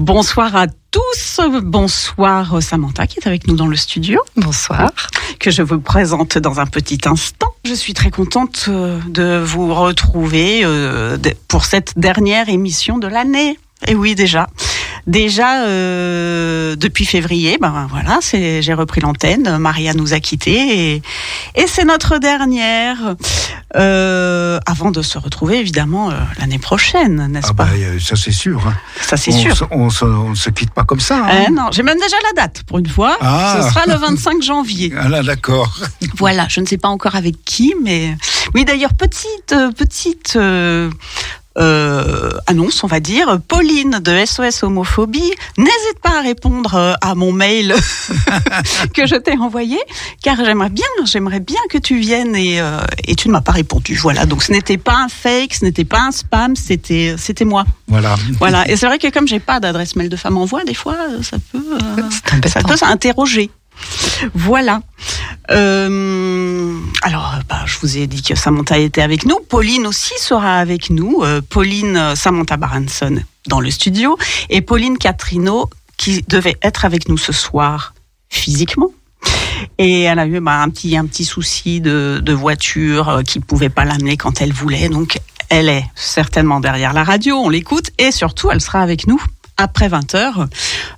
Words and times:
Bonsoir 0.00 0.56
à 0.56 0.66
tous. 0.66 1.40
Bonsoir 1.62 2.62
Samantha 2.62 3.06
qui 3.06 3.18
est 3.18 3.26
avec 3.26 3.46
nous 3.46 3.54
dans 3.54 3.66
le 3.66 3.76
studio. 3.76 4.18
Bonsoir. 4.34 4.90
Que 5.38 5.50
je 5.50 5.60
vous 5.60 5.78
présente 5.78 6.38
dans 6.38 6.58
un 6.58 6.64
petit 6.64 7.00
instant. 7.04 7.48
Je 7.66 7.74
suis 7.74 7.92
très 7.92 8.10
contente 8.10 8.64
euh, 8.68 8.98
de 9.08 9.38
vous 9.44 9.74
retrouver 9.74 10.62
euh, 10.64 11.18
pour 11.48 11.66
cette 11.66 11.98
dernière 11.98 12.48
émission 12.48 12.96
de 12.96 13.08
l'année. 13.08 13.58
Et 13.88 13.94
oui, 13.94 14.14
déjà. 14.14 14.48
Déjà, 15.06 15.64
euh, 15.64 16.76
depuis 16.76 17.04
février, 17.04 17.58
ben 17.60 17.86
voilà, 17.90 18.18
c'est, 18.20 18.62
j'ai 18.62 18.74
repris 18.74 19.00
l'antenne. 19.00 19.58
Maria 19.58 19.94
nous 19.94 20.14
a 20.14 20.20
quittés 20.20 20.94
et, 20.94 21.02
et 21.54 21.66
c'est 21.66 21.84
notre 21.84 22.18
dernière. 22.18 23.16
Euh, 23.76 24.58
avant 24.66 24.90
de 24.90 25.00
se 25.00 25.16
retrouver 25.16 25.58
évidemment 25.58 26.10
euh, 26.10 26.14
l'année 26.40 26.58
prochaine, 26.58 27.28
n'est-ce 27.28 27.48
ah 27.50 27.54
pas? 27.54 27.64
bah, 27.66 28.00
Ça 28.00 28.16
c'est 28.16 28.32
sûr. 28.32 28.66
Hein. 28.66 28.74
Ça 29.00 29.16
c'est 29.16 29.32
on 29.32 29.38
sûr. 29.38 29.56
Se, 29.56 29.64
on, 29.70 29.90
se, 29.90 30.04
on, 30.04 30.34
se, 30.34 30.50
quitte 30.50 30.72
pas 30.72 30.84
comme 30.84 31.00
ça. 31.00 31.24
Hein. 31.24 31.50
Non, 31.52 31.68
j'ai 31.70 31.84
même 31.84 31.98
déjà 31.98 32.16
la 32.34 32.42
date 32.42 32.64
pour 32.64 32.78
une 32.78 32.88
fois. 32.88 33.16
Ah. 33.20 33.60
Ce 33.62 33.68
sera 33.68 33.86
le 33.86 33.94
25 33.94 34.42
janvier. 34.42 34.92
Ah 34.98 35.08
là, 35.08 35.22
d'accord. 35.22 35.78
Voilà, 36.16 36.46
je 36.48 36.60
ne 36.60 36.66
sais 36.66 36.78
pas 36.78 36.88
encore 36.88 37.14
avec 37.14 37.36
qui, 37.44 37.74
mais 37.82 38.16
oui 38.54 38.64
d'ailleurs 38.64 38.94
petite 38.94 39.54
petite 39.76 40.36
euh, 41.60 42.30
annonce, 42.46 42.82
on 42.84 42.86
va 42.86 43.00
dire. 43.00 43.38
Pauline 43.46 44.00
de 44.02 44.24
SOS 44.24 44.62
Homophobie, 44.62 45.32
n'hésite 45.58 46.00
pas 46.02 46.18
à 46.18 46.22
répondre 46.22 46.74
euh, 46.74 46.94
à 47.00 47.14
mon 47.14 47.32
mail 47.32 47.74
que 48.94 49.06
je 49.06 49.16
t'ai 49.16 49.36
envoyé, 49.36 49.78
car 50.22 50.36
j'aimerais 50.44 50.70
bien, 50.70 50.86
j'aimerais 51.04 51.40
bien 51.40 51.60
que 51.68 51.78
tu 51.78 51.98
viennes 51.98 52.34
et, 52.36 52.60
euh, 52.60 52.80
et 53.06 53.14
tu 53.14 53.28
ne 53.28 53.32
m'as 53.32 53.40
pas 53.40 53.52
répondu. 53.52 53.94
Voilà, 53.94 54.26
donc 54.26 54.42
ce 54.42 54.52
n'était 54.52 54.78
pas 54.78 54.96
un 54.96 55.08
fake, 55.08 55.54
ce 55.54 55.64
n'était 55.64 55.84
pas 55.84 56.00
un 56.00 56.12
spam, 56.12 56.56
c'était 56.56 57.14
c'était 57.18 57.44
moi. 57.44 57.64
Voilà. 57.88 58.16
Voilà, 58.38 58.68
et 58.68 58.76
c'est 58.76 58.86
vrai 58.86 58.98
que 58.98 59.08
comme 59.10 59.28
j'ai 59.28 59.40
pas 59.40 59.60
d'adresse 59.60 59.96
mail 59.96 60.08
de 60.08 60.16
femme 60.16 60.36
en 60.36 60.44
voix, 60.44 60.64
des 60.64 60.74
fois 60.74 60.96
ça 61.22 61.36
peut 61.52 61.58
euh, 61.74 62.48
ça 62.48 62.60
peut 62.62 62.76
s'interroger. 62.76 63.50
Voilà. 64.34 64.82
Euh, 65.50 66.78
alors, 67.02 67.34
bah, 67.48 67.62
je 67.66 67.78
vous 67.80 67.96
ai 67.96 68.06
dit 68.06 68.22
que 68.22 68.34
Samantha 68.34 68.78
était 68.78 69.02
avec 69.02 69.24
nous. 69.24 69.38
Pauline 69.48 69.86
aussi 69.86 70.14
sera 70.18 70.58
avec 70.58 70.90
nous. 70.90 71.22
Euh, 71.22 71.40
Pauline 71.40 72.14
Samantha 72.14 72.56
Baranson 72.56 73.20
dans 73.46 73.60
le 73.60 73.70
studio 73.70 74.16
et 74.48 74.60
Pauline 74.60 74.98
Catrino 74.98 75.68
qui 75.96 76.22
devait 76.28 76.56
être 76.62 76.84
avec 76.84 77.08
nous 77.08 77.18
ce 77.18 77.32
soir 77.32 77.94
physiquement. 78.28 78.90
Et 79.78 80.02
elle 80.02 80.18
a 80.18 80.26
eu 80.26 80.40
bah, 80.40 80.62
un 80.62 80.70
petit 80.70 80.96
un 80.96 81.06
petit 81.06 81.24
souci 81.24 81.80
de, 81.80 82.32
voiture 82.32 83.08
euh, 83.08 83.22
qui 83.22 83.40
pouvait 83.40 83.68
pas 83.68 83.84
l'amener 83.84 84.16
quand 84.16 84.40
elle 84.40 84.52
voulait. 84.52 84.88
Donc, 84.88 85.18
elle 85.48 85.68
est 85.68 85.84
certainement 85.94 86.60
derrière 86.60 86.92
la 86.92 87.04
radio. 87.04 87.36
On 87.36 87.48
l'écoute 87.48 87.90
et 87.98 88.12
surtout, 88.12 88.50
elle 88.50 88.60
sera 88.60 88.80
avec 88.80 89.06
nous 89.06 89.22
après 89.56 89.88
20 89.88 90.14
heures 90.14 90.46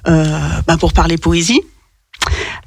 euh, 0.07 0.39
bah, 0.67 0.77
pour 0.77 0.93
parler 0.93 1.17
poésie 1.17 1.63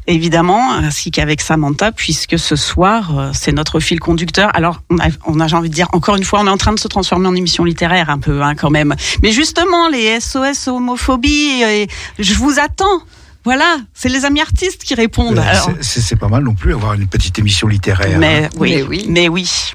évidemment, 0.08 0.74
ainsi 0.74 1.12
qu'avec 1.12 1.42
Samantha, 1.42 1.92
puisque 1.92 2.38
ce 2.38 2.56
soir, 2.56 3.18
euh, 3.18 3.32
c'est 3.34 3.52
notre 3.52 3.80
fil 3.80 4.00
conducteur. 4.00 4.50
Alors, 4.54 4.82
on 4.90 5.00
a, 5.00 5.08
on 5.26 5.40
a 5.40 5.48
j'ai 5.48 5.56
envie 5.56 5.70
de 5.70 5.74
dire, 5.74 5.88
encore 5.94 6.16
une 6.16 6.24
fois, 6.24 6.42
on 6.42 6.48
est 6.48 6.52
en 6.52 6.58
train 6.58 6.74
de 6.74 6.80
se 6.80 6.88
transformer 6.88 7.28
en 7.28 7.36
émission 7.36 7.64
littéraire 7.64 8.10
un 8.10 8.20
peu, 8.20 8.42
hein, 8.42 8.56
quand 8.56 8.70
même. 8.70 8.96
Mais 9.22 9.32
justement, 9.32 9.88
les 9.90 10.20
SOS 10.20 10.68
homophobie, 10.68 11.64
et 11.64 11.88
je 12.20 12.34
vous 12.36 12.60
attends. 12.60 13.02
Voilà, 13.44 13.78
c'est 13.94 14.10
les 14.10 14.26
amis 14.26 14.42
artistes 14.42 14.84
qui 14.84 14.96
répondent. 14.96 15.38
Alors, 15.38 15.70
c'est 15.82 16.16
pas 16.16 16.28
mal 16.28 16.44
non 16.44 16.56
plus 16.56 16.74
avoir 16.74 16.94
une 16.94 17.08
petite 17.08 17.38
émission 17.38 17.68
littéraire. 17.68 18.18
Mais 18.18 18.46
hein. 18.46 18.50
oui, 18.58 18.78
Mais 18.78 18.82
oui. 18.82 19.06
mais 19.08 19.30
oui. 19.30 19.74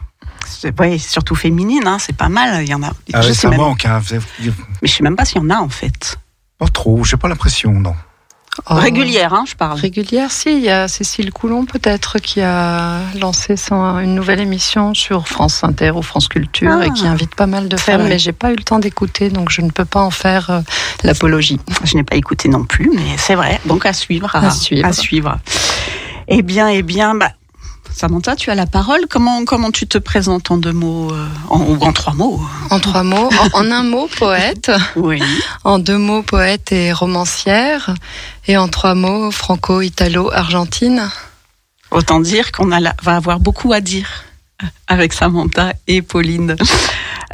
Surtout 0.98 1.36
féminine, 1.36 1.86
hein, 1.86 1.98
c'est 1.98 2.17
pas 2.17 2.28
mal. 2.28 2.62
Il 2.64 2.69
y 2.69 2.75
en 2.75 2.83
a. 2.83 2.91
Ah, 3.12 3.23
je 3.23 3.28
ça 3.28 3.42
sais 3.42 3.48
même, 3.48 3.61
manque. 3.61 3.86
Hein. 3.86 4.03
mais 4.11 4.89
je 4.89 4.92
sais 4.92 5.03
même 5.03 5.17
pas 5.17 5.25
s'il 5.25 5.41
y 5.41 5.41
en 5.41 5.51
a 5.51 5.58
en 5.58 5.69
fait. 5.69 6.19
Pas 6.58 6.69
trop, 6.69 7.05
j'ai 7.05 7.17
pas 7.17 7.28
l'impression, 7.28 7.73
non. 7.73 7.95
Oh. 8.69 8.75
Régulière, 8.75 9.33
hein, 9.33 9.45
je 9.47 9.55
parle. 9.55 9.79
Régulière, 9.79 10.31
si. 10.31 10.53
Il 10.53 10.61
y 10.61 10.70
a 10.70 10.89
Cécile 10.89 11.33
Coulon, 11.33 11.65
peut-être, 11.67 12.19
qui 12.19 12.41
a 12.41 12.98
lancé 13.19 13.57
son, 13.57 13.98
une 14.01 14.15
nouvelle 14.15 14.41
émission 14.41 14.92
sur 14.92 15.29
France 15.29 15.63
Inter 15.64 15.92
ou 15.92 16.02
France 16.02 16.29
Culture 16.29 16.79
Ah. 16.80 16.86
et 16.86 16.91
qui 16.91 17.07
invite 17.07 17.35
pas 17.35 17.47
mal 17.47 17.69
de 17.69 17.77
femmes, 17.77 18.08
mais 18.08 18.19
j'ai 18.19 18.33
pas 18.33 18.52
eu 18.52 18.57
le 18.57 18.64
temps 18.64 18.79
d'écouter, 18.80 19.30
donc 19.30 19.51
je 19.51 19.63
ne 19.63 19.70
peux 19.70 19.85
pas 19.85 20.01
en 20.01 20.11
faire 20.11 20.51
euh, 20.51 20.61
l'apologie. 21.05 21.61
Je 21.85 21.97
n'ai 21.97 22.02
pas 22.02 22.17
écouté 22.17 22.48
non 22.48 22.64
plus, 22.64 22.91
mais 22.92 23.17
c'est 23.17 23.36
vrai. 23.36 23.61
Donc 23.67 23.86
à 23.86 23.92
suivre. 23.92 24.35
À 24.35 24.51
suivre. 24.51 24.86
à 24.86 24.92
suivre. 24.92 25.39
Eh 26.29 26.42
bien, 26.42 26.69
eh 26.69 26.83
bien, 26.83 27.14
bah, 27.14 27.30
Samantha, 27.92 28.36
tu 28.36 28.51
as 28.51 28.55
la 28.55 28.67
parole. 28.67 29.01
Comment, 29.08 29.45
comment 29.45 29.70
tu 29.70 29.86
te 29.86 29.98
présentes 29.98 30.51
en 30.51 30.56
deux 30.56 30.73
mots, 30.73 31.12
euh, 31.12 31.27
en, 31.48 31.61
ou 31.61 31.78
en 31.83 31.92
trois 31.92 32.14
mots 32.14 32.40
En 32.70 32.80
trois 32.80 33.02
mots, 33.02 33.28
en, 33.52 33.61
en 33.61 33.70
un 33.70 33.83
mot, 33.83 34.08
poète. 34.18 34.70
Oui. 34.96 35.23
En 35.64 35.78
deux 35.78 35.98
mots, 35.98 36.23
poète 36.23 36.73
et 36.73 36.92
romancière. 36.92 37.95
Et 38.46 38.56
en 38.56 38.68
trois 38.68 38.95
mots, 38.95 39.30
franco-italo-argentine. 39.30 41.11
Autant 41.90 42.20
dire 42.20 42.52
qu'on 42.52 42.68
va 42.68 43.17
avoir 43.17 43.40
beaucoup 43.40 43.73
à 43.73 43.80
dire 43.80 44.24
avec 44.86 45.12
Samantha 45.12 45.73
et 45.86 46.02
Pauline. 46.02 46.56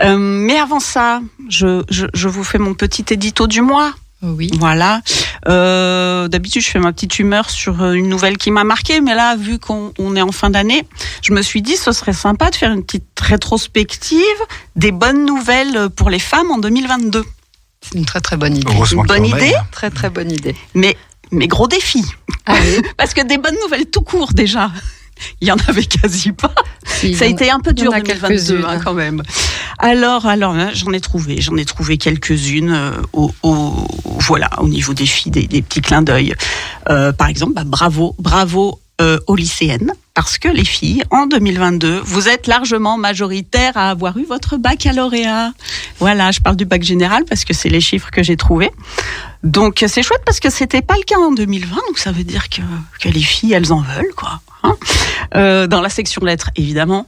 Euh, 0.04 0.16
mais 0.16 0.58
avant 0.58 0.80
ça, 0.80 1.20
je, 1.48 1.82
je, 1.90 2.06
je 2.14 2.28
vous 2.28 2.44
fais 2.44 2.58
mon 2.58 2.74
petit 2.74 3.04
édito 3.10 3.46
du 3.46 3.62
mois. 3.62 3.92
Oui. 4.22 4.50
Voilà. 4.58 5.02
Euh, 5.48 6.28
D'habitude, 6.28 6.62
je 6.62 6.70
fais 6.70 6.78
ma 6.78 6.92
petite 6.92 7.18
humeur 7.18 7.50
sur 7.50 7.82
euh, 7.82 7.92
une 7.92 8.08
nouvelle 8.08 8.38
qui 8.38 8.50
m'a 8.50 8.64
marqué, 8.64 9.00
mais 9.00 9.14
là, 9.14 9.36
vu 9.36 9.58
qu'on 9.58 9.92
on 9.98 10.16
est 10.16 10.22
en 10.22 10.32
fin 10.32 10.50
d'année, 10.50 10.84
je 11.22 11.32
me 11.32 11.42
suis 11.42 11.62
dit 11.62 11.76
ce 11.76 11.92
serait 11.92 12.12
sympa 12.12 12.50
de 12.50 12.56
faire 12.56 12.72
une 12.72 12.84
petite 12.84 13.04
rétrospective 13.20 14.20
des 14.74 14.92
bonnes 14.92 15.24
nouvelles 15.24 15.90
pour 15.90 16.10
les 16.10 16.18
femmes 16.18 16.50
en 16.50 16.58
2022. 16.58 17.24
C'est 17.82 17.98
une 17.98 18.06
très 18.06 18.20
très 18.20 18.36
bonne 18.36 18.56
idée. 18.56 18.72
Une 18.92 19.02
bonne 19.02 19.26
idée. 19.26 19.52
Très 19.70 19.90
très 19.90 20.10
bonne 20.10 20.32
idée. 20.32 20.56
Mais 20.74 20.96
mais 21.32 21.48
gros 21.48 21.68
défi, 21.68 22.04
Allez, 22.46 22.82
parce 22.96 23.14
que 23.14 23.22
des 23.22 23.38
bonnes 23.38 23.56
nouvelles 23.62 23.86
tout 23.86 24.00
court 24.00 24.32
déjà. 24.32 24.70
Il 25.40 25.48
y 25.48 25.52
en 25.52 25.56
avait 25.68 25.84
quasi 25.84 26.32
pas. 26.32 26.54
si, 26.84 27.14
Ça 27.14 27.24
a 27.24 27.28
été 27.28 27.50
un 27.50 27.60
peu 27.60 27.70
y 27.76 27.80
en 27.80 27.84
dur 27.84 27.94
a 27.94 28.00
2022 28.00 28.28
quelques-unes. 28.36 28.64
hein, 28.68 28.80
quand 28.82 28.94
même. 28.94 29.22
Alors, 29.78 30.26
alors 30.26 30.54
hein, 30.54 30.70
j'en 30.74 30.92
ai 30.92 31.00
trouvé, 31.00 31.40
j'en 31.40 31.56
ai 31.56 31.64
trouvé 31.64 31.98
quelques-unes 31.98 32.72
euh, 32.72 32.90
au, 33.12 33.32
au- 33.42 33.86
voilà 34.20 34.48
au 34.60 34.68
niveau 34.68 34.94
des 34.94 35.06
filles, 35.06 35.32
des, 35.32 35.46
des 35.46 35.62
petits 35.62 35.80
clins 35.82 36.02
d'œil. 36.02 36.34
Euh, 36.88 37.12
par 37.12 37.28
exemple, 37.28 37.52
bah, 37.54 37.64
bravo, 37.64 38.14
bravo 38.18 38.80
euh, 39.00 39.18
aux 39.26 39.36
lycéennes, 39.36 39.92
parce 40.14 40.38
que 40.38 40.48
les 40.48 40.64
filles 40.64 41.02
en 41.10 41.26
2022, 41.26 42.00
vous 42.04 42.28
êtes 42.28 42.46
largement 42.46 42.96
majoritaires 42.96 43.76
à 43.76 43.90
avoir 43.90 44.16
eu 44.16 44.24
votre 44.24 44.56
baccalauréat. 44.56 45.52
Voilà, 45.98 46.30
je 46.30 46.40
parle 46.40 46.56
du 46.56 46.64
bac 46.64 46.82
général 46.82 47.24
parce 47.28 47.44
que 47.44 47.52
c'est 47.52 47.68
les 47.68 47.80
chiffres 47.82 48.10
que 48.10 48.22
j'ai 48.22 48.36
trouvés. 48.36 48.70
Donc 49.42 49.84
c'est 49.86 50.02
chouette 50.02 50.22
parce 50.24 50.40
que 50.40 50.48
c'était 50.50 50.82
pas 50.82 50.96
le 50.96 51.02
cas 51.02 51.18
en 51.18 51.32
2020, 51.32 51.76
donc 51.88 51.98
ça 51.98 52.10
veut 52.10 52.24
dire 52.24 52.48
que, 52.48 52.62
que 53.00 53.08
les 53.08 53.20
filles 53.20 53.52
elles 53.52 53.72
en 53.72 53.80
veulent 53.82 54.14
quoi. 54.16 54.40
hein. 54.62 54.76
Euh, 55.34 55.66
dans 55.66 55.80
la 55.82 55.90
section 55.90 56.24
lettres, 56.24 56.50
évidemment, 56.56 57.06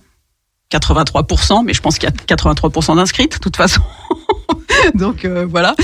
83%, 0.70 1.64
mais 1.64 1.72
je 1.72 1.80
pense 1.80 1.98
qu'il 1.98 2.08
y 2.08 2.12
a 2.12 2.36
83% 2.36 2.96
d'inscrites, 2.96 3.32
de 3.32 3.38
toute 3.38 3.56
façon. 3.56 3.80
Donc 4.94 5.24
euh, 5.24 5.46
voilà, 5.48 5.74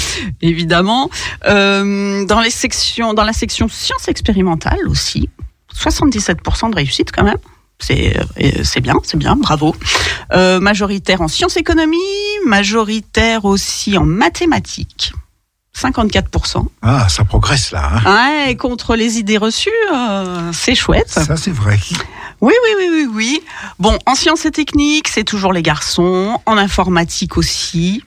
évidemment. 0.43 1.11
Euh, 1.47 2.25
dans 2.27 2.41
les 2.41 2.51
sections, 2.51 3.15
dans 3.15 3.25
la 3.25 3.33
section 3.33 3.69
sciences 3.69 4.09
expérimentales 4.09 4.87
aussi, 4.89 5.29
77% 5.77 6.71
de 6.71 6.77
réussite 6.77 7.13
quand 7.13 7.25
même. 7.25 7.39
C'est 7.79 8.17
euh, 8.17 8.81
bien, 8.81 8.95
c'est 9.03 9.19
bien, 9.19 9.37
bravo. 9.37 9.75
Euh, 10.33 10.61
majoritaire 10.61 11.21
en 11.21 11.29
sciences 11.29 11.57
économie, 11.57 11.99
majoritaire 12.47 13.45
aussi 13.45 13.99
en 13.99 14.05
mathématiques. 14.05 15.13
54%. 15.77 16.67
Ah, 16.83 17.09
ça 17.09 17.25
progresse 17.25 17.73
là. 17.73 18.01
Hein. 18.05 18.47
Ouais, 18.47 18.57
contre 18.57 18.95
les 18.95 19.19
idées 19.19 19.39
reçues, 19.39 19.71
euh, 19.93 20.53
c'est 20.53 20.75
chouette. 20.75 21.11
Ça, 21.11 21.37
c'est 21.37 21.51
vrai. 21.51 21.79
Oui, 22.41 22.53
oui, 22.63 22.75
oui, 22.79 22.89
oui, 22.93 23.09
oui. 23.13 23.43
Bon, 23.79 23.99
en 24.07 24.15
sciences 24.15 24.45
et 24.45 24.53
techniques, 24.53 25.09
c'est 25.09 25.25
toujours 25.25 25.53
les 25.53 25.63
garçons. 25.63 26.39
En 26.47 26.57
informatique 26.57 27.37
aussi. 27.37 28.05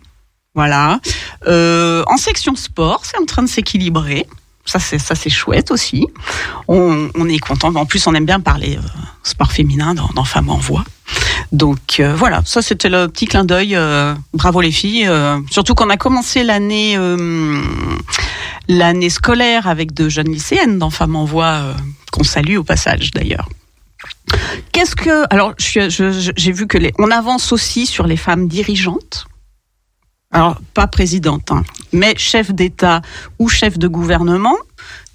Voilà. 0.55 0.99
Euh, 1.45 2.03
en 2.07 2.17
section 2.17 2.55
sport, 2.55 3.01
c'est 3.03 3.17
en 3.19 3.25
train 3.25 3.43
de 3.43 3.47
s'équilibrer. 3.47 4.25
Ça, 4.67 4.79
c'est 4.79 5.29
chouette 5.29 5.71
aussi. 5.71 6.05
On, 6.67 7.09
est 7.29 7.39
content. 7.39 7.73
En 7.75 7.85
plus, 7.85 8.05
on 8.05 8.13
aime 8.13 8.25
bien 8.25 8.41
parler 8.41 8.77
euh, 8.77 8.87
sport 9.23 9.51
féminin 9.51 9.93
dans, 9.95 10.09
dans 10.13 10.25
Femmes 10.25 10.49
en 10.49 10.57
voix. 10.57 10.83
Donc 11.53 12.01
euh, 12.01 12.13
voilà, 12.13 12.41
ça 12.45 12.61
c'était 12.61 12.89
le 12.89 13.07
petit 13.07 13.25
clin 13.25 13.45
d'œil. 13.45 13.75
euh, 13.75 14.13
bravo 14.33 14.59
les 14.59 14.71
filles. 14.71 15.09
surtout 15.49 15.75
qu'on 15.75 15.89
a 15.89 15.95
commencé 15.95 16.43
l'année 16.43 16.97
l'année 18.67 19.09
scolaire 19.09 19.67
avec 19.67 19.93
de 19.93 20.09
jeunes 20.09 20.31
lycéennes 20.31 20.77
dans 20.77 20.89
Femmes 20.89 21.15
en 21.15 21.23
voix 21.23 21.61
qu'on 22.11 22.25
salue 22.25 22.57
au 22.57 22.63
passage 22.63 23.11
d'ailleurs. 23.11 23.47
Qu'est-ce 24.73 24.97
que 24.97 25.23
alors 25.33 25.53
j'ai 25.57 26.51
vu 26.51 26.67
que 26.67 26.77
on 26.99 27.11
avance 27.11 27.53
aussi 27.53 27.85
sur 27.85 28.05
les 28.05 28.17
femmes 28.17 28.49
dirigeantes. 28.49 29.27
Alors 30.31 30.59
pas 30.73 30.87
présidente, 30.87 31.51
hein, 31.51 31.63
mais 31.93 32.13
chef 32.17 32.51
d'État 32.51 33.01
ou 33.39 33.47
chef 33.47 33.77
de 33.77 33.87
gouvernement. 33.87 34.55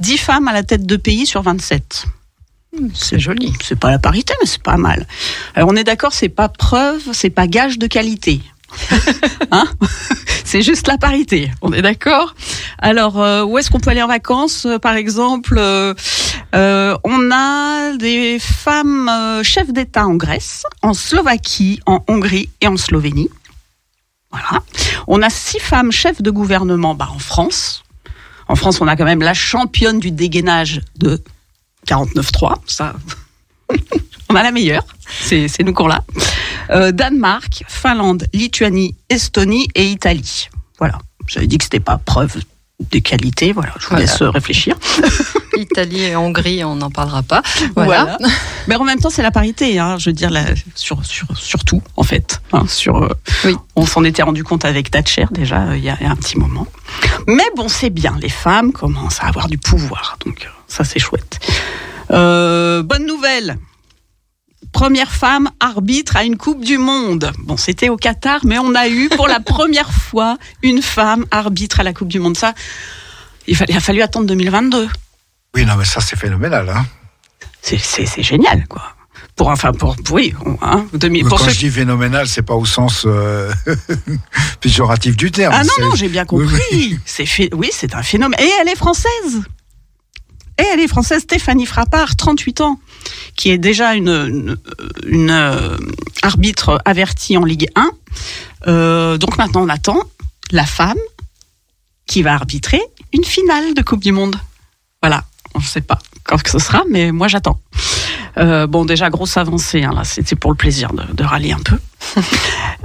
10 0.01 0.19
femmes 0.19 0.49
à 0.49 0.53
la 0.53 0.63
tête 0.63 0.87
de 0.87 0.97
pays 0.97 1.27
sur 1.27 1.43
27. 1.43 2.07
C'est 2.95 3.21
joli. 3.21 3.53
C'est 3.63 3.79
pas 3.79 3.91
la 3.91 3.99
parité, 3.99 4.33
mais 4.41 4.47
c'est 4.47 4.63
pas 4.63 4.79
mal. 4.79 5.07
Alors 5.55 5.69
on 5.71 5.77
est 5.77 5.85
d'accord, 5.85 6.13
c'est 6.13 6.31
pas 6.31 6.49
preuve, 6.49 7.03
c'est 7.13 7.31
pas 7.31 7.47
gage 7.47 7.79
de 7.79 7.87
qualité. 7.87 8.41
hein 9.51 9.67
c'est 10.45 10.63
juste 10.63 10.87
la 10.89 10.97
parité. 10.97 11.51
On 11.61 11.73
est 11.73 11.83
d'accord? 11.83 12.35
Alors, 12.79 13.21
euh, 13.21 13.45
où 13.45 13.59
est-ce 13.59 13.71
qu'on 13.71 13.81
peut 13.81 13.91
aller 13.91 14.03
en 14.03 14.09
vacances? 14.09 14.65
Euh, 14.67 14.79
Par 14.79 14.95
exemple, 14.95 15.57
euh, 15.59 15.95
euh, 16.55 16.97
on 17.05 17.31
a 17.31 17.97
des 17.97 18.39
femmes 18.39 19.11
chefs 19.43 19.73
d'État 19.73 20.07
en 20.07 20.15
Grèce, 20.15 20.65
en 20.81 20.95
Slovaquie, 20.95 21.81
en 21.87 22.03
Hongrie 22.09 22.49
et 22.61 22.69
en 22.69 22.77
Slovénie. 22.77 23.29
On 25.07 25.23
a 25.23 25.31
six 25.31 25.59
femmes 25.59 25.93
chefs 25.93 26.23
de 26.23 26.31
gouvernement 26.31 26.95
bah, 26.95 27.09
en 27.15 27.19
France. 27.19 27.83
En 28.49 28.57
France, 28.57 28.81
on 28.81 28.89
a 28.89 28.97
quand 28.97 29.05
même 29.05 29.23
la 29.23 29.35
championne 29.35 29.99
du 29.99 30.11
dégainage 30.11 30.81
de 30.97 31.23
49.3. 31.87 32.57
Ça, 32.67 32.95
on 34.29 34.35
a 34.35 34.43
la 34.43 34.53
meilleure. 34.53 34.85
C'est 35.21 35.49
c'est 35.49 35.63
nous 35.63 35.73
qu'on 35.73 35.87
l'a. 35.87 36.05
Euh, 36.71 36.93
Danemark, 36.93 37.65
Finlande, 37.69 38.27
Lituanie, 38.33 38.97
Estonie 39.09 39.69
et 39.75 39.87
Italie. 39.87 40.49
Voilà. 40.79 40.99
J'avais 41.27 41.47
dit 41.47 41.59
que 41.59 41.65
c'était 41.65 41.81
pas 41.81 41.99
preuve 41.99 42.39
de 42.91 42.99
qualité. 42.99 43.53
Voilà. 43.53 43.73
Je 43.79 43.85
vous 43.85 43.91
Voilà. 43.91 44.05
laisse 44.05 44.23
euh, 44.23 44.31
réfléchir. 44.31 44.77
Italie 45.57 46.03
et 46.03 46.17
Hongrie, 46.17 46.65
on 46.65 46.77
n'en 46.77 46.91
parlera 46.91 47.23
pas. 47.23 47.43
Voilà. 47.75 48.17
Voilà. 48.19 48.19
Mais 48.69 48.77
en 48.77 48.85
même 48.85 48.99
temps, 48.99 49.11
c'est 49.11 49.23
la 49.23 49.31
parité. 49.31 49.79
Hein, 49.79 49.97
je 49.99 50.11
veux 50.11 50.15
dire, 50.15 50.31
la, 50.31 50.45
sur, 50.75 51.05
sur, 51.05 51.27
sur 51.37 51.65
tout, 51.65 51.83
en 51.97 52.03
fait. 52.03 52.41
Hein, 52.53 52.65
sur, 52.69 53.03
euh, 53.03 53.09
Oui. 53.45 53.57
On 53.77 53.87
s'en 53.87 54.05
était 54.05 54.23
rendu 54.23 54.45
compte 54.45 54.65
avec 54.65 54.91
Thatcher, 54.91 55.27
déjà, 55.31 55.63
euh, 55.63 55.77
il 55.77 55.85
y, 55.85 55.89
a, 55.91 55.97
un 56.01 56.17
petit 56.17 56.39
moment. 56.39 56.67
Mais 57.27 57.45
bon, 57.57 57.69
c'est 57.69 57.91
bien. 57.91 58.17
Les 58.21 58.29
femmes 58.29 58.73
commencent 58.73 59.21
à 59.21 59.27
avoir 59.27 59.49
du 59.49 59.59
pouvoir. 59.59 60.17
Donc, 60.25 60.49
ça, 60.67 60.85
c'est 60.85 60.99
chouette. 60.99 61.39
Euh, 62.11 62.83
bonne 62.83 63.07
nouvelle. 63.07 63.57
Première 64.73 65.13
femme 65.13 65.51
arbitre 65.61 66.17
à 66.17 66.25
une 66.25 66.37
Coupe 66.37 66.65
du 66.65 66.79
Monde. 66.79 67.31
Bon, 67.41 67.57
c'était 67.57 67.89
au 67.91 67.97
Qatar, 67.97 68.41
mais 68.45 68.59
on 68.59 68.75
a 68.75 68.89
eu 68.89 69.09
pour 69.11 69.29
la 69.29 69.39
première 69.55 69.93
fois 69.93 70.39
une 70.63 70.81
femme 70.83 71.27
arbitre 71.31 71.81
à 71.81 71.83
la 71.83 71.93
Coupe 71.93 72.09
du 72.09 72.19
Monde. 72.19 72.37
Ça, 72.37 72.55
il, 73.47 73.57
a 73.61 73.81
fallu 73.81 74.03
attendre 74.03 74.27
2022. 74.27 74.89
Oui, 75.55 75.65
non, 75.67 75.77
mais 75.77 75.85
ça, 75.85 76.01
c'est 76.01 76.17
phénoménal. 76.17 76.69
Hein. 76.71 76.87
C'est- 77.61 77.79
C'est 77.79 78.07
c'est 78.07 78.23
génial, 78.23 78.67
quoi. 78.67 78.83
Pour, 79.37 79.49
enfin, 79.49 79.73
pour, 79.73 79.97
oui, 80.11 80.35
hein, 80.63 80.87
2000, 80.95 81.25
pour 81.27 81.39
Quand 81.39 81.45
ceux 81.47 81.53
je 81.53 81.59
dis 81.61 81.71
phénoménal, 81.71 82.27
c'est 82.29 82.43
pas 82.43 82.55
au 82.55 82.65
sens 82.67 83.05
euh, 83.07 83.51
péjoratif 84.61 85.17
du 85.17 85.31
terme. 85.31 85.55
Ah 85.57 85.63
non, 85.65 85.71
c'est- 85.77 85.83
non, 85.83 85.95
j'ai 85.95 86.09
bien 86.09 86.25
Oui, 86.33 86.47
compris. 86.47 86.99
C'est 87.05 87.27
oui, 87.55 87.71
c'est 87.73 87.95
un 87.95 88.03
phénomène. 88.03 88.39
Et 88.41 88.51
elle 88.61 88.69
est 88.69 88.77
française. 88.77 89.43
Et 90.59 90.65
elle 90.73 90.81
est 90.81 90.89
française, 90.89 91.23
Stéphanie 91.23 91.65
Frappard, 91.67 92.15
38 92.17 92.61
ans, 92.61 92.79
qui 93.37 93.51
est 93.51 93.59
déjà 93.59 93.95
une, 93.95 94.57
euh, 95.07 95.77
arbitre 96.23 96.81
avertie 96.85 97.37
en 97.37 97.45
Ligue 97.45 97.69
1. 97.75 97.91
Euh, 98.67 99.19
donc 99.19 99.39
maintenant, 99.39 99.63
on 99.63 99.69
attend 99.69 100.03
la 100.51 100.67
femme 100.67 100.99
qui 102.07 102.23
va 102.23 102.35
arbitrer 102.35 102.81
une 103.13 103.25
finale 103.25 103.75
de 103.75 103.83
Coupe 103.83 104.03
du 104.03 104.13
Monde. 104.13 104.37
Voilà, 105.03 105.25
on 105.55 105.61
ne 105.61 105.65
sait 105.65 105.81
pas 105.81 105.99
quand 106.25 106.47
ce 106.47 106.59
sera, 106.59 106.83
mais 106.91 107.13
moi 107.13 107.29
j'attends. 107.29 107.61
Euh, 108.39 108.67
bon, 108.67 108.85
déjà, 108.85 109.11
grosse 109.11 109.37
avancée, 109.37 109.83
hein, 109.83 109.93
là, 109.95 110.05
c'était 110.05 110.37
pour 110.37 110.51
le 110.51 110.57
plaisir 110.57 110.93
de, 110.93 111.03
de 111.13 111.25
râler 111.25 111.53
un 111.53 111.61
peu. 111.61 111.79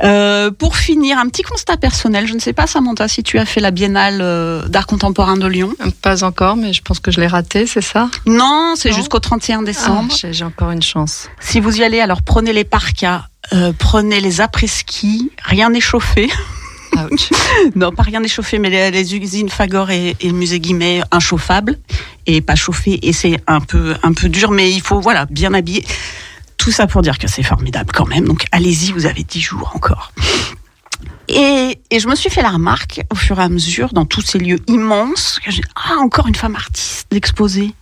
Euh, 0.04 0.52
pour 0.52 0.76
finir, 0.78 1.18
un 1.18 1.28
petit 1.28 1.42
constat 1.42 1.76
personnel. 1.76 2.28
Je 2.28 2.36
ne 2.36 2.40
sais 2.40 2.54
pas, 2.54 2.68
Samantha, 2.68 3.08
si 3.08 3.24
tu 3.24 3.40
as 3.40 3.46
fait 3.46 3.60
la 3.60 3.72
biennale 3.72 4.20
euh, 4.22 4.68
d'art 4.68 4.86
contemporain 4.86 5.38
de 5.38 5.48
Lyon. 5.48 5.74
Pas 6.04 6.24
encore, 6.24 6.56
mais 6.56 6.72
je 6.72 6.84
pense 6.84 7.00
que 7.00 7.10
je 7.10 7.20
l'ai 7.20 7.26
raté, 7.26 7.66
c'est 7.66 7.82
ça? 7.82 8.08
Non, 8.28 8.76
c'est 8.76 8.94
jusqu'au 8.94 9.18
31 9.18 9.64
décembre. 9.64 10.10
Ah, 10.12 10.16
J'ai 10.22 10.34
j'ai 10.34 10.46
encore 10.46 10.70
une 10.70 10.84
chance. 10.84 11.30
Si 11.40 11.60
vous 11.60 11.78
y 11.78 11.84
allez, 11.84 12.00
alors 12.00 12.22
prenez 12.22 12.54
les 12.54 12.64
parkas, 12.64 13.24
prenez 13.80 14.20
les 14.20 14.40
après-ski, 14.40 15.32
rien 15.44 15.72
n'est 15.72 15.82
chauffé. 15.82 16.30
Non, 17.76 17.92
pas 17.92 18.04
rien 18.04 18.20
n'est 18.20 18.28
chauffé, 18.28 18.60
mais 18.60 18.70
les, 18.70 18.92
les 18.92 19.16
usines 19.16 19.50
Fagor 19.50 19.92
et, 19.92 20.16
et 20.20 20.28
le 20.28 20.34
musée 20.34 20.60
Guimet 20.60 21.02
inchauffables 21.12 21.78
et 22.26 22.42
pas 22.42 22.56
chauffé. 22.56 23.00
Et 23.08 23.14
c'est 23.14 23.40
un 23.48 23.60
peu, 23.60 23.96
un 24.04 24.14
peu 24.14 24.30
dur, 24.30 24.52
mais 24.52 24.72
il 24.72 24.82
faut, 24.82 25.00
voilà, 25.00 25.26
bien 25.26 25.54
habiller. 25.54 25.86
Tout 26.58 26.72
ça 26.72 26.88
pour 26.88 27.02
dire 27.02 27.18
que 27.18 27.28
c'est 27.28 27.44
formidable 27.44 27.92
quand 27.94 28.06
même. 28.06 28.26
Donc 28.26 28.46
allez-y, 28.52 28.92
vous 28.92 29.06
avez 29.06 29.24
10 29.24 29.42
jours 29.42 29.72
encore. 29.76 30.12
Et, 31.28 31.80
et 31.92 32.00
je 32.00 32.08
me 32.08 32.16
suis 32.16 32.30
fait 32.30 32.42
la 32.42 32.52
remarque 32.52 33.02
au 33.12 33.16
fur 33.16 33.40
et 33.40 33.44
à 33.44 33.50
mesure 33.50 33.94
dans 33.94 34.06
tous 34.06 34.22
ces 34.22 34.40
lieux 34.40 34.60
immenses 34.68 35.40
que 35.44 35.52
j'ai 35.52 35.62
ah 35.76 35.98
encore 36.00 36.28
une 36.28 36.36
femme 36.36 36.56
artiste 36.56 37.08
d'exposer. 37.12 37.74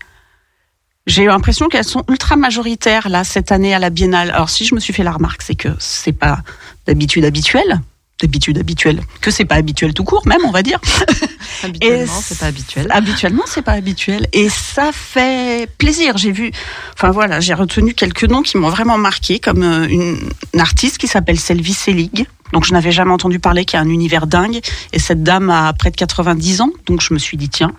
J'ai 1.08 1.24
eu 1.24 1.28
l'impression 1.28 1.68
qu'elles 1.68 1.84
sont 1.84 2.04
ultra 2.10 2.36
majoritaires 2.36 3.10
là 3.10 3.24
cette 3.24 3.52
année 3.52 3.76
à 3.76 3.80
la 3.80 3.92
Biennale. 3.92 4.32
Alors 4.32 4.50
si 4.50 4.66
je 4.66 4.74
me 4.74 4.80
suis 4.80 4.94
fait 4.94 5.04
la 5.04 5.12
remarque, 5.12 5.44
c'est 5.44 5.56
que 5.56 5.70
c'est 5.78 6.12
pas 6.12 6.40
d'habitude 6.88 7.24
habituelle, 7.24 7.80
d'habitude 8.22 8.58
habituelle, 8.58 9.02
que 9.22 9.30
c'est 9.30 9.46
pas 9.46 9.56
habituel 9.56 9.94
tout 9.94 10.04
court 10.04 10.26
même, 10.26 10.42
on 10.46 10.52
va 10.52 10.62
dire. 10.62 10.80
Habituellement, 11.64 12.22
c'est 12.22 12.38
pas 12.38 12.46
habituel. 12.48 12.88
Habituellement, 12.90 13.44
c'est 13.46 13.62
pas 13.62 13.74
habituel 13.74 14.28
et 14.34 14.50
ça 14.50 14.92
fait 14.92 15.70
plaisir. 15.78 16.18
J'ai 16.18 16.32
vu, 16.32 16.52
enfin 16.94 17.12
voilà, 17.12 17.40
j'ai 17.40 17.54
retenu 17.54 17.94
quelques 17.94 18.26
noms 18.26 18.42
qui 18.42 18.58
m'ont 18.58 18.70
vraiment 18.70 18.98
marqué, 18.98 19.40
comme 19.40 19.64
euh, 19.64 19.88
une, 19.88 20.18
une 20.54 20.60
artiste 20.60 20.98
qui 20.98 21.08
s'appelle 21.08 21.40
Selvi 21.40 21.74
Selig. 21.74 22.26
Donc 22.56 22.64
je 22.64 22.72
n'avais 22.72 22.94
jamais 22.94 23.12
entendu 23.12 23.40
parler, 23.40 23.66
qui 23.66 23.76
a 23.76 23.82
un 23.82 23.90
univers 23.90 24.28
dingue. 24.28 24.62
Et 24.94 25.00
cette 25.00 25.24
dame 25.24 25.50
a 25.50 25.74
près 25.74 25.92
de 25.92 25.98
90 25.98 26.62
ans, 26.62 26.70
donc 26.86 27.02
je 27.02 27.14
me 27.14 27.20
suis 27.20 27.36
dit 27.36 27.50
tiens, 27.50 27.74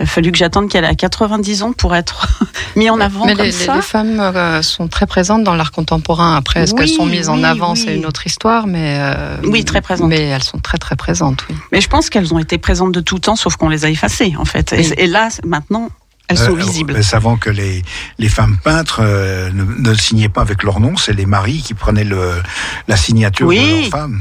il 0.00 0.02
a 0.02 0.06
fallu 0.06 0.32
que 0.32 0.36
j'attende 0.36 0.68
qu'elle 0.68 0.84
ait 0.84 0.96
90 0.96 1.62
ans 1.62 1.72
pour 1.72 1.94
être 1.94 2.26
mis 2.76 2.90
en 2.90 2.98
avant 2.98 3.24
Mais 3.24 3.36
comme 3.36 3.44
les, 3.44 3.52
ça. 3.52 3.76
les 3.76 3.82
femmes 3.82 4.18
euh, 4.18 4.62
sont 4.62 4.88
très 4.88 5.06
présentes 5.06 5.44
dans 5.44 5.54
l'art 5.54 5.70
contemporain. 5.70 6.34
Après, 6.34 6.64
est-ce 6.64 6.74
qu'elles 6.74 6.88
sont 6.88 7.06
mises 7.06 7.28
en 7.28 7.44
avant? 7.44 7.74
oui. 7.74 7.82
C'est 7.84 7.94
une 7.94 8.04
autre 8.04 8.26
histoire, 8.26 8.66
mais 8.66 8.96
euh, 8.98 9.36
Oui, 9.44 9.64
très 9.64 9.80
présentes. 9.80 10.08
Mais 10.08 10.22
elles 10.22 10.42
sont 10.42 10.58
très 10.58 10.78
très 10.78 10.96
présentes, 10.96 11.44
oui. 11.48 11.54
Mais 11.70 11.80
je 11.80 11.88
pense 11.88 12.10
qu'elles 12.10 12.34
ont 12.34 12.40
été 12.40 12.58
présentes 12.58 12.90
de 12.90 13.00
tout 13.00 13.20
temps, 13.20 13.36
sauf 13.36 13.54
qu'on 13.54 13.68
les 13.68 13.84
a 13.84 13.90
effacées 13.90 14.34
en 14.40 14.44
fait. 14.44 14.72
Et, 14.72 15.06
là, 15.06 15.28
maintenant, 15.44 15.88
elles 16.28 16.38
sont 16.38 16.56
Euh, 16.56 16.62
visibles. 16.62 16.96
euh, 16.96 17.02
savant 17.02 17.36
que 17.36 17.50
les, 17.50 17.82
les 18.18 18.28
femmes 18.28 18.58
peintres 18.62 19.00
euh, 19.02 19.50
ne, 19.52 19.62
ne 19.64 19.94
signaient 19.94 20.28
pas 20.28 20.40
avec 20.42 20.62
leur 20.62 20.80
nom, 20.80 20.96
c'est 20.96 21.12
les 21.12 21.26
maris 21.26 21.62
qui 21.62 21.74
prenaient 21.74 22.04
le, 22.04 22.42
la 22.88 22.96
signature 22.96 23.46
Oui. 23.46 23.58
de 23.60 23.80
leur 23.82 23.90
femme. 23.90 24.20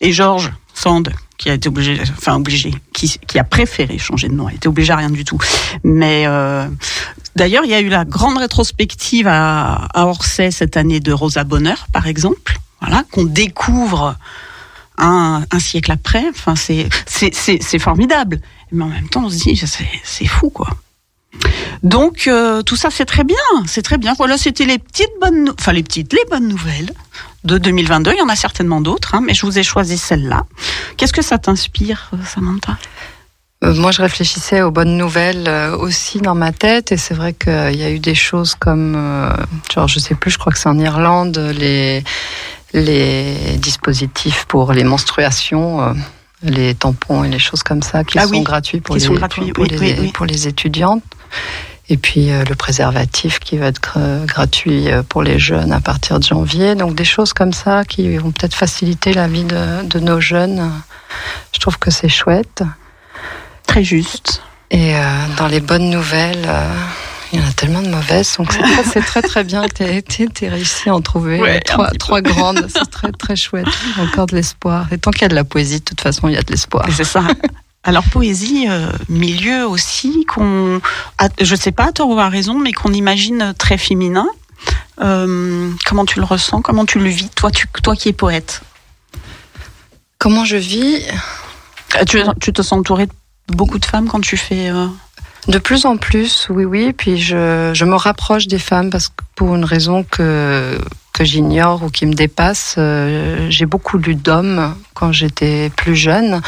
Et 0.00 0.12
Georges 0.12 0.52
Sand, 0.74 1.12
qui 1.38 1.50
a 1.50 1.54
été 1.54 1.68
obligé, 1.68 2.00
enfin 2.18 2.34
obligé, 2.36 2.74
qui, 2.92 3.18
qui 3.26 3.38
a 3.38 3.44
préféré 3.44 3.96
changer 3.98 4.28
de 4.28 4.34
nom, 4.34 4.48
a 4.48 4.52
été 4.52 4.68
obligé 4.68 4.92
à 4.92 4.96
rien 4.96 5.10
du 5.10 5.24
tout. 5.24 5.38
Mais 5.84 6.24
euh, 6.26 6.66
d'ailleurs, 7.36 7.64
il 7.64 7.70
y 7.70 7.74
a 7.74 7.80
eu 7.80 7.88
la 7.88 8.04
grande 8.04 8.38
rétrospective 8.38 9.26
à, 9.28 9.86
à 9.94 10.06
Orsay 10.06 10.50
cette 10.50 10.76
année 10.76 11.00
de 11.00 11.12
Rosa 11.12 11.44
Bonheur, 11.44 11.86
par 11.92 12.06
exemple, 12.06 12.58
voilà, 12.80 13.04
qu'on 13.12 13.24
découvre 13.24 14.16
un, 14.98 15.44
un 15.50 15.58
siècle 15.58 15.92
après. 15.92 16.24
Enfin, 16.28 16.54
c'est 16.56 17.78
formidable. 17.78 18.40
Mais 18.72 18.84
en 18.84 18.88
même 18.88 19.08
temps, 19.08 19.24
on 19.26 19.30
se 19.30 19.36
dit, 19.38 19.60
c'est 20.04 20.26
fou, 20.26 20.50
quoi. 20.50 20.68
Donc 21.82 22.26
euh, 22.26 22.62
tout 22.62 22.76
ça 22.76 22.88
c'est 22.90 23.04
très 23.04 23.24
bien, 23.24 23.36
c'est 23.66 23.82
très 23.82 23.98
bien. 23.98 24.14
Voilà, 24.16 24.38
c'était 24.38 24.64
les 24.64 24.78
petites 24.78 25.12
bonnes, 25.20 25.52
enfin 25.58 25.72
les 25.72 25.82
petites, 25.82 26.12
les 26.12 26.24
bonnes 26.30 26.48
nouvelles 26.48 26.90
de 27.44 27.58
2022. 27.58 28.12
Il 28.12 28.18
y 28.18 28.22
en 28.22 28.28
a 28.28 28.36
certainement 28.36 28.80
d'autres, 28.80 29.14
hein, 29.14 29.20
mais 29.22 29.34
je 29.34 29.44
vous 29.44 29.58
ai 29.58 29.62
choisi 29.62 29.98
celle-là. 29.98 30.44
Qu'est-ce 30.96 31.12
que 31.12 31.20
ça 31.22 31.36
t'inspire, 31.38 32.10
euh, 32.14 32.16
Samantha? 32.26 32.78
Euh, 33.64 33.74
Moi, 33.74 33.90
je 33.92 34.00
réfléchissais 34.00 34.62
aux 34.62 34.70
bonnes 34.70 34.96
nouvelles 34.96 35.44
euh, 35.46 35.76
aussi 35.76 36.20
dans 36.20 36.34
ma 36.34 36.52
tête, 36.52 36.90
et 36.92 36.96
c'est 36.96 37.14
vrai 37.14 37.34
qu'il 37.34 37.76
y 37.76 37.82
a 37.84 37.90
eu 37.90 37.98
des 37.98 38.14
choses 38.14 38.54
comme, 38.54 38.94
genre, 39.74 39.88
je 39.88 39.98
sais 39.98 40.14
plus, 40.14 40.30
je 40.30 40.38
crois 40.38 40.52
que 40.52 40.58
c'est 40.58 40.68
en 40.70 40.78
Irlande, 40.78 41.36
les 41.58 42.02
les 42.72 43.56
dispositifs 43.58 44.46
pour 44.48 44.72
les 44.72 44.82
menstruations. 44.84 45.94
les 46.42 46.74
tampons 46.74 47.24
et 47.24 47.28
les 47.28 47.38
choses 47.38 47.62
comme 47.62 47.82
ça 47.82 48.04
qui 48.04 48.18
Ah 48.18 48.24
sont 48.26 48.32
oui, 48.32 48.42
gratuits 48.42 48.80
pour 48.80 48.96
qui 48.96 49.00
les 49.00 49.06
sont 49.06 49.14
gratuits, 49.14 49.52
pour, 49.52 49.62
oui, 49.64 49.70
les, 49.70 49.78
oui, 49.78 49.94
oui. 50.00 50.12
pour 50.12 50.26
les 50.26 50.46
étudiantes 50.48 51.02
et 51.88 51.96
puis 51.98 52.30
euh, 52.30 52.44
le 52.48 52.54
préservatif 52.54 53.38
qui 53.40 53.58
va 53.58 53.66
être 53.66 53.80
gra- 53.80 54.24
gratuit 54.26 54.90
euh, 54.90 55.02
pour 55.02 55.22
les 55.22 55.38
jeunes 55.38 55.72
à 55.72 55.80
partir 55.80 56.18
de 56.18 56.24
janvier 56.24 56.74
donc 56.74 56.94
des 56.94 57.04
choses 57.04 57.32
comme 57.34 57.52
ça 57.52 57.84
qui 57.84 58.16
vont 58.16 58.30
peut-être 58.30 58.54
faciliter 58.54 59.12
la 59.12 59.28
vie 59.28 59.44
de, 59.44 59.82
de 59.86 60.00
nos 60.00 60.20
jeunes 60.20 60.70
je 61.52 61.58
trouve 61.60 61.78
que 61.78 61.90
c'est 61.90 62.08
chouette 62.08 62.62
Très 63.66 63.84
juste. 63.84 64.42
et 64.70 64.94
euh, 64.96 65.00
dans 65.38 65.46
les 65.46 65.60
bonnes 65.60 65.88
nouvelles, 65.90 66.44
euh, 66.46 66.68
il 67.32 67.40
y 67.40 67.42
en 67.42 67.48
a 67.48 67.52
tellement 67.52 67.82
de 67.82 67.88
mauvaises, 67.88 68.36
donc 68.36 68.52
c'est 68.52 68.60
très, 68.60 68.84
c'est 68.84 69.00
très 69.00 69.22
très 69.22 69.42
bien 69.42 69.66
que 69.66 70.00
tu 70.00 70.44
aies 70.44 70.48
réussi 70.48 70.88
à 70.90 70.94
en 70.94 71.00
trouver 71.00 71.40
Ouais, 71.40 71.56
euh, 71.78 71.86
trois, 71.98 72.20
grandes. 72.20 72.66
C'est 72.68 72.88
très 72.90 73.10
très 73.10 73.34
chouette. 73.36 73.66
Encore 73.98 74.26
de 74.26 74.36
l'espoir. 74.36 74.86
Et 74.92 74.98
tant 74.98 75.10
qu'il 75.10 75.22
y 75.22 75.24
a 75.24 75.28
de 75.28 75.34
la 75.34 75.42
poésie, 75.44 75.80
de 75.80 75.84
toute 75.84 76.00
façon, 76.00 76.28
il 76.28 76.34
y 76.34 76.36
a 76.36 76.42
de 76.42 76.50
l'espoir. 76.52 76.86
C'est 76.92 77.02
ça. 77.04 77.22
Alors 77.86 78.04
poésie, 78.04 78.66
euh, 78.68 78.88
milieu 79.10 79.66
aussi 79.68 80.24
qu'on, 80.24 80.80
je 81.40 81.54
sais 81.54 81.70
pas 81.72 81.84
à 81.88 81.92
tort 81.92 82.08
ou 82.08 82.18
à 82.18 82.28
raison, 82.30 82.58
mais 82.58 82.72
qu'on 82.72 82.92
imagine 82.92 83.52
très 83.58 83.76
féminin. 83.76 84.26
Euh, 85.02 85.70
comment 85.84 86.06
tu 86.06 86.18
le 86.18 86.24
ressens? 86.24 86.62
Comment 86.62 86.86
tu 86.86 86.98
le 86.98 87.10
vis? 87.10 87.28
Toi, 87.30 87.50
tu, 87.50 87.66
toi 87.82 87.94
qui 87.94 88.08
es 88.08 88.12
poète, 88.12 88.62
Comment 90.18 90.46
je 90.46 90.56
vis? 90.56 91.02
Euh, 92.00 92.04
tu, 92.08 92.22
tu 92.40 92.52
te 92.54 92.62
sens 92.62 92.78
entourée 92.80 93.06
de 93.06 93.12
beaucoup 93.48 93.78
de 93.78 93.84
femmes 93.84 94.08
quand 94.08 94.20
tu 94.20 94.38
fais. 94.38 94.70
euh, 94.70 94.86
De 95.48 95.58
plus 95.58 95.84
en 95.84 95.98
plus, 95.98 96.46
oui, 96.48 96.64
oui. 96.64 96.94
Puis 96.94 97.18
je, 97.20 97.72
je 97.74 97.84
me 97.84 97.96
rapproche 97.96 98.46
des 98.46 98.58
femmes 98.58 98.88
parce 98.88 99.08
que 99.08 99.14
pour 99.36 99.54
une 99.54 99.64
raison 99.64 100.04
que 100.04 100.78
que 101.12 101.22
j'ignore 101.24 101.82
ou 101.84 101.90
qui 101.90 102.06
me 102.06 102.14
dépasse, 102.14 102.76
j'ai 103.48 103.66
beaucoup 103.66 103.98
lu 103.98 104.16
d'hommes 104.16 104.74
quand 104.94 105.12
j'étais 105.12 105.70
plus 105.76 105.94
jeune. 105.94 106.40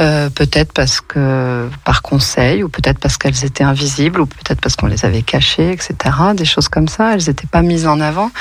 Euh, 0.00 0.28
peut-être 0.28 0.72
parce 0.72 1.00
que 1.00 1.68
par 1.84 2.02
conseil, 2.02 2.64
ou 2.64 2.68
peut-être 2.68 2.98
parce 2.98 3.16
qu'elles 3.16 3.44
étaient 3.44 3.62
invisibles, 3.62 4.20
ou 4.20 4.26
peut-être 4.26 4.60
parce 4.60 4.74
qu'on 4.74 4.88
les 4.88 5.04
avait 5.04 5.22
cachées, 5.22 5.70
etc. 5.70 5.94
Des 6.34 6.44
choses 6.44 6.68
comme 6.68 6.88
ça, 6.88 7.14
elles 7.14 7.26
n'étaient 7.28 7.46
pas 7.46 7.62
mises 7.62 7.86
en 7.86 8.00
avant. 8.00 8.32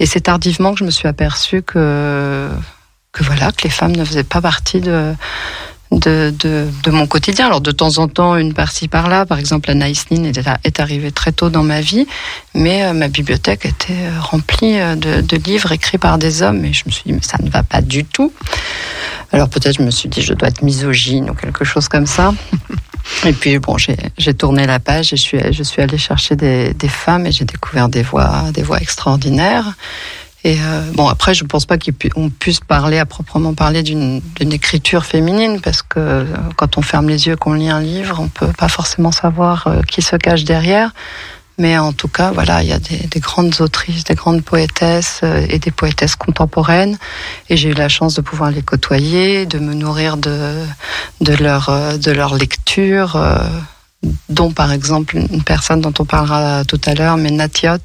Et 0.00 0.06
c'est 0.06 0.22
tardivement 0.22 0.72
que 0.72 0.80
je 0.80 0.84
me 0.84 0.90
suis 0.90 1.06
aperçue 1.06 1.62
que 1.62 2.48
que 3.12 3.22
voilà 3.22 3.50
que 3.52 3.62
les 3.62 3.70
femmes 3.70 3.96
ne 3.96 4.04
faisaient 4.04 4.24
pas 4.24 4.40
partie 4.40 4.80
de 4.80 5.14
de, 5.92 6.34
de, 6.38 6.90
mon 6.90 7.06
quotidien. 7.06 7.46
Alors 7.46 7.60
de 7.60 7.70
temps 7.70 7.98
en 7.98 8.08
temps, 8.08 8.36
une 8.36 8.54
partie 8.54 8.88
par 8.88 9.08
là, 9.08 9.26
par 9.26 9.38
exemple, 9.38 9.70
Anaïs 9.70 10.10
Nin 10.10 10.24
est, 10.24 10.40
est 10.64 10.80
arrivée 10.80 11.12
très 11.12 11.32
tôt 11.32 11.48
dans 11.48 11.62
ma 11.62 11.80
vie, 11.80 12.06
mais 12.54 12.84
euh, 12.84 12.92
ma 12.92 13.08
bibliothèque 13.08 13.66
était 13.66 13.92
euh, 13.92 14.20
remplie 14.20 14.78
euh, 14.78 14.96
de, 14.96 15.20
de, 15.20 15.36
livres 15.36 15.72
écrits 15.72 15.98
par 15.98 16.18
des 16.18 16.42
hommes, 16.42 16.64
et 16.64 16.72
je 16.72 16.84
me 16.86 16.90
suis 16.90 17.04
dit, 17.06 17.12
mais 17.12 17.22
ça 17.22 17.38
ne 17.40 17.50
va 17.50 17.62
pas 17.62 17.80
du 17.80 18.04
tout. 18.04 18.32
Alors 19.32 19.48
peut-être 19.48 19.76
je 19.78 19.82
me 19.82 19.90
suis 19.90 20.08
dit, 20.08 20.22
je 20.22 20.34
dois 20.34 20.48
être 20.48 20.62
misogyne 20.62 21.30
ou 21.30 21.34
quelque 21.34 21.64
chose 21.64 21.88
comme 21.88 22.06
ça. 22.06 22.32
Et 23.24 23.32
puis 23.32 23.58
bon, 23.58 23.76
j'ai 23.78 24.34
tourné 24.34 24.66
la 24.66 24.80
page 24.80 25.12
et 25.12 25.16
je 25.16 25.22
suis, 25.22 25.52
je 25.52 25.62
suis 25.62 25.80
allée 25.80 25.98
chercher 25.98 26.34
des, 26.34 26.74
des 26.74 26.88
femmes 26.88 27.26
et 27.26 27.32
j'ai 27.32 27.44
découvert 27.44 27.88
des 27.88 28.02
voix, 28.02 28.50
des 28.52 28.62
voix 28.62 28.80
extraordinaires. 28.80 29.74
Et 30.46 30.58
euh, 30.60 30.80
bon, 30.94 31.08
après, 31.08 31.34
je 31.34 31.42
ne 31.42 31.48
pense 31.48 31.66
pas 31.66 31.76
qu'on 31.76 32.30
puisse 32.30 32.60
parler 32.60 33.00
à 33.00 33.04
proprement 33.04 33.52
parler 33.52 33.82
d'une 33.82 34.22
écriture 34.38 35.04
féminine, 35.04 35.60
parce 35.60 35.82
que 35.82 35.98
euh, 35.98 36.24
quand 36.54 36.78
on 36.78 36.82
ferme 36.82 37.08
les 37.08 37.26
yeux, 37.26 37.34
qu'on 37.34 37.54
lit 37.54 37.68
un 37.68 37.80
livre, 37.80 38.20
on 38.20 38.28
peut 38.28 38.52
pas 38.56 38.68
forcément 38.68 39.10
savoir 39.10 39.66
euh, 39.66 39.82
qui 39.82 40.02
se 40.02 40.14
cache 40.14 40.44
derrière. 40.44 40.94
Mais 41.58 41.76
en 41.76 41.92
tout 41.92 42.06
cas, 42.06 42.30
voilà, 42.30 42.62
il 42.62 42.68
y 42.68 42.72
a 42.72 42.78
des, 42.78 43.08
des 43.08 43.18
grandes 43.18 43.60
autrices, 43.60 44.04
des 44.04 44.14
grandes 44.14 44.44
poétesses 44.44 45.22
et 45.48 45.58
des 45.58 45.70
poétesses 45.72 46.14
contemporaines. 46.14 46.96
Et 47.48 47.56
j'ai 47.56 47.70
eu 47.70 47.74
la 47.74 47.88
chance 47.88 48.14
de 48.14 48.20
pouvoir 48.20 48.52
les 48.52 48.62
côtoyer, 48.62 49.46
de 49.46 49.58
me 49.58 49.74
nourrir 49.74 50.16
de, 50.16 50.62
de 51.22 52.10
leur 52.12 52.34
lecture 52.36 53.18
dont 54.28 54.52
par 54.52 54.72
exemple 54.72 55.16
une 55.16 55.42
personne 55.42 55.80
dont 55.80 55.94
on 55.98 56.04
parlera 56.04 56.64
tout 56.64 56.80
à 56.86 56.94
l'heure, 56.94 57.16
mais 57.16 57.30
Natiot, 57.30 57.78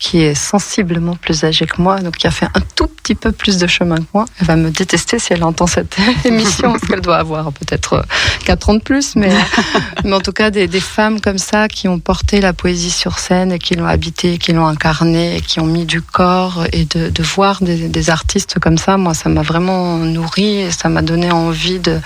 qui 0.00 0.22
est 0.22 0.34
sensiblement 0.34 1.14
plus 1.14 1.44
âgée 1.44 1.66
que 1.66 1.80
moi, 1.80 2.00
donc 2.00 2.16
qui 2.16 2.26
a 2.26 2.30
fait 2.30 2.46
un 2.54 2.60
tout 2.74 2.86
petit 2.86 3.14
peu 3.14 3.32
plus 3.32 3.58
de 3.58 3.66
chemin 3.66 3.96
que 3.96 4.06
moi. 4.14 4.24
Elle 4.40 4.46
va 4.46 4.56
me 4.56 4.70
détester 4.70 5.18
si 5.18 5.34
elle 5.34 5.44
entend 5.44 5.66
cette 5.66 5.94
émission, 6.24 6.72
parce 6.72 6.86
qu'elle 6.86 7.02
doit 7.02 7.18
avoir 7.18 7.52
peut-être 7.52 8.04
4 8.46 8.70
ans 8.70 8.74
de 8.74 8.80
plus, 8.80 9.14
mais, 9.14 9.30
mais 10.04 10.14
en 10.14 10.20
tout 10.20 10.32
cas 10.32 10.50
des, 10.50 10.66
des, 10.66 10.80
femmes 10.80 11.20
comme 11.20 11.36
ça 11.36 11.68
qui 11.68 11.86
ont 11.86 11.98
porté 11.98 12.40
la 12.40 12.54
poésie 12.54 12.90
sur 12.90 13.18
scène 13.18 13.52
et 13.52 13.58
qui 13.58 13.74
l'ont 13.74 13.86
habité, 13.86 14.38
qui 14.38 14.52
l'ont 14.52 14.66
incarné, 14.66 15.36
et 15.36 15.40
qui 15.42 15.60
ont 15.60 15.66
mis 15.66 15.84
du 15.84 16.00
corps 16.00 16.64
et 16.72 16.86
de, 16.86 17.10
de 17.10 17.22
voir 17.22 17.62
des, 17.62 17.88
des, 17.88 18.10
artistes 18.10 18.58
comme 18.58 18.78
ça, 18.78 18.96
moi 18.96 19.12
ça 19.12 19.28
m'a 19.28 19.42
vraiment 19.42 19.98
nourri 19.98 20.60
et 20.60 20.70
ça 20.70 20.88
m'a 20.88 21.02
donné 21.02 21.30
envie 21.30 21.78
de 21.78 22.00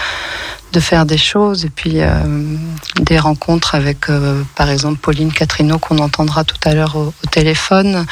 de 0.74 0.80
faire 0.80 1.06
des 1.06 1.16
choses 1.16 1.64
et 1.64 1.70
puis 1.70 2.00
euh, 2.00 2.10
des 3.00 3.18
rencontres 3.18 3.76
avec 3.76 4.10
euh, 4.10 4.42
par 4.56 4.68
exemple 4.70 4.98
Pauline 4.98 5.32
Catrino 5.32 5.78
qu'on 5.78 5.98
entendra 5.98 6.42
tout 6.42 6.58
à 6.64 6.74
l'heure 6.74 6.96
au, 6.96 7.12
téléphone 7.30 8.04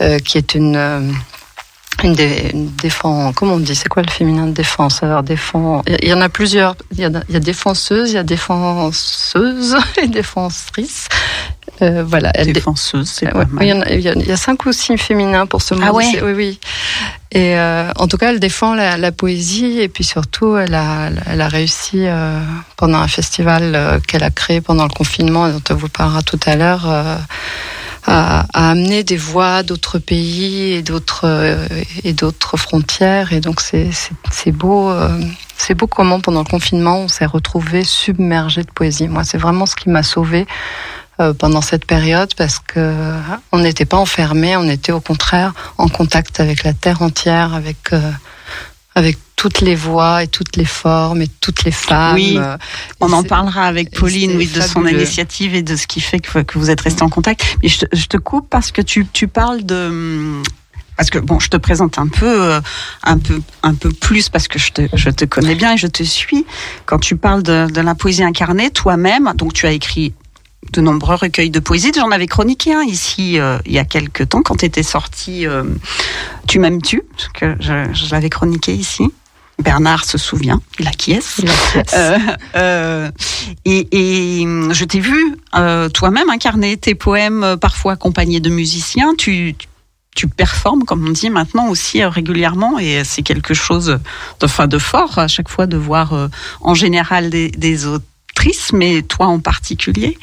euh, 0.00 0.18
qui 0.18 0.38
est 0.38 0.54
une 0.54 1.14
une, 2.02 2.70
défense, 2.82 3.32
comment 3.36 3.54
on 3.54 3.60
dit, 3.60 3.74
c'est 3.74 3.88
quoi 3.88 4.02
le 4.02 4.10
féminin 4.10 4.46
de 4.46 4.52
défense? 4.52 5.02
Alors 5.02 5.22
défend, 5.22 5.82
il 5.86 6.08
y, 6.08 6.12
en 6.12 6.20
a 6.20 6.28
plusieurs. 6.28 6.74
Il 6.92 6.98
y 6.98 7.04
a, 7.04 7.10
il 7.28 7.34
y 7.34 7.36
a 7.36 7.40
défenseuse, 7.40 8.10
il 8.10 8.14
y 8.14 8.18
a 8.18 8.24
défenseuse 8.24 9.76
et 10.02 10.08
défensetrice. 10.08 11.08
Euh, 11.82 12.04
voilà, 12.06 12.30
elle 12.34 12.52
défenseuse, 12.52 13.08
c'est 13.08 13.30
pas 13.30 13.44
mal. 13.46 13.64
Il 13.64 13.66
y, 13.66 13.72
a, 13.72 14.14
il 14.14 14.26
y, 14.26 14.32
a, 14.32 14.36
cinq 14.36 14.64
ou 14.66 14.72
six 14.72 14.96
féminins 14.96 15.46
pour 15.46 15.60
ce 15.60 15.74
mot. 15.74 15.82
Ah 15.84 15.92
ouais. 15.92 16.22
Oui, 16.22 16.32
oui. 16.32 16.60
Et 17.32 17.58
euh, 17.58 17.90
en 17.96 18.06
tout 18.06 18.16
cas, 18.16 18.30
elle 18.30 18.38
défend 18.38 18.74
la, 18.74 18.96
la, 18.96 19.10
poésie 19.10 19.80
et 19.80 19.88
puis 19.88 20.04
surtout, 20.04 20.56
elle 20.56 20.74
a, 20.74 21.10
elle 21.26 21.40
a 21.40 21.48
réussi 21.48 22.06
euh, 22.06 22.38
pendant 22.76 22.98
un 22.98 23.08
festival 23.08 24.00
qu'elle 24.06 24.22
a 24.22 24.30
créé 24.30 24.60
pendant 24.60 24.84
le 24.84 24.94
confinement, 24.94 25.48
dont 25.48 25.62
on 25.70 25.74
vous 25.74 25.88
parlera 25.88 26.22
tout 26.22 26.40
à 26.46 26.54
l'heure. 26.54 26.86
À, 28.06 28.46
à, 28.52 28.70
amener 28.70 29.02
des 29.02 29.16
voix 29.16 29.62
d'autres 29.62 29.98
pays 29.98 30.72
et 30.72 30.82
d'autres 30.82 31.24
euh, 31.24 31.66
et 32.04 32.12
d'autres 32.12 32.58
frontières 32.58 33.32
et 33.32 33.40
donc 33.40 33.62
c'est 33.62 33.88
c'est 34.30 34.52
beau 34.52 34.92
c'est 35.56 35.74
beau 35.74 35.86
comment 35.86 36.20
pendant 36.20 36.40
le 36.40 36.48
confinement 36.48 36.98
on 36.98 37.08
s'est 37.08 37.24
retrouvé 37.24 37.82
submergé 37.82 38.62
de 38.62 38.70
poésie 38.70 39.08
moi 39.08 39.24
c'est 39.24 39.38
vraiment 39.38 39.64
ce 39.64 39.74
qui 39.74 39.88
m'a 39.88 40.02
sauvé 40.02 40.46
pendant 41.38 41.60
cette 41.60 41.86
période 41.86 42.34
parce 42.36 42.58
que 42.58 43.14
on 43.52 43.58
n'était 43.58 43.84
pas 43.84 43.96
enfermé, 43.96 44.56
on 44.56 44.68
était 44.68 44.92
au 44.92 45.00
contraire 45.00 45.52
en 45.78 45.88
contact 45.88 46.40
avec 46.40 46.64
la 46.64 46.72
terre 46.72 47.02
entière, 47.02 47.54
avec 47.54 47.92
euh, 47.92 48.10
avec 48.94 49.18
toutes 49.36 49.60
les 49.60 49.74
voix 49.74 50.22
et 50.22 50.28
toutes 50.28 50.56
les 50.56 50.64
formes 50.64 51.20
et 51.22 51.28
toutes 51.28 51.64
les 51.64 51.72
femmes. 51.72 52.14
Oui, 52.14 52.38
on 53.00 53.12
en 53.12 53.24
parlera 53.24 53.64
avec 53.66 53.90
Pauline, 53.90 54.36
oui, 54.36 54.46
de 54.46 54.60
son 54.60 54.86
initiative 54.86 55.54
et 55.54 55.62
de 55.62 55.76
ce 55.76 55.86
qui 55.86 56.00
fait 56.00 56.20
que, 56.20 56.40
que 56.40 56.58
vous 56.58 56.70
êtes 56.70 56.80
resté 56.80 57.02
en 57.02 57.08
contact. 57.08 57.56
Mais 57.62 57.68
je 57.68 57.80
te, 57.80 57.86
je 57.92 58.06
te, 58.06 58.16
coupe 58.16 58.48
parce 58.48 58.70
que 58.70 58.80
tu, 58.80 59.06
tu 59.12 59.26
parles 59.28 59.64
de 59.64 60.40
parce 60.96 61.10
que 61.10 61.18
bon, 61.18 61.40
je 61.40 61.48
te 61.48 61.56
présente 61.56 61.98
un 61.98 62.06
peu, 62.06 62.52
euh, 62.52 62.60
un 63.02 63.18
peu, 63.18 63.42
un 63.64 63.74
peu 63.74 63.90
plus 63.90 64.28
parce 64.28 64.46
que 64.46 64.60
je 64.60 64.70
te, 64.70 64.82
je 64.94 65.10
te 65.10 65.24
connais 65.24 65.56
bien 65.56 65.74
et 65.74 65.76
je 65.76 65.88
te 65.88 66.04
suis. 66.04 66.46
Quand 66.86 67.00
tu 67.00 67.16
parles 67.16 67.42
de, 67.42 67.66
de 67.68 67.80
la 67.80 67.96
poésie 67.96 68.22
incarnée, 68.22 68.70
toi-même, 68.70 69.32
donc 69.36 69.52
tu 69.52 69.66
as 69.66 69.72
écrit 69.72 70.14
de 70.72 70.80
nombreux 70.80 71.14
recueils 71.14 71.50
de 71.50 71.60
poésie. 71.60 71.92
J'en 71.94 72.10
avais 72.10 72.26
chroniqué 72.26 72.74
un 72.74 72.82
ici 72.82 73.38
euh, 73.38 73.58
il 73.66 73.72
y 73.72 73.78
a 73.78 73.84
quelques 73.84 74.28
temps 74.28 74.42
quand 74.42 74.62
était 74.62 74.82
sorti 74.82 75.46
euh, 75.46 75.64
Tu 76.46 76.58
m'aimes-tu 76.58 77.02
que 77.34 77.56
je, 77.60 78.10
l'avais 78.10 78.30
chroniqué 78.30 78.74
ici. 78.74 79.04
Bernard 79.62 80.04
se 80.04 80.18
souvient, 80.18 80.60
il 80.80 80.88
acquiesce. 80.88 81.40
Euh, 81.94 82.18
euh, 82.56 83.10
et, 83.64 83.86
et, 83.92 84.42
je 84.42 84.84
t'ai 84.84 85.00
vu 85.00 85.36
toi-même 85.52 86.30
incarner 86.30 86.76
tes 86.76 86.94
poèmes, 86.94 87.56
parfois 87.60 87.92
accompagnés 87.92 88.40
de 88.40 88.50
musiciens. 88.50 89.14
Tu, 89.16 89.54
tu 90.16 90.26
performes, 90.26 90.84
comme 90.84 91.06
on 91.06 91.10
dit 91.10 91.30
maintenant 91.30 91.68
aussi 91.68 92.02
régulièrement, 92.02 92.78
et 92.78 93.04
c'est 93.04 93.22
quelque 93.22 93.54
chose 93.54 93.98
de, 94.40 94.46
fin, 94.46 94.66
de 94.66 94.78
fort 94.78 95.18
à 95.18 95.28
chaque 95.28 95.48
fois 95.48 95.66
de 95.66 95.76
voir 95.76 96.28
en 96.60 96.74
général 96.74 97.30
des, 97.30 97.50
des 97.50 97.86
autres 98.38 98.44
mais 98.72 99.02
toi 99.02 99.26
en 99.26 99.38
particulier 99.38 100.18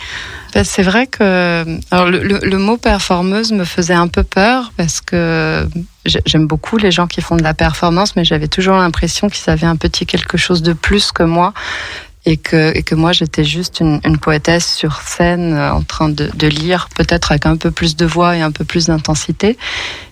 ben, 0.53 0.63
C'est 0.63 0.83
vrai 0.83 1.07
que 1.07 1.63
le, 1.91 2.57
mot 2.57 2.77
performeuse 2.77 3.51
me 3.51 3.65
faisait 3.65 3.93
un 3.93 4.07
peu 4.07 4.23
peur 4.23 4.71
parce 4.77 5.01
que 5.01 5.67
j'aime 6.05 6.47
beaucoup 6.47 6.77
les 6.77 6.91
gens 6.91 7.07
qui 7.07 7.21
font 7.21 7.35
de 7.35 7.43
la 7.43 7.53
performance, 7.53 8.15
mais 8.15 8.25
j'avais 8.25 8.47
toujours 8.47 8.75
l'impression 8.75 9.29
qu'ils 9.29 9.49
avaient 9.49 9.67
un 9.67 9.77
petit 9.77 10.05
quelque 10.05 10.37
chose 10.37 10.61
de 10.61 10.73
plus 10.73 11.11
que 11.11 11.23
moi. 11.23 11.53
Et 12.23 12.37
que, 12.37 12.79
que 12.81 12.93
moi 12.93 13.13
j'étais 13.13 13.43
juste 13.43 13.79
une, 13.79 14.19
poétesse 14.19 14.75
sur 14.75 15.01
scène 15.01 15.53
euh, 15.53 15.73
en 15.73 15.81
train 15.81 16.07
de, 16.07 16.47
lire, 16.47 16.87
peut-être 16.95 17.31
avec 17.31 17.47
un 17.47 17.57
peu 17.57 17.71
plus 17.71 17.95
de 17.95 18.05
voix 18.05 18.37
et 18.37 18.41
un 18.41 18.51
peu 18.51 18.63
plus 18.63 18.85
d'intensité. 18.85 19.57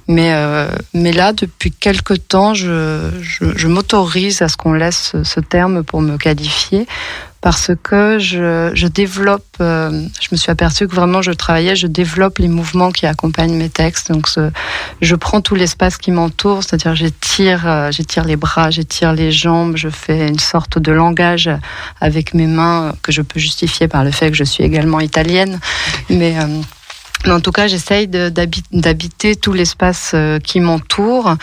Mais, 0.07 0.33
euh, 0.33 0.71
mais 0.95 1.11
là, 1.11 1.33
depuis 1.33 1.71
quelque 1.71 2.15
temps, 2.15 2.55
je 2.55 3.67
m'autorise 3.67 4.41
à 4.41 4.47
ce 4.47 4.57
qu'on 4.57 4.73
laisse 4.73 5.13
ce 5.21 5.39
terme 5.39 5.83
pour 5.83 6.01
me 6.01 6.17
qualifier 6.17 6.87
parce 7.41 7.71
que 7.81 8.19
je, 8.19 8.71
je 8.73 8.87
développe, 8.87 9.45
euh, 9.61 10.07
je 10.19 10.27
me 10.31 10.37
suis 10.37 10.51
aperçue 10.51 10.87
que 10.87 10.95
vraiment 10.95 11.21
je 11.21 11.31
travaillais, 11.31 11.75
je 11.75 11.87
développe 11.87 12.39
les 12.39 12.47
mouvements 12.47 12.91
qui 12.91 13.05
accompagnent 13.05 13.55
mes 13.55 13.69
textes. 13.69 14.11
Donc 14.11 14.27
je 15.01 15.15
prends 15.15 15.41
tout 15.41 15.55
l'espace 15.55 15.97
qui 15.97 16.11
m'entoure, 16.11 16.63
c'est-à-dire 16.63 16.95
j'étire, 16.95 17.67
euh, 17.67 17.91
j'étire 17.91 18.25
les 18.25 18.35
bras, 18.35 18.69
j'étire 18.71 19.13
les 19.13 19.31
jambes, 19.31 19.77
je 19.77 19.89
fais 19.89 20.27
une 20.27 20.39
sorte 20.39 20.79
de 20.79 20.91
langage 20.91 21.49
avec 22.01 22.33
mes 22.33 22.47
mains 22.47 22.93
que 23.01 23.11
je 23.11 23.21
peux 23.21 23.39
justifier 23.39 23.87
par 23.87 24.03
le 24.03 24.11
fait 24.11 24.29
que 24.29 24.37
je 24.37 24.43
suis 24.43 24.63
également 24.63 24.99
italienne. 24.99 25.59
Mais 26.09 26.37
euh, 26.39 26.61
en 27.27 27.41
tout 27.41 27.51
cas, 27.51 27.67
j'essaye 27.67 28.07
d'habiter 28.07 29.35
tout 29.35 29.51
l'espace 29.51 30.11
euh, 30.13 30.39
qui 30.39 30.59
m'entoure, 30.61 31.35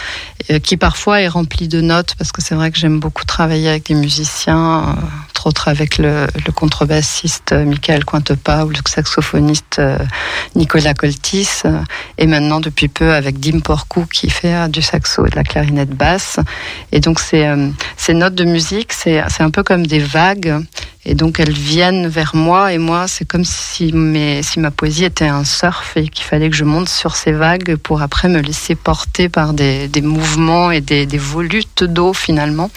euh, 0.51 0.59
qui 0.59 0.77
parfois 0.77 1.21
est 1.21 1.29
rempli 1.29 1.69
de 1.69 1.81
notes, 1.81 2.15
parce 2.17 2.33
que 2.33 2.41
c'est 2.41 2.55
vrai 2.55 2.71
que 2.71 2.79
j'aime 2.79 2.99
beaucoup 2.99 3.25
travailler 3.25 3.69
avec 3.69 3.87
des 3.87 3.95
musiciens, 3.95 4.85
euh, 4.89 4.93
entre 5.37 5.49
autres 5.49 5.69
avec 5.69 5.99
le, 5.99 6.27
contrebassiste 6.55 7.53
Michael 7.53 8.07
Cointepa 8.07 8.65
ou 8.65 8.71
le 8.71 8.77
saxophoniste 8.87 9.83
Nicolas 10.55 10.95
Coltis, 10.95 11.63
et 12.17 12.27
maintenant 12.27 12.59
depuis 12.59 12.89
peu 12.89 13.13
avec 13.13 13.39
Dim 13.39 13.61
Porcou 13.61 14.07
qui 14.07 14.31
fait 14.31 14.71
du 14.71 14.81
saxo 14.81 15.27
et 15.27 15.31
de 15.31 15.37
la 15.37 15.45
clarinette 15.45 15.91
basse. 15.91 16.41
Et 16.91 17.01
donc 17.01 17.21
ces, 17.21 17.47
ces 17.99 18.15
notes 18.15 18.35
de 18.35 18.45
musique, 18.45 18.95
c'est 18.95 19.21
un 19.41 19.51
peu 19.51 19.63
comme 19.63 19.87
des 19.87 19.99
vagues 19.99 20.65
et 21.05 21.15
donc 21.15 21.39
elles 21.39 21.53
viennent 21.53 22.09
vers 22.09 22.35
moi 22.35 22.73
et 22.73 22.79
moi 22.79 23.07
c'est 23.07 23.27
comme 23.27 23.45
si, 23.45 23.93
mes, 23.93 24.43
si 24.43 24.59
ma 24.59 24.71
poésie 24.71 25.05
était 25.05 25.29
un 25.29 25.45
surf 25.45 25.97
et 25.99 26.09
qu'il 26.09 26.25
fallait 26.25 26.49
que 26.49 26.57
je 26.57 26.65
monte 26.65 26.89
sur 26.89 27.15
ces 27.15 27.33
vagues 27.33 27.77
pour 27.77 28.01
après 28.01 28.29
me 28.29 28.41
laisser 28.41 28.75
porter 28.75 29.29
par 29.29 29.53
des, 29.53 29.87
des 29.87 30.03
mouvements 30.03 30.71
et 30.71 30.81
des, 30.81 31.05
des 31.05 31.19
volutes 31.19 31.85
d'eau 31.85 32.15
finalement. 32.15 32.71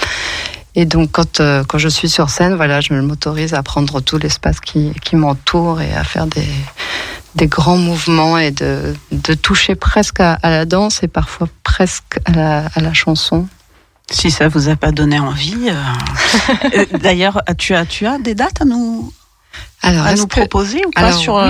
Et 0.80 0.86
donc, 0.86 1.12
quand, 1.12 1.42
euh, 1.42 1.66
quand 1.68 1.78
je 1.78 1.90
suis 1.90 2.08
sur 2.08 2.30
scène, 2.30 2.56
voilà, 2.56 2.80
je 2.80 2.94
m'autorise 2.94 3.54
à 3.54 3.62
prendre 3.64 4.00
tout 4.00 4.18
l'espace 4.18 4.62
qui, 4.62 4.94
qui 5.02 5.18
m'entoure 5.18 5.82
et 5.82 5.94
à 5.94 6.06
faire 6.06 6.26
des, 6.26 6.48
des 7.36 7.48
grands 7.48 7.76
mouvements 7.76 8.38
et 8.38 8.52
de, 8.52 8.96
de 9.12 9.34
toucher 9.34 9.76
presque 9.76 10.22
à, 10.22 10.40
la 10.42 10.64
danse 10.64 11.04
et 11.04 11.10
parfois 11.10 11.50
presque 11.64 12.22
à 12.24 12.32
la, 12.32 12.66
à 12.76 12.80
la 12.80 12.94
chanson. 12.94 13.46
Si 14.10 14.32
ça 14.32 14.48
vous 14.48 14.70
a 14.70 14.78
pas 14.78 14.94
donné 14.94 15.20
envie. 15.20 15.70
Euh, 15.70 16.86
D'ailleurs, 17.02 17.42
tu 17.58 17.76
as, 17.76 17.86
tu 17.86 18.08
as 18.08 18.18
des 18.18 18.34
dates 18.34 18.62
à 18.62 18.66
nous, 18.66 19.12
alors, 19.82 20.06
à 20.06 20.14
nous 20.14 20.28
proposer 20.28 20.82
ou 20.86 20.92
pas 20.92 21.14
sur 21.14 21.42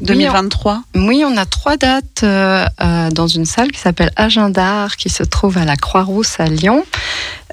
2023 0.00 0.82
oui, 0.94 1.24
on 1.26 1.36
a 1.36 1.44
trois 1.44 1.76
dates 1.76 2.22
euh, 2.22 2.64
dans 3.10 3.26
une 3.26 3.44
salle 3.44 3.70
qui 3.72 3.80
s'appelle 3.80 4.10
Agenda 4.16 4.86
qui 4.96 5.08
se 5.08 5.22
trouve 5.22 5.58
à 5.58 5.64
la 5.64 5.76
Croix-Rousse 5.76 6.38
à 6.38 6.46
Lyon. 6.46 6.84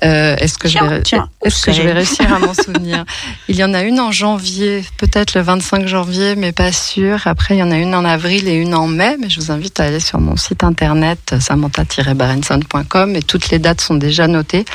Euh, 0.04 0.36
est-ce 0.38 0.58
que, 0.58 0.68
je 0.68 0.80
vais, 0.80 1.04
est-ce 1.44 1.64
que 1.64 1.72
je 1.72 1.84
vais 1.84 1.92
réussir 1.92 2.34
à 2.34 2.40
m'en 2.40 2.54
souvenir? 2.56 3.06
Il 3.48 3.56
y 3.56 3.64
en 3.64 3.74
a 3.74 3.84
une 3.84 4.00
en 4.00 4.12
janvier, 4.12 4.84
peut-être 4.98 5.36
le 5.36 5.42
25 5.42 5.88
janvier, 5.88 6.36
mais 6.36 6.52
pas 6.52 6.72
sûr. 6.72 7.20
Après, 7.26 7.56
il 7.56 7.60
y 7.60 7.64
en 7.64 7.70
a 7.70 7.78
une 7.78 7.94
en 7.94 8.04
avril 8.04 8.48
et 8.48 8.56
une 8.56 8.74
en 8.74 8.88
mai. 8.88 9.18
Mais 9.20 9.30
je 9.30 9.40
vous 9.40 9.52
invite 9.52 9.80
à 9.80 9.84
aller 9.84 10.00
sur 10.00 10.20
mon 10.20 10.38
site 10.38 10.64
internet 10.64 11.36
samantha-barenson.com 11.40 13.16
et 13.16 13.22
toutes 13.22 13.52
les 13.52 13.60
dates 13.60 13.82
sont 13.82 13.96
déjà 13.96 14.28
notées. 14.28 14.66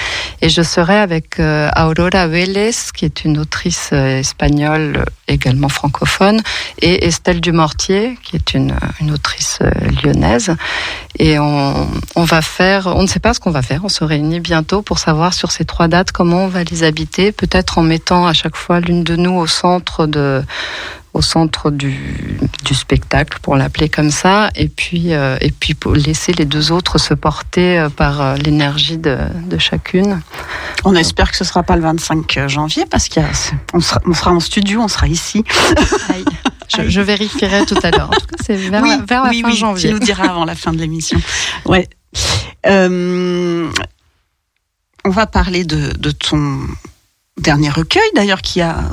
Et 0.43 0.49
je 0.49 0.63
serai 0.63 0.97
avec 0.97 1.41
euh, 1.41 1.71
Aurora 1.77 2.29
Vélez, 2.29 2.71
qui 2.95 3.05
est 3.05 3.25
une 3.25 3.39
autrice 3.39 3.91
euh, 3.93 4.21
espagnole 4.21 5.05
également 5.37 5.69
francophone, 5.69 6.41
et 6.81 7.07
Estelle 7.07 7.41
Dumortier, 7.41 8.19
qui 8.23 8.37
est 8.37 8.55
une, 8.55 8.75
autrice 9.13 9.61
lyonnaise. 10.03 10.57
Et 11.19 11.39
on 11.39 11.89
va 12.17 12.43
faire, 12.43 12.89
on 12.89 13.03
ne 13.03 13.07
sait 13.07 13.21
pas 13.21 13.35
ce 13.35 13.41
qu'on 13.41 13.51
va 13.51 13.63
faire. 13.63 13.85
On 13.85 13.89
se 13.89 14.05
réunit 14.05 14.41
bientôt 14.41 14.83
pour 14.83 14.99
savoir 14.99 15.33
sur 15.33 15.53
ces 15.53 15.65
trois 15.65 15.89
dates 15.89 16.13
comment 16.13 16.45
on 16.45 16.49
va 16.49 16.65
les 16.65 16.83
habiter, 16.83 17.33
peut-être 17.33 17.79
en 17.79 17.83
mettant 17.83 18.27
à 18.27 18.33
chaque 18.33 18.57
fois 18.57 18.81
l'une 18.81 19.05
de 19.05 19.17
nous 19.17 19.35
au 19.35 19.47
centre 19.47 20.07
de 20.07 20.43
au 21.17 21.23
centre 21.23 21.71
du, 21.71 22.39
du 22.65 22.75
spectacle, 22.75 23.39
pour 23.41 23.57
l'appeler 23.57 23.89
comme 23.89 24.11
ça, 24.11 24.51
et 24.55 24.69
puis, 24.69 25.15
euh, 25.15 25.39
et 25.41 25.51
puis 25.51 25.73
pour 25.73 25.95
laisser 25.95 26.33
les 26.33 26.45
deux 26.45 26.73
autres 26.73 26.99
se 26.99 27.15
porter 27.15 27.79
euh, 27.79 27.89
par 27.89 28.21
euh, 28.21 28.37
l'énergie 28.37 28.99
de, 28.99 29.17
de, 29.47 29.57
chacune. 29.57 30.21
On 30.85 30.95
espère 30.95 31.31
que 31.31 31.39
ce 31.39 31.45
sera 31.45 31.63
pas 31.63 31.77
le 31.77 31.83
25 31.83 32.49
janvier, 32.49 32.85
parce 32.85 33.09
qu'on 33.09 33.81
sera, 33.81 34.01
on 34.05 34.13
sera 34.13 34.33
en 34.33 34.41
studio, 34.41 34.83
on 34.83 34.89
sera 34.89 35.09
ici. 35.09 35.43
Je, 36.77 36.89
je, 36.89 37.01
vérifierai 37.01 37.65
tout 37.65 37.79
à 37.83 37.93
l'heure. 37.93 38.11
En 38.11 38.15
tout 38.15 38.27
cas, 38.27 38.37
c'est 38.45 38.57
vers, 38.57 38.83
vers, 38.83 39.25
la 39.25 39.33
fin 39.33 39.51
janvier. 39.53 39.89
Tu 39.89 39.95
nous 39.95 40.01
diras 40.01 40.25
avant 40.25 40.45
la 40.45 40.57
fin 40.57 40.73
de 40.73 40.79
l'émission. 40.79 41.19
Ouais. 41.65 41.89
Euh, 42.67 43.71
on 45.05 45.11
va 45.11 45.27
parler 45.27 45.65
de, 45.65 46.11
ton 46.11 46.59
dernier 47.39 47.71
recueil, 47.71 48.09
d'ailleurs, 48.15 48.41
qui 48.41 48.61
a, 48.61 48.85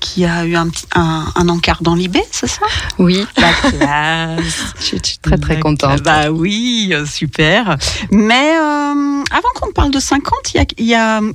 qui 0.00 0.24
a 0.24 0.44
eu 0.44 0.56
un, 0.56 0.68
un, 0.94 1.48
encart 1.48 1.82
dans 1.82 1.94
l'IB, 1.94 2.16
c'est 2.30 2.46
ça? 2.46 2.66
Oui. 2.98 3.26
La 3.36 3.52
classe. 3.52 4.74
Je 4.80 4.96
suis 5.02 5.18
très, 5.22 5.36
très 5.36 5.60
contente. 5.60 6.02
Bah 6.02 6.30
oui, 6.30 6.90
euh, 6.92 7.04
super. 7.04 7.76
Mais 8.10 8.56
euh, 8.56 9.22
avant 9.30 9.48
qu'on 9.54 9.72
parle 9.72 9.90
de 9.90 10.00
50, 10.00 10.54
il 10.78 10.86
y 10.86 10.94
a, 10.94 11.16
un 11.18 11.30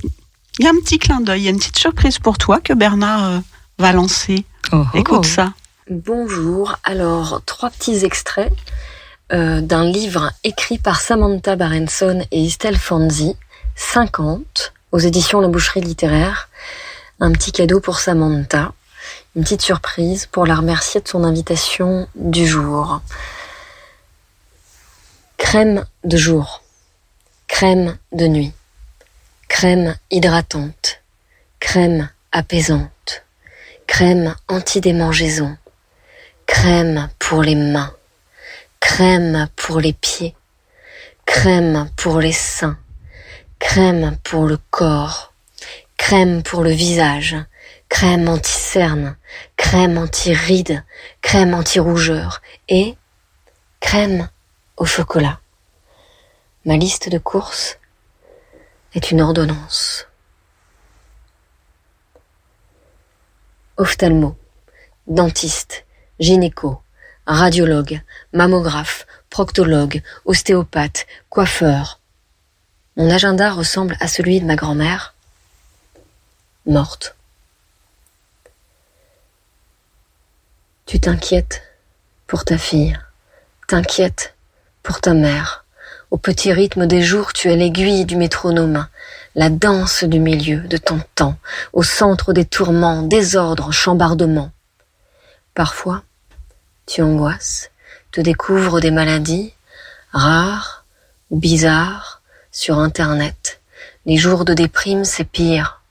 petit 0.82 0.98
clin 0.98 1.20
d'œil, 1.20 1.42
il 1.42 1.44
y 1.44 1.48
a 1.48 1.50
une 1.50 1.58
petite 1.58 1.78
surprise 1.78 2.18
pour 2.18 2.36
toi 2.36 2.60
que 2.60 2.72
Bernard 2.72 3.24
euh, 3.24 3.38
va 3.78 3.92
lancer. 3.92 4.44
Oh, 4.72 4.82
oh. 4.92 4.98
Écoute 4.98 5.26
ça. 5.26 5.52
Bonjour. 5.88 6.76
Alors, 6.82 7.42
trois 7.46 7.70
petits 7.70 8.04
extraits 8.04 8.52
d'un 9.30 9.84
livre 9.84 10.30
écrit 10.44 10.78
par 10.78 11.00
Samantha 11.00 11.56
Barenson 11.56 12.24
et 12.30 12.46
Estelle 12.46 12.78
Fanzi 12.78 13.34
50 13.74 14.72
aux 14.96 14.98
éditions 14.98 15.42
La 15.42 15.48
Boucherie 15.48 15.82
littéraire. 15.82 16.48
Un 17.20 17.30
petit 17.30 17.52
cadeau 17.52 17.80
pour 17.80 18.00
Samantha, 18.00 18.72
une 19.34 19.42
petite 19.42 19.60
surprise 19.60 20.24
pour 20.24 20.46
la 20.46 20.54
remercier 20.54 21.02
de 21.02 21.08
son 21.08 21.22
invitation 21.22 22.08
du 22.14 22.46
jour. 22.46 23.02
Crème 25.36 25.84
de 26.04 26.16
jour, 26.16 26.62
crème 27.46 27.98
de 28.12 28.26
nuit, 28.26 28.54
crème 29.48 29.96
hydratante, 30.10 31.02
crème 31.60 32.08
apaisante, 32.32 33.26
crème 33.86 34.34
anti-démangeaison, 34.48 35.58
crème 36.46 37.10
pour 37.18 37.42
les 37.42 37.54
mains, 37.54 37.92
crème 38.80 39.46
pour 39.56 39.78
les 39.78 39.92
pieds, 39.92 40.34
crème 41.26 41.90
pour 41.96 42.18
les 42.18 42.32
seins, 42.32 42.78
crème 43.58 44.18
pour 44.22 44.46
le 44.46 44.58
corps, 44.70 45.32
crème 45.96 46.42
pour 46.42 46.62
le 46.62 46.70
visage, 46.70 47.36
crème 47.88 48.28
anti-cerne, 48.28 49.16
crème 49.56 49.98
anti-rides, 49.98 50.84
crème 51.22 51.54
anti-rougeur. 51.54 52.42
Et 52.68 52.96
crème 53.80 54.28
au 54.76 54.84
chocolat. 54.84 55.40
Ma 56.64 56.76
liste 56.76 57.08
de 57.08 57.18
courses 57.18 57.78
est 58.94 59.10
une 59.10 59.20
ordonnance. 59.20 60.06
Ophtalmo, 63.76 64.36
dentiste, 65.06 65.84
gynéco, 66.18 66.82
radiologue, 67.26 68.00
mammographe, 68.32 69.06
proctologue, 69.28 70.02
ostéopathe, 70.24 71.06
coiffeur, 71.28 71.95
mon 72.96 73.10
agenda 73.10 73.52
ressemble 73.52 73.96
à 74.00 74.08
celui 74.08 74.40
de 74.40 74.46
ma 74.46 74.56
grand-mère, 74.56 75.14
morte. 76.64 77.14
Tu 80.86 80.98
t'inquiètes 80.98 81.62
pour 82.26 82.44
ta 82.44 82.56
fille, 82.56 82.98
t'inquiètes 83.66 84.34
pour 84.82 85.00
ta 85.00 85.12
mère. 85.12 85.64
Au 86.10 86.16
petit 86.16 86.52
rythme 86.52 86.86
des 86.86 87.02
jours, 87.02 87.32
tu 87.32 87.50
es 87.50 87.56
l'aiguille 87.56 88.06
du 88.06 88.16
métronome, 88.16 88.86
la 89.34 89.50
danse 89.50 90.04
du 90.04 90.20
milieu 90.20 90.60
de 90.60 90.76
ton 90.76 91.00
temps, 91.16 91.36
au 91.72 91.82
centre 91.82 92.32
des 92.32 92.44
tourments, 92.44 93.02
désordre, 93.02 93.72
chambardement. 93.72 94.52
Parfois, 95.52 96.02
tu 96.86 97.02
angoisses, 97.02 97.70
te 98.12 98.20
découvres 98.20 98.80
des 98.80 98.92
maladies, 98.92 99.52
rares 100.12 100.84
ou 101.30 101.38
bizarres, 101.38 102.15
sur 102.56 102.78
Internet. 102.78 103.60
Les 104.06 104.16
jours 104.16 104.46
de 104.46 104.54
déprime, 104.54 105.04
c'est 105.04 105.24
pire. 105.24 105.82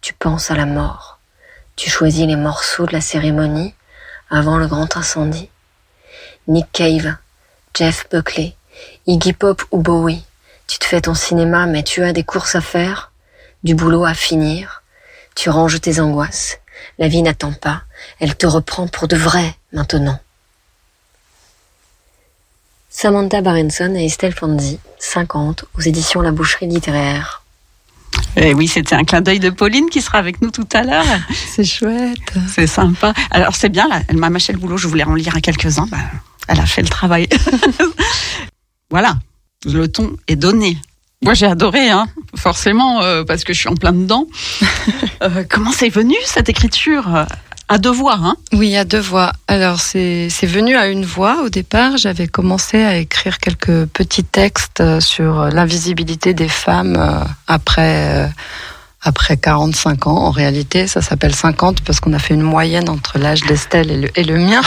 Tu 0.00 0.14
penses 0.14 0.50
à 0.50 0.56
la 0.56 0.64
mort. 0.64 1.18
Tu 1.76 1.90
choisis 1.90 2.26
les 2.26 2.34
morceaux 2.34 2.86
de 2.86 2.94
la 2.94 3.02
cérémonie 3.02 3.74
avant 4.30 4.56
le 4.56 4.66
grand 4.66 4.96
incendie. 4.96 5.50
Nick 6.46 6.72
Cave, 6.72 7.14
Jeff 7.74 8.06
Buckley, 8.10 8.56
Iggy 9.06 9.34
Pop 9.34 9.62
ou 9.70 9.82
Bowie. 9.82 10.24
Tu 10.66 10.78
te 10.78 10.86
fais 10.86 11.02
ton 11.02 11.12
cinéma, 11.12 11.66
mais 11.66 11.82
tu 11.82 12.02
as 12.02 12.14
des 12.14 12.24
courses 12.24 12.54
à 12.54 12.62
faire, 12.62 13.12
du 13.62 13.74
boulot 13.74 14.06
à 14.06 14.14
finir. 14.14 14.82
Tu 15.34 15.50
ranges 15.50 15.78
tes 15.78 16.00
angoisses. 16.00 16.58
La 16.98 17.08
vie 17.08 17.20
n'attend 17.20 17.52
pas. 17.52 17.82
Elle 18.18 18.34
te 18.34 18.46
reprend 18.46 18.88
pour 18.88 19.08
de 19.08 19.16
vrai 19.16 19.54
maintenant. 19.72 20.18
Samantha 23.00 23.42
Barenson 23.42 23.94
et 23.94 24.06
Estelle 24.06 24.34
Fanzi, 24.34 24.80
50, 24.98 25.66
aux 25.76 25.80
éditions 25.82 26.20
La 26.20 26.32
Boucherie 26.32 26.66
littéraire. 26.66 27.44
Eh 28.34 28.54
oui, 28.54 28.66
c'était 28.66 28.96
un 28.96 29.04
clin 29.04 29.20
d'œil 29.20 29.38
de 29.38 29.50
Pauline 29.50 29.88
qui 29.88 30.02
sera 30.02 30.18
avec 30.18 30.42
nous 30.42 30.50
tout 30.50 30.66
à 30.72 30.82
l'heure. 30.82 31.04
C'est 31.30 31.62
chouette. 31.62 32.18
C'est 32.48 32.66
sympa. 32.66 33.14
Alors 33.30 33.54
c'est 33.54 33.68
bien, 33.68 33.86
là, 33.86 34.00
elle 34.08 34.16
m'a 34.16 34.30
mâché 34.30 34.52
le 34.52 34.58
boulot, 34.58 34.76
je 34.78 34.88
voulais 34.88 35.04
en 35.04 35.14
lire 35.14 35.36
à 35.36 35.40
quelques-uns. 35.40 35.86
Bah, 35.86 35.98
elle 36.48 36.58
a 36.58 36.66
fait 36.66 36.82
le 36.82 36.88
travail. 36.88 37.28
voilà, 38.90 39.16
le 39.64 39.86
ton 39.86 40.16
est 40.26 40.34
donné. 40.34 40.76
Moi 41.22 41.34
j'ai 41.34 41.46
adoré, 41.46 41.90
hein, 41.90 42.08
forcément, 42.34 43.00
euh, 43.02 43.22
parce 43.22 43.44
que 43.44 43.52
je 43.52 43.60
suis 43.60 43.68
en 43.68 43.76
plein 43.76 43.92
dedans. 43.92 44.26
Euh, 45.20 45.42
comment 45.48 45.72
c'est 45.72 45.88
venu 45.88 46.14
cette 46.24 46.48
écriture? 46.48 47.26
À 47.68 47.76
deux 47.76 47.90
voix, 47.90 48.18
hein 48.22 48.36
Oui, 48.52 48.76
à 48.76 48.84
deux 48.84 49.00
voix. 49.00 49.32
Alors, 49.46 49.78
c'est 49.78 50.28
venu 50.42 50.74
à 50.76 50.88
une 50.88 51.04
voix 51.04 51.42
au 51.44 51.50
départ. 51.50 51.98
J'avais 51.98 52.26
commencé 52.26 52.82
à 52.82 52.96
écrire 52.96 53.38
quelques 53.38 53.84
petits 53.86 54.24
textes 54.24 54.80
euh, 54.80 55.00
sur 55.00 55.48
l'invisibilité 55.50 56.32
des 56.32 56.48
femmes 56.48 56.96
euh, 56.96 57.20
après, 57.46 58.24
euh, 58.24 58.26
après 59.02 59.36
45 59.36 60.06
ans. 60.06 60.16
En 60.16 60.30
réalité, 60.30 60.86
ça 60.86 61.02
s'appelle 61.02 61.34
50 61.34 61.82
parce 61.82 62.00
qu'on 62.00 62.14
a 62.14 62.18
fait 62.18 62.32
une 62.32 62.42
moyenne 62.42 62.88
entre 62.88 63.18
l'âge 63.18 63.42
d'Estelle 63.42 63.90
et 63.90 63.96
le, 63.98 64.18
et 64.18 64.24
le 64.24 64.38
mien. 64.38 64.62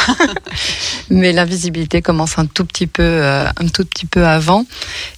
Mais 1.10 1.34
l'invisibilité 1.34 2.04
commence 2.04 2.38
un 2.38 2.46
tout 2.46 2.66
petit 2.66 2.88
peu, 2.88 3.24
un 3.24 3.68
tout 3.74 3.84
petit 3.84 4.06
peu 4.06 4.28
avant. 4.28 4.68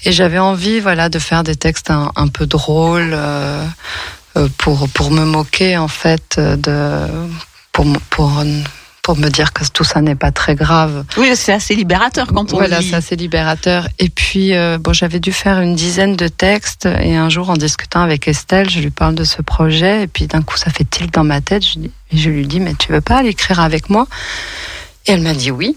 Et 0.05 0.13
j'avais 0.13 0.39
envie, 0.39 0.79
voilà, 0.79 1.09
de 1.09 1.19
faire 1.19 1.43
des 1.43 1.55
textes 1.55 1.91
un, 1.91 2.13
un 2.15 2.29
peu 2.29 2.45
drôles. 2.45 3.15
pour, 4.57 4.87
pour 4.89 5.11
me 5.11 5.25
moquer 5.25 5.77
en 5.77 5.89
fait 5.89 6.39
de 6.39 7.07
pour, 7.73 7.85
pour, 8.09 8.31
pour 9.01 9.17
me 9.17 9.27
dire 9.27 9.51
que 9.51 9.65
tout 9.67 9.83
ça 9.83 9.99
n'est 9.99 10.15
pas 10.15 10.31
très 10.31 10.55
grave. 10.55 11.03
Oui, 11.17 11.33
c'est 11.35 11.51
assez 11.51 11.75
libérateur 11.75 12.27
quand 12.27 12.53
on 12.53 12.57
voilà, 12.57 12.81
c'est 12.81 12.95
assez 12.95 13.17
libérateur. 13.17 13.89
Et 13.99 14.07
puis, 14.07 14.55
euh, 14.55 14.77
bon, 14.79 14.93
j'avais 14.93 15.19
dû 15.19 15.33
faire 15.33 15.59
une 15.59 15.75
dizaine 15.75 16.15
de 16.15 16.29
textes. 16.29 16.85
Et 16.85 17.17
un 17.17 17.27
jour, 17.27 17.49
en 17.49 17.57
discutant 17.57 18.01
avec 18.01 18.29
Estelle, 18.29 18.69
je 18.69 18.79
lui 18.79 18.91
parle 18.91 19.15
de 19.15 19.25
ce 19.25 19.41
projet. 19.41 20.03
Et 20.03 20.07
puis, 20.07 20.27
d'un 20.27 20.41
coup, 20.41 20.55
ça 20.55 20.71
fait 20.71 20.89
tilt 20.89 21.13
dans 21.13 21.25
ma 21.25 21.41
tête. 21.41 21.65
Je, 21.65 21.79
je 22.17 22.29
lui 22.29 22.47
dis, 22.47 22.61
mais 22.61 22.75
tu 22.75 22.93
veux 22.93 23.01
pas 23.01 23.21
l'écrire 23.21 23.59
avec 23.59 23.89
moi? 23.89 24.07
Et 25.05 25.11
elle 25.11 25.21
m'a 25.21 25.33
dit 25.33 25.51
oui. 25.51 25.75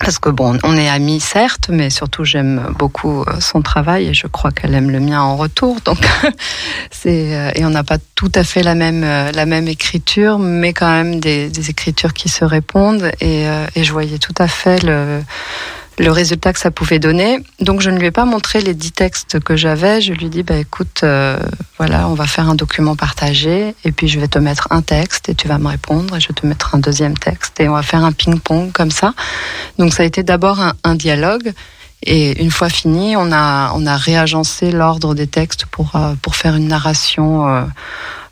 Parce 0.00 0.18
que 0.18 0.28
bon, 0.28 0.58
on 0.62 0.76
est 0.76 0.88
amis 0.88 1.20
certes, 1.20 1.70
mais 1.70 1.88
surtout 1.88 2.24
j'aime 2.24 2.74
beaucoup 2.78 3.22
euh, 3.22 3.40
son 3.40 3.62
travail 3.62 4.08
et 4.08 4.14
je 4.14 4.26
crois 4.26 4.50
qu'elle 4.50 4.74
aime 4.74 4.90
le 4.90 5.00
mien 5.00 5.22
en 5.22 5.36
retour. 5.36 5.80
Donc 5.84 6.06
c'est 6.90 7.34
euh, 7.34 7.50
et 7.54 7.64
on 7.64 7.70
n'a 7.70 7.82
pas 7.82 7.96
tout 8.14 8.30
à 8.34 8.44
fait 8.44 8.62
la 8.62 8.74
même 8.74 9.04
euh, 9.04 9.32
la 9.32 9.46
même 9.46 9.68
écriture, 9.68 10.38
mais 10.38 10.74
quand 10.74 10.90
même 10.90 11.18
des, 11.18 11.48
des 11.48 11.70
écritures 11.70 12.12
qui 12.12 12.28
se 12.28 12.44
répondent 12.44 13.10
et, 13.20 13.46
et 13.74 13.84
je 13.84 13.92
voyais 13.92 14.18
tout 14.18 14.34
à 14.38 14.48
fait 14.48 14.82
le 14.82 15.22
le 15.98 16.10
résultat 16.10 16.52
que 16.52 16.58
ça 16.58 16.70
pouvait 16.70 16.98
donner. 16.98 17.38
Donc 17.60 17.80
je 17.80 17.90
ne 17.90 17.98
lui 17.98 18.06
ai 18.06 18.10
pas 18.10 18.24
montré 18.24 18.60
les 18.60 18.74
dix 18.74 18.92
textes 18.92 19.40
que 19.40 19.56
j'avais. 19.56 20.00
Je 20.00 20.12
lui 20.12 20.26
ai 20.26 20.28
dit, 20.28 20.42
bah, 20.42 20.56
écoute, 20.56 21.00
euh, 21.02 21.38
voilà, 21.78 22.08
on 22.08 22.14
va 22.14 22.26
faire 22.26 22.48
un 22.48 22.54
document 22.54 22.96
partagé 22.96 23.74
et 23.84 23.92
puis 23.92 24.08
je 24.08 24.20
vais 24.20 24.28
te 24.28 24.38
mettre 24.38 24.68
un 24.70 24.82
texte 24.82 25.28
et 25.28 25.34
tu 25.34 25.48
vas 25.48 25.58
me 25.58 25.68
répondre 25.68 26.16
et 26.16 26.20
je 26.20 26.28
vais 26.28 26.34
te 26.34 26.46
mettre 26.46 26.74
un 26.74 26.78
deuxième 26.78 27.16
texte 27.16 27.60
et 27.60 27.68
on 27.68 27.74
va 27.74 27.82
faire 27.82 28.04
un 28.04 28.12
ping-pong 28.12 28.72
comme 28.72 28.90
ça. 28.90 29.14
Donc 29.78 29.92
ça 29.92 30.02
a 30.02 30.06
été 30.06 30.22
d'abord 30.22 30.60
un, 30.84 30.94
dialogue. 30.94 31.52
Et 32.02 32.42
une 32.42 32.50
fois 32.50 32.68
fini, 32.68 33.16
on 33.16 33.32
a, 33.32 33.72
on 33.74 33.86
a 33.86 33.96
réagencé 33.96 34.70
l'ordre 34.70 35.14
des 35.14 35.26
textes 35.26 35.64
pour, 35.66 35.96
euh, 35.96 36.14
pour 36.20 36.36
faire 36.36 36.54
une 36.54 36.68
narration 36.68 37.48
euh, 37.48 37.64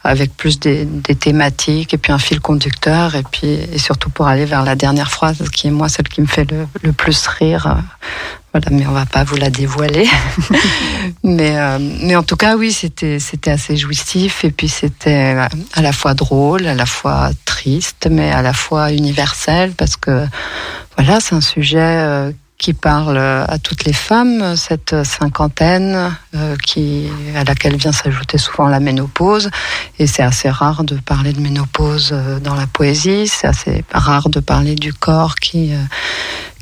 avec 0.05 0.37
plus 0.37 0.61
des, 0.61 0.87
thématiques 1.19 1.95
et 1.95 1.99
puis 1.99 2.12
un 2.12 2.19
fil 2.19 2.38
conducteur 2.40 3.14
et 3.14 3.23
puis 3.23 3.49
et 3.49 3.79
surtout 3.79 4.11
pour 4.11 4.27
aller 4.27 4.45
vers 4.45 4.62
la 4.62 4.77
dernière 4.77 5.11
phrase 5.11 5.43
qui 5.51 5.69
est 5.69 5.71
moi 5.71 5.88
celle 5.88 6.09
qui 6.09 6.21
me 6.21 6.27
fait 6.27 6.49
le, 6.51 6.67
le 6.83 6.93
plus 6.93 7.27
rire. 7.27 7.79
Voilà 8.53 8.69
mais 8.71 8.87
on 8.87 8.93
va 8.93 9.07
pas 9.07 9.25
vous 9.25 9.37
la 9.37 9.51
dévoiler. 9.51 10.07
Mais 11.25 11.59
euh, 11.59 11.79
mais 11.81 12.17
en 12.17 12.23
tout 12.23 12.37
cas 12.37 12.57
oui 12.57 12.71
c'était 12.71 13.19
c'était 13.19 13.51
assez 13.51 13.77
jouissif 13.77 14.45
et 14.45 14.51
puis 14.51 14.69
c'était 14.69 15.37
à 15.73 15.83
la 15.83 15.93
fois 15.93 16.12
drôle 16.12 16.67
à 16.67 16.75
la 16.75 16.87
fois 16.87 17.31
triste 17.47 18.09
mais 18.11 18.31
à 18.31 18.43
la 18.43 18.53
fois 18.53 18.93
universel 18.93 19.73
parce 19.73 19.97
que 19.97 20.27
voilà 20.97 21.21
c'est 21.21 21.35
un 21.35 21.40
sujet 21.40 21.79
euh, 21.79 22.31
qui 22.64 22.72
parle 22.72 23.18
à 23.18 23.59
toutes 23.62 23.85
les 23.85 23.92
femmes, 23.92 24.57
cette 24.57 25.05
cinquantaine 25.05 26.16
euh, 26.35 26.57
à 27.37 27.44
laquelle 27.44 27.77
vient 27.77 27.92
s'ajouter 27.92 28.38
souvent 28.38 28.68
la 28.68 28.81
ménopause. 28.81 29.50
Et 29.98 30.07
c'est 30.07 30.22
assez 30.22 30.48
rare 30.48 30.83
de 30.83 30.96
parler 30.96 31.35
de 31.35 31.40
ménopause 31.40 32.12
euh, 32.14 32.40
dans 32.40 32.55
la 32.55 32.66
poésie, 32.66 33.29
c'est 33.29 33.46
assez 33.46 33.85
rare 33.92 34.31
de 34.31 34.40
parler 34.40 34.77
du 34.77 34.94
corps 34.94 35.35
qui, 35.35 35.74
euh, 35.74 35.77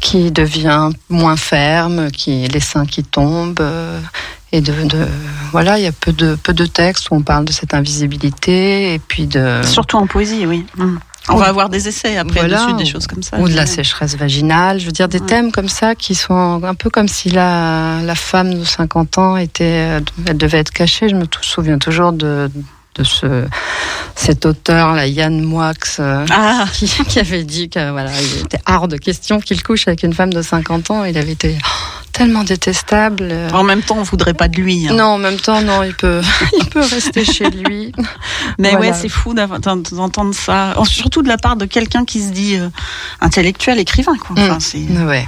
qui 0.00 0.32
devient 0.32 0.90
moins 1.08 1.36
ferme, 1.36 2.10
qui, 2.10 2.48
les 2.48 2.58
seins 2.58 2.84
qui 2.84 3.04
tombent. 3.04 3.64
Et 4.50 4.60
voilà, 5.52 5.78
il 5.78 5.84
y 5.84 5.86
a 5.86 5.92
peu 5.92 6.12
de, 6.12 6.34
peu 6.34 6.52
de 6.52 6.66
textes 6.66 7.12
où 7.12 7.14
on 7.14 7.22
parle 7.22 7.44
de 7.44 7.52
cette 7.52 7.74
invisibilité 7.74 8.92
et 8.92 8.98
puis 8.98 9.28
de... 9.28 9.60
Surtout 9.62 9.98
en 9.98 10.08
poésie, 10.08 10.46
oui. 10.46 10.66
Mmh. 10.76 10.96
On 11.28 11.36
va 11.36 11.46
avoir 11.46 11.68
des 11.68 11.88
essais 11.88 12.16
après 12.16 12.40
voilà, 12.40 12.64
dessus, 12.64 12.76
des 12.76 12.84
choses 12.84 13.06
comme 13.06 13.22
ça. 13.22 13.38
Ou 13.38 13.48
de 13.48 13.54
la 13.54 13.66
sécheresse 13.66 14.16
vaginale, 14.16 14.80
je 14.80 14.86
veux 14.86 14.92
dire 14.92 15.08
des 15.08 15.20
ouais. 15.20 15.26
thèmes 15.26 15.52
comme 15.52 15.68
ça 15.68 15.94
qui 15.94 16.14
sont 16.14 16.62
un 16.64 16.74
peu 16.74 16.90
comme 16.90 17.08
si 17.08 17.30
la, 17.30 18.00
la 18.02 18.14
femme 18.14 18.54
de 18.54 18.64
50 18.64 19.18
ans 19.18 19.36
était, 19.36 20.00
elle 20.26 20.36
devait 20.36 20.58
être 20.58 20.72
cachée. 20.72 21.08
Je 21.08 21.14
me 21.14 21.24
souviens 21.42 21.78
toujours 21.78 22.12
de, 22.12 22.50
de 22.96 23.04
ce, 23.04 23.46
cet 24.14 24.46
auteur, 24.46 24.94
là, 24.94 25.06
Yann 25.06 25.40
Moix, 25.40 25.72
euh, 25.98 26.26
ah. 26.30 26.64
qui, 26.72 26.86
qui, 26.86 27.18
avait 27.18 27.44
dit 27.44 27.68
que 27.68 27.90
voilà, 27.90 28.10
il 28.20 28.42
était 28.42 28.60
hors 28.66 28.88
de 28.88 28.96
question 28.96 29.40
qu'il 29.40 29.62
couche 29.62 29.88
avec 29.88 30.02
une 30.02 30.12
femme 30.12 30.32
de 30.32 30.42
50 30.42 30.90
ans. 30.90 31.04
Il 31.04 31.16
avait 31.16 31.32
été 31.32 31.56
tellement 32.12 32.44
détestable. 32.44 33.32
En 33.52 33.62
même 33.62 33.82
temps, 33.82 33.96
on 33.98 34.02
voudrait 34.02 34.34
pas 34.34 34.48
de 34.48 34.56
lui. 34.56 34.88
Hein. 34.88 34.94
Non, 34.94 35.04
en 35.04 35.18
même 35.18 35.38
temps, 35.38 35.62
non, 35.62 35.82
il 35.82 35.94
peut, 35.94 36.20
il 36.58 36.66
peut 36.66 36.80
rester 36.80 37.24
chez 37.24 37.50
lui. 37.50 37.92
Mais 38.58 38.72
voilà. 38.72 38.90
ouais, 38.90 38.92
c'est 38.92 39.08
fou 39.08 39.34
d'entendre 39.34 40.34
ça, 40.34 40.74
surtout 40.84 41.22
de 41.22 41.28
la 41.28 41.38
part 41.38 41.56
de 41.56 41.64
quelqu'un 41.64 42.04
qui 42.04 42.20
se 42.20 42.30
dit 42.30 42.56
euh, 42.56 42.68
intellectuel, 43.20 43.78
écrivain. 43.78 44.16
Quoi. 44.16 44.36
Enfin, 44.38 44.58
mmh. 44.74 45.06
Ouais. 45.06 45.26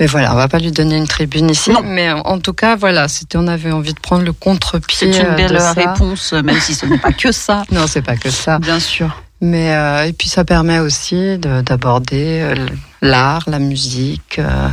Mais 0.00 0.06
voilà, 0.06 0.32
on 0.32 0.36
va 0.36 0.48
pas 0.48 0.58
lui 0.58 0.72
donner 0.72 0.96
une 0.96 1.06
tribune 1.06 1.50
ici. 1.50 1.70
Non. 1.70 1.82
Mais 1.84 2.10
en 2.10 2.38
tout 2.40 2.52
cas, 2.52 2.76
voilà, 2.76 3.08
c'était, 3.08 3.38
on 3.38 3.46
avait 3.46 3.70
envie 3.70 3.94
de 3.94 4.00
prendre 4.00 4.24
le 4.24 4.32
contre-pied. 4.32 5.12
C'est 5.12 5.22
une 5.22 5.36
belle 5.36 5.56
euh, 5.56 5.72
réponse, 5.72 6.32
même 6.32 6.60
si 6.60 6.74
ce 6.74 6.84
n'est 6.86 6.98
pas 6.98 7.12
que 7.12 7.32
ça. 7.32 7.62
Non, 7.70 7.86
c'est 7.86 8.02
pas 8.02 8.16
que 8.16 8.30
ça. 8.30 8.58
Bien 8.58 8.80
sûr. 8.80 9.22
Mais 9.40 9.74
euh, 9.74 10.06
et 10.06 10.12
puis 10.12 10.28
ça 10.28 10.44
permet 10.44 10.78
aussi 10.78 11.38
de, 11.38 11.60
d'aborder 11.60 12.40
euh, 12.40 12.66
l'art, 13.02 13.44
la 13.46 13.58
musique, 13.58 14.38
euh, 14.38 14.68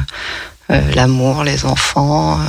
l'amour, 0.69 1.43
les 1.43 1.65
enfants. 1.65 2.39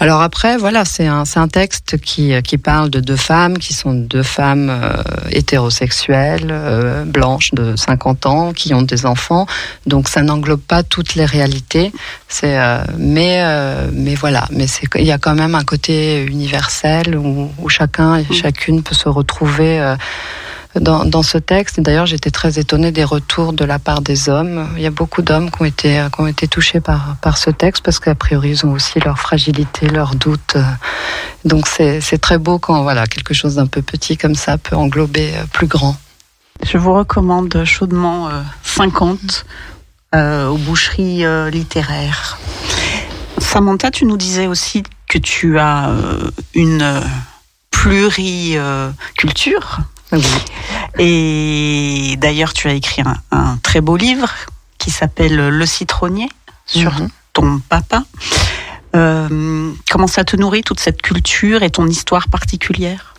Alors 0.00 0.22
après, 0.22 0.56
voilà, 0.56 0.84
c'est 0.84 1.06
un, 1.06 1.24
un 1.34 1.48
texte 1.48 1.98
qui, 1.98 2.32
qui 2.42 2.56
parle 2.58 2.88
de 2.88 3.00
deux 3.00 3.16
femmes 3.16 3.58
qui 3.58 3.74
sont 3.74 3.92
deux 3.92 4.22
femmes 4.22 4.70
euh, 4.70 5.02
hétérosexuelles, 5.30 6.48
euh, 6.50 7.04
blanches 7.04 7.52
de 7.52 7.74
50 7.74 8.26
ans, 8.26 8.52
qui 8.52 8.74
ont 8.74 8.82
des 8.82 9.06
enfants. 9.06 9.46
Donc 9.86 10.08
ça 10.08 10.22
n'englobe 10.22 10.60
pas 10.60 10.82
toutes 10.84 11.16
les 11.16 11.24
réalités. 11.24 11.92
Euh, 12.44 12.84
mais, 12.96 13.42
mais 13.92 14.14
voilà, 14.14 14.46
mais 14.52 14.66
il 14.96 15.06
y 15.06 15.12
a 15.12 15.18
quand 15.18 15.34
même 15.34 15.54
un 15.54 15.64
côté 15.64 16.22
universel 16.24 17.16
où, 17.16 17.50
où 17.58 17.68
chacun 17.68 18.16
et 18.16 18.26
chacune 18.32 18.82
peut 18.82 18.94
se 18.94 19.08
retrouver 19.08 19.94
dans, 20.80 21.22
ce 21.22 21.38
texte. 21.38 21.80
D'ailleurs, 21.80 22.06
j'étais 22.06 22.30
très 22.30 22.58
étonnée 22.58 22.92
des 22.92 23.04
retours 23.04 23.52
de 23.52 23.64
la 23.64 23.78
part 23.78 24.00
des 24.00 24.28
hommes. 24.28 24.68
Il 24.76 24.82
y 24.82 24.86
a 24.86 24.90
beaucoup 24.90 25.22
d'hommes 25.22 25.50
qui 25.50 25.62
ont 25.62 25.64
été, 25.64 26.06
qui 26.14 26.20
ont 26.20 26.26
été 26.26 26.48
touchés 26.48 26.80
par, 26.80 27.16
par 27.22 27.38
ce 27.38 27.50
texte 27.50 27.84
parce 27.84 27.98
qu'a 27.98 28.14
priori, 28.14 28.50
ils 28.50 28.66
ont 28.66 28.72
aussi 28.72 29.00
leur 29.00 29.18
fragilité, 29.18 29.88
leurs 29.88 30.14
doutes. 30.14 30.56
Donc, 31.44 31.66
c'est 31.66 32.20
très 32.20 32.38
beau 32.38 32.58
quand 32.58 32.82
voilà, 32.82 33.06
quelque 33.06 33.34
chose 33.34 33.56
d'un 33.56 33.66
peu 33.66 33.82
petit 33.82 34.16
comme 34.16 34.34
ça 34.34 34.58
peut 34.58 34.76
englober 34.76 35.32
plus 35.52 35.66
grand. 35.66 35.96
Je 36.64 36.76
vous 36.76 36.92
recommande 36.92 37.64
chaudement 37.64 38.28
euh, 38.28 38.42
50 38.64 39.46
euh, 40.14 40.48
aux 40.48 40.56
boucheries 40.56 41.26
euh, 41.26 41.50
littéraires. 41.50 42.38
Samantha, 43.36 43.90
tu 43.90 44.06
nous 44.06 44.16
disais 44.16 44.46
aussi 44.46 44.82
que 45.06 45.18
tu 45.18 45.58
as 45.58 45.90
euh, 45.90 46.30
une 46.54 47.02
pluriculture. 47.70 49.80
Oui. 50.12 50.22
Et 50.98 52.16
d'ailleurs, 52.18 52.52
tu 52.52 52.68
as 52.68 52.72
écrit 52.72 53.02
un, 53.02 53.16
un, 53.30 53.58
très 53.62 53.80
beau 53.80 53.96
livre 53.96 54.30
qui 54.78 54.90
s'appelle 54.90 55.48
Le 55.48 55.66
citronnier 55.66 56.28
sur 56.66 56.92
mmh. 56.92 57.08
ton 57.32 57.60
papa. 57.68 58.04
Euh, 58.96 59.72
comment 59.90 60.06
ça 60.06 60.24
te 60.24 60.36
nourrit 60.36 60.62
toute 60.62 60.80
cette 60.80 61.02
culture 61.02 61.62
et 61.62 61.70
ton 61.70 61.86
histoire 61.86 62.28
particulière? 62.28 63.14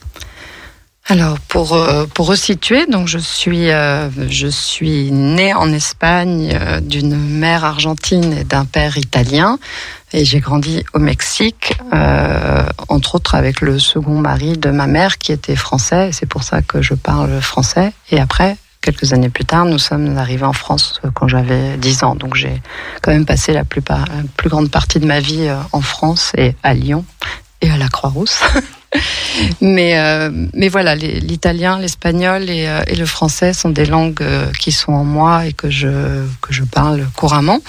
Alors 1.09 1.39
pour 1.39 1.73
euh, 1.73 2.05
pour 2.13 2.27
resituer, 2.27 2.85
donc 2.85 3.07
je 3.07 3.17
suis 3.17 3.71
euh, 3.71 4.09
je 4.29 4.47
suis 4.47 5.11
née 5.11 5.55
en 5.55 5.73
Espagne 5.73 6.51
euh, 6.53 6.79
d'une 6.79 7.15
mère 7.15 7.65
argentine 7.65 8.31
et 8.33 8.43
d'un 8.43 8.65
père 8.65 8.95
italien 8.95 9.57
et 10.13 10.23
j'ai 10.23 10.39
grandi 10.39 10.83
au 10.93 10.99
Mexique, 10.99 11.77
entre 12.87 13.13
autres 13.13 13.35
avec 13.35 13.61
le 13.61 13.77
second 13.77 14.19
mari 14.19 14.57
de 14.57 14.71
ma 14.71 14.87
mère 14.87 15.19
qui 15.19 15.31
était 15.31 15.55
français. 15.55 16.09
C'est 16.13 16.25
pour 16.25 16.41
ça 16.41 16.63
que 16.63 16.81
je 16.81 16.95
parle 16.95 17.39
français. 17.41 17.93
Et 18.09 18.19
après, 18.19 18.57
quelques 18.81 19.13
années 19.13 19.29
plus 19.29 19.45
tard, 19.45 19.65
nous 19.65 19.77
sommes 19.77 20.17
arrivés 20.17 20.45
en 20.45 20.53
France 20.53 20.99
quand 21.13 21.27
j'avais 21.27 21.77
10 21.77 22.03
ans. 22.03 22.15
Donc 22.15 22.33
j'ai 22.33 22.59
quand 23.03 23.11
même 23.11 23.27
passé 23.27 23.53
la, 23.53 23.63
plupart, 23.63 24.05
la 24.07 24.23
plus 24.35 24.49
grande 24.49 24.71
partie 24.71 24.99
de 24.99 25.05
ma 25.05 25.19
vie 25.19 25.47
en 25.73 25.81
France 25.81 26.31
et 26.35 26.55
à 26.63 26.73
Lyon 26.73 27.05
et 27.61 27.69
à 27.69 27.77
la 27.77 27.87
Croix-Rousse. 27.87 28.39
mais, 29.61 29.99
euh, 29.99 30.29
mais 30.53 30.69
voilà, 30.69 30.95
l'italien, 30.95 31.79
l'espagnol 31.79 32.49
et, 32.49 32.67
euh, 32.67 32.81
et, 32.87 32.95
le 32.95 33.05
français 33.05 33.53
sont 33.53 33.69
des 33.69 33.85
langues 33.85 34.21
euh, 34.21 34.51
qui 34.59 34.71
sont 34.71 34.93
en 34.93 35.03
moi 35.03 35.45
et 35.45 35.53
que 35.53 35.69
je, 35.69 36.25
que 36.41 36.53
je 36.53 36.63
parle 36.63 37.05
couramment. 37.15 37.59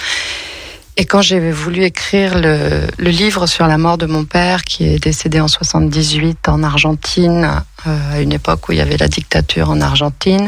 Et 0.96 1.05
quand 1.07 1.22
j'ai 1.22 1.50
voulu 1.50 1.85
écrire 1.85 2.38
le, 2.38 2.87
livre 2.98 3.46
sur 3.46 3.66
la 3.66 3.79
mort 3.79 3.96
de 3.96 4.07
mon 4.07 4.24
père, 4.24 4.64
qui 4.64 4.85
est 4.85 4.98
décédé 4.98 5.40
en 5.40 5.48
78 5.48 6.48
en 6.48 6.62
Argentine, 6.62 7.62
à 7.87 8.20
une 8.20 8.33
époque 8.33 8.68
où 8.68 8.72
il 8.72 8.79
y 8.79 8.83
avait 8.83 8.98
la 8.98 9.09
dictature 9.09 9.70
en 9.70 9.81
Argentine, 9.81 10.46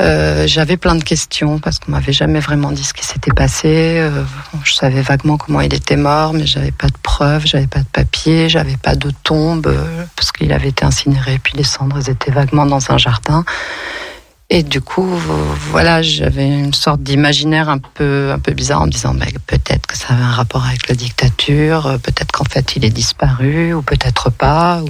euh, 0.00 0.46
j'avais 0.46 0.76
plein 0.76 0.94
de 0.94 1.02
questions 1.02 1.58
parce 1.58 1.80
qu'on 1.80 1.90
m'avait 1.90 2.12
jamais 2.12 2.38
vraiment 2.38 2.70
dit 2.70 2.84
ce 2.84 2.94
qui 2.94 3.04
s'était 3.04 3.32
passé. 3.32 3.98
Euh, 3.98 4.22
je 4.62 4.74
savais 4.74 5.02
vaguement 5.02 5.36
comment 5.36 5.60
il 5.60 5.74
était 5.74 5.96
mort, 5.96 6.34
mais 6.34 6.46
j'avais 6.46 6.70
pas 6.70 6.86
de 6.86 6.98
preuves, 7.02 7.46
j'avais 7.46 7.66
pas 7.66 7.80
de 7.80 7.88
papier, 7.92 8.48
j'avais 8.48 8.76
pas 8.76 8.94
de 8.94 9.10
tombe 9.24 9.66
euh, 9.66 10.04
parce 10.14 10.30
qu'il 10.30 10.52
avait 10.52 10.68
été 10.68 10.84
incinéré. 10.84 11.40
Puis 11.42 11.54
les 11.56 11.64
cendres 11.64 12.08
étaient 12.08 12.30
vaguement 12.30 12.64
dans 12.64 12.92
un 12.92 12.98
jardin. 12.98 13.44
Et 14.50 14.62
du 14.62 14.80
coup, 14.80 15.06
voilà, 15.70 16.00
j'avais 16.00 16.48
une 16.48 16.72
sorte 16.72 17.02
d'imaginaire 17.02 17.68
un 17.68 17.76
peu, 17.76 18.30
un 18.32 18.38
peu 18.38 18.52
bizarre 18.52 18.80
en 18.80 18.86
me 18.86 18.90
disant, 18.90 19.14
peut-être 19.46 19.86
que 19.86 19.94
ça 19.94 20.14
avait 20.14 20.22
un 20.22 20.30
rapport 20.30 20.64
avec 20.64 20.88
la 20.88 20.94
dictature, 20.94 21.98
peut-être 22.02 22.32
qu'en 22.32 22.44
fait 22.44 22.74
il 22.74 22.86
est 22.86 22.90
disparu, 22.90 23.74
ou 23.74 23.82
peut-être 23.82 24.30
pas. 24.30 24.80
Ou... 24.80 24.88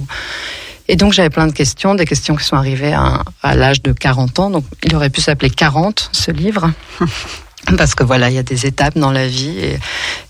Et 0.89 0.95
donc 0.95 1.13
j'avais 1.13 1.29
plein 1.29 1.45
de 1.45 1.53
questions, 1.53 1.93
des 1.93 2.05
questions 2.05 2.35
qui 2.35 2.43
sont 2.43 2.55
arrivées 2.55 2.93
à, 2.93 3.55
l'âge 3.55 3.83
de 3.83 3.93
40 3.93 4.39
ans. 4.39 4.49
Donc 4.49 4.65
il 4.83 4.95
aurait 4.95 5.11
pu 5.11 5.21
s'appeler 5.21 5.51
40, 5.51 6.09
ce 6.11 6.31
livre. 6.31 6.71
parce 7.77 7.93
que 7.93 8.03
voilà, 8.03 8.29
il 8.29 8.35
y 8.35 8.39
a 8.39 8.43
des 8.43 8.65
étapes 8.65 8.97
dans 8.97 9.11
la 9.11 9.27
vie. 9.27 9.77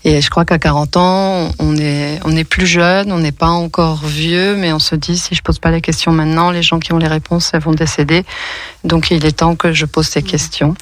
Et, 0.04 0.20
je 0.20 0.28
crois 0.28 0.44
qu'à 0.44 0.58
40 0.58 0.98
ans, 0.98 1.50
on 1.58 1.76
est, 1.78 2.20
on 2.24 2.36
est 2.36 2.44
plus 2.44 2.66
jeune, 2.66 3.10
on 3.10 3.18
n'est 3.18 3.32
pas 3.32 3.48
encore 3.48 4.04
vieux, 4.04 4.54
mais 4.54 4.74
on 4.74 4.78
se 4.78 4.94
dit, 4.94 5.16
si 5.16 5.34
je 5.34 5.40
pose 5.40 5.58
pas 5.58 5.70
les 5.70 5.80
questions 5.80 6.12
maintenant, 6.12 6.50
les 6.50 6.62
gens 6.62 6.78
qui 6.78 6.92
ont 6.92 6.98
les 6.98 7.08
réponses, 7.08 7.52
elles 7.54 7.62
vont 7.62 7.72
décéder. 7.72 8.24
Donc 8.84 9.10
il 9.10 9.24
est 9.24 9.38
temps 9.38 9.56
que 9.56 9.72
je 9.72 9.86
pose 9.86 10.08
ces 10.08 10.22
questions. 10.22 10.74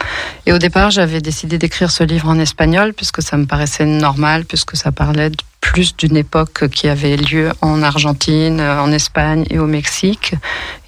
Et 0.47 0.53
au 0.53 0.59
départ, 0.59 0.91
j'avais 0.91 1.21
décidé 1.21 1.57
d'écrire 1.57 1.93
ce 1.93 2.03
livre 2.03 2.29
en 2.29 2.41
espagnol, 2.41 2.95
puisque 2.95 3.23
ça 3.23 3.37
me 3.37 3.47
paraissait 3.47 3.87
normal, 3.87 4.45
puisque 4.45 4.77
ça 4.77 4.91
parlait 4.91 5.31
plus 5.61 5.97
d'une 5.97 6.17
époque 6.17 6.69
qui 6.69 6.89
avait 6.89 7.17
lieu 7.17 7.51
en 7.61 7.83
Argentine, 7.83 8.61
en 8.61 8.91
Espagne 8.93 9.45
et 9.51 9.59
au 9.59 9.67
Mexique. 9.67 10.35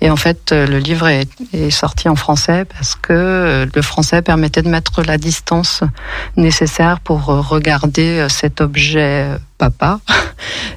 Et 0.00 0.10
en 0.10 0.16
fait, 0.16 0.52
le 0.52 0.78
livre 0.78 1.08
est, 1.08 1.28
sorti 1.70 2.08
en 2.08 2.16
français 2.16 2.64
parce 2.64 2.94
que 2.94 3.68
le 3.72 3.82
français 3.82 4.22
permettait 4.22 4.62
de 4.62 4.68
mettre 4.68 5.02
la 5.02 5.18
distance 5.18 5.82
nécessaire 6.36 7.00
pour 7.00 7.26
regarder 7.26 8.26
cet 8.28 8.60
objet 8.60 9.26
papa. 9.58 10.00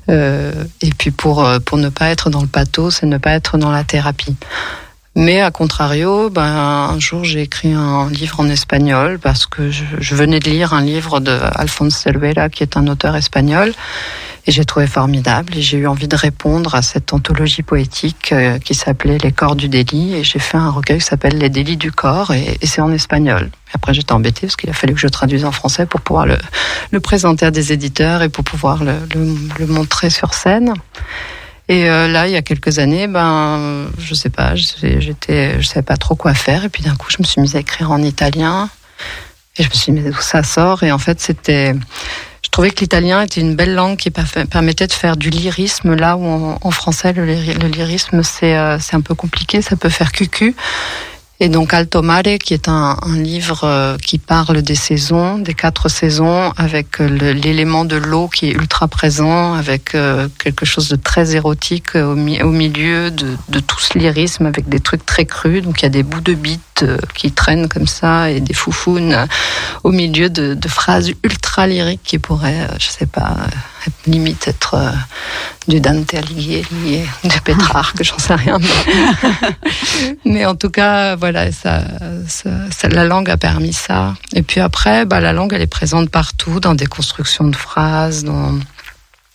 Euh, 0.10 0.65
et 0.82 0.89
puis 0.89 1.12
pour, 1.12 1.47
pour 1.65 1.77
ne 1.77 1.88
pas 1.88 2.10
être 2.10 2.29
dans 2.29 2.41
le 2.41 2.47
pathos 2.47 3.01
et 3.03 3.06
ne 3.06 3.17
pas 3.17 3.32
être 3.32 3.58
dans 3.58 3.71
la 3.71 3.86
thérapie. 3.86 4.36
Mais 5.15 5.41
à 5.41 5.52
contrario, 5.52 6.32
ben, 6.32 6.41
un 6.41 6.99
jour 6.99 7.23
j'ai 7.23 7.41
écrit 7.43 7.71
un 7.71 8.10
livre 8.10 8.39
en 8.39 8.49
espagnol 8.49 9.19
parce 9.19 9.45
que 9.45 9.69
je, 9.69 9.84
je 9.99 10.15
venais 10.15 10.39
de 10.39 10.49
lire 10.49 10.73
un 10.73 10.82
livre 10.82 11.19
de 11.19 11.38
Alphonse 11.54 11.95
Cervera, 11.95 12.49
qui 12.49 12.63
est 12.63 12.78
un 12.78 12.88
auteur 12.88 13.15
espagnol, 13.15 13.73
et 14.47 14.52
j'ai 14.52 14.65
trouvé 14.65 14.88
formidable. 14.88 15.56
Et 15.56 15.62
j'ai 15.62 15.78
eu 15.78 15.86
envie 15.86 16.08
de 16.08 16.15
répondre 16.15 16.73
à 16.73 16.82
cette 16.82 17.13
anthologie 17.13 17.62
poétique 17.62 18.32
euh, 18.32 18.58
qui 18.58 18.73
s'appelait 18.73 19.19
Les 19.19 19.32
corps 19.32 19.56
du 19.56 19.69
délit. 19.69 20.15
Et 20.15 20.23
j'ai 20.23 20.39
fait 20.39 20.58
un 20.58 20.71
recueil 20.71 20.97
qui 20.97 21.06
s'appelle 21.06 21.38
Les 21.38 21.49
délits 21.49 21.78
du 21.78 21.91
corps, 21.91 22.32
et, 22.32 22.58
et 22.60 22.65
c'est 22.65 22.82
en 22.82 22.91
espagnol. 22.91 23.52
Après 23.71 23.93
j'étais 23.93 24.13
embêtée 24.13 24.47
parce 24.47 24.56
qu'il 24.56 24.71
a 24.71 24.73
fallu 24.73 24.95
que 24.95 24.99
je 24.99 25.08
traduise 25.08 25.45
en 25.45 25.52
français 25.52 25.86
pour 25.86 26.02
pouvoir 26.02 26.26
le, 26.26 26.38
le 26.89 26.99
présenter 26.99 27.45
à 27.45 27.52
des 27.52 27.71
éditeurs 27.71 28.23
et 28.23 28.30
pour 28.30 28.43
pouvoir 28.43 28.84
le, 28.84 28.93
le, 29.13 29.36
le 29.60 29.67
montrer 29.67 30.10
sur 30.10 30.34
scène. 30.34 30.73
Et 31.69 31.89
euh, 31.89 32.08
là, 32.08 32.28
il 32.28 32.34
y 32.34 32.36
a 32.36 32.41
quelques 32.41 32.80
années, 32.80 33.08
ben, 33.08 33.88
je 33.97 34.13
sais 34.13 34.30
pas, 34.30 34.56
j'étais, 34.56 35.62
je 35.62 35.67
savais 35.67 35.84
pas 35.84 35.97
trop 35.97 36.15
quoi 36.15 36.34
faire. 36.34 36.65
Et 36.65 36.69
puis 36.69 36.84
d'un 36.84 36.95
coup, 36.95 37.08
je 37.10 37.17
me 37.19 37.23
suis 37.23 37.41
mise 37.41 37.56
à 37.56 37.60
écrire 37.60 37.91
en 37.91 38.02
italien. 38.02 38.69
Et 39.58 39.63
je 39.63 39.69
me 39.69 39.73
suis 39.73 39.91
dit, 39.91 40.02
mais 40.02 40.10
d'où 40.10 40.19
ça 40.19 40.43
sort? 40.43 40.84
Et 40.84 40.91
en 40.91 40.97
fait, 40.97 41.21
c'était, 41.21 41.73
je 42.43 42.49
trouvais 42.49 42.71
que 42.71 42.82
l'italien 42.82 43.21
était 43.21 43.39
une 43.39 43.56
belle 43.56 43.76
langue 43.76 43.97
qui 43.97 44.12
permettait 44.12 44.88
de 44.88 44.93
faire 44.93 45.15
du 45.15 45.30
lyrisme 45.30 45.95
là 45.95 46.17
où 46.17 46.58
en, 46.62 46.71
français 46.71 47.13
le, 47.13 47.23
lyrisme 47.23 48.23
c'est 48.23 48.58
euh, 48.58 48.78
un 48.91 49.02
peu 49.02 49.15
compliqué, 49.15 49.62
ça 49.62 49.76
peut 49.76 49.89
faire 49.89 50.12
cucu. 50.12 50.56
Et 51.43 51.49
donc 51.49 51.73
Alto 51.73 52.01
Mare, 52.01 52.38
qui 52.41 52.53
est 52.53 52.69
un, 52.69 52.95
un, 53.01 53.17
livre 53.17 53.97
qui 54.01 54.17
parle 54.17 54.62
des 54.62 54.75
saisons, 54.75 55.38
des 55.39 55.53
quatre 55.53 55.89
saisons, 55.89 56.53
avec 56.56 56.99
l'élément 56.99 57.84
de 57.84 57.97
l'eau 57.97 58.29
qui 58.29 58.47
est 58.47 58.53
ultra 58.53 58.88
présent, 58.88 59.53
avec 59.53 59.93
euh, 59.93 60.29
quelque 60.41 60.65
chose 60.65 60.88
de 60.88 60.95
très 60.95 61.36
érotique 61.36 61.95
au, 61.95 62.15
mi 62.15 62.41
au 62.41 62.51
milieu 62.51 63.12
de, 63.12 63.36
de, 63.49 63.60
tout 63.60 63.82
ce 63.82 63.99
lyrisme, 63.99 64.45
avec 64.45 64.69
des 64.69 64.79
trucs 64.79 65.06
très 65.06 65.25
crus. 65.25 65.62
Donc 65.62 65.82
il 65.82 65.84
y 65.84 65.86
a 65.86 65.89
des 65.89 66.03
bouts 66.03 66.21
de 66.21 66.34
bites 66.34 66.86
qui 67.13 67.34
traînent 67.34 67.67
comme 67.67 67.88
ça 67.88 68.32
et 68.32 68.39
des 68.39 68.53
foufounes 68.53 69.27
au 69.84 69.91
milieu 69.91 70.29
de, 70.29 70.53
de 70.53 70.67
phrases 70.69 71.12
ultra 71.23 71.67
lyriques 71.67 72.03
qui 72.06 72.19
pourraient, 72.19 72.69
je 72.79 72.88
sais 72.88 73.06
pas, 73.06 73.36
limite 74.08 74.47
être 74.47 74.75
euh, 74.75 74.91
du 75.67 75.79
Dante 75.79 76.13
Alighieri, 76.13 77.06
de 77.23 77.39
Pétrarque, 77.43 78.03
j'en 78.03 78.17
sais 78.17 78.36
rien. 78.36 78.58
Mais, 78.60 79.56
mais 80.25 80.45
en 80.45 80.56
tout 80.56 80.69
cas, 80.69 81.15
voilà, 81.15 81.33
la 81.34 83.06
langue 83.06 83.30
a 83.30 83.38
permis 83.38 83.74
ça. 83.74 84.13
Et 84.34 84.43
puis 84.43 84.62
après, 84.62 85.06
bah, 85.06 85.19
la 85.19 85.34
langue, 85.34 85.54
elle 85.54 85.62
est 85.62 85.67
présente 85.67 86.10
partout, 86.10 86.60
dans 86.60 86.76
des 86.76 86.86
constructions 86.86 87.48
de 87.48 87.56
phrases, 87.56 88.24
dans... 88.24 88.60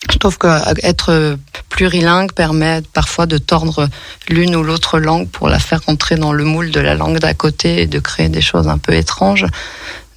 Je 0.09 0.17
trouve 0.17 0.37
qu'être 0.37 1.37
plurilingue 1.67 2.31
permet 2.31 2.81
parfois 2.93 3.25
de 3.25 3.37
tordre 3.37 3.89
l'une 4.29 4.55
ou 4.55 4.63
l'autre 4.63 4.97
langue 4.97 5.27
pour 5.27 5.49
la 5.49 5.59
faire 5.59 5.81
rentrer 5.85 6.15
dans 6.15 6.31
le 6.31 6.45
moule 6.45 6.71
de 6.71 6.79
la 6.79 6.95
langue 6.95 7.19
d'à 7.19 7.33
côté 7.33 7.81
et 7.81 7.85
de 7.85 7.99
créer 7.99 8.29
des 8.29 8.39
choses 8.39 8.69
un 8.69 8.77
peu 8.77 8.93
étranges, 8.93 9.45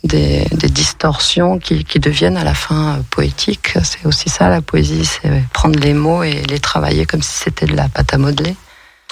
des, 0.05 0.47
distorsions 0.53 1.59
qui, 1.59 1.85
qui, 1.85 1.99
deviennent 1.99 2.37
à 2.37 2.45
la 2.45 2.55
fin 2.55 3.03
poétiques. 3.11 3.75
C'est 3.83 4.07
aussi 4.07 4.29
ça 4.29 4.49
la 4.49 4.62
poésie, 4.62 5.05
c'est 5.05 5.31
prendre 5.53 5.79
les 5.79 5.95
mots 5.95 6.23
et 6.23 6.42
les 6.49 6.61
travailler 6.61 7.05
comme 7.05 7.23
si 7.23 7.33
c'était 7.33 7.66
de 7.66 7.75
la 7.75 7.88
pâte 7.88 8.14
à 8.14 8.18
modeler. 8.18 8.55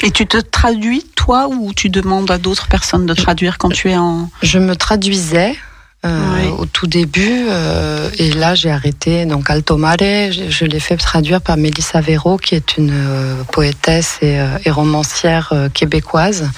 Et 0.02 0.10
tu 0.10 0.26
te 0.26 0.38
traduis, 0.38 1.04
toi, 1.14 1.48
ou 1.48 1.72
tu 1.74 1.90
demandes 1.90 2.30
à 2.30 2.38
d'autres 2.38 2.68
personnes 2.68 3.06
de 3.06 3.14
traduire 3.14 3.58
quand 3.58 3.68
tu 3.70 3.90
es 3.90 3.96
en... 3.96 4.30
Je 4.42 4.58
me 4.58 4.74
traduisais 4.74 5.56
euh, 6.06 6.18
oui. 6.36 6.48
au 6.58 6.64
tout 6.64 6.86
début. 6.86 7.46
Euh, 7.50 8.08
et 8.18 8.32
là, 8.32 8.54
j'ai 8.54 8.70
arrêté. 8.70 9.26
Donc, 9.26 9.50
Alto 9.50 9.76
Mare, 9.76 9.98
je, 9.98 10.48
je 10.48 10.64
l'ai 10.64 10.80
fait 10.80 10.96
traduire 10.96 11.42
par 11.42 11.58
Mélissa 11.58 12.00
Véro, 12.00 12.38
qui 12.38 12.54
est 12.54 12.78
une 12.78 12.92
euh, 12.92 13.42
poétesse 13.52 14.18
et, 14.22 14.38
et 14.64 14.70
romancière 14.70 15.52
québécoise 15.74 16.48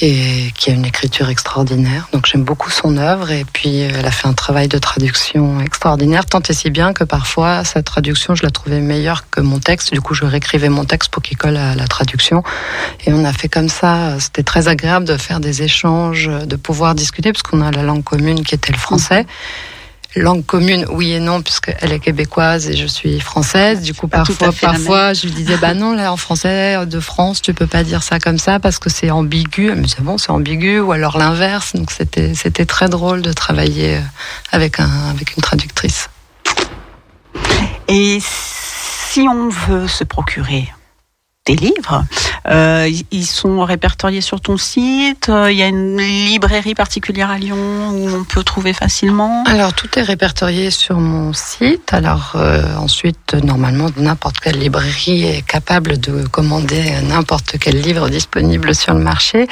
et 0.00 0.52
qui 0.56 0.70
a 0.70 0.74
une 0.74 0.86
écriture 0.86 1.28
extraordinaire. 1.28 2.08
Donc 2.12 2.26
j'aime 2.26 2.42
beaucoup 2.42 2.70
son 2.70 2.96
œuvre 2.96 3.30
et 3.30 3.44
puis 3.44 3.80
elle 3.80 4.06
a 4.06 4.10
fait 4.10 4.28
un 4.28 4.32
travail 4.32 4.68
de 4.68 4.78
traduction 4.78 5.60
extraordinaire, 5.60 6.24
tant 6.26 6.40
et 6.40 6.52
si 6.52 6.70
bien 6.70 6.92
que 6.92 7.04
parfois 7.04 7.64
sa 7.64 7.82
traduction 7.82 8.34
je 8.34 8.42
la 8.42 8.50
trouvais 8.50 8.80
meilleure 8.80 9.28
que 9.30 9.40
mon 9.40 9.58
texte. 9.58 9.92
Du 9.92 10.00
coup 10.00 10.14
je 10.14 10.24
réécrivais 10.24 10.68
mon 10.68 10.84
texte 10.84 11.10
pour 11.10 11.22
qu'il 11.22 11.36
colle 11.36 11.56
à 11.56 11.74
la 11.74 11.86
traduction 11.86 12.42
et 13.06 13.12
on 13.12 13.24
a 13.24 13.32
fait 13.32 13.48
comme 13.48 13.68
ça. 13.68 14.18
C'était 14.18 14.42
très 14.42 14.68
agréable 14.68 15.06
de 15.06 15.16
faire 15.16 15.40
des 15.40 15.62
échanges, 15.62 16.28
de 16.28 16.56
pouvoir 16.56 16.94
discuter 16.94 17.32
parce 17.32 17.42
qu'on 17.42 17.60
a 17.60 17.70
la 17.70 17.82
langue 17.82 18.04
commune 18.04 18.42
qui 18.42 18.54
était 18.54 18.72
le 18.72 18.78
français. 18.78 19.26
Langue 20.16 20.44
commune, 20.44 20.86
oui 20.90 21.12
et 21.12 21.20
non, 21.20 21.42
puisqu'elle 21.42 21.92
est 21.92 22.00
québécoise 22.00 22.68
et 22.68 22.76
je 22.76 22.86
suis 22.86 23.20
française. 23.20 23.82
Du 23.82 23.94
coup, 23.94 24.08
parfois, 24.08 24.52
parfois, 24.52 25.12
je 25.12 25.26
lui 25.26 25.32
disais, 25.32 25.56
bah 25.56 25.74
non, 25.74 25.94
là, 25.94 26.12
en 26.12 26.16
français 26.16 26.84
de 26.86 27.00
France, 27.00 27.40
tu 27.40 27.54
peux 27.54 27.66
pas 27.66 27.84
dire 27.84 28.02
ça 28.02 28.18
comme 28.18 28.38
ça 28.38 28.58
parce 28.58 28.78
que 28.78 28.90
c'est 28.90 29.10
ambigu. 29.10 29.72
Mais 29.76 29.88
c'est 29.88 30.02
bon, 30.02 30.18
c'est 30.18 30.30
ambigu, 30.30 30.80
ou 30.80 30.92
alors 30.92 31.18
l'inverse. 31.18 31.74
Donc, 31.74 31.90
c'était, 31.90 32.34
c'était 32.34 32.66
très 32.66 32.88
drôle 32.88 33.22
de 33.22 33.32
travailler 33.32 34.00
avec 34.50 34.80
un, 34.80 34.90
avec 35.10 35.36
une 35.36 35.42
traductrice. 35.42 36.08
Et 37.88 38.18
si 38.22 39.26
on 39.28 39.48
veut 39.48 39.88
se 39.88 40.04
procurer 40.04 40.68
des 41.46 41.56
livres. 41.56 42.04
Euh, 42.46 42.90
ils 43.10 43.26
sont 43.26 43.64
répertoriés 43.64 44.20
sur 44.20 44.40
ton 44.40 44.56
site. 44.56 45.30
Il 45.30 45.56
y 45.56 45.62
a 45.62 45.68
une 45.68 45.98
librairie 45.98 46.74
particulière 46.74 47.30
à 47.30 47.38
Lyon 47.38 47.90
où 47.90 48.08
on 48.08 48.24
peut 48.24 48.42
trouver 48.42 48.72
facilement. 48.72 49.42
Alors 49.46 49.72
tout 49.72 49.88
est 49.98 50.02
répertorié 50.02 50.70
sur 50.70 50.98
mon 50.98 51.32
site. 51.32 51.92
Alors 51.92 52.32
euh, 52.34 52.62
ensuite, 52.76 53.34
normalement, 53.34 53.88
n'importe 53.96 54.40
quelle 54.40 54.58
librairie 54.58 55.24
est 55.24 55.42
capable 55.42 55.98
de 55.98 56.26
commander 56.26 57.00
n'importe 57.02 57.56
quel 57.58 57.80
livre 57.80 58.08
disponible 58.08 58.74
sur 58.74 58.94
le 58.94 59.00
marché. 59.00 59.46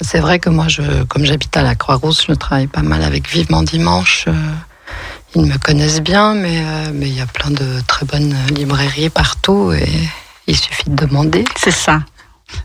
C'est 0.00 0.20
vrai 0.20 0.38
que 0.38 0.50
moi, 0.50 0.66
comme 1.08 1.24
j'habite 1.24 1.56
à 1.56 1.62
la 1.62 1.74
Croix-Rousse, 1.74 2.26
je 2.28 2.34
travaille 2.34 2.66
pas 2.66 2.82
mal 2.82 3.02
avec 3.02 3.28
Vivement 3.28 3.62
Dimanche. 3.62 4.24
Euh, 4.28 4.32
ils 5.34 5.44
me 5.44 5.58
connaissent 5.58 6.02
bien, 6.02 6.34
mais 6.34 6.58
euh, 6.58 6.90
mais 6.92 7.08
il 7.08 7.14
y 7.14 7.20
a 7.20 7.26
plein 7.26 7.50
de 7.50 7.80
très 7.86 8.06
bonnes 8.06 8.34
librairies 8.54 9.10
partout 9.10 9.72
et 9.72 9.88
il 10.46 10.56
suffit 10.56 10.90
de 10.90 10.94
demander. 11.06 11.44
C'est 11.56 11.70
ça. 11.70 12.02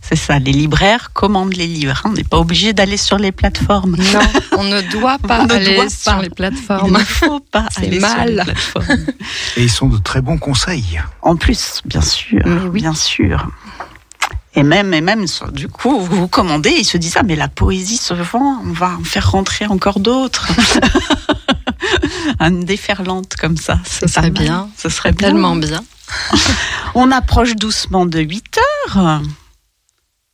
C'est 0.01 0.15
ça, 0.15 0.37
les 0.37 0.51
libraires 0.51 1.11
commandent 1.11 1.55
les 1.55 1.65
livres. 1.65 2.01
On 2.05 2.09
n'est 2.11 2.23
pas 2.23 2.37
obligé 2.37 2.71
d'aller 2.71 2.97
sur 2.97 3.17
les 3.17 3.31
plateformes. 3.31 3.95
Non, 4.13 4.19
on 4.59 4.63
ne 4.63 4.81
doit 4.91 5.17
pas 5.17 5.45
ne 5.45 5.53
aller 5.53 5.75
doit 5.75 5.89
sur 5.89 6.13
pas. 6.13 6.21
les 6.21 6.29
plateformes. 6.29 6.87
Il 6.87 6.93
ne 6.93 6.99
faut 6.99 7.39
pas 7.39 7.67
aller 7.77 7.99
mal. 7.99 8.27
sur 8.27 8.27
les 8.27 8.43
plateformes. 8.43 9.05
Et 9.57 9.63
ils 9.63 9.71
sont 9.71 9.87
de 9.87 9.97
très 9.97 10.21
bons 10.21 10.37
conseils. 10.37 11.01
En 11.23 11.35
plus, 11.35 11.81
bien 11.85 12.01
sûr, 12.01 12.41
mais 12.45 12.67
oui. 12.69 12.81
bien 12.81 12.93
sûr. 12.93 13.49
Et 14.53 14.63
même, 14.63 14.93
et 14.93 15.01
même, 15.01 15.25
du 15.53 15.69
coup, 15.69 15.99
vous, 15.99 16.15
vous 16.15 16.27
commandez, 16.27 16.71
ils 16.71 16.85
se 16.85 16.97
disent 16.97 17.15
ah 17.17 17.23
mais 17.23 17.35
la 17.35 17.47
poésie 17.47 17.97
se 17.97 18.13
vend, 18.13 18.61
on 18.65 18.73
va 18.73 18.97
en 18.99 19.03
faire 19.03 19.31
rentrer 19.31 19.65
encore 19.65 19.99
d'autres. 19.99 20.47
Une 22.39 22.65
déferlante 22.65 23.35
comme 23.35 23.57
ça, 23.57 23.79
ce 23.85 24.07
serait 24.07 24.29
bien. 24.29 24.69
Ce 24.77 24.89
serait 24.89 25.13
tellement 25.13 25.55
bien. 25.55 25.83
On 26.95 27.11
approche 27.11 27.55
doucement 27.55 28.05
de 28.05 28.19
8 28.19 28.57
heures, 28.57 29.21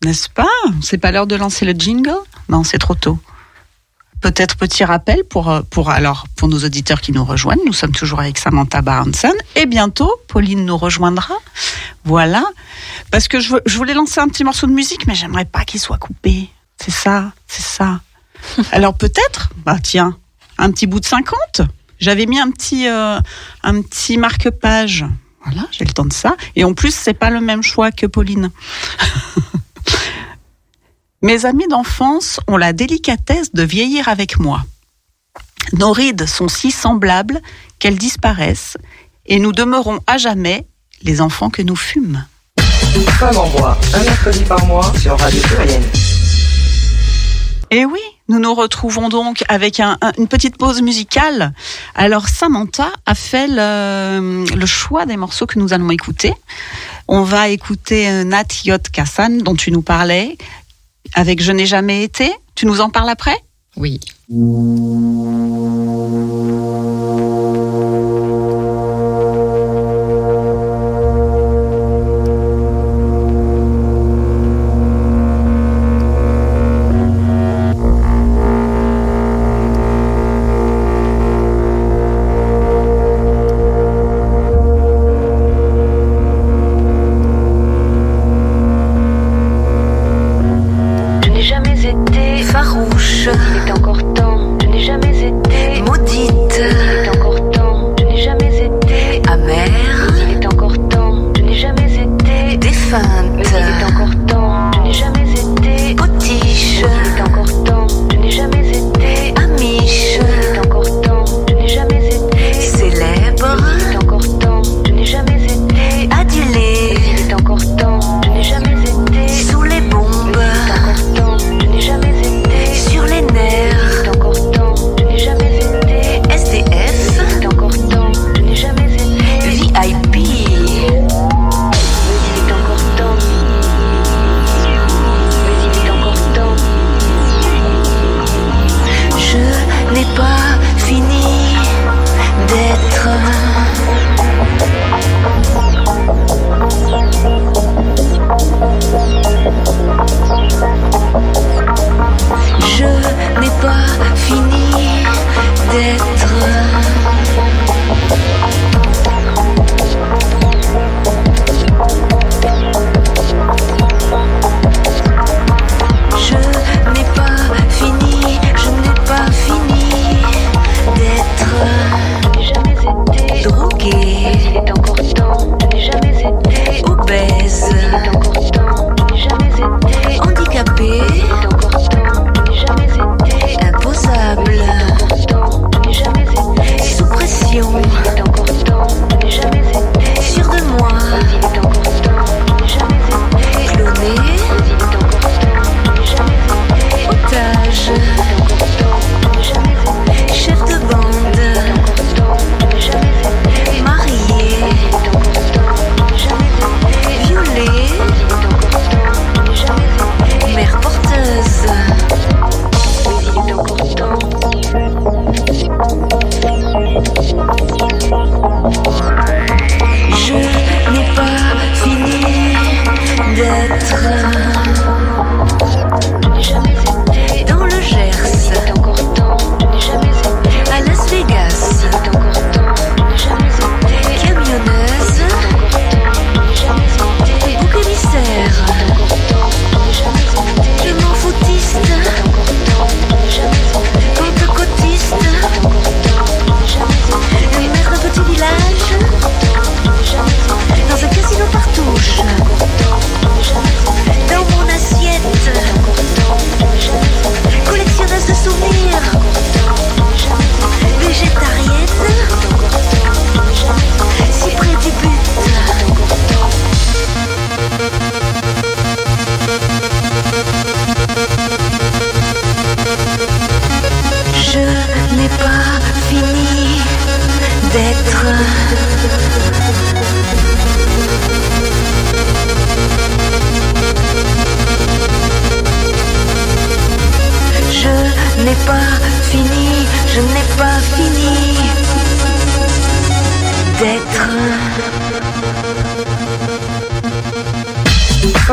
n'est-ce 0.04 0.30
pas? 0.30 0.48
C'est 0.82 0.98
pas 0.98 1.12
l'heure 1.12 1.28
de 1.28 1.36
lancer 1.36 1.66
le 1.66 1.74
jingle? 1.74 2.16
Non, 2.50 2.64
c'est 2.64 2.78
trop 2.78 2.96
tôt. 2.96 3.20
Peut-être 4.22 4.58
petit 4.58 4.84
rappel 4.84 5.24
pour, 5.24 5.50
euh, 5.50 5.62
pour, 5.70 5.90
alors, 5.90 6.26
pour 6.36 6.48
nos 6.48 6.64
auditeurs 6.64 7.02
qui 7.02 7.12
nous 7.12 7.24
rejoignent. 7.24 7.62
Nous 7.66 7.74
sommes 7.74 7.92
toujours 7.92 8.20
avec 8.20 8.38
Samantha 8.38 8.82
Barnson 8.82 9.34
et 9.56 9.66
bientôt 9.66 10.12
Pauline 10.28 10.66
nous 10.66 10.78
rejoindra. 10.78 11.36
Voilà. 12.04 12.44
Parce 13.12 13.28
que 13.28 13.40
je, 13.40 13.56
je 13.66 13.78
voulais 13.78 13.94
lancer 13.94 14.20
un 14.20 14.28
petit 14.28 14.44
morceau 14.44 14.66
de 14.68 14.72
musique, 14.72 15.06
mais 15.08 15.16
j'aimerais 15.16 15.46
pas 15.46 15.66
qu'il 15.66 15.80
soit 15.80 15.98
coupé. 15.98 16.50
C'est 16.80 16.92
ça, 16.92 17.32
c'est 17.48 17.64
ça. 17.64 18.02
alors 18.72 18.96
peut-être, 18.96 19.50
bah 19.66 19.78
tiens, 19.82 20.18
un 20.58 20.72
petit 20.72 20.88
bout 20.88 21.00
de 21.00 21.06
50. 21.06 21.62
J'avais 22.00 22.26
mis 22.26 22.40
un 22.40 22.52
petit, 22.52 22.88
euh, 22.88 23.20
un 23.64 23.82
petit 23.82 24.18
marque-page. 24.18 25.06
Voilà, 25.46 25.68
j'ai 25.72 25.86
le 25.86 25.92
temps 25.92 26.06
de 26.06 26.14
ça. 26.14 26.36
Et 26.56 26.64
en 26.64 26.74
plus, 26.74 26.94
c'est 26.94 27.14
pas 27.14 27.30
le 27.30 27.40
même 27.40 27.64
choix 27.64 27.92
que 27.92 28.06
Pauline. 28.06 28.52
Mes 31.24 31.46
amis 31.46 31.68
d'enfance 31.68 32.40
ont 32.48 32.58
la 32.58 32.74
délicatesse 32.74 33.52
de 33.52 33.64
vieillir 33.64 34.08
avec 34.08 34.40
moi. 34.40 34.64
Nos 35.74 35.92
rides 35.92 36.28
sont 36.28 36.48
si 36.48 36.70
semblables 36.70 37.42
qu'elles 37.80 37.98
disparaissent 37.98 38.78
et 39.26 39.40
nous 39.40 39.52
demeurons 39.52 40.00
à 40.06 40.18
jamais 40.18 40.68
les 41.02 41.20
enfants 41.20 41.50
que 41.50 41.64
nous 41.64 41.76
fûmes. 41.76 42.24
Femme 43.18 43.36
en 43.36 43.50
bois, 43.50 43.80
un 43.96 44.04
mercredi 44.04 44.44
par 44.44 44.64
mois 44.68 44.94
sur 45.00 45.18
Radio 45.20 45.42
Pluriel. 45.42 45.82
Eh 47.72 47.86
oui, 47.86 48.00
nous 48.30 48.38
nous 48.38 48.54
retrouvons 48.54 49.10
donc 49.10 49.44
avec 49.50 49.80
une 49.80 50.28
petite 50.28 50.58
pause 50.58 50.84
musicale. 50.84 51.52
Alors 51.96 52.30
Samantha 52.30 52.90
a 53.08 53.16
fait 53.16 53.48
le, 53.48 54.46
le, 54.56 54.66
choix 54.68 55.08
des 55.08 55.18
morceaux 55.18 55.48
que 55.48 55.58
nous 55.58 55.74
allons 55.74 55.90
écouter. 55.90 56.32
On 57.08 57.24
va 57.24 57.50
écouter 57.50 58.08
euh, 58.08 58.24
Nat 58.24 58.46
Yot 58.66 58.78
Kassan 58.94 59.40
dont 59.40 59.56
tu 59.56 59.72
nous 59.72 59.82
parlais, 59.82 60.38
avec 61.18 61.42
Je 61.42 61.52
n'ai 61.52 61.66
jamais 61.66 62.04
été. 62.04 62.32
Tu 62.54 62.68
nous 62.68 62.80
en 62.80 62.92
parles 62.92 63.10
après? 63.10 63.36
Oui. 63.76 64.00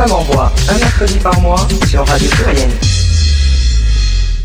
un 0.07 0.79
mercredi 0.79 1.19
par 1.19 1.41
mois 1.41 1.67
sur 1.89 2.07
Radio 2.07 2.29
Pluriel. 2.29 2.71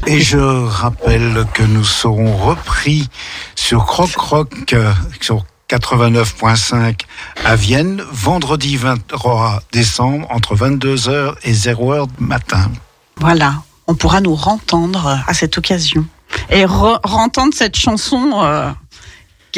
Et 0.08 0.22
je 0.22 0.38
rappelle 0.38 1.46
que 1.54 1.64
nous 1.64 1.84
serons 1.84 2.38
repris 2.38 3.10
sur 3.56 3.86
Croc 3.86 4.10
Croc, 4.12 4.54
euh, 4.72 4.94
sur 5.20 5.44
89.5 5.70 7.02
à 7.44 7.58
Vienne, 7.58 8.02
vendredi 8.10 8.78
23 8.78 9.62
décembre, 9.74 10.28
entre 10.30 10.56
22h 10.56 11.36
et 11.44 11.52
0h 11.52 12.08
matin. 12.20 12.72
Voilà, 13.18 13.56
on 13.88 13.96
pourra 13.96 14.22
nous 14.22 14.36
rentendre 14.36 15.20
à 15.28 15.34
cette 15.34 15.58
occasion. 15.58 16.06
Et 16.52 16.64
re 16.64 17.02
cette 17.52 17.76
chanson 17.76 18.32
euh, 18.36 18.72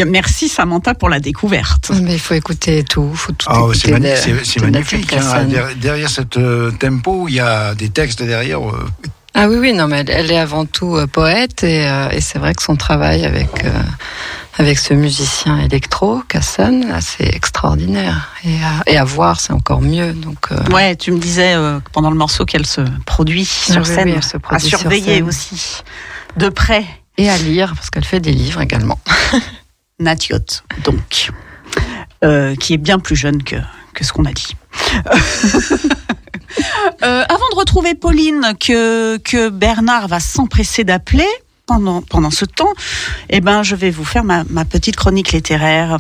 merci 0.08 0.48
Samantha 0.50 0.94
pour 0.94 1.10
la 1.10 1.20
découverte. 1.20 1.92
Mais 2.02 2.14
il 2.14 2.20
faut 2.20 2.34
écouter 2.34 2.84
tout, 2.84 3.10
il 3.12 3.18
faut 3.18 3.32
tout 3.34 3.48
Ah, 3.50 3.58
écouter. 3.74 4.16
c'est 4.44 4.62
magnifique. 4.62 5.14
Hein. 5.14 5.48
Derrière 5.80 6.10
cette 6.10 6.38
euh, 6.38 6.72
tempo, 6.72 7.28
il 7.28 7.36
y 7.36 7.40
a 7.40 7.76
des 7.76 7.90
textes 7.90 8.22
derrière. 8.24 8.60
euh, 8.68 8.88
Ah 9.34 9.48
oui, 9.50 9.58
oui, 9.60 9.74
non, 9.74 9.88
mais 9.88 10.00
elle, 10.00 10.10
elle 10.10 10.32
est 10.32 10.38
avant 10.40 10.66
tout 10.66 10.96
euh, 10.98 11.08
poète 11.08 11.64
et, 11.64 11.88
euh, 11.88 12.10
et 12.12 12.22
c'est 12.22 12.40
vrai 12.40 12.54
que 12.54 12.64
son 12.64 12.76
travail 12.76 13.26
avec, 13.26 13.64
euh, 13.66 13.72
avec 14.58 14.78
ce 14.80 14.94
musicien 14.94 15.58
électro, 15.60 16.22
Casson, 16.28 16.84
là, 16.88 17.00
c'est 17.02 17.28
extraordinaire. 17.34 18.30
Et 18.44 18.56
à, 18.64 18.84
et 18.92 18.98
à 18.98 19.04
voir, 19.04 19.40
c'est 19.40 19.54
encore 19.54 19.82
mieux. 19.82 20.14
Donc, 20.14 20.52
euh, 20.52 20.58
Ouais, 20.74 20.96
tu 20.96 21.12
me 21.12 21.20
disais 21.20 21.54
euh, 21.56 21.80
pendant 21.94 22.10
le 22.12 22.18
morceau 22.18 22.46
qu'elle 22.46 22.66
se 22.66 22.82
produit 23.06 23.50
Ah 23.70 23.74
sur 23.74 23.82
oui, 23.82 23.88
scène, 23.88 24.08
oui, 24.10 24.14
elle 24.18 24.24
se 24.24 24.38
à 24.38 24.40
produit 24.40 24.68
sur 24.70 24.80
surveiller 24.80 25.16
scène. 25.18 25.28
aussi 25.28 25.82
de 26.38 26.50
près. 26.50 26.86
Et 27.18 27.30
à 27.30 27.38
lire, 27.38 27.74
parce 27.76 27.90
qu'elle 27.90 28.06
fait 28.06 28.20
des 28.22 28.32
livres 28.32 28.62
également. 28.62 29.00
Natiot, 30.02 30.64
donc, 30.84 31.30
euh, 32.24 32.56
qui 32.56 32.74
est 32.74 32.78
bien 32.78 33.00
plus 33.00 33.16
jeune 33.16 33.44
que, 33.44 33.56
ce 34.02 34.12
qu'on 34.12 34.26
a 34.26 34.34
dit. 34.34 34.56
Euh, 37.04 37.24
avant 37.30 37.50
de 37.54 37.56
retrouver 37.56 37.96
Pauline, 37.96 38.54
que, 38.60 39.50
Bernard 39.50 40.10
va 40.10 40.20
s'empresser 40.20 40.84
d'appeler 40.84 41.28
pendant, 41.66 42.30
ce 42.30 42.44
temps, 42.44 42.74
eh 43.30 43.40
ben, 43.40 43.64
je 43.64 43.76
vais 43.76 43.90
vous 43.90 44.04
faire 44.04 44.26
ma, 44.26 44.44
petite 44.66 44.98
chronique 44.98 45.32
littéraire 45.32 45.98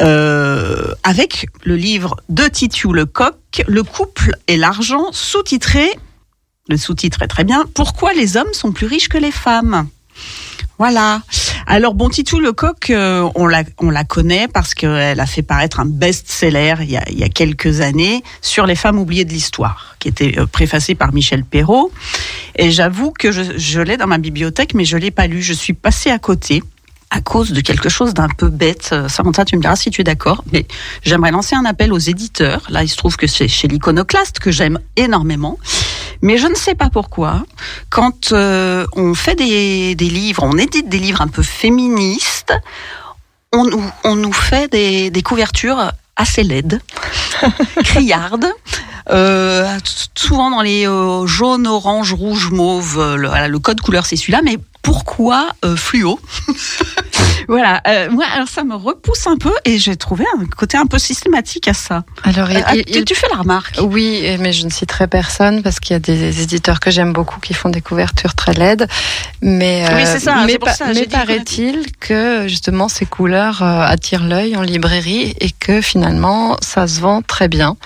euh, 0.00 0.94
avec 1.02 1.46
le 1.64 1.76
livre 1.76 2.16
de 2.30 2.48
Titiou 2.48 2.94
Lecoq, 2.94 3.36
Le 3.68 3.82
couple 3.82 4.34
et 4.48 4.56
l'argent, 4.56 5.12
sous-titré, 5.12 5.90
le 6.68 6.78
sous-titre 6.78 7.20
est 7.20 7.28
très 7.28 7.44
bien, 7.44 7.64
Pourquoi 7.74 8.14
les 8.14 8.38
hommes 8.38 8.54
sont 8.54 8.72
plus 8.72 8.86
riches 8.86 9.10
que 9.10 9.18
les 9.18 9.32
femmes 9.32 9.86
voilà. 10.78 11.22
Alors 11.66 11.94
bon, 11.94 12.10
Titou 12.10 12.40
Lecoq, 12.40 12.90
euh, 12.90 13.28
on 13.34 13.46
la 13.46 13.62
on 13.78 13.90
la 13.90 14.04
connaît 14.04 14.48
parce 14.48 14.74
qu'elle 14.74 15.18
a 15.18 15.26
fait 15.26 15.42
paraître 15.42 15.80
un 15.80 15.86
best-seller 15.86 16.74
il 16.80 16.90
y 16.90 16.96
a, 16.96 17.04
il 17.10 17.18
y 17.18 17.24
a 17.24 17.28
quelques 17.28 17.80
années 17.80 18.22
sur 18.42 18.66
les 18.66 18.74
femmes 18.74 18.98
oubliées 18.98 19.24
de 19.24 19.32
l'histoire, 19.32 19.96
qui 19.98 20.08
était 20.08 20.38
euh, 20.38 20.46
préfacé 20.46 20.94
par 20.94 21.14
Michel 21.14 21.44
Perrault. 21.44 21.90
Et 22.56 22.70
j'avoue 22.70 23.12
que 23.12 23.32
je, 23.32 23.42
je 23.56 23.80
l'ai 23.80 23.96
dans 23.96 24.06
ma 24.06 24.18
bibliothèque, 24.18 24.74
mais 24.74 24.84
je 24.84 24.96
l'ai 24.96 25.10
pas 25.10 25.26
lu. 25.26 25.40
Je 25.42 25.54
suis 25.54 25.72
passée 25.72 26.10
à 26.10 26.18
côté 26.18 26.62
à 27.16 27.20
cause 27.20 27.52
de 27.52 27.60
quelque 27.60 27.88
chose 27.88 28.12
d'un 28.12 28.28
peu 28.28 28.48
bête. 28.48 28.90
Euh, 28.92 29.08
Samantha, 29.08 29.44
tu 29.44 29.56
me 29.56 29.60
diras 29.60 29.76
si 29.76 29.90
tu 29.90 30.00
es 30.00 30.04
d'accord, 30.04 30.42
mais 30.52 30.66
j'aimerais 31.02 31.30
lancer 31.30 31.54
un 31.54 31.64
appel 31.64 31.92
aux 31.92 31.98
éditeurs. 31.98 32.62
Là, 32.70 32.82
il 32.82 32.88
se 32.88 32.96
trouve 32.96 33.16
que 33.16 33.28
c'est 33.28 33.46
chez 33.46 33.68
l'Iconoclaste 33.68 34.40
que 34.40 34.50
j'aime 34.50 34.80
énormément. 34.96 35.58
Mais 36.22 36.38
je 36.38 36.48
ne 36.48 36.54
sais 36.56 36.74
pas 36.74 36.90
pourquoi, 36.90 37.44
quand 37.88 38.32
euh, 38.32 38.84
on 38.94 39.14
fait 39.14 39.36
des, 39.36 39.94
des 39.94 40.08
livres, 40.10 40.42
on 40.42 40.58
édite 40.58 40.88
des 40.88 40.98
livres 40.98 41.20
un 41.20 41.28
peu 41.28 41.42
féministes, 41.42 42.52
on, 43.52 43.64
nous- 43.64 43.90
on 44.02 44.16
nous 44.16 44.32
fait 44.32 44.70
des, 44.72 45.10
des 45.10 45.22
couvertures 45.22 45.92
assez 46.16 46.42
laides, 46.42 46.80
criardes, 47.84 48.46
euh, 49.10 49.68
souvent 50.16 50.50
dans 50.50 50.62
les 50.62 50.88
euh, 50.88 51.26
jaunes, 51.26 51.66
orange, 51.68 52.12
rouge, 52.12 52.50
mauve. 52.50 53.14
Le, 53.16 53.28
voilà, 53.28 53.46
le 53.46 53.58
code 53.60 53.80
couleur, 53.80 54.06
c'est 54.06 54.16
celui-là. 54.16 54.40
Mais 54.42 54.58
pourquoi 54.84 55.48
euh, 55.64 55.74
fluo 55.74 56.20
Voilà. 57.48 57.82
euh, 57.88 58.10
moi, 58.10 58.24
alors 58.34 58.48
ça 58.48 58.64
me 58.64 58.74
repousse 58.74 59.26
un 59.26 59.36
peu 59.36 59.52
et 59.64 59.78
j'ai 59.78 59.96
trouvé 59.96 60.24
un 60.38 60.44
côté 60.46 60.76
un 60.78 60.86
peu 60.86 60.98
systématique 60.98 61.68
à 61.68 61.74
ça. 61.74 62.04
Alors, 62.22 62.48
Euh, 62.50 62.82
il- 62.86 63.04
tu- 63.04 63.14
fais 63.14 63.26
la 63.30 63.38
remarque 63.38 63.78
Oui, 63.82 64.24
mais 64.40 64.52
je 64.52 64.64
ne 64.64 64.70
citerai 64.70 65.06
personne 65.08 65.62
parce 65.62 65.78
qu'il 65.80 65.92
y 65.94 65.96
a 65.96 65.98
des 65.98 66.40
éditeurs 66.42 66.80
que 66.80 66.90
j'aime 66.90 67.12
beaucoup 67.12 67.40
qui 67.40 67.52
font 67.52 67.68
des 67.68 67.80
couvertures 67.82 68.34
très 68.34 68.54
laides. 68.54 68.86
Mais, 69.42 69.84
Oui, 69.94 70.02
c'est 70.06 70.20
ça, 70.20 70.36
mais, 70.46 70.58
mais 70.94 71.06
paraît-il 71.06 71.84
que 72.00 72.46
justement 72.48 72.88
ces 72.88 73.04
couleurs 73.06 73.62
attirent 73.62 74.24
l'œil 74.24 74.56
en 74.56 74.62
librairie 74.62 75.34
et 75.40 75.50
que 75.50 75.80
finalement 75.80 76.56
ça 76.62 76.86
se 76.86 77.00
vend 77.00 77.20
très 77.22 77.48
bien. 77.48 77.76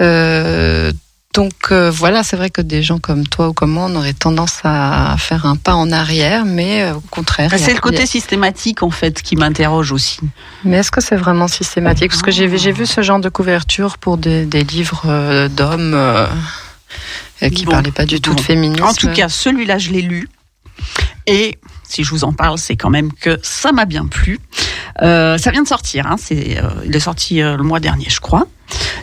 Euh, 0.00 0.92
donc 1.34 1.52
euh, 1.70 1.90
voilà, 1.90 2.22
c'est 2.22 2.36
vrai 2.36 2.50
que 2.50 2.60
des 2.60 2.82
gens 2.82 2.98
comme 2.98 3.26
toi 3.26 3.48
ou 3.48 3.52
comme 3.52 3.70
moi, 3.72 3.86
on 3.90 3.96
aurait 3.96 4.12
tendance 4.12 4.60
à 4.64 5.16
faire 5.18 5.46
un 5.46 5.56
pas 5.56 5.74
en 5.74 5.90
arrière, 5.90 6.44
mais 6.44 6.82
euh, 6.82 6.94
au 6.94 7.00
contraire. 7.00 7.52
a- 7.54 7.58
C'est 7.58 7.74
le 7.74 7.80
côté 7.80 8.04
systématique 8.06 8.82
en 8.82 8.90
fait 8.90 9.22
qui 9.22 9.36
m'interroge 9.36 9.92
aussi. 9.92 10.20
Mais 10.64 10.78
est-ce 10.78 10.90
que 10.90 11.00
c'est 11.00 11.16
vraiment 11.16 11.48
systématique? 11.48 12.10
Parce 12.10 12.22
que 12.22 12.30
j'ai 12.30 12.46
vu- 12.46 12.86
ce 12.86 13.00
genre 13.02 13.20
de 13.20 13.28
couverture 13.28 13.98
pour 13.98 14.18
des, 14.18 14.44
des 14.44 14.64
livres 14.64 15.04
euh, 15.06 15.48
d'hommes 15.48 15.94
euh, 15.94 16.26
qui 17.54 17.64
Bon, 17.64 17.72
parlaient 17.72 17.90
pas 17.92 18.04
du 18.06 18.20
tout 18.20 18.30
bon. 18.30 18.36
de 18.36 18.40
féminisme. 18.42 18.84
En 18.84 18.92
tout 18.94 19.08
cas, 19.10 19.28
celui-là, 19.28 19.78
je 19.78 19.90
l'ai 19.90 20.02
lu. 20.02 20.28
Et 21.26 21.58
si 21.84 22.04
je 22.04 22.10
vous 22.10 22.24
en 22.24 22.32
parle, 22.32 22.58
c'est 22.58 22.76
quand 22.76 22.90
même 22.90 23.12
que 23.12 23.38
ça 23.42 23.72
m'a 23.72 23.84
bien 23.84 24.06
plu. 24.06 24.38
Ça 25.00 25.50
vient 25.50 25.62
de 25.62 25.68
sortir. 25.68 26.06
Hein, 26.06 26.16
il 26.30 26.94
est 26.94 27.00
sorti 27.00 27.40
le 27.40 27.56
mois 27.62 27.80
dernier, 27.80 28.06
je 28.08 28.20
crois. 28.20 28.46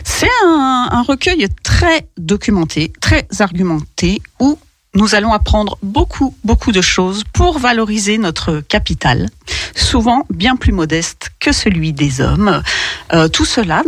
C'est 0.04 0.28
un, 0.44 1.02
recueil 1.06 1.46
très 1.62 2.06
documenté, 2.18 2.92
très 3.00 3.26
argumenté, 3.40 4.20
où 4.38 4.58
nous 4.94 5.14
allons 5.14 5.32
apprendre 5.32 5.78
beaucoup, 5.82 6.34
beaucoup 6.44 6.72
de 6.72 6.80
choses 6.80 7.24
pour 7.32 7.58
valoriser 7.58 8.18
notre 8.18 8.60
capital, 8.60 9.30
souvent 9.74 10.26
bien 10.30 10.56
plus 10.56 10.72
modeste 10.72 11.30
que 11.38 11.52
celui 11.52 11.92
des 11.92 12.20
hommes. 12.20 12.62
Euh, 13.12 13.28
tout 13.28 13.44
cela 13.44 13.82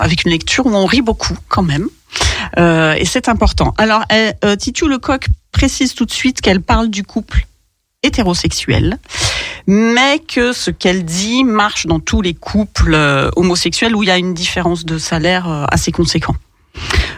avec 0.00 0.24
une 0.24 0.32
lecture 0.32 0.66
où 0.66 0.74
on 0.74 0.86
rit 0.86 1.02
beaucoup 1.02 1.36
quand 1.48 1.62
même. 1.62 1.88
Euh, 2.58 2.94
et 2.94 3.04
c'est 3.04 3.28
important. 3.28 3.74
Alors, 3.78 4.04
euh, 4.12 4.56
Titu 4.56 4.88
Lecoq 4.88 5.26
précise 5.52 5.94
tout 5.94 6.04
de 6.04 6.12
suite 6.12 6.40
qu'elle 6.40 6.60
parle 6.60 6.88
du 6.88 7.04
couple 7.04 7.46
hétérosexuel, 8.02 8.98
mais 9.66 10.18
que 10.20 10.52
ce 10.52 10.70
qu'elle 10.70 11.04
dit 11.04 11.44
marche 11.44 11.86
dans 11.86 12.00
tous 12.00 12.22
les 12.22 12.34
couples 12.34 12.94
euh, 12.94 13.30
homosexuels 13.36 13.94
où 13.94 14.02
il 14.02 14.06
y 14.06 14.12
a 14.12 14.18
une 14.18 14.34
différence 14.34 14.84
de 14.84 14.98
salaire 14.98 15.48
euh, 15.48 15.64
assez 15.70 15.92
conséquent. 15.92 16.34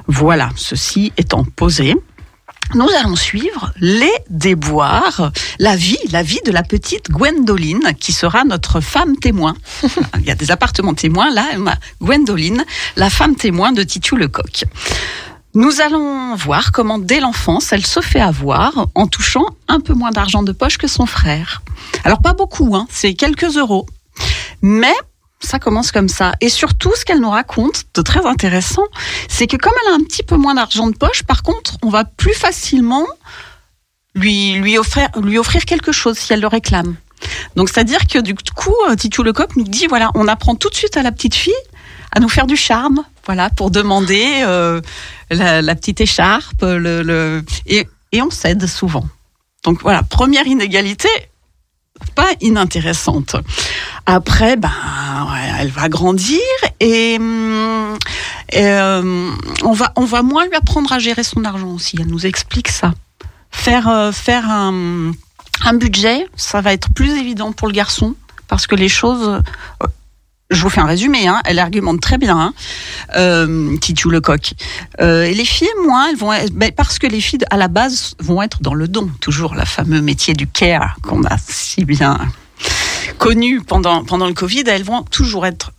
Voilà, 0.08 0.50
ceci 0.56 1.12
étant 1.16 1.44
posé. 1.44 1.94
Nous 2.74 2.88
allons 3.00 3.16
suivre 3.16 3.72
les 3.80 4.12
déboires, 4.30 5.30
la 5.58 5.76
vie, 5.76 5.98
la 6.10 6.22
vie 6.22 6.40
de 6.46 6.50
la 6.50 6.62
petite 6.62 7.10
Gwendoline, 7.10 7.92
qui 8.00 8.12
sera 8.12 8.44
notre 8.44 8.80
femme 8.80 9.16
témoin. 9.16 9.54
Il 10.18 10.24
y 10.24 10.30
a 10.30 10.34
des 10.34 10.50
appartements 10.50 10.94
témoins, 10.94 11.30
là, 11.32 11.44
Gwendoline, 12.00 12.64
la 12.96 13.10
femme 13.10 13.36
témoin 13.36 13.72
de 13.72 13.82
Titu 13.82 14.16
Lecoq. 14.16 14.64
Nous 15.54 15.82
allons 15.82 16.34
voir 16.34 16.72
comment, 16.72 16.98
dès 16.98 17.20
l'enfance, 17.20 17.72
elle 17.72 17.84
se 17.84 18.00
fait 18.00 18.22
avoir 18.22 18.86
en 18.94 19.06
touchant 19.06 19.44
un 19.68 19.80
peu 19.80 19.92
moins 19.92 20.10
d'argent 20.10 20.42
de 20.42 20.52
poche 20.52 20.78
que 20.78 20.88
son 20.88 21.04
frère. 21.04 21.60
Alors, 22.04 22.22
pas 22.22 22.32
beaucoup, 22.32 22.74
hein, 22.74 22.86
c'est 22.90 23.12
quelques 23.12 23.58
euros. 23.58 23.86
Mais 24.62 24.94
ça 25.40 25.58
commence 25.58 25.92
comme 25.92 26.08
ça. 26.08 26.32
Et 26.40 26.48
surtout, 26.48 26.92
ce 26.96 27.04
qu'elle 27.04 27.20
nous 27.20 27.28
raconte 27.28 27.84
de 27.94 28.00
très 28.00 28.24
intéressant, 28.24 28.84
c'est 29.28 29.46
que 29.46 29.58
comme 29.58 29.74
elle 29.84 29.92
a 29.92 29.96
un 29.96 30.02
petit 30.02 30.22
peu 30.22 30.36
moins 30.36 30.54
d'argent 30.54 30.86
de 30.86 30.96
poche, 30.96 31.22
par 31.24 31.42
contre, 31.42 31.76
on 31.82 31.90
va 31.90 32.04
plus 32.04 32.34
facilement 32.34 33.06
lui, 34.14 34.54
lui, 34.54 34.78
offrir, 34.78 35.08
lui 35.20 35.36
offrir 35.36 35.66
quelque 35.66 35.92
chose 35.92 36.16
si 36.16 36.32
elle 36.32 36.40
le 36.40 36.46
réclame. 36.46 36.96
Donc, 37.56 37.68
c'est-à-dire 37.68 38.06
que 38.06 38.18
du 38.20 38.34
coup, 38.34 38.74
Titu 38.98 39.22
Lecoq 39.22 39.54
nous 39.56 39.64
dit, 39.64 39.86
voilà, 39.86 40.10
on 40.14 40.28
apprend 40.28 40.54
tout 40.54 40.70
de 40.70 40.74
suite 40.74 40.96
à 40.96 41.02
la 41.02 41.12
petite 41.12 41.34
fille 41.34 41.52
à 42.12 42.20
nous 42.20 42.28
faire 42.28 42.46
du 42.46 42.56
charme, 42.56 43.02
voilà, 43.26 43.50
pour 43.50 43.70
demander 43.70 44.42
euh, 44.44 44.80
la, 45.30 45.74
petite 45.74 46.00
écharpe, 46.00 46.62
le, 46.62 47.42
et, 47.66 47.86
on 48.20 48.30
cède 48.30 48.66
souvent. 48.66 49.06
Donc 49.64 49.80
voilà, 49.82 50.02
première 50.02 50.46
inégalité, 50.46 51.08
pas 52.14 52.28
inintéressante. 52.40 53.36
Après, 54.06 54.56
ben, 54.56 54.70
elle 55.58 55.70
va 55.70 55.88
grandir 55.88 56.40
et, 56.80 57.16
hum, 57.18 57.96
euh, 58.54 59.30
on 59.62 59.72
va 59.72 59.92
on 59.96 60.04
va 60.04 60.22
moins 60.22 60.44
lui 60.46 60.54
apprendre 60.54 60.92
à 60.92 60.98
gérer 60.98 61.22
son 61.22 61.44
argent 61.44 61.68
aussi. 61.68 61.96
Elle 61.98 62.08
nous 62.08 62.26
explique 62.26 62.68
ça. 62.68 62.92
Faire 63.50 63.88
euh, 63.88 64.12
faire 64.12 64.50
un, 64.50 65.12
budget, 65.74 66.26
ça 66.36 66.60
va 66.60 66.72
être 66.72 66.88
plus 66.92 67.12
évident 67.12 67.52
pour 67.52 67.68
le 67.68 67.72
garçon 67.72 68.14
parce 68.48 68.66
que 68.66 68.74
les 68.74 68.88
choses 68.88 69.40
je 70.52 70.62
vous 70.62 70.70
fais 70.70 70.80
un 70.80 70.86
résumé, 70.86 71.26
hein, 71.26 71.40
elle 71.44 71.58
argumente 71.58 72.00
très 72.00 72.18
bien, 72.18 72.38
hein, 72.38 72.54
euh, 73.16 73.76
Titu 73.78 74.10
Lecoq. 74.10 74.52
Euh, 75.00 75.24
et 75.24 75.34
les 75.34 75.44
filles, 75.44 75.68
moins, 75.84 76.08
elles 76.08 76.16
vont 76.16 76.32
être, 76.32 76.52
ben, 76.52 76.70
parce 76.72 76.98
que 76.98 77.06
les 77.06 77.20
filles, 77.20 77.40
à 77.50 77.56
la 77.56 77.68
base, 77.68 78.14
vont 78.20 78.42
être 78.42 78.62
dans 78.62 78.74
le 78.74 78.88
don. 78.88 79.10
Toujours 79.20 79.54
le 79.54 79.64
fameux 79.64 80.00
métier 80.00 80.34
du 80.34 80.46
care 80.46 80.96
qu'on 81.02 81.24
a 81.24 81.36
si 81.38 81.84
bien 81.84 82.18
connu 83.18 83.60
pendant, 83.60 84.04
pendant 84.04 84.26
le 84.26 84.34
Covid, 84.34 84.64
elles 84.66 84.84
vont 84.84 85.02
toujours 85.02 85.46
être 85.46 85.72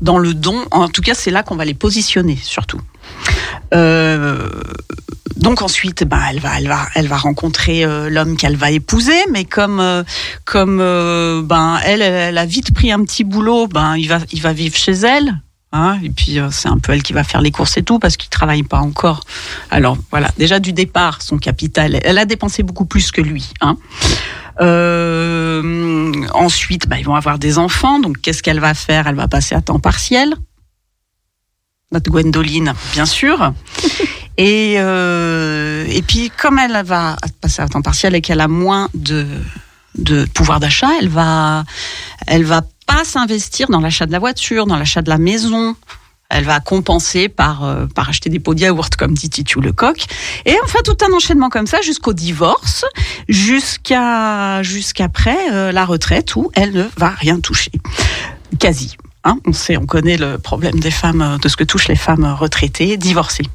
dans 0.00 0.18
le 0.18 0.34
don. 0.34 0.64
En 0.70 0.88
tout 0.88 1.02
cas, 1.02 1.14
c'est 1.14 1.30
là 1.30 1.42
qu'on 1.42 1.56
va 1.56 1.64
les 1.64 1.74
positionner, 1.74 2.38
surtout. 2.42 2.80
Euh, 3.74 4.48
donc 5.36 5.62
ensuite, 5.62 6.04
ben, 6.04 6.20
elle 6.30 6.40
va, 6.40 6.58
elle 6.58 6.68
va, 6.68 6.86
elle 6.94 7.08
va 7.08 7.16
rencontrer 7.16 7.84
euh, 7.84 8.08
l'homme 8.10 8.36
qu'elle 8.36 8.56
va 8.56 8.70
épouser, 8.70 9.18
mais 9.30 9.44
comme, 9.44 9.80
euh, 9.80 10.02
comme, 10.44 10.78
euh, 10.80 11.42
ben, 11.42 11.78
elle, 11.84 12.02
elle, 12.02 12.14
elle 12.14 12.38
a 12.38 12.46
vite 12.46 12.74
pris 12.74 12.90
un 12.90 13.02
petit 13.04 13.24
boulot, 13.24 13.68
ben, 13.68 13.96
il 13.96 14.08
va, 14.08 14.18
il 14.32 14.40
va 14.40 14.52
vivre 14.52 14.76
chez 14.76 14.92
elle. 14.92 15.40
Hein, 15.72 15.98
et 16.02 16.10
puis 16.10 16.38
euh, 16.38 16.48
c'est 16.50 16.68
un 16.68 16.78
peu 16.78 16.92
elle 16.92 17.02
qui 17.02 17.12
va 17.12 17.24
faire 17.24 17.42
les 17.42 17.50
courses 17.50 17.76
et 17.76 17.82
tout 17.82 17.98
parce 17.98 18.16
qu'il 18.16 18.30
travaille 18.30 18.62
pas 18.62 18.78
encore. 18.78 19.20
Alors 19.70 19.98
voilà, 20.10 20.30
déjà 20.38 20.58
du 20.58 20.72
départ, 20.72 21.20
son 21.20 21.38
capital, 21.38 22.00
elle 22.02 22.18
a 22.18 22.24
dépensé 22.24 22.62
beaucoup 22.62 22.86
plus 22.86 23.10
que 23.10 23.20
lui. 23.20 23.50
Hein. 23.60 23.76
Euh, 24.60 26.12
ensuite, 26.32 26.88
bah, 26.88 26.98
ils 26.98 27.04
vont 27.04 27.14
avoir 27.14 27.38
des 27.38 27.58
enfants. 27.58 27.98
Donc, 27.98 28.20
qu'est-ce 28.20 28.42
qu'elle 28.42 28.60
va 28.60 28.74
faire? 28.74 29.06
Elle 29.06 29.16
va 29.16 29.28
passer 29.28 29.54
à 29.54 29.60
temps 29.60 29.80
partiel. 29.80 30.34
Notre 31.92 32.10
Gwendoline, 32.10 32.72
bien 32.94 33.06
sûr. 33.06 33.52
Et, 34.38 34.76
euh, 34.78 35.84
et 35.88 36.02
puis, 36.02 36.30
comme 36.30 36.58
elle 36.58 36.82
va 36.84 37.16
passer 37.40 37.62
à 37.62 37.68
temps 37.68 37.82
partiel 37.82 38.14
et 38.14 38.20
qu'elle 38.20 38.40
a 38.40 38.48
moins 38.48 38.88
de, 38.94 39.26
de 39.96 40.24
pouvoir 40.26 40.60
d'achat, 40.60 40.90
elle 41.00 41.08
va, 41.08 41.64
elle 42.26 42.44
va 42.44 42.62
pas 42.86 43.04
s'investir 43.04 43.68
dans 43.68 43.80
l'achat 43.80 44.06
de 44.06 44.12
la 44.12 44.18
voiture, 44.18 44.66
dans 44.66 44.76
l'achat 44.76 45.02
de 45.02 45.08
la 45.08 45.18
maison. 45.18 45.74
Elle 46.28 46.44
va 46.44 46.58
compenser 46.58 47.28
par, 47.28 47.64
euh, 47.64 47.86
par 47.86 48.08
acheter 48.08 48.28
des 48.28 48.40
pots 48.40 48.54
de 48.54 48.60
yaourt, 48.60 48.94
comme 48.96 49.14
dit 49.14 49.30
Titu 49.30 49.60
Lecoq. 49.60 50.06
Et 50.44 50.56
enfin, 50.64 50.80
tout 50.84 50.96
un 51.08 51.12
enchaînement 51.12 51.48
comme 51.48 51.68
ça 51.68 51.80
jusqu'au 51.82 52.12
divorce, 52.12 52.84
jusqu'à 53.28 54.60
jusqu'après 54.64 55.38
euh, 55.52 55.70
la 55.70 55.84
retraite 55.84 56.34
où 56.34 56.50
elle 56.54 56.72
ne 56.72 56.84
va 56.96 57.10
rien 57.10 57.38
toucher. 57.38 57.70
Quasi. 58.58 58.96
Hein 59.22 59.38
on 59.46 59.52
sait, 59.52 59.76
on 59.76 59.86
connaît 59.86 60.16
le 60.16 60.38
problème 60.38 60.80
des 60.80 60.90
femmes, 60.90 61.38
de 61.40 61.48
ce 61.48 61.56
que 61.56 61.64
touchent 61.64 61.88
les 61.88 61.96
femmes 61.96 62.24
retraitées, 62.24 62.96
divorcées. 62.96 63.46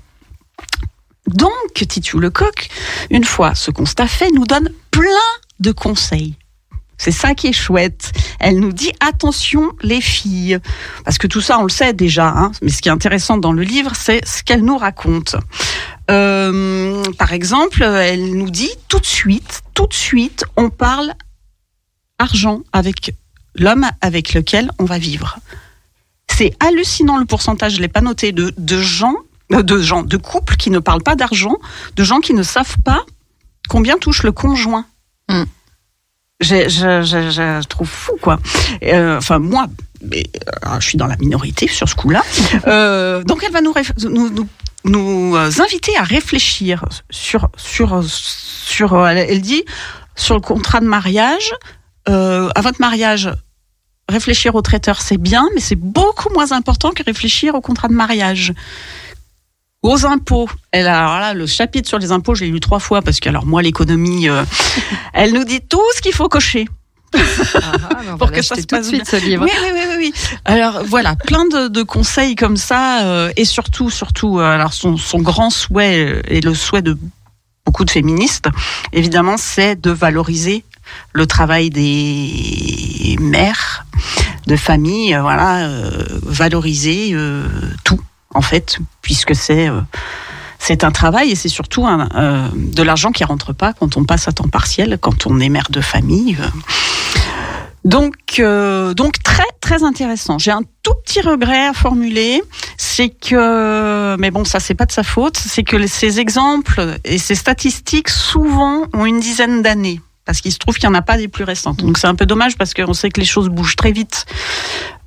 Donc, 1.28 1.74
Titu 1.74 2.20
Lecoq, 2.20 2.70
une 3.10 3.24
fois 3.24 3.56
ce 3.56 3.72
constat 3.72 4.08
fait, 4.08 4.30
nous 4.32 4.46
donne 4.46 4.72
plein 4.90 5.04
de 5.60 5.72
conseils. 5.72 6.36
C'est 6.98 7.12
ça 7.12 7.34
qui 7.34 7.48
est 7.48 7.54
chouette. 7.54 8.12
Elle 8.40 8.60
nous 8.60 8.74
dit 8.74 8.92
attention 9.00 9.72
les 9.82 10.02
filles, 10.02 10.60
parce 11.04 11.18
que 11.18 11.26
tout 11.26 11.42
ça 11.42 11.58
on 11.58 11.64
le 11.64 11.70
sait 11.70 11.94
déjà. 11.94 12.28
Hein, 12.28 12.52
mais 12.62 12.70
ce 12.70 12.82
qui 12.82 12.90
est 12.90 12.92
intéressant 12.92 13.38
dans 13.38 13.54
le 13.54 13.64
livre, 13.64 13.94
c'est 13.96 14.24
ce 14.26 14.44
qu'elle 14.44 14.64
nous 14.64 14.78
raconte. 14.78 15.36
Euh, 16.12 17.04
par 17.18 17.34
exemple, 17.34 17.82
elle 17.82 18.36
nous 18.36 18.52
dit 18.52 18.72
tout 18.88 19.00
de 19.00 19.06
suite, 19.06 19.62
tout 19.74 19.88
de 19.88 19.94
suite, 19.94 20.46
on 20.58 20.70
parle 20.70 21.14
argent 22.20 22.62
avec 22.72 23.16
l'homme 23.56 23.90
avec 24.02 24.34
lequel 24.34 24.70
on 24.80 24.86
va 24.86 25.00
vivre. 25.00 25.40
C'est 26.28 26.56
hallucinant 26.60 27.18
le 27.18 27.26
pourcentage, 27.26 27.76
je 27.76 27.82
l'ai 27.82 27.88
pas 27.88 28.02
noté, 28.02 28.32
de, 28.32 28.78
gens, 28.82 29.16
de 29.52 29.80
gens, 29.80 30.04
de 30.04 30.18
couples 30.18 30.56
qui 30.56 30.70
ne 30.72 30.80
parlent 30.80 31.04
pas 31.04 31.16
d'argent, 31.16 31.58
de 31.96 32.04
gens 32.04 32.20
qui 32.20 32.34
ne 32.34 32.44
savent 32.44 32.78
pas 32.84 33.04
combien 33.70 33.98
touche 33.98 34.24
le 34.24 34.32
conjoint. 34.32 34.86
Mm. 35.30 35.44
Je, 36.42 36.70
je, 36.70 37.04
je, 37.04 37.30
je 37.30 37.68
trouve 37.68 37.88
fou, 37.88 38.14
quoi. 38.20 38.40
Euh, 38.84 39.18
enfin, 39.18 39.38
moi, 39.38 39.68
mais, 40.02 40.24
euh, 40.66 40.80
je 40.80 40.88
suis 40.88 40.98
dans 40.98 41.06
la 41.06 41.16
minorité 41.18 41.68
sur 41.68 41.88
ce 41.88 41.94
coup-là. 41.96 42.24
Euh, 42.66 43.24
donc, 43.24 43.44
elle 43.46 43.52
va 43.52 43.62
nous, 43.62 43.74
nous, 44.10 44.30
nous, 44.30 44.48
nous 44.86 45.36
euh, 45.36 45.52
inviter 45.62 45.96
à 45.98 46.04
réfléchir 46.04 46.86
sur, 47.12 47.50
sur, 47.58 48.04
sur 48.04 48.96
euh, 48.96 49.06
elle, 49.08 49.18
elle 49.20 49.42
dit, 49.42 49.64
sur 50.16 50.34
le 50.34 50.42
contrat 50.42 50.80
de 50.80 50.88
mariage. 50.88 51.54
Euh, 52.10 52.50
à 52.56 52.62
votre 52.62 52.82
mariage, 52.82 53.30
réfléchir 54.10 54.56
au 54.56 54.64
traiteur, 54.64 55.00
c'est 55.02 55.18
bien, 55.20 55.48
mais 55.54 55.62
c'est 55.62 55.76
beaucoup 55.76 56.34
moins 56.34 56.52
important 56.52 56.90
que 56.90 57.04
réfléchir 57.04 57.54
au 57.54 57.62
contrat 57.62 57.88
de 57.88 57.94
mariage. 57.94 58.54
Aux 59.84 60.06
impôts, 60.06 60.48
elle 60.72 60.88
a, 60.88 61.00
alors 61.00 61.20
là, 61.20 61.34
le 61.34 61.48
chapitre 61.48 61.90
sur 61.90 61.98
les 61.98 62.12
impôts, 62.12 62.36
je 62.36 62.44
l'ai 62.46 62.52
lu 62.52 62.60
trois 62.60 62.80
fois 62.80 63.02
parce 63.02 63.20
que 63.20 63.30
alors 63.30 63.48
moi 63.48 63.64
l'économie, 63.64 64.30
euh, 64.30 64.44
elle 65.14 65.34
nous 65.34 65.44
dit 65.44 65.62
tout 65.62 65.82
ce 65.96 66.02
qu'il 66.02 66.14
faut 66.14 66.30
cocher. 66.30 66.68
Ah, 67.16 67.72
Pour 68.20 68.32
que 68.32 68.42
ça 68.42 68.56
se 68.56 68.62
tout 68.62 68.68
de 68.68 68.78
passe 68.78 68.88
suite 68.88 69.08
ce 69.08 69.16
livre. 69.16 69.44
Oui, 69.44 69.52
oui, 69.62 69.70
oui, 69.74 69.96
oui. 69.98 70.14
Alors 70.46 70.84
voilà, 70.86 71.16
plein 71.16 71.46
de, 71.46 71.68
de 71.68 71.84
conseils 71.84 72.36
comme 72.36 72.58
ça, 72.58 73.04
euh, 73.06 73.32
et 73.38 73.46
surtout, 73.46 73.90
surtout, 73.90 74.40
euh, 74.40 74.44
alors 74.44 74.74
son, 74.74 74.98
son 74.98 75.20
grand 75.20 75.50
souhait 75.50 76.06
euh, 76.06 76.22
et 76.28 76.42
le 76.42 76.54
souhait 76.54 76.84
de 76.84 76.98
beaucoup 77.66 77.86
de 77.86 77.92
féministes, 77.92 78.50
évidemment, 78.94 79.38
c'est 79.38 79.80
de 79.80 79.92
valoriser 79.92 80.64
le 81.14 81.26
travail 81.26 81.70
des 81.70 83.16
mères 83.20 83.86
de 84.48 84.56
famille, 84.56 85.16
voilà, 85.20 85.66
euh, 85.68 86.06
valoriser 86.24 87.12
euh, 87.14 87.48
tout 87.84 88.00
en 88.34 88.42
fait, 88.42 88.78
puisque 89.02 89.36
c'est 89.36 89.70
euh, 89.70 89.82
c'est 90.60 90.84
un 90.84 90.92
travail 90.92 91.32
et 91.32 91.36
c'est 91.36 91.50
surtout 91.50 91.88
un, 91.88 92.08
euh, 92.16 92.48
de 92.54 92.84
l'argent 92.84 93.12
qui 93.12 93.24
rentre 93.24 93.52
pas 93.52 93.74
quand 93.74 93.98
on 93.98 94.04
passe 94.04 94.28
à 94.28 94.32
temps 94.32 94.48
partiel, 94.48 95.00
quand 95.02 95.26
on 95.26 95.40
est 95.40 95.50
mère 95.50 95.68
de 95.72 95.82
famille. 95.82 96.38
euh. 96.40 96.48
Donc, 97.84 98.14
euh, 98.38 98.94
donc 98.94 99.24
très 99.24 99.48
très 99.60 99.84
intéressant. 99.84 100.38
J'ai 100.38 100.52
un 100.52 100.62
tout 100.84 100.94
petit 101.04 101.20
regret 101.22 101.66
à 101.66 101.74
formuler, 101.74 102.44
c'est 102.78 103.10
que, 103.10 104.16
mais 104.20 104.30
bon, 104.30 104.46
ça 104.46 104.60
c'est 104.60 104.76
pas 104.76 104.86
de 104.86 104.92
sa 104.92 105.02
faute, 105.02 105.36
c'est 105.38 105.64
que 105.64 105.88
ces 105.88 106.20
exemples 106.20 106.98
et 107.06 107.18
ces 107.18 107.34
statistiques 107.34 108.10
souvent 108.10 108.84
ont 108.94 109.08
une 109.08 109.20
dizaine 109.20 109.64
d'années. 109.64 110.00
Parce 110.32 110.40
qu'il 110.40 110.54
se 110.54 110.60
trouve 110.60 110.76
qu'il 110.76 110.88
n'y 110.88 110.96
en 110.96 110.98
a 110.98 111.02
pas 111.02 111.18
des 111.18 111.28
plus 111.28 111.44
récentes. 111.44 111.80
Donc 111.80 111.98
c'est 111.98 112.08
un 112.08 112.16
peu 112.16 112.26
dommage 112.26 112.56
parce 112.56 112.74
qu'on 112.74 112.94
sait 112.94 113.10
que 113.10 113.20
les 113.20 113.26
choses 113.26 113.50
bougent 113.50 113.76
très 113.76 113.92
vite. 113.92 114.26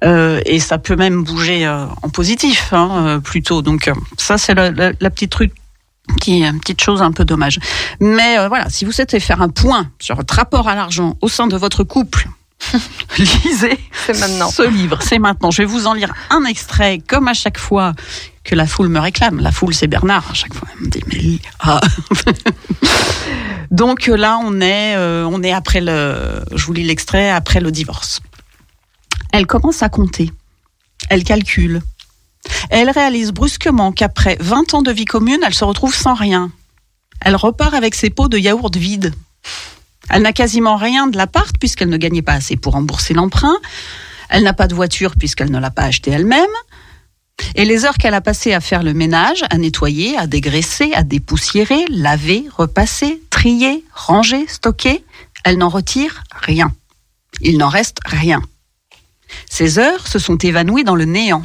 Euh, 0.04 0.38
et 0.44 0.60
ça 0.60 0.76
peut 0.76 0.96
même 0.96 1.24
bouger 1.24 1.64
euh, 1.64 1.86
en 2.02 2.10
positif 2.10 2.74
hein, 2.74 2.90
euh, 3.06 3.18
plutôt. 3.20 3.62
Donc 3.62 3.90
ça 4.18 4.36
c'est 4.36 4.52
la, 4.52 4.92
petite 4.92 5.32
truc 5.32 5.50
qui 6.20 6.42
est 6.42 6.46
une 6.46 6.60
petite 6.60 6.82
chose 6.82 7.00
un 7.00 7.10
peu 7.10 7.24
dommage. 7.24 7.58
Mais 8.00 8.36
voilà, 8.48 8.68
si 8.68 8.84
vous 8.84 8.92
souhaitez 8.92 9.18
faire 9.18 9.40
un 9.40 9.48
point 9.48 9.88
sur 9.98 10.14
votre 10.14 10.34
rapport 10.34 10.68
à 10.68 10.74
l'argent 10.74 11.16
au 11.22 11.28
sein 11.28 11.46
de 11.46 11.56
votre 11.56 11.84
couple, 11.84 12.28
lisez 13.18 13.78
maintenant. 14.08 14.50
ce 14.50 14.62
livre. 14.62 14.98
C'est 15.02 15.18
maintenant. 15.18 15.50
Je 15.50 15.62
vais 15.62 15.66
vous 15.66 15.86
en 15.86 15.94
lire 15.94 16.12
un 16.30 16.44
extrait, 16.44 17.00
comme 17.06 17.28
à 17.28 17.34
chaque 17.34 17.58
fois 17.58 17.92
que 18.42 18.54
la 18.54 18.66
foule 18.66 18.88
me 18.88 19.00
réclame. 19.00 19.40
La 19.40 19.52
foule, 19.52 19.74
c'est 19.74 19.86
Bernard 19.86 20.30
à 20.30 20.34
chaque 20.34 20.54
fois. 20.54 20.68
Elle 20.74 20.86
me 20.86 20.90
dit 20.90 21.02
mais. 21.06 21.38
Ah. 21.60 21.80
Donc 23.70 24.06
là, 24.06 24.38
on 24.42 24.60
est, 24.60 24.96
euh, 24.96 25.26
on 25.30 25.42
est 25.42 25.52
après 25.52 25.80
le. 25.80 26.42
Je 26.54 26.64
vous 26.66 26.72
lis 26.72 26.84
l'extrait 26.84 27.30
après 27.30 27.60
le 27.60 27.70
divorce. 27.70 28.20
Elle 29.32 29.46
commence 29.46 29.82
à 29.82 29.88
compter. 29.88 30.32
Elle 31.10 31.24
calcule. 31.24 31.82
Elle 32.70 32.90
réalise 32.90 33.32
brusquement 33.32 33.90
qu'après 33.92 34.36
20 34.40 34.74
ans 34.74 34.82
de 34.82 34.92
vie 34.92 35.06
commune, 35.06 35.40
elle 35.44 35.54
se 35.54 35.64
retrouve 35.64 35.94
sans 35.94 36.14
rien. 36.14 36.50
Elle 37.20 37.36
repart 37.36 37.74
avec 37.74 37.94
ses 37.94 38.10
pots 38.10 38.28
de 38.28 38.38
yaourt 38.38 38.76
vides. 38.76 39.14
Elle 40.10 40.22
n'a 40.22 40.32
quasiment 40.32 40.76
rien 40.76 41.06
de 41.06 41.16
l'appart 41.16 41.56
puisqu'elle 41.58 41.88
ne 41.88 41.96
gagnait 41.96 42.22
pas 42.22 42.34
assez 42.34 42.56
pour 42.56 42.74
rembourser 42.74 43.14
l'emprunt. 43.14 43.56
Elle 44.28 44.42
n'a 44.42 44.52
pas 44.52 44.68
de 44.68 44.74
voiture 44.74 45.14
puisqu'elle 45.18 45.50
ne 45.50 45.58
l'a 45.58 45.70
pas 45.70 45.82
achetée 45.82 46.10
elle-même. 46.10 46.46
Et 47.56 47.64
les 47.64 47.84
heures 47.84 47.98
qu'elle 47.98 48.14
a 48.14 48.20
passées 48.20 48.52
à 48.52 48.60
faire 48.60 48.82
le 48.82 48.94
ménage, 48.94 49.44
à 49.50 49.58
nettoyer, 49.58 50.16
à 50.16 50.26
dégraisser, 50.26 50.92
à 50.94 51.02
dépoussiérer, 51.02 51.84
laver, 51.90 52.46
repasser, 52.56 53.22
trier, 53.30 53.84
ranger, 53.92 54.46
stocker, 54.46 55.04
elle 55.44 55.58
n'en 55.58 55.68
retire 55.68 56.22
rien. 56.32 56.72
Il 57.40 57.58
n'en 57.58 57.68
reste 57.68 57.98
rien. 58.06 58.42
Ces 59.50 59.78
heures 59.78 60.06
se 60.06 60.18
sont 60.18 60.36
évanouies 60.36 60.84
dans 60.84 60.94
le 60.94 61.04
néant. 61.04 61.44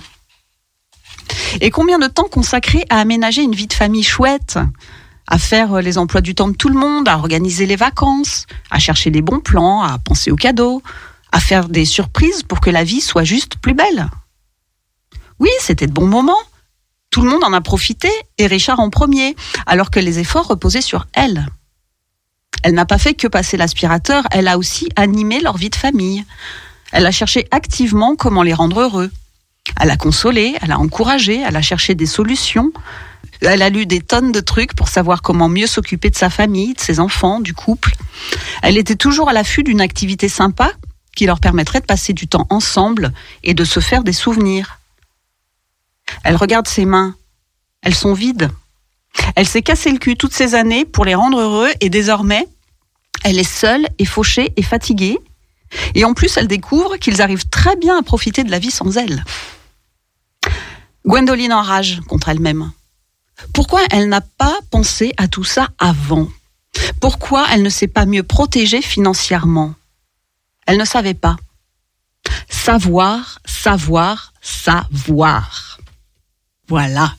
Et 1.62 1.72
combien 1.72 1.99
de 1.99 2.07
temps 2.07 2.28
consacré 2.30 2.86
à 2.89 2.99
aménager 2.99 3.41
une 3.41 3.55
vie 3.55 3.68
de 3.68 3.74
famille 3.74 4.03
chouette? 4.03 4.60
À 5.30 5.38
faire 5.38 5.76
euh, 5.76 5.82
les 5.82 5.98
emplois 5.98 6.22
du 6.22 6.36
temps 6.36 6.50
de 6.50 6.56
tout 6.56 6.68
le 6.68 6.78
monde, 6.78 7.08
à 7.08 7.18
organiser 7.18 7.66
les 7.66 7.78
vacances, 7.78 8.48
à 8.72 8.80
chercher 8.80 9.12
des 9.12 9.22
bons 9.22 9.40
plans, 9.40 9.82
à 9.82 9.98
penser 10.00 10.32
aux 10.32 10.36
cadeaux, 10.36 10.82
à 11.32 11.40
faire 11.40 11.70
des 11.70 11.86
surprises 11.86 12.44
pour 12.44 12.60
que 12.60 12.70
la 12.70 12.84
vie 12.84 13.00
soit 13.00 13.24
juste 13.24 13.56
plus 13.58 13.76
belle. 13.76 14.10
Oui, 15.40 15.50
c'était 15.60 15.88
de 15.88 15.94
bons 15.94 16.08
moments. 16.08 16.42
Tout 17.12 17.22
le 17.22 17.30
monde 17.30 17.44
en 17.44 17.54
a 17.54 17.62
profité, 17.62 18.10
et 18.38 18.48
Richard 18.48 18.80
en 18.80 18.90
premier, 18.90 19.36
alors 19.66 19.92
que 19.92 20.00
les 20.00 20.20
efforts 20.20 20.48
reposaient 20.48 20.82
sur 20.82 21.08
elle. 21.14 21.48
Elle 22.64 22.74
n'a 22.74 22.86
pas 22.86 22.98
fait 22.98 23.14
que 23.14 23.28
passer 23.28 23.56
l'aspirateur, 23.56 24.26
elle 24.32 24.48
a 24.48 24.58
aussi 24.58 24.90
animé 24.96 25.40
leur 25.40 25.58
vie 25.58 25.70
de 25.70 25.76
famille. 25.76 26.26
Elle 26.92 27.06
a 27.06 27.12
cherché 27.12 27.48
activement 27.52 28.16
comment 28.16 28.44
les 28.44 28.54
rendre 28.54 28.82
heureux. 28.82 29.12
Elle 29.80 29.92
a 29.92 29.98
consolé, 29.98 30.56
elle 30.62 30.72
a 30.72 30.80
encouragé, 30.80 31.42
elle 31.48 31.56
a 31.56 31.62
cherché 31.62 31.96
des 31.96 32.08
solutions. 32.08 32.72
Elle 33.42 33.62
a 33.62 33.70
lu 33.70 33.86
des 33.86 34.02
tonnes 34.02 34.32
de 34.32 34.42
trucs 34.42 34.76
pour 34.76 34.90
savoir 34.90 35.22
comment 35.22 35.48
mieux 35.48 35.68
s'occuper 35.68 36.10
de 36.10 36.16
sa 36.16 36.30
famille, 36.30 36.74
de 36.74 36.80
ses 36.80 37.00
enfants, 37.00 37.40
du 37.40 37.54
couple. 37.54 37.96
Elle 38.62 38.78
était 38.78 38.96
toujours 38.96 39.30
à 39.30 39.34
l'affût 39.34 39.64
d'une 39.64 39.82
activité 39.82 40.28
sympa 40.28 40.72
qui 41.16 41.26
leur 41.26 41.40
permettrait 41.40 41.80
de 41.80 41.86
passer 41.86 42.14
du 42.14 42.28
temps 42.28 42.48
ensemble 42.50 43.14
et 43.44 43.54
de 43.54 43.64
se 43.64 43.80
faire 43.80 44.04
des 44.04 44.14
souvenirs. 44.14 44.80
Elle 46.24 46.36
regarde 46.36 46.68
ses 46.68 46.86
mains. 46.86 47.16
Elles 47.82 47.96
sont 47.96 48.14
vides. 48.14 48.50
Elle 49.36 49.48
s'est 49.48 49.62
cassé 49.62 49.92
le 49.92 49.98
cul 49.98 50.18
toutes 50.18 50.34
ces 50.34 50.56
années 50.56 50.86
pour 50.86 51.06
les 51.06 51.16
rendre 51.16 51.40
heureux 51.40 51.70
et 51.82 51.90
désormais, 51.90 52.46
elle 53.24 53.40
est 53.40 53.44
seule 53.44 53.88
et 53.98 54.06
fauchée 54.06 54.54
et 54.56 54.64
fatiguée. 54.64 55.18
Et 55.96 56.04
en 56.04 56.14
plus, 56.14 56.36
elle 56.38 56.48
découvre 56.48 56.98
qu'ils 56.98 57.22
arrivent 57.22 57.48
très 57.50 57.76
bien 57.76 57.98
à 57.98 58.02
profiter 58.02 58.44
de 58.44 58.52
la 58.52 58.60
vie 58.60 58.72
sans 58.72 58.98
elle. 58.98 59.24
Gwendoline 61.06 61.54
enrage 61.54 62.02
contre 62.08 62.30
elle-même. 62.30 62.72
Pourquoi 63.54 63.82
elle 63.92 64.10
n'a 64.10 64.22
pas 64.22 64.58
pensé 64.72 65.14
à 65.18 65.28
tout 65.28 65.44
ça 65.44 65.70
avant 65.78 66.28
Pourquoi 67.00 67.46
elle 67.52 67.64
ne 67.64 67.70
s'est 67.70 67.88
pas 67.88 68.06
mieux 68.06 68.24
protégée 68.24 68.82
financièrement 68.82 69.74
Elle 70.66 70.78
ne 70.78 70.86
savait 70.86 71.14
pas. 71.14 71.38
Savoir, 72.50 73.40
savoir, 73.46 74.34
savoir. 74.42 75.80
Voilà 76.68 77.16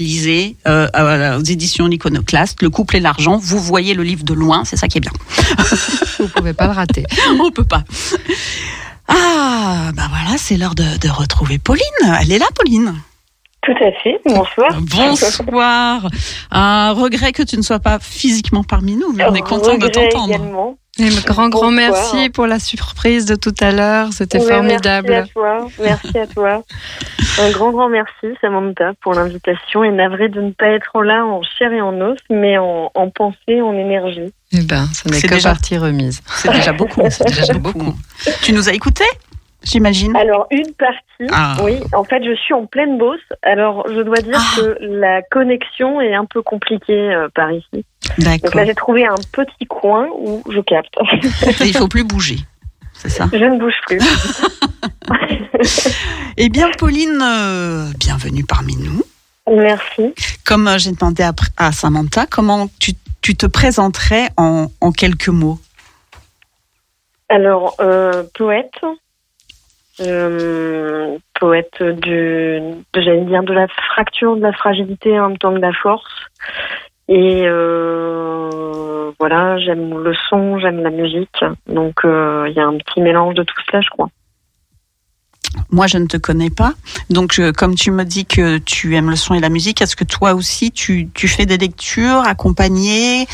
lisez 0.00 0.56
euh, 0.66 0.88
euh, 0.96 1.38
aux 1.38 1.44
éditions 1.44 1.86
L'Iconoclaste, 1.86 2.62
Le 2.62 2.70
couple 2.70 2.96
et 2.96 3.00
l'argent. 3.00 3.36
Vous 3.36 3.60
voyez 3.60 3.94
le 3.94 4.02
livre 4.02 4.24
de 4.24 4.34
loin, 4.34 4.64
c'est 4.64 4.76
ça 4.76 4.88
qui 4.88 4.98
est 4.98 5.00
bien. 5.00 5.12
Vous 6.18 6.28
pouvez 6.28 6.54
pas 6.54 6.66
le 6.66 6.72
rater. 6.72 7.04
On 7.40 7.50
peut 7.50 7.64
pas. 7.64 7.84
Ah, 9.06 9.90
bah 9.94 10.08
voilà, 10.08 10.38
c'est 10.38 10.56
l'heure 10.56 10.74
de, 10.74 10.98
de 10.98 11.08
retrouver 11.08 11.58
Pauline. 11.58 11.82
Elle 12.20 12.32
est 12.32 12.38
là, 12.38 12.46
Pauline. 12.54 12.94
Tout 13.70 13.84
à 13.84 13.92
fait. 14.02 14.20
Bonsoir. 14.26 14.70
Bonsoir. 14.80 16.08
Un 16.50 16.92
regret 16.92 17.32
que 17.32 17.42
tu 17.42 17.56
ne 17.56 17.62
sois 17.62 17.78
pas 17.78 17.98
physiquement 18.00 18.64
parmi 18.64 18.96
nous, 18.96 19.12
mais 19.12 19.24
on 19.28 19.34
est 19.34 19.42
content 19.42 19.76
de 19.78 19.86
t'entendre. 19.88 20.34
un 20.98 21.08
grand, 21.24 21.48
grand 21.48 21.70
Bonsoir. 21.70 21.70
merci 21.72 22.30
pour 22.30 22.46
la 22.46 22.58
surprise 22.58 23.26
de 23.26 23.36
tout 23.36 23.54
à 23.60 23.70
l'heure. 23.70 24.12
C'était 24.12 24.38
Ouais, 24.40 24.52
formidable. 24.52 25.08
Merci 25.10 25.30
à 25.30 25.32
toi. 25.32 25.68
Merci 25.78 26.18
à 26.18 26.26
toi. 26.26 26.62
Un 27.38 27.50
grand, 27.52 27.70
grand 27.70 27.88
merci, 27.88 28.26
Samantha, 28.40 28.92
pour 29.02 29.14
l'invitation 29.14 29.84
et 29.84 29.90
navré 29.90 30.28
de 30.28 30.40
ne 30.40 30.50
pas 30.50 30.66
être 30.68 31.02
là 31.02 31.24
en 31.24 31.40
chair 31.42 31.72
et 31.72 31.80
en 31.80 31.98
os, 32.00 32.18
mais 32.28 32.58
en, 32.58 32.90
en 32.94 33.08
pensée, 33.10 33.60
en 33.62 33.72
énergie. 33.74 34.32
Eh 34.52 34.62
ben, 34.62 34.86
ce 34.92 35.08
n'est 35.08 35.20
que 35.22 35.28
déjà- 35.34 35.50
partie 35.50 35.78
remise. 35.78 36.22
C'est 36.26 36.50
déjà 36.52 36.72
beaucoup. 36.72 37.02
C'est 37.08 37.24
déjà 37.28 37.52
beaucoup. 37.58 37.94
Tu 38.42 38.52
nous 38.52 38.68
as 38.68 38.72
écoutés, 38.72 39.04
j'imagine 39.62 40.16
Alors, 40.16 40.46
une 40.50 40.72
partie, 40.74 41.32
Ah. 41.32 41.56
oui, 41.62 41.78
en 41.94 42.04
fait, 42.04 42.22
je 42.24 42.34
suis 42.36 42.54
en 42.54 42.66
pleine 42.66 42.98
bosse. 42.98 43.20
Alors, 43.42 43.86
je 43.88 44.00
dois 44.00 44.18
dire 44.18 44.36
Ah. 44.38 44.56
que 44.56 44.76
la 44.80 45.22
connexion 45.22 46.00
est 46.00 46.14
un 46.14 46.24
peu 46.24 46.42
compliquée 46.42 47.12
euh, 47.14 47.28
par 47.34 47.50
ici. 47.52 47.66
Donc 47.72 48.18
D'accord. 48.18 48.54
là, 48.54 48.64
j'ai 48.66 48.74
trouvé 48.74 49.06
un 49.06 49.14
petit 49.32 49.66
coin 49.66 50.08
où 50.18 50.42
je 50.50 50.60
capte. 50.60 50.94
Il 51.60 51.76
faut 51.76 51.88
plus 51.88 52.04
bouger. 52.04 52.36
C'est 52.94 53.08
ça? 53.10 53.28
je 53.32 53.44
ne 53.44 53.58
bouge 53.58 53.74
plus. 53.86 53.98
Eh 56.36 56.48
bien, 56.48 56.70
Pauline, 56.78 57.20
euh, 57.22 57.86
bienvenue 57.98 58.44
parmi 58.44 58.76
nous. 58.76 59.02
Merci. 59.50 60.14
Comme 60.44 60.68
euh, 60.68 60.78
j'ai 60.78 60.92
demandé 60.92 61.22
à, 61.22 61.32
à 61.56 61.72
Samantha, 61.72 62.26
comment 62.26 62.68
tu, 62.78 62.92
tu 63.20 63.34
te 63.34 63.46
présenterais 63.46 64.28
en, 64.36 64.68
en 64.80 64.92
quelques 64.92 65.28
mots? 65.28 65.58
Alors, 67.28 67.74
euh, 67.80 68.22
poète, 68.34 68.72
euh, 70.00 71.18
poète 71.38 71.82
du, 71.82 72.60
de, 72.92 73.00
j'allais 73.00 73.24
dire, 73.24 73.42
de 73.42 73.52
la 73.52 73.66
fracture, 73.68 74.36
de 74.36 74.42
la 74.42 74.52
fragilité 74.52 75.18
en 75.18 75.28
même 75.28 75.38
temps 75.38 75.52
de 75.52 75.58
la 75.58 75.72
force. 75.72 76.10
Et 77.08 77.42
euh, 77.44 79.10
voilà, 79.18 79.58
j'aime 79.58 79.98
le 80.02 80.14
son, 80.28 80.58
j'aime 80.58 80.82
la 80.82 80.90
musique. 80.90 81.44
Donc, 81.66 82.04
euh, 82.04 82.46
il 82.48 82.54
y 82.54 82.60
a 82.60 82.66
un 82.66 82.76
petit 82.78 83.00
mélange 83.00 83.34
de 83.34 83.42
tout 83.42 83.54
cela, 83.66 83.80
je 83.80 83.88
crois. 83.90 84.08
Moi, 85.70 85.88
je 85.88 85.98
ne 85.98 86.06
te 86.06 86.16
connais 86.16 86.50
pas. 86.50 86.74
Donc, 87.10 87.32
je- 87.32 87.50
comme 87.50 87.74
tu 87.74 87.90
me 87.90 88.04
dis 88.04 88.24
que 88.26 88.58
tu 88.58 88.94
aimes 88.94 89.10
le 89.10 89.16
son 89.16 89.34
et 89.34 89.40
la 89.40 89.48
musique, 89.48 89.82
est-ce 89.82 89.96
que 89.96 90.04
toi 90.04 90.34
aussi, 90.34 90.70
tu, 90.70 91.08
tu 91.12 91.26
fais 91.26 91.46
des 91.46 91.58
lectures 91.58 92.20
accompagnées? 92.24 93.26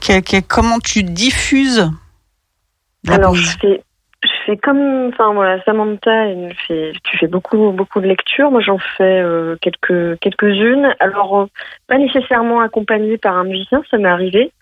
Que- 0.00 0.20
que- 0.20 0.40
Comment 0.46 0.78
tu 0.78 1.02
diffuses 1.02 1.90
Alors, 3.08 3.34
je 3.34 3.50
fais, 3.60 3.82
fais 4.46 4.56
comme, 4.56 5.08
enfin 5.08 5.32
voilà, 5.34 5.62
Samantha, 5.64 6.28
tu 6.68 7.18
fais 7.18 7.26
beaucoup, 7.26 7.72
beaucoup 7.72 8.00
de 8.00 8.06
lectures. 8.06 8.50
Moi, 8.50 8.60
j'en 8.60 8.78
fais 8.78 9.20
euh, 9.20 9.56
quelques, 9.60 10.18
quelques-unes. 10.20 10.94
Alors, 11.00 11.40
euh, 11.40 11.46
pas 11.88 11.98
nécessairement 11.98 12.60
accompagnée 12.60 13.18
par 13.18 13.36
un 13.36 13.44
musicien, 13.44 13.82
ça 13.90 13.98
m'est 13.98 14.08
arrivé. 14.08 14.52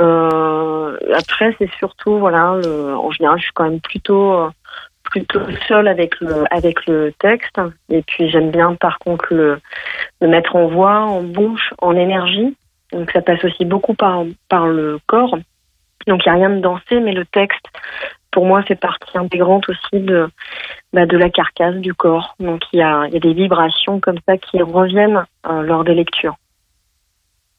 Euh, 0.00 0.96
après, 1.14 1.54
c'est 1.58 1.70
surtout, 1.74 2.18
voilà, 2.18 2.52
en 2.52 3.10
général, 3.10 3.38
je 3.38 3.44
suis 3.44 3.52
quand 3.52 3.64
même 3.64 3.80
plutôt, 3.80 4.48
plutôt 5.04 5.40
seule 5.66 5.88
avec 5.88 6.18
le, 6.20 6.44
avec 6.50 6.86
le 6.86 7.12
texte. 7.18 7.60
Et 7.90 8.02
puis, 8.02 8.30
j'aime 8.30 8.50
bien, 8.50 8.74
par 8.74 8.98
contre, 8.98 9.26
le, 9.30 9.60
le 10.20 10.28
mettre 10.28 10.56
en 10.56 10.66
voix, 10.66 11.00
en 11.00 11.22
bouche, 11.22 11.74
en 11.78 11.94
énergie. 11.94 12.56
Donc, 12.92 13.10
ça 13.12 13.20
passe 13.20 13.44
aussi 13.44 13.64
beaucoup 13.64 13.94
par, 13.94 14.24
par 14.48 14.66
le 14.66 14.98
corps. 15.06 15.36
Donc, 16.06 16.24
il 16.24 16.32
n'y 16.32 16.36
a 16.36 16.46
rien 16.46 16.50
de 16.50 16.60
dansé, 16.60 17.00
mais 17.00 17.12
le 17.12 17.26
texte, 17.26 17.66
pour 18.38 18.46
moi, 18.46 18.62
fait 18.62 18.76
partie 18.76 19.18
intégrante 19.18 19.68
aussi 19.68 20.00
de, 20.00 20.28
bah, 20.92 21.06
de 21.06 21.16
la 21.16 21.28
carcasse 21.28 21.74
du 21.74 21.92
corps. 21.92 22.36
Donc, 22.38 22.62
il 22.72 22.78
y 22.78 22.82
a, 22.82 23.06
il 23.08 23.14
y 23.14 23.16
a 23.16 23.18
des 23.18 23.34
vibrations 23.34 23.98
comme 23.98 24.18
ça 24.28 24.36
qui 24.36 24.62
reviennent 24.62 25.24
euh, 25.50 25.62
lors 25.62 25.82
des 25.82 25.94
lectures. 25.94 26.36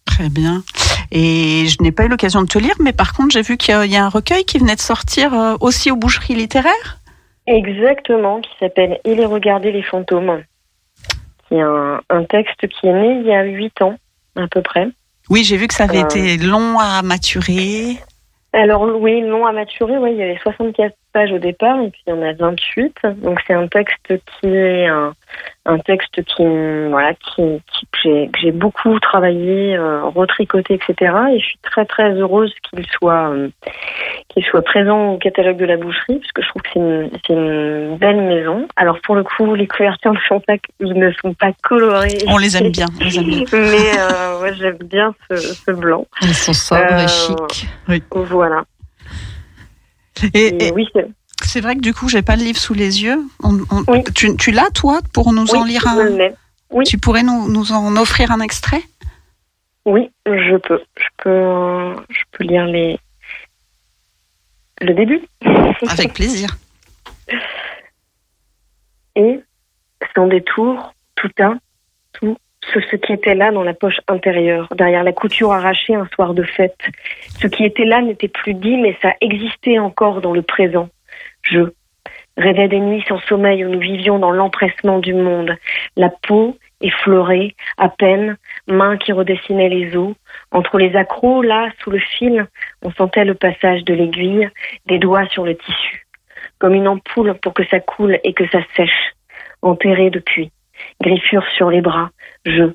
Très 0.05 0.29
bien. 0.29 0.63
Et 1.11 1.65
je 1.67 1.83
n'ai 1.83 1.91
pas 1.91 2.05
eu 2.05 2.07
l'occasion 2.07 2.41
de 2.43 2.47
te 2.47 2.57
lire, 2.57 2.75
mais 2.79 2.93
par 2.93 3.11
contre, 3.11 3.31
j'ai 3.33 3.41
vu 3.41 3.57
qu'il 3.57 3.73
y 3.73 3.77
a- 3.77 3.85
il 3.85 3.91
y 3.91 3.97
a 3.97 4.05
un 4.05 4.07
recueil 4.09 4.45
qui 4.45 4.57
venait 4.57 4.77
de 4.77 4.79
sortir 4.79 5.33
euh, 5.33 5.57
aussi 5.59 5.91
aux 5.91 5.97
boucheries 5.97 6.35
littéraires. 6.35 6.97
Exactement, 7.45 8.39
qui 8.39 8.51
s'appelle 8.57 9.01
Il 9.03 9.19
est 9.19 9.25
regardé 9.25 9.73
les 9.73 9.83
fantômes. 9.83 10.43
Qui 11.49 11.55
est 11.55 11.61
un, 11.61 11.99
un 12.09 12.23
texte 12.23 12.65
qui 12.69 12.87
est 12.87 12.93
né 12.93 13.19
il 13.19 13.27
y 13.27 13.33
a 13.33 13.43
huit 13.43 13.81
ans, 13.81 13.95
à 14.37 14.47
peu 14.47 14.61
près. 14.61 14.87
Oui, 15.29 15.43
j'ai 15.43 15.57
vu 15.57 15.67
que 15.67 15.73
ça 15.73 15.83
avait 15.83 16.03
Euh. 16.03 16.05
été 16.05 16.37
long 16.37 16.79
à 16.79 17.01
maturer. 17.01 17.97
Alors 18.53 18.81
oui, 18.99 19.21
long 19.21 19.45
à 19.45 19.51
maturer, 19.51 19.97
oui, 19.97 20.11
il 20.11 20.17
y 20.17 20.23
avait 20.23 20.39
64 20.39 20.95
pages 21.19 21.31
au 21.33 21.39
départ 21.39 21.79
et 21.81 21.89
puis 21.89 22.01
il 22.07 22.11
y 22.11 22.13
en 22.13 22.21
a 22.21 22.31
28. 22.33 22.95
Donc 23.17 23.39
c'est 23.45 23.53
un 23.53 23.67
texte 23.67 24.07
qui 24.07 24.47
est 24.47 24.87
un, 24.87 25.13
un 25.65 25.77
texte 25.79 26.23
qui 26.23 26.43
voilà 26.89 27.13
qui, 27.13 27.61
qui- 28.01 28.29
que 28.31 28.39
j'ai 28.41 28.51
beaucoup 28.53 28.97
travaillé, 29.01 29.75
euh, 29.75 30.03
retricoté, 30.05 30.75
etc. 30.75 30.93
Et 31.33 31.39
je 31.39 31.45
suis 31.45 31.59
très 31.61 31.85
très 31.85 32.11
heureuse 32.13 32.53
qu'il 32.69 32.85
soit 32.87 33.29
euh, 33.31 33.49
qu'il 34.29 34.43
soit 34.45 34.61
présent 34.61 35.13
au 35.13 35.17
catalogue 35.17 35.57
de 35.57 35.65
la 35.65 35.75
boucherie 35.75 36.19
parce 36.19 36.31
que 36.31 36.41
je 36.41 36.47
trouve 36.47 36.61
que 36.61 36.69
c'est 37.27 37.33
une, 37.33 37.97
belle 37.97 38.21
maison. 38.21 38.67
Alors 38.77 38.99
pour 39.01 39.15
le 39.15 39.23
coup, 39.23 39.53
les 39.55 39.67
couvertures 39.67 40.13
ne 40.13 40.19
sont 40.29 40.39
pas 40.39 40.55
ne 40.79 41.11
sont 41.21 41.33
pas 41.33 41.51
colorées. 41.63 42.17
On 42.27 42.37
les 42.37 42.55
aime 42.55 42.71
bien. 42.71 42.85
on 43.01 43.03
les 43.03 43.17
aime 43.17 43.25
bien. 43.25 43.43
Mais 43.51 43.99
euh, 43.99 44.41
ouais, 44.41 44.53
j'aime 44.55 44.77
bien 44.77 45.13
ce, 45.29 45.35
ce 45.35 45.71
blanc. 45.71 46.05
Ils 46.21 46.33
sont 46.33 46.53
sobres 46.53 46.81
Euh, 46.91 47.03
et 47.03 47.07
chics. 47.07 47.67
Voilà. 48.13 48.63
Et, 50.33 50.47
Et 50.47 50.67
et 50.67 50.71
oui, 50.71 50.87
c'est 51.43 51.61
vrai 51.61 51.75
que 51.75 51.81
du 51.81 51.93
coup, 51.93 52.09
j'ai 52.09 52.21
pas 52.21 52.35
le 52.35 52.43
livre 52.43 52.59
sous 52.59 52.73
les 52.73 53.01
yeux. 53.03 53.19
On- 53.43 53.59
on- 53.71 53.83
Oui. 53.87 54.03
Tu, 54.15 54.35
tu 54.37 54.51
l'as, 54.51 54.69
toi, 54.71 54.99
pour 55.13 55.31
nous 55.33 55.49
en 55.55 55.63
lire 55.63 55.87
un. 55.87 56.07
Oui. 56.71 56.85
Tu 56.85 56.97
pourrais 56.97 57.23
nous, 57.23 57.49
nous 57.49 57.71
en 57.71 57.95
offrir 57.97 58.31
un 58.31 58.41
extrait? 58.41 58.83
Oui, 59.85 60.11
je 60.27 60.57
peux. 60.57 60.81
Je 60.97 61.07
peux, 61.23 61.29
euh, 61.29 61.95
je 62.09 62.21
peux 62.31 62.43
lire 62.43 62.65
les 62.65 62.99
le 64.81 64.93
début. 64.93 65.21
Avec 65.89 66.13
plaisir. 66.13 66.57
Et 69.15 69.39
sans 70.15 70.27
détour, 70.27 70.93
tout 71.15 71.31
un, 71.39 71.57
tout 72.13 72.37
ce, 72.73 72.95
qui 72.95 73.13
était 73.13 73.35
là 73.35 73.51
dans 73.51 73.63
la 73.63 73.73
poche 73.73 73.99
intérieure, 74.07 74.67
derrière 74.75 75.03
la 75.03 75.11
couture 75.11 75.51
arrachée 75.51 75.95
un 75.95 76.07
soir 76.13 76.33
de 76.33 76.43
fête. 76.43 76.79
Ce 77.39 77.47
qui 77.47 77.65
était 77.65 77.85
là 77.85 78.01
n'était 78.01 78.27
plus 78.27 78.53
dit, 78.53 78.77
mais 78.77 78.97
ça 79.01 79.13
existait 79.21 79.79
encore 79.79 80.21
dans 80.21 80.33
le 80.33 80.41
présent. 80.41 80.89
Je 81.43 81.71
rêvais 82.37 82.67
des 82.67 82.79
nuits 82.79 83.03
sans 83.07 83.19
sommeil 83.21 83.65
où 83.65 83.69
nous 83.69 83.79
vivions 83.79 84.19
dans 84.19 84.31
l'empressement 84.31 84.99
du 84.99 85.13
monde, 85.13 85.55
la 85.95 86.09
peau 86.09 86.57
effleurée, 86.81 87.55
à 87.77 87.89
peine, 87.89 88.37
mains 88.67 88.97
qui 88.97 89.11
redessinaient 89.11 89.69
les 89.69 89.95
os. 89.97 90.15
Entre 90.51 90.77
les 90.77 90.95
accros, 90.95 91.41
là, 91.41 91.69
sous 91.83 91.91
le 91.91 91.99
fil, 91.99 92.47
on 92.81 92.91
sentait 92.91 93.25
le 93.25 93.35
passage 93.35 93.83
de 93.83 93.93
l'aiguille, 93.93 94.49
des 94.85 94.97
doigts 94.97 95.27
sur 95.27 95.43
le 95.43 95.55
tissu, 95.55 96.07
comme 96.57 96.73
une 96.73 96.87
ampoule 96.87 97.35
pour 97.41 97.53
que 97.53 97.65
ça 97.65 97.79
coule 97.79 98.19
et 98.23 98.33
que 98.33 98.47
ça 98.47 98.59
sèche, 98.75 99.13
enterré 99.61 100.09
depuis, 100.09 100.51
griffure 101.01 101.45
sur 101.57 101.69
les 101.69 101.81
bras, 101.81 102.11
je. 102.45 102.71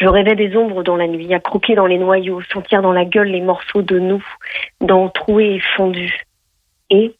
Rêvais 0.00 0.34
des 0.34 0.56
ombres 0.56 0.82
dans 0.82 0.96
la 0.96 1.06
nuit, 1.06 1.32
à 1.34 1.40
croquer 1.40 1.74
dans 1.74 1.86
les 1.86 1.98
noyaux, 1.98 2.40
sentir 2.52 2.82
dans 2.82 2.92
la 2.92 3.04
gueule 3.04 3.28
les 3.28 3.40
morceaux 3.40 3.82
de 3.82 3.98
nous, 3.98 4.24
dents 4.80 5.08
trouées 5.08 5.56
et 5.56 5.60
fondues. 5.76 6.22
Et, 6.90 7.14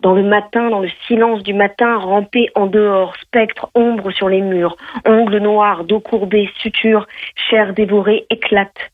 dans 0.00 0.14
le 0.14 0.22
matin, 0.22 0.70
dans 0.70 0.80
le 0.80 0.90
silence 1.06 1.42
du 1.42 1.54
matin, 1.54 1.96
ramper 1.98 2.50
en 2.54 2.66
dehors, 2.66 3.16
spectre, 3.16 3.70
ombre 3.74 4.10
sur 4.10 4.28
les 4.28 4.40
murs, 4.40 4.76
ongles 5.06 5.38
noirs, 5.38 5.84
dos 5.84 6.00
courbés, 6.00 6.50
sutures, 6.58 7.06
chair 7.34 7.74
dévorée, 7.74 8.26
éclate, 8.30 8.90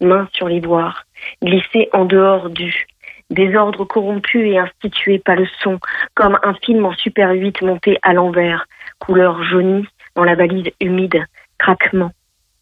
mains 0.00 0.28
sur 0.32 0.48
les 0.48 0.60
boires, 0.60 1.04
glisser 1.42 1.88
en 1.92 2.04
dehors 2.04 2.50
du 2.50 2.86
désordre 3.30 3.84
corrompu 3.84 4.48
et 4.48 4.58
institué 4.58 5.18
par 5.18 5.36
le 5.36 5.46
son, 5.62 5.78
comme 6.14 6.38
un 6.42 6.54
film 6.54 6.84
en 6.84 6.92
super 6.92 7.32
8 7.32 7.62
monté 7.62 7.98
à 8.02 8.12
l'envers, 8.12 8.66
couleur 8.98 9.42
jaunie 9.42 9.86
dans 10.14 10.24
la 10.24 10.34
valise 10.36 10.70
humide, 10.80 11.24
craquement, 11.58 12.12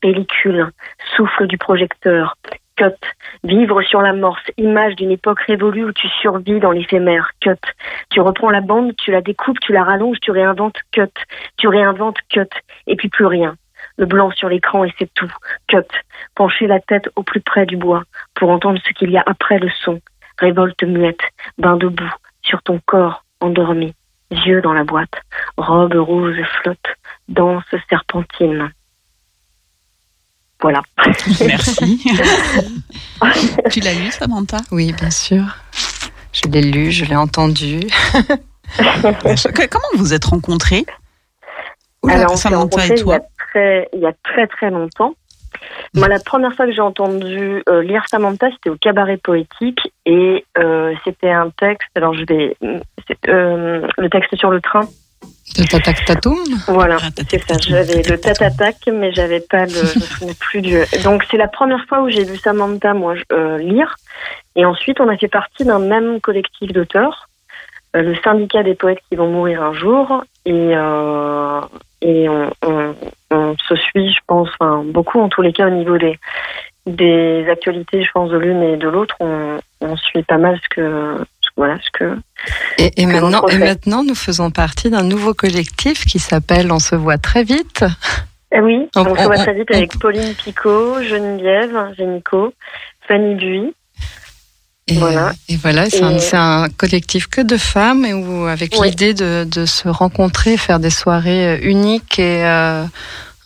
pellicule, 0.01 0.71
souffle 1.17 1.47
du 1.47 1.59
projecteur, 1.59 2.37
cut, 2.77 2.95
vivre 3.43 3.83
sur 3.83 4.01
l'amorce, 4.01 4.43
image 4.57 4.97
d'une 4.97 5.11
époque 5.11 5.41
révolue 5.41 5.85
où 5.85 5.93
tu 5.93 6.09
survis 6.21 6.61
dans 6.61 6.73
l'éphémère, 6.73 7.31
cut, 7.41 7.61
tu 8.11 8.21
reprends 8.21 8.51
la 8.51 8.61
bande, 8.61 8.95
tu 8.97 9.11
la 9.11 9.21
découpes, 9.21 9.61
tu 9.61 9.73
la 9.73 9.85
rallonges, 9.85 10.19
tu 10.21 10.31
réinventes, 10.31 10.79
cut, 10.93 11.13
tu 11.57 11.69
réinventes, 11.69 12.19
cut, 12.29 12.49
et 12.87 12.97
puis 12.97 13.09
plus 13.09 13.27
rien. 13.27 13.57
Le 13.97 14.07
blanc 14.07 14.31
sur 14.33 14.49
l'écran 14.49 14.85
et 14.85 14.93
c'est 14.99 15.13
tout, 15.15 15.33
cut, 15.69 15.87
pencher 16.35 16.67
la 16.67 16.81
tête 16.81 17.09
au 17.17 17.23
plus 17.23 17.41
près 17.41 17.67
du 17.67 17.77
bois 17.77 18.03
pour 18.35 18.51
entendre 18.51 18.81
ce 18.85 18.93
qu'il 18.93 19.11
y 19.11 19.17
a 19.17 19.23
après 19.25 19.59
le 19.59 19.71
son, 19.85 20.01
révolte 20.39 20.83
muette, 20.83 21.23
bain 21.59 21.77
debout, 21.77 22.13
sur 22.43 22.63
ton 22.63 22.81
corps 22.85 23.25
endormi, 23.41 23.95
yeux 24.31 24.61
dans 24.63 24.73
la 24.73 24.85
boîte, 24.85 25.23
robe 25.57 25.95
rose 25.95 26.37
flotte, 26.61 26.97
danse 27.29 27.65
serpentine. 27.89 28.71
Voilà. 30.65 30.81
Merci. 31.47 32.03
tu 33.71 33.81
l'as 33.81 33.93
lu, 33.93 34.11
Samantha? 34.11 34.57
Oui, 34.73 34.95
bien 34.95 35.11
sûr. 35.11 35.43
Je 36.33 36.49
l'ai 36.51 36.63
lu, 36.63 36.91
je 36.91 37.05
l'ai 37.05 37.17
entendu. 37.17 37.81
Comment 38.79 39.93
vous 39.99 40.15
êtes 40.15 40.25
rencontrés? 40.25 40.87
Oula, 42.03 42.15
Alors, 42.15 42.33
on 42.33 42.37
Samantha 42.37 42.63
rencontrés 42.63 42.87
et 42.89 42.93
il 42.95 42.99
y, 43.01 43.03
toi? 43.03 43.17
a 43.17 43.21
très, 43.51 43.89
il 43.93 44.01
y 44.01 44.07
a 44.07 44.15
très 44.23 44.47
très 44.47 44.71
longtemps. 44.71 45.13
Moi, 45.95 46.09
la 46.09 46.19
première 46.19 46.55
fois 46.55 46.65
que 46.65 46.73
j'ai 46.73 46.81
entendu 46.81 47.63
euh, 47.69 47.83
lire 47.83 48.03
Samantha, 48.11 48.49
c'était 48.53 48.71
au 48.71 48.77
cabaret 48.77 49.19
poétique 49.19 49.81
et 50.07 50.47
euh, 50.57 50.95
c'était 51.05 51.31
un 51.31 51.51
texte. 51.51 51.91
Alors, 51.95 52.15
je 52.15 52.25
vais. 52.25 52.57
euh, 53.29 53.87
le 53.99 54.09
texte 54.09 54.35
sur 54.37 54.51
le 54.51 54.63
train. 54.63 54.89
Tatak 55.63 56.05
Tatoum 56.05 56.39
Voilà, 56.69 56.97
Ah, 57.01 57.09
c'est 57.29 57.41
ça. 57.43 57.55
J'avais 57.61 58.03
le 58.03 58.19
tatatac, 58.19 58.77
mais 58.93 59.13
j'avais 59.13 59.41
pas 59.41 59.65
le. 59.67 59.71
Je 59.71 59.99
me 59.99 60.05
souvenais 60.05 60.35
plus 60.35 60.61
du. 60.61 60.79
Donc, 61.05 61.25
c'est 61.31 61.37
la 61.37 61.49
première 61.49 61.85
fois 61.87 62.03
où 62.03 62.09
j'ai 62.09 62.25
vu 62.25 62.37
Samantha, 62.37 62.93
moi, 62.95 63.15
euh, 63.33 63.59
lire. 63.59 63.95
Et 64.57 64.65
ensuite, 64.65 65.01
on 65.01 65.09
a 65.09 65.17
fait 65.17 65.29
partie 65.29 65.65
d'un 65.65 65.79
même 65.79 66.21
collectif 66.21 66.73
d'auteurs, 66.73 67.29
euh, 67.97 68.03
le 68.03 68.17
syndicat 68.17 68.63
des 68.63 68.75
poètes 68.75 69.01
qui 69.09 69.17
vont 69.17 69.29
mourir 69.29 69.63
un 69.63 69.73
jour. 69.73 70.25
Et, 70.45 70.73
euh, 70.75 71.61
et 72.03 72.29
on, 72.29 72.51
on, 72.67 72.95
on 73.31 73.57
se 73.69 73.77
suit, 73.77 74.13
je 74.13 74.21
pense, 74.27 74.49
enfin, 74.59 74.83
beaucoup 74.85 75.21
en 75.21 75.29
tous 75.29 75.43
les 75.43 75.53
cas 75.53 75.67
au 75.69 75.71
niveau 75.71 75.99
des, 75.99 76.19
des 76.87 77.47
actualités, 77.49 78.03
je 78.05 78.11
pense, 78.13 78.31
de 78.31 78.37
l'une 78.37 78.63
et 78.63 78.77
de 78.77 78.89
l'autre. 78.89 79.15
On, 79.21 79.59
on 79.81 79.97
suit 79.97 80.23
pas 80.23 80.39
mal 80.39 80.59
ce 80.63 80.69
que. 80.69 81.25
Voilà, 81.57 81.79
ce 81.85 81.91
que. 81.93 82.17
Et, 82.79 82.87
et 83.01 83.07
Que 83.07 83.11
maintenant, 83.13 84.03
et 84.03 84.07
nous 84.07 84.15
faisons 84.15 84.51
partie 84.51 84.91
d'un 84.91 85.05
nouveau 85.05 85.35
collectif 85.35 86.05
qui 86.05 86.19
s'appelle 86.19 86.73
On 86.73 86.81
se 86.81 86.95
voit 86.97 87.19
très 87.19 87.45
vite. 87.45 87.85
Eh 88.53 88.61
oui, 88.61 88.89
On- 88.97 89.01
on, 89.03 89.05
se 89.17 89.23
voit 89.25 89.37
on- 89.39 89.43
très 89.43 89.55
vite 89.55 89.69
on- 89.73 89.77
avec 89.77 89.99
Pauline 89.99 90.35
Picot, 90.35 91.03
Geneviève, 91.03 91.77
Génico, 91.97 92.53
Fanny 93.07 93.37
Duy. 93.37 93.73
Et 94.87 94.99
Voilà. 94.99 95.33
et 95.49 95.57
voilà, 95.57 95.89
c'est 95.89 96.37
un, 96.37 96.69
collectif 96.69 97.27
que 97.29 97.41
de 97.41 97.57
femmes 97.57 98.05
et 98.05 98.13
où, 98.13 98.45
avec 98.47 98.75
Oui. 98.79 98.91
l'idée 98.91 99.15
de, 99.15 99.45
de 99.51 99.65
se 99.65 99.89
rencontrer, 99.89 100.57
faire 100.59 100.79
des 100.79 100.91
soirées 100.91 101.57
euh, 101.57 101.59
uniques 101.63 102.19
et 102.19 102.45
euh, 102.45 102.85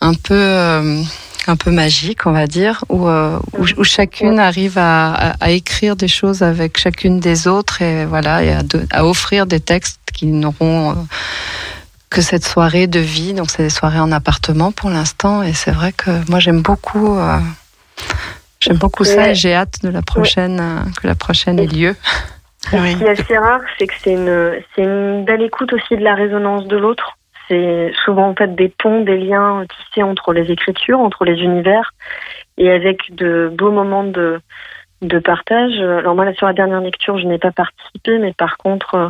un 0.01 0.13
peu 0.15 0.33
euh, 0.35 1.01
un 1.47 1.55
peu 1.55 1.71
magiques, 1.71 2.25
on 2.25 2.31
va 2.31 2.47
dire, 2.47 2.83
où, 2.89 3.07
euh, 3.07 3.39
où, 3.57 3.65
où 3.77 3.83
chacune 3.83 4.39
arrive 4.39 4.77
à, 4.77 5.13
à, 5.13 5.29
à 5.39 5.49
écrire 5.51 5.95
des 5.95 6.07
choses 6.07 6.43
avec 6.43 6.77
chacune 6.77 7.19
des 7.19 7.47
autres 7.47 7.81
et 7.81 8.05
voilà, 8.05 8.43
et 8.43 8.51
à, 8.53 8.61
de- 8.63 8.85
à 8.91 9.05
offrir 9.05 9.45
des 9.45 9.59
textes 9.59 9.99
qui 10.13 10.27
n'auront 10.27 10.91
euh, 10.91 10.93
que 12.09 12.21
cette 12.21 12.45
soirée 12.45 12.87
de 12.87 12.99
vie. 12.99 13.33
Donc 13.33 13.49
c'est 13.49 13.63
des 13.63 13.69
soirées 13.69 13.99
en 13.99 14.11
appartement 14.11 14.71
pour 14.71 14.89
l'instant 14.89 15.41
et 15.43 15.53
c'est 15.53 15.71
vrai 15.71 15.91
que 15.93 16.11
moi 16.29 16.39
j'aime 16.39 16.61
beaucoup. 16.61 17.17
euh, 17.17 17.37
J'aime 18.61 18.75
beaucoup 18.77 19.05
ça 19.05 19.15
Ouais. 19.15 19.31
et 19.31 19.35
j'ai 19.35 19.53
hâte 19.55 19.75
de 19.83 19.87
la 19.89 20.01
prochaine, 20.01 20.61
que 21.01 21.07
la 21.07 21.15
prochaine 21.15 21.59
ait 21.59 21.65
lieu. 21.65 21.95
Ce 22.65 22.69
qui 22.71 23.03
est 23.05 23.09
assez 23.21 23.37
rare, 23.37 23.61
c'est 23.77 23.87
que 23.87 23.93
c'est 24.03 24.11
une, 24.11 24.51
c'est 24.75 24.81
une 24.83 25.23
belle 25.23 25.41
écoute 25.43 25.71
aussi 25.71 25.95
de 25.95 26.03
la 26.03 26.13
résonance 26.13 26.67
de 26.67 26.75
l'autre. 26.75 27.17
C'est 27.49 27.91
souvent 28.05 28.29
en 28.29 28.35
fait 28.35 28.55
des 28.55 28.69
ponts, 28.69 29.01
des 29.01 29.17
liens 29.17 29.65
tissés 29.65 30.03
entre 30.03 30.31
les 30.33 30.51
écritures, 30.51 30.99
entre 30.99 31.25
les 31.25 31.41
univers, 31.41 31.93
et 32.57 32.69
avec 32.69 33.13
de 33.15 33.51
beaux 33.51 33.71
moments 33.71 34.03
de, 34.03 34.39
de 35.01 35.19
partage. 35.19 35.79
Alors 35.79 36.15
moi, 36.15 36.25
là, 36.25 36.33
sur 36.33 36.47
la 36.47 36.53
dernière 36.53 36.81
lecture, 36.81 37.17
je 37.17 37.25
n'ai 37.25 37.37
pas 37.37 37.51
participé, 37.51 38.17
mais 38.19 38.33
par 38.33 38.57
contre, 38.57 38.95
euh, 38.95 39.09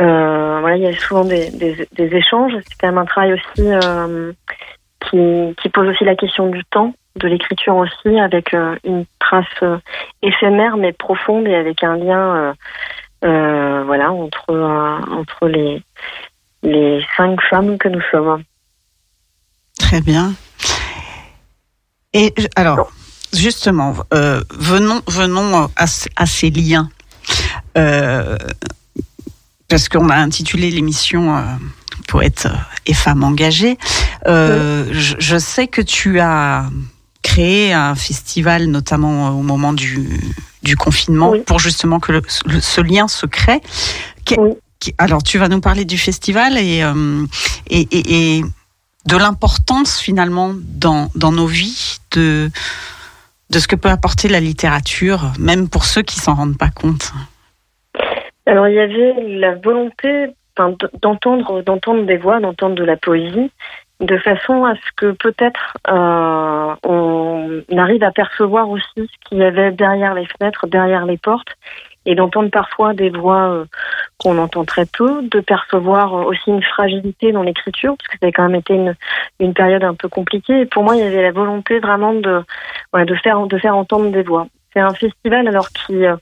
euh, 0.00 0.58
voilà, 0.60 0.76
il 0.76 0.82
y 0.82 0.86
a 0.86 0.92
souvent 0.92 1.24
des, 1.24 1.50
des, 1.50 2.16
échanges. 2.16 2.52
C'est 2.66 2.78
quand 2.80 2.88
même 2.88 2.98
un 2.98 3.06
travail 3.06 3.34
aussi 3.34 3.62
euh, 3.66 4.32
qui, 5.00 5.54
qui 5.60 5.68
pose 5.70 5.88
aussi 5.88 6.04
la 6.04 6.16
question 6.16 6.48
du 6.48 6.62
temps, 6.64 6.94
de 7.16 7.28
l'écriture 7.28 7.76
aussi, 7.76 8.18
avec 8.18 8.54
une 8.84 9.04
trace 9.18 9.64
éphémère 10.22 10.76
mais 10.76 10.92
profonde 10.92 11.46
et 11.48 11.54
avec 11.54 11.82
un 11.82 11.96
lien, 11.96 12.54
voilà, 13.22 14.12
entre 14.12 14.52
entre 15.10 15.48
les 15.48 15.82
les 16.62 17.04
cinq 17.16 17.38
femmes 17.50 17.78
que 17.78 17.88
nous 17.88 18.02
sommes. 18.10 18.42
Très 19.78 20.00
bien. 20.00 20.34
Et 22.12 22.34
alors, 22.56 22.92
justement, 23.32 23.94
euh, 24.12 24.42
venons, 24.50 25.00
venons 25.08 25.68
à, 25.76 25.86
ce- 25.86 26.08
à 26.16 26.26
ces 26.26 26.50
liens. 26.50 26.88
Euh, 27.78 28.36
parce 29.68 29.88
qu'on 29.88 30.10
a 30.10 30.16
intitulé 30.16 30.70
l'émission 30.70 31.36
euh, 31.36 31.42
Poètes 32.08 32.48
et 32.86 32.92
femmes 32.94 33.24
engagées. 33.24 33.78
Euh, 34.26 34.86
je, 34.92 35.14
je 35.18 35.38
sais 35.38 35.66
que 35.68 35.80
tu 35.80 36.20
as 36.20 36.66
créé 37.22 37.72
un 37.72 37.94
festival, 37.94 38.66
notamment 38.66 39.30
au 39.30 39.42
moment 39.42 39.72
du, 39.72 40.20
du 40.62 40.76
confinement, 40.76 41.30
Oui. 41.30 41.40
pour 41.46 41.58
justement 41.60 42.00
que 42.00 42.12
le- 42.12 42.22
le- 42.46 42.60
ce 42.60 42.80
lien 42.82 43.08
se 43.08 43.24
crée. 43.24 43.60
Que- 44.26 44.34
Oui. 44.38 44.50
Alors, 44.98 45.22
tu 45.22 45.38
vas 45.38 45.48
nous 45.48 45.60
parler 45.60 45.84
du 45.84 45.98
festival 45.98 46.56
et, 46.58 46.82
euh, 46.82 47.24
de 49.06 49.16
l'importance 49.16 50.00
finalement 50.00 50.52
dans, 50.54 51.08
nos 51.14 51.46
vies 51.46 51.98
de, 52.12 52.50
ce 53.50 53.66
que 53.66 53.76
peut 53.76 53.90
apporter 53.90 54.28
la 54.28 54.40
littérature, 54.40 55.32
même 55.38 55.68
pour 55.68 55.84
ceux 55.84 56.02
qui 56.02 56.16
s'en 56.16 56.34
rendent 56.34 56.58
pas 56.58 56.70
compte. 56.70 57.12
Alors 58.46 58.66
il 58.68 58.74
y 58.74 58.80
avait 58.80 59.38
la 59.38 59.54
volonté 59.54 60.34
d'entendre 60.56 62.06
des 62.06 62.16
voix, 62.16 62.40
d'entendre 62.40 62.74
de 62.74 62.84
la 62.84 62.96
poésie, 62.96 63.50
de 64.00 64.18
façon 64.18 64.64
à 64.64 64.74
ce 64.74 64.90
que 64.96 65.12
peut-être 65.12 65.76
euh, 65.88 66.74
on 66.82 67.62
arrive 67.76 68.02
à 68.02 68.10
percevoir 68.10 68.68
aussi 68.68 68.84
ce 68.96 69.28
qu'il 69.28 69.38
y 69.38 69.44
avait 69.44 69.70
derrière 69.70 70.14
les 70.14 70.26
fenêtres, 70.26 70.66
derrière 70.66 71.06
les 71.06 71.18
portes, 71.18 71.56
et 72.04 72.14
d'entendre 72.14 72.50
parfois 72.50 72.94
des 72.94 73.10
voix 73.10 73.50
euh, 73.50 73.64
qu'on 74.18 74.38
entend 74.38 74.64
très 74.64 74.86
peu, 74.86 75.22
de 75.22 75.40
percevoir 75.40 76.14
euh, 76.14 76.24
aussi 76.24 76.50
une 76.50 76.62
fragilité 76.62 77.32
dans 77.32 77.42
l'écriture, 77.42 77.94
parce 77.96 78.08
que 78.08 78.18
ça 78.20 78.28
a 78.28 78.32
quand 78.32 78.48
même 78.48 78.56
été 78.60 78.74
une, 78.74 78.94
une 79.40 79.54
période 79.54 79.84
un 79.84 79.94
peu 79.94 80.08
compliquée. 80.08 80.60
Et 80.60 80.66
pour 80.66 80.82
moi, 80.82 80.96
il 80.96 81.02
y 81.02 81.06
avait 81.06 81.22
la 81.22 81.32
volonté 81.32 81.78
vraiment 81.78 82.14
de, 82.14 82.42
de 82.94 83.14
faire 83.16 83.46
de 83.46 83.58
faire 83.58 83.76
entendre 83.76 84.10
des 84.10 84.22
voix. 84.22 84.46
C'est 84.72 84.80
un 84.80 84.94
festival 84.94 85.46
alors 85.48 85.68
qui 85.68 86.04
euh, 86.06 86.16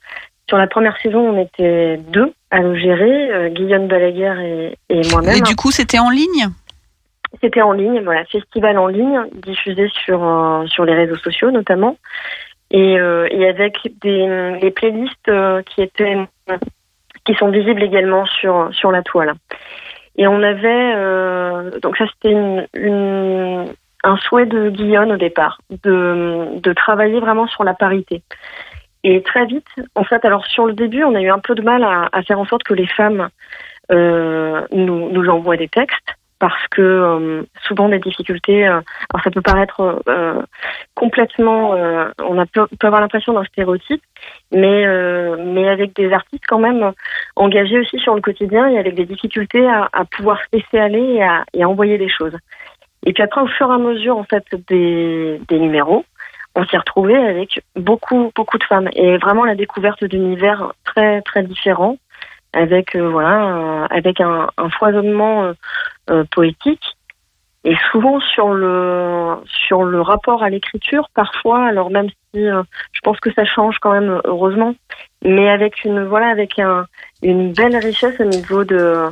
sur 0.49 0.59
la 0.59 0.67
première 0.67 0.97
saison, 1.01 1.21
on 1.21 1.41
était 1.41 1.97
deux 2.09 2.33
à 2.51 2.59
le 2.59 2.75
gérer, 2.77 3.31
euh, 3.33 3.49
Guillaume 3.51 3.87
Balaguer 3.87 4.35
et, 4.89 4.99
et 4.99 5.09
moi-même. 5.13 5.37
Et 5.37 5.41
du 5.41 5.55
coup, 5.55 5.71
c'était 5.71 6.01
en 6.01 6.11
ligne? 6.11 6.49
C'était 7.41 7.63
en 7.63 7.71
ligne, 7.71 8.03
voilà, 8.03 8.25
festival 8.25 8.77
en 8.77 8.89
ligne, 8.89 9.23
diffusé 9.47 9.89
sur 10.05 10.21
euh, 10.25 10.67
sur 10.67 10.85
les 10.85 10.95
réseaux 10.95 11.17
sociaux 11.19 11.53
notamment, 11.53 11.97
et, 12.71 12.99
euh, 12.99 13.27
et 13.31 13.49
avec 13.49 13.79
des 14.03 14.59
les 14.61 14.71
playlists 14.71 15.29
euh, 15.29 15.63
qui 15.63 15.83
étaient 15.83 16.17
qui 17.25 17.35
sont 17.35 17.51
visibles 17.51 17.83
également 17.83 18.27
sur 18.27 18.69
sur 18.73 18.91
la 18.91 19.03
toile. 19.03 19.35
Et 20.17 20.27
on 20.27 20.43
avait 20.43 20.93
euh, 20.97 21.79
donc 21.81 21.97
ça 21.97 22.07
c'était 22.13 22.33
une, 22.33 22.67
une 22.75 23.67
un 24.03 24.17
souhait 24.17 24.47
de 24.47 24.71
Guillaume 24.71 25.11
au 25.11 25.17
départ 25.17 25.59
de 25.85 26.59
de 26.61 26.73
travailler 26.73 27.21
vraiment 27.21 27.47
sur 27.49 27.65
la 27.65 27.75
parité. 27.75 28.23
Et 29.03 29.23
très 29.23 29.47
vite, 29.47 29.67
en 29.95 30.05
fait, 30.05 30.23
alors 30.27 30.45
sur 30.47 30.67
le 30.67 30.75
début, 30.75 31.05
on 31.05 31.15
a 31.15 31.23
eu 31.23 31.31
un 31.31 31.39
peu 31.39 31.55
de 31.55 31.63
mal 31.63 31.83
à, 31.85 32.11
à 32.13 32.23
faire 32.23 32.39
en 32.39 32.45
sorte 32.45 32.65
que 32.65 32.75
les 32.75 32.87
femmes 32.87 33.31
euh, 33.91 34.67
nous, 34.73 35.11
nous 35.11 35.29
envoient 35.29 35.57
des 35.57 35.69
textes 35.69 36.11
parce 36.41 36.67
que 36.69 36.83
euh, 36.83 37.43
souvent 37.63 37.89
des 37.89 38.01
difficultés. 38.01 38.67
euh, 38.67 38.81
alors 39.13 39.23
ça 39.23 39.31
peut 39.31 39.43
paraître 39.43 40.03
euh, 40.09 40.43
complètement, 40.97 41.75
euh, 41.75 42.11
on 42.25 42.39
a 42.39 42.47
peut, 42.47 42.67
avoir 42.83 43.01
l'impression 43.01 43.35
d'un 43.35 43.45
stéréotype, 43.45 44.03
mais 44.51 44.87
euh, 44.87 45.37
mais 45.39 45.69
avec 45.69 45.95
des 45.95 46.13
artistes 46.13 46.45
quand 46.49 46.59
même 46.59 46.93
engagés 47.37 47.79
aussi 47.79 47.99
sur 48.01 48.15
le 48.17 48.23
quotidien 48.23 48.67
et 48.69 48.79
avec 48.79 48.95
des 48.95 49.05
difficultés 49.05 49.65
à, 49.69 49.89
à 49.93 50.05
pouvoir 50.05 50.39
se 50.41 50.57
laisser 50.57 50.79
aller 50.79 51.15
et 51.15 51.23
à, 51.23 51.45
et 51.53 51.63
à 51.63 51.69
envoyer 51.69 51.99
des 51.99 52.09
choses. 52.09 52.37
Et 53.07 53.13
puis 53.13 53.23
après, 53.23 53.43
au 53.43 53.47
fur 53.47 53.71
et 53.71 53.75
à 53.75 53.79
mesure 53.79 54.17
en 54.17 54.25
fait 54.25 54.45
des, 54.69 55.41
des 55.49 55.59
numéros, 55.59 56.05
on 56.57 56.65
s'y 56.65 56.77
retrouvait 56.77 57.17
avec 57.17 57.63
beaucoup 57.77 58.33
beaucoup 58.35 58.59
de 58.59 58.65
femmes 58.65 58.89
et 58.95 59.19
vraiment 59.19 59.45
la 59.45 59.55
découverte 59.55 60.05
d'univers 60.05 60.73
très 60.85 61.21
très 61.23 61.43
différents 61.43 61.97
avec 62.53 62.97
euh, 62.97 63.09
voilà 63.09 63.57
euh, 63.57 63.87
avec 63.91 64.21
un, 64.21 64.49
un 64.59 64.71
foisonnement 64.71 65.45
euh, 65.45 65.53
euh, 66.11 66.25
poétique 66.31 66.97
et 67.65 67.77
souvent 67.91 68.21
sur 68.21 68.53
le 68.55 69.37
sur 69.47 69.85
le 69.85 70.01
rapport 70.01 70.43
à 70.43 70.49
l'écriture 70.49 71.09
parfois 71.15 71.67
alors 71.67 71.91
même 71.91 72.09
si 72.09 72.47
euh, 72.47 72.63
je 72.93 73.01
pense 73.03 73.21
que 73.21 73.33
ça 73.33 73.45
change 73.45 73.79
quand 73.81 73.93
même 73.93 74.21
heureusement 74.25 74.75
mais 75.23 75.49
avec 75.51 75.85
une 75.85 76.05
voilà 76.05 76.29
avec 76.29 76.59
un 76.59 76.87
une 77.23 77.53
belle 77.53 77.77
richesse 77.77 78.19
au 78.19 78.25
niveau 78.25 78.65
de 78.65 79.11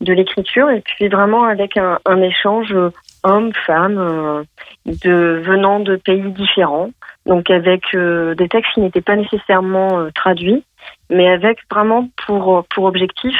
de 0.00 0.12
l'écriture 0.12 0.70
et 0.70 0.80
puis 0.80 1.08
vraiment 1.08 1.44
avec 1.44 1.76
un, 1.76 1.98
échange 2.20 2.72
euh, 2.72 2.90
homme-femme 3.22 3.98
euh, 3.98 4.44
de 4.86 5.42
venant 5.44 5.80
de 5.80 5.96
pays 5.96 6.30
différents. 6.32 6.90
Donc 7.24 7.50
avec 7.50 7.82
euh, 7.94 8.34
des 8.34 8.48
textes 8.48 8.74
qui 8.74 8.80
n'étaient 8.80 9.00
pas 9.00 9.16
nécessairement 9.16 9.98
euh, 9.98 10.10
traduits 10.14 10.64
mais 11.10 11.28
avec 11.28 11.58
vraiment 11.70 12.08
pour 12.26 12.64
pour 12.74 12.84
objectif 12.84 13.34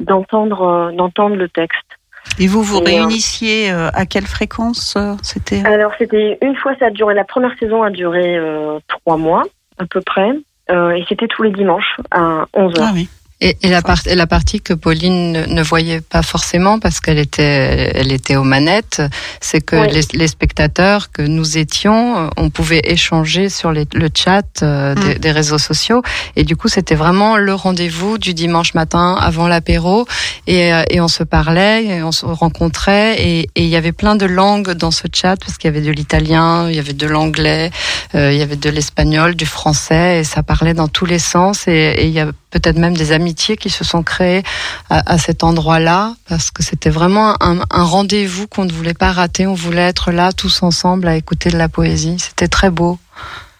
d'entendre 0.00 0.62
euh, 0.62 0.92
d'entendre 0.92 1.36
le 1.36 1.48
texte 1.48 1.97
Et 2.38 2.46
vous 2.46 2.62
vous 2.62 2.78
Et, 2.78 2.80
euh, 2.80 2.84
réunissiez 2.84 3.70
euh, 3.70 3.88
à 3.92 4.06
quelle 4.06 4.26
fréquence 4.26 4.94
euh, 4.96 5.14
C'était? 5.22 5.64
Alors 5.64 5.92
c'était 5.98 6.38
une 6.42 6.56
fois, 6.56 6.74
ça 6.78 6.86
a 6.86 6.90
duré, 6.90 7.14
la 7.14 7.24
première 7.24 7.56
saison 7.58 7.82
a 7.82 7.90
duré 7.90 8.36
euh, 8.36 8.78
trois 8.88 9.16
mois 9.16 9.44
à 9.78 9.86
peu 9.86 10.00
près. 10.00 10.30
Euh, 10.70 10.90
et 10.90 11.04
c'était 11.08 11.28
tous 11.28 11.42
les 11.42 11.50
dimanches 11.50 11.96
à 12.10 12.44
11h. 12.54 12.76
Ah 12.80 12.90
oui. 12.94 13.08
Et, 13.40 13.56
et 13.62 13.68
la, 13.68 13.82
part- 13.82 14.06
et 14.06 14.16
la 14.16 14.26
partie 14.26 14.60
que 14.60 14.74
Pauline 14.74 15.30
ne, 15.32 15.44
ne 15.46 15.62
voyait 15.62 16.00
pas 16.00 16.22
forcément 16.22 16.80
parce 16.80 16.98
qu'elle 16.98 17.18
était, 17.20 17.92
elle 17.94 18.10
était 18.10 18.34
aux 18.34 18.42
manettes, 18.42 19.00
c'est 19.40 19.60
que 19.60 19.76
Oui. 19.76 19.88
les, 19.92 20.18
les 20.18 20.26
spectateurs 20.26 21.12
que 21.12 21.22
nous 21.22 21.56
étions, 21.56 22.18
euh, 22.18 22.28
on 22.36 22.50
pouvait 22.50 22.80
échanger 22.82 23.48
sur 23.48 23.70
les- 23.70 23.86
le 23.94 24.08
chat 24.12 24.42
euh, 24.62 24.94
des, 24.96 25.14
Mm. 25.14 25.18
des 25.18 25.30
réseaux 25.32 25.58
sociaux. 25.58 26.02
Et 26.34 26.42
du 26.42 26.56
coup, 26.56 26.66
c'était 26.68 26.96
vraiment 26.96 27.36
le 27.36 27.54
rendez-vous 27.54 28.18
du 28.18 28.34
dimanche 28.34 28.74
matin 28.74 29.16
avant 29.20 29.46
l'apéro. 29.46 30.06
Et, 30.48 30.72
euh, 30.74 30.82
et 30.90 31.00
on 31.00 31.08
se 31.08 31.22
parlait, 31.22 31.84
et 31.84 32.02
on 32.02 32.10
se 32.12 32.26
rencontrait. 32.26 33.20
Et 33.22 33.48
il 33.54 33.66
y 33.66 33.76
avait 33.76 33.92
plein 33.92 34.16
de 34.16 34.26
langues 34.26 34.72
dans 34.72 34.90
ce 34.90 35.06
chat 35.14 35.36
parce 35.36 35.58
qu'il 35.58 35.68
y 35.68 35.72
avait 35.76 35.86
de 35.86 35.92
l'italien, 35.92 36.68
il 36.68 36.74
y 36.74 36.78
avait 36.80 36.92
de 36.92 37.06
l'anglais, 37.06 37.70
euh, 38.16 38.32
il 38.32 38.38
y 38.38 38.42
avait 38.42 38.56
de 38.56 38.68
l'espagnol, 38.70 39.36
du 39.36 39.46
français. 39.46 40.18
Et 40.20 40.24
ça 40.24 40.42
parlait 40.42 40.74
dans 40.74 40.88
tous 40.88 41.06
les 41.06 41.20
sens. 41.20 41.68
Et, 41.68 42.04
il 42.08 42.10
y 42.10 42.20
a 42.20 42.26
peut-être 42.50 42.78
même 42.78 42.96
des 42.96 43.12
qui 43.34 43.70
se 43.70 43.84
sont 43.84 44.02
créées 44.02 44.42
à, 44.90 45.18
cet 45.18 45.44
endroit-là, 45.44 46.14
parce 46.28 46.50
que 46.50 46.62
c'était 46.62 46.90
vraiment 46.90 47.34
un 47.40 47.84
rendez-vous 47.84 48.46
qu'on 48.46 48.64
ne 48.64 48.72
voulait 48.72 48.94
pas 48.94 49.12
rater. 49.12 49.46
On 49.46 49.54
voulait 49.54 49.82
être 49.82 50.12
là 50.12 50.32
tous 50.32 50.62
ensemble 50.62 51.08
à 51.08 51.16
écouter 51.16 51.50
de 51.50 51.58
la 51.58 51.68
poésie. 51.68 52.16
C'était 52.18 52.48
très 52.48 52.70
beau. 52.70 52.98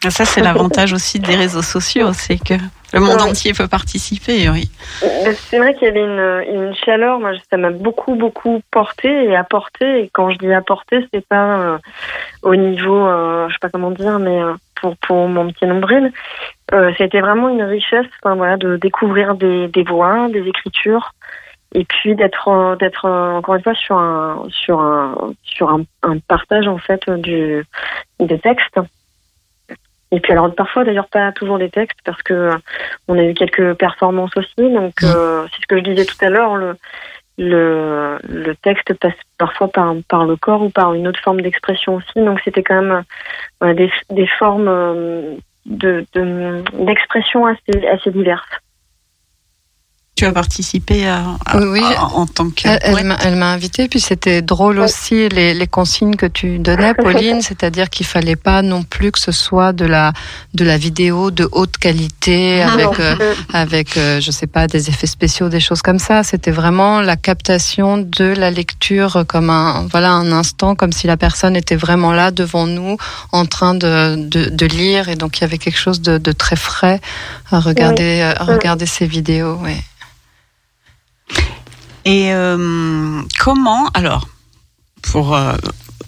Ah, 0.05 0.11
Ça, 0.11 0.25
c'est 0.25 0.41
l'avantage 0.41 0.93
aussi 0.93 1.19
des 1.19 1.35
réseaux 1.35 1.63
sociaux, 1.63 2.13
c'est 2.13 2.39
que 2.39 2.55
le 2.93 3.01
monde 3.01 3.17
Ouais. 3.21 3.31
entier 3.31 3.53
peut 3.53 3.67
participer, 3.69 4.49
oui. 4.49 4.71
Euh, 5.03 5.33
C'est 5.37 5.59
vrai 5.59 5.75
qu'il 5.75 5.89
y 5.89 5.91
avait 5.91 6.05
une, 6.05 6.45
une 6.69 6.75
chaleur, 6.75 7.19
moi 7.21 7.33
ça 7.51 7.57
m'a 7.57 7.71
beaucoup 7.71 8.15
beaucoup 8.15 8.63
porté 8.71 9.09
et 9.25 9.37
apporté. 9.37 10.03
Et 10.05 10.11
quand 10.13 10.31
je 10.31 10.39
dis 10.39 10.53
apporté, 10.53 11.07
c'est 11.13 11.27
pas 11.27 11.59
euh, 11.59 11.79
au 12.43 12.55
niveau, 12.55 13.07
euh, 13.07 13.49
je 13.49 13.55
sais 13.55 13.59
pas 13.61 13.69
comment 13.71 13.91
dire, 13.91 14.19
mais 14.21 14.41
euh, 14.41 14.55
pour 14.81 14.97
pour 14.99 15.29
mon 15.29 15.51
petit 15.51 15.67
nombril, 15.67 16.13
c'était 16.97 17.21
vraiment 17.21 17.49
une 17.49 17.63
richesse, 17.63 18.07
enfin, 18.23 18.37
voilà, 18.37 18.57
de 18.57 18.77
découvrir 18.77 19.35
des, 19.35 19.69
des 19.69 19.83
voix, 19.83 20.29
des 20.29 20.47
écritures, 20.47 21.13
et 21.75 21.85
puis 21.85 22.15
d'être 22.15 22.77
d'être 22.79 23.07
encore 23.09 23.57
une 23.57 23.63
fois 23.63 23.75
sur 23.75 23.99
un 23.99 24.45
sur 24.51 24.81
un 24.81 25.15
sur 25.43 25.69
un, 25.71 25.83
un 26.05 26.19
partage 26.21 26.69
en 26.69 26.79
fait 26.79 27.11
du 27.11 27.65
des 28.21 28.39
textes. 28.39 28.79
Et 30.11 30.21
puis 30.21 30.33
alors 30.33 30.55
parfois 30.55 30.85
d'ailleurs 30.85 31.09
pas 31.09 31.33
toujours 31.33 31.59
des 31.59 31.71
textes 31.71 31.99
parce 32.05 32.23
que 32.23 32.35
euh, 32.35 32.57
on 33.09 33.19
a 33.19 33.25
eu 33.25 33.35
quelques 33.35 33.75
performances 33.75 34.37
aussi. 34.37 34.73
Donc 34.73 34.95
euh, 35.03 35.47
c'est 35.53 35.63
ce 35.63 35.67
que 35.67 35.77
je 35.79 35.83
disais 35.83 36.05
tout 36.07 36.17
à 36.25 36.31
l'heure. 36.31 36.57
Le, 36.57 36.75
le 37.37 38.19
le 38.29 38.55
texte 38.57 38.95
passe 38.95 39.13
parfois 39.37 39.69
par 39.69 39.95
par 40.09 40.25
le 40.25 40.37
corps 40.37 40.63
ou 40.63 40.71
par 40.71 40.95
une 40.95 41.07
autre 41.07 41.21
forme 41.21 41.41
d'expression 41.43 41.97
aussi. 41.97 42.17
Donc 42.17 42.41
c'était 42.45 42.63
quand 42.63 42.81
même 42.83 43.03
voilà, 43.61 43.75
des 43.75 43.91
des 44.11 44.27
formes 44.39 44.69
euh, 44.69 45.35
de- 45.67 46.05
d'expression 46.85 47.47
assez 47.47 47.87
assez 47.87 48.11
diverses. 48.11 48.49
Tu 50.19 50.27
as 50.27 50.33
participé 50.33 51.07
à, 51.07 51.23
à- 51.47 51.59
Oui, 51.59 51.67
oui. 51.75 51.83
à- 51.97 52.07
en 52.07 52.27
tant 52.27 52.51
que. 52.51 52.67
Elle, 52.67 52.81
elle 52.83 52.95
Ouais. 52.95 53.03
m'a- 53.05 53.19
elle 53.23 53.37
m'a 53.37 53.53
invité, 53.53 53.87
puis 53.87 54.01
c'était 54.01 54.43
drôle 54.43 54.79
Ouais. 54.81 54.85
aussi 54.87 55.29
les, 55.29 55.55
les 55.55 55.67
consignes 55.69 56.17
que 56.17 56.27
tu 56.27 56.59
donnais, 56.59 56.93
Pauline, 56.93 57.41
c'est-à-dire 57.49 57.89
qu'il 57.89 58.05
fallait 58.05 58.35
pas 58.35 58.63
non 58.63 58.83
plus 58.83 59.13
que 59.13 59.21
ce 59.21 59.31
soit 59.31 59.73
de 59.73 59.85
la 59.85 60.13
de 60.55 60.65
la 60.65 60.77
vidéo 60.77 61.31
de 61.31 61.49
haute 61.53 61.77
qualité 61.79 62.63
Ah, 62.63 62.73
avec 62.73 62.99
euh, 62.99 63.15
avec 63.53 63.97
euh, 63.97 64.21
je 64.21 64.31
sais 64.33 64.49
pas 64.49 64.67
des 64.67 64.89
effets 64.89 65.07
spéciaux, 65.07 65.49
des 65.49 65.61
choses 65.61 65.83
comme 65.83 66.01
ça. 66.01 66.25
C'était 66.25 66.51
vraiment 66.51 67.01
la 67.01 67.15
captation 67.17 67.99
de 67.99 68.25
la 68.25 68.51
lecture 68.51 69.25
comme 69.29 69.51
un 69.51 69.87
voilà 69.89 70.11
un 70.11 70.33
instant, 70.33 70.75
comme 70.75 70.91
si 70.93 71.07
la 71.07 71.17
personne 71.17 71.55
était 71.55 71.77
vraiment 71.77 72.13
là 72.13 72.33
devant 72.33 72.67
nous, 72.67 72.97
en 73.31 73.47
train 73.47 73.75
de 73.75 74.17
de, 74.17 74.49
de 74.51 74.67
lire, 74.67 75.09
et 75.09 75.15
donc 75.15 75.39
il 75.39 75.43
y 75.43 75.45
avait 75.45 75.59
quelque 75.59 75.79
chose 75.79 76.01
de, 76.01 76.19
de 76.19 76.33
très 76.33 76.57
frais 76.57 77.01
à 77.53 77.61
regarder 77.61 78.21
à 78.23 78.43
regarder 78.43 78.87
ces 78.87 79.07
vidéos. 79.07 79.55
Ouais. 79.63 79.81
Et 82.05 82.33
euh, 82.33 83.21
comment, 83.43 83.87
alors, 83.95 84.27
pour 85.11 85.37
euh, 85.37 85.53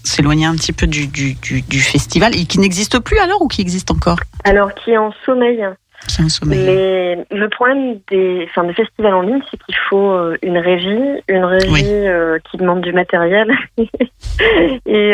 s'éloigner 0.05 0.47
un 0.47 0.55
petit 0.55 0.73
peu 0.73 0.87
du, 0.87 1.07
du, 1.07 1.35
du, 1.35 1.63
du 1.63 1.81
festival, 1.81 2.35
et 2.37 2.45
qui 2.47 2.59
n'existe 2.59 2.99
plus 3.01 3.19
alors 3.19 3.43
ou 3.43 3.49
qui 3.49 3.61
existe 3.61 3.91
encore? 3.91 4.19
Alors 4.45 4.75
qui 4.75 4.91
est 4.93 4.99
en 4.99 5.13
sommeil. 5.27 5.67
Qui 6.09 6.23
est 6.23 6.25
en 6.25 6.29
sommeil 6.31 6.65
Mais 6.65 7.27
le 7.31 7.49
problème 7.51 7.99
des, 8.11 8.47
enfin, 8.49 8.65
des 8.65 8.73
festivals 8.73 9.15
en 9.15 9.21
ligne, 9.21 9.41
c'est 9.51 9.63
qu'il 9.63 9.77
faut 9.91 10.13
euh, 10.13 10.39
une 10.43 10.57
régie, 10.57 11.23
une 11.29 11.45
régie 11.45 11.69
Oui. 11.71 11.83
euh, 11.85 12.39
qui 12.51 12.57
demande 12.57 12.81
du 12.81 12.93
matériel. 12.95 13.53
et, 14.87 15.11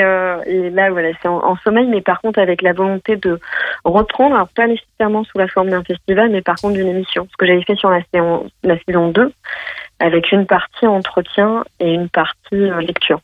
et 0.46 0.70
là, 0.70 0.90
voilà, 0.90 1.08
c'est 1.20 1.28
en, 1.28 1.44
en 1.44 1.56
sommeil, 1.64 1.86
mais 1.88 2.00
par 2.02 2.20
contre 2.20 2.38
avec 2.38 2.62
la 2.62 2.72
volonté 2.72 3.16
de 3.16 3.40
reprendre, 3.84 4.36
alors 4.36 4.48
pas 4.48 4.68
nécessairement 4.68 5.24
sous 5.24 5.38
la 5.38 5.48
forme 5.48 5.70
d'un 5.70 5.82
festival, 5.82 6.30
mais 6.30 6.42
par 6.42 6.54
contre 6.54 6.74
d'une 6.74 6.86
émission. 6.88 7.26
Ce 7.32 7.36
que 7.36 7.46
j'avais 7.46 7.62
fait 7.64 7.74
sur 7.76 7.90
la 7.90 8.00
saison, 8.14 8.46
la 8.62 8.76
saison 8.86 9.08
2, 9.10 9.32
avec 10.00 10.30
une 10.32 10.46
partie 10.46 10.86
entretien 10.86 11.64
et 11.80 11.92
une 11.92 12.08
partie 12.08 12.36
euh, 12.54 12.80
lecture. 12.80 13.20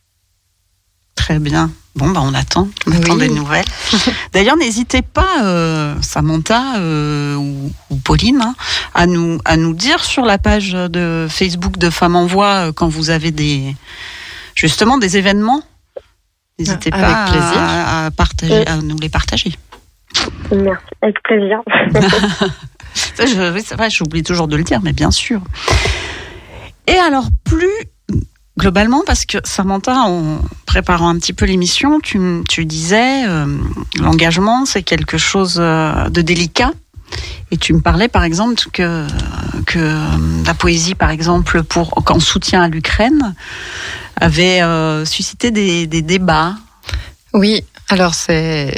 Très 1.15 1.37
bien. 1.39 1.69
Bon, 1.95 2.09
bah, 2.09 2.21
on 2.23 2.33
attend. 2.33 2.67
On 2.87 2.91
Oui. 2.91 2.97
attend 2.97 3.15
des 3.15 3.29
nouvelles. 3.29 3.65
D'ailleurs, 4.33 4.57
n'hésitez 4.57 5.03
pas, 5.03 5.43
euh, 5.43 5.95
Samantha 6.01 6.77
euh, 6.79 7.35
ou, 7.35 7.71
ou 7.91 7.95
Pauline, 7.97 8.41
hein, 8.41 8.55
à, 8.95 9.05
nous, 9.05 9.37
à 9.45 9.55
nous 9.55 9.73
dire 9.75 10.03
sur 10.03 10.25
la 10.25 10.39
page 10.39 10.71
de 10.71 11.27
Facebook 11.29 11.77
de 11.77 11.89
Femmes 11.91 12.15
en 12.15 12.25
Voix 12.25 12.67
euh, 12.67 12.71
quand 12.73 12.87
vous 12.87 13.11
avez 13.11 13.29
des, 13.31 13.75
justement 14.55 14.97
des 14.97 15.17
événements. 15.17 15.61
N'hésitez 16.57 16.91
Avec 16.91 17.05
pas 17.05 17.25
plaisir. 17.29 17.57
à, 17.57 18.05
à 18.07 18.11
partager, 18.11 18.67
à 18.67 18.77
nous 18.77 18.97
les 18.97 19.09
partager. 19.09 19.51
Merci, 20.51 20.83
avec 21.03 21.21
plaisir. 21.23 21.59
Ça, 22.93 23.25
je- 23.27 23.53
oui, 23.53 23.61
c'est 23.65 23.75
vrai, 23.75 23.89
j'oublie 23.91 24.23
toujours 24.23 24.47
de 24.47 24.55
le 24.55 24.63
dire, 24.63 24.79
mais 24.83 24.93
bien 24.93 25.11
sûr. 25.11 25.41
Et 26.87 26.97
alors, 26.97 27.27
plus 27.43 27.71
globalement, 28.57 29.03
parce 29.05 29.25
que 29.25 29.37
Samantha, 29.43 29.95
en 30.01 30.39
préparant 30.65 31.09
un 31.09 31.17
petit 31.17 31.33
peu 31.33 31.45
l'émission, 31.45 31.99
tu, 31.99 32.43
tu 32.47 32.65
disais, 32.65 33.27
euh, 33.27 33.45
l'engagement, 33.99 34.65
c'est 34.65 34.83
quelque 34.83 35.17
chose 35.17 35.57
euh, 35.59 36.09
de 36.09 36.21
délicat. 36.21 36.71
Et 37.51 37.57
tu 37.57 37.73
me 37.73 37.81
parlais, 37.81 38.07
par 38.07 38.23
exemple, 38.23 38.55
que, 38.71 39.07
que 39.65 39.79
euh, 39.79 40.43
la 40.45 40.53
poésie, 40.53 40.95
par 40.95 41.09
exemple, 41.09 41.63
pour, 41.63 42.03
en 42.09 42.19
soutien 42.19 42.61
à 42.63 42.67
l'Ukraine, 42.67 43.35
avait 44.19 44.61
euh, 44.61 45.05
suscité 45.05 45.51
des, 45.51 45.87
des 45.87 46.01
débats. 46.01 46.55
Oui, 47.33 47.63
alors 47.89 48.13
c'est 48.13 48.71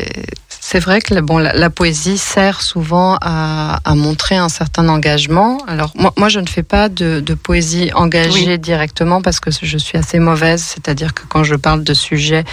c'est 0.67 0.79
vrai 0.79 0.99
que 0.99 1.13
la- 1.13 1.21
bon 1.21 1.37
la, 1.37 1.53
la 1.53 1.69
poésie 1.69 2.17
sert 2.17 2.59
souvent 2.63 3.17
à, 3.21 3.79
à 3.85 3.93
montrer 3.93 4.35
un 4.35 4.49
certain 4.49 4.89
engagement. 4.89 5.59
Alors 5.67 5.91
moi, 5.95 6.11
moi 6.17 6.27
je 6.27 6.39
ne 6.39 6.47
fais 6.47 6.63
pas 6.63 6.89
de, 6.89 7.19
de 7.19 7.33
poésie 7.35 7.91
engagée 7.93 8.57
directement 8.57 9.21
parce 9.21 9.39
que 9.39 9.51
je 9.61 9.77
suis 9.77 9.97
assez 9.99 10.17
mauvaise, 10.17 10.63
c'est-à-dire 10.63 11.13
que 11.13 11.21
quand 11.29 11.43
je 11.43 11.53
parle 11.55 11.83
de 11.83 11.93
sujets 11.93 12.45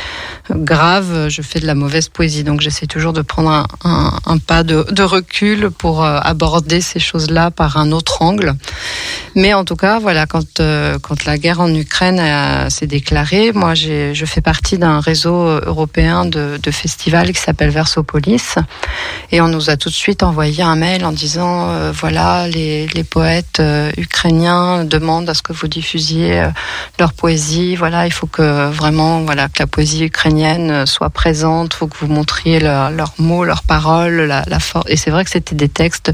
graves, 0.50 1.28
je 1.30 1.40
fais 1.40 1.58
de 1.60 1.66
la 1.66 1.74
mauvaise 1.74 2.08
poésie. 2.10 2.44
Donc 2.44 2.60
j'essaie 2.60 2.86
toujours 2.86 3.14
de 3.14 3.22
prendre 3.22 3.50
un, 3.50 3.66
un- 3.84 4.18
un 4.26 4.36
pas 4.36 4.62
de, 4.62 4.84
de 4.90 5.02
recul 5.02 5.70
pour 5.70 6.04
euh, 6.04 6.18
aborder 6.22 6.82
ces 6.82 7.00
choses-là 7.00 7.50
par 7.50 7.78
un 7.78 7.92
autre 7.92 8.20
angle. 8.20 8.54
Mais 9.34 9.54
en 9.54 9.64
tout 9.64 9.76
cas, 9.76 9.98
voilà, 9.98 10.26
quand 10.26 10.60
euh, 10.60 10.98
quand 11.00 11.24
la 11.24 11.38
guerre 11.38 11.60
en 11.60 11.72
Ukraine 11.74 12.20
euh, 12.20 12.68
s'est 12.68 12.86
déclarée, 12.86 13.52
moi 13.52 13.72
je 13.74 14.24
fais 14.26 14.42
partie 14.42 14.76
d'un 14.76 15.00
réseau 15.00 15.34
européen 15.72 16.26
de, 16.26 16.58
de 16.62 16.70
festivals 16.70 17.32
qui 17.32 17.40
s'appelle 17.40 17.70
Et 19.30 19.40
on 19.40 19.48
nous 19.48 19.70
a 19.70 19.76
tout 19.76 19.88
de 19.88 19.94
suite 19.94 20.22
envoyé 20.22 20.62
un 20.62 20.76
mail 20.76 21.04
en 21.04 21.12
disant 21.12 21.68
euh, 21.70 21.92
voilà 21.92 22.46
les 22.48 22.86
les 22.88 23.04
poètes 23.04 23.60
euh, 23.60 23.90
ukrainiens 23.96 24.84
demandent 24.84 25.28
à 25.28 25.34
ce 25.34 25.42
que 25.42 25.52
vous 25.52 25.68
diffusiez 25.68 26.40
euh, 26.40 26.48
leur 26.98 27.12
poésie, 27.12 27.76
voilà 27.76 28.06
il 28.06 28.12
faut 28.12 28.26
que 28.26 28.70
vraiment 28.70 29.20
voilà 29.22 29.48
que 29.48 29.58
la 29.60 29.66
poésie 29.66 30.04
ukrainienne 30.04 30.86
soit 30.86 31.10
présente, 31.10 31.74
faut 31.74 31.86
que 31.86 31.96
vous 31.98 32.06
montriez 32.12 32.60
leur- 32.60 32.90
leurs 32.90 33.14
mots, 33.18 33.44
leurs 33.44 33.62
paroles, 33.62 34.22
la, 34.22 34.42
la 34.46 34.60
force. 34.60 34.84
Et 34.88 34.96
c'est 34.96 35.10
vrai 35.10 35.24
que 35.24 35.30
c'était 35.30 35.54
des 35.54 35.68
textes 35.68 36.12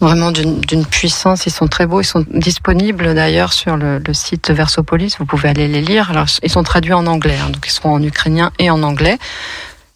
vraiment 0.00 0.30
d'une 0.30 0.86
puissance. 0.86 1.46
Ils 1.46 1.52
sont 1.52 1.66
très 1.66 1.86
beaux. 1.86 2.00
Ils 2.00 2.04
sont 2.04 2.24
disponibles 2.32 3.14
d'ailleurs 3.14 3.52
sur 3.52 3.76
le, 3.76 3.98
le 3.98 4.14
site 4.14 4.50
Versopolis. 4.50 5.16
Vous 5.18 5.26
pouvez 5.26 5.48
aller 5.48 5.68
les 5.68 5.80
lire. 5.80 6.10
Alors, 6.10 6.26
ils 6.42 6.50
sont 6.50 6.62
traduits 6.62 6.92
en 6.92 7.06
anglais, 7.06 7.36
hein, 7.42 7.50
donc 7.50 7.64
ils 7.66 7.70
seront 7.72 7.92
en 7.94 8.02
ukrainien 8.02 8.52
et 8.58 8.70
en 8.70 8.82
anglais. 8.82 9.18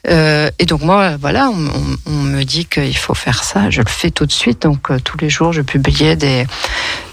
Euh, 0.08 0.50
et 0.58 0.66
donc 0.66 0.80
moi, 0.82 1.16
voilà, 1.20 1.48
on, 1.50 1.66
on- 1.66 1.96
on 2.06 2.22
me 2.22 2.42
dit 2.42 2.64
qu'il 2.64 2.96
faut 2.96 3.14
faire 3.14 3.44
ça. 3.44 3.70
Je 3.70 3.80
le 3.82 3.88
fais 3.88 4.10
tout 4.10 4.26
de 4.26 4.32
suite. 4.32 4.62
Donc 4.62 4.90
euh, 4.90 4.98
tous 4.98 5.16
les 5.18 5.30
jours, 5.30 5.52
je 5.52 5.62
publiais 5.62 6.16
des 6.16 6.44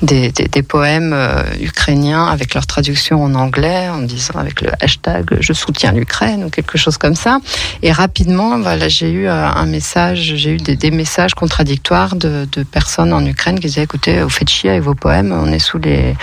des, 0.01 0.31
des, 0.31 0.47
des 0.47 0.63
poèmes 0.63 1.11
euh, 1.13 1.43
ukrainiens 1.61 2.25
avec 2.25 2.53
leur 2.55 2.65
traduction 2.65 3.21
en 3.23 3.35
anglais, 3.35 3.89
en 3.89 3.99
disant 4.01 4.35
avec 4.39 4.61
le 4.61 4.71
hashtag 4.81 5.37
je 5.39 5.53
soutiens 5.53 5.91
l'Ukraine 5.91 6.43
ou 6.45 6.49
quelque 6.49 6.77
chose 6.77 6.97
comme 6.97 7.15
ça. 7.15 7.39
Et 7.83 7.91
rapidement, 7.91 8.57
voilà, 8.59 8.87
j'ai 8.89 9.11
eu 9.11 9.27
euh, 9.27 9.47
un 9.47 9.65
message, 9.67 10.33
j'ai 10.35 10.51
eu 10.53 10.57
des, 10.57 10.75
des 10.75 10.91
messages 10.91 11.35
contradictoires 11.35 12.15
de, 12.15 12.47
de, 12.51 12.63
personnes 12.63 13.13
en 13.13 13.23
Ukraine 13.25 13.59
qui 13.59 13.67
disaient 13.67 13.83
écoutez, 13.83 14.21
vous 14.23 14.29
faites 14.29 14.49
chier 14.49 14.71
avec 14.71 14.81
vos 14.83 14.95
poèmes, 14.95 15.31
on 15.31 15.51
est 15.51 15.59
sous 15.59 15.77
les, 15.77 16.15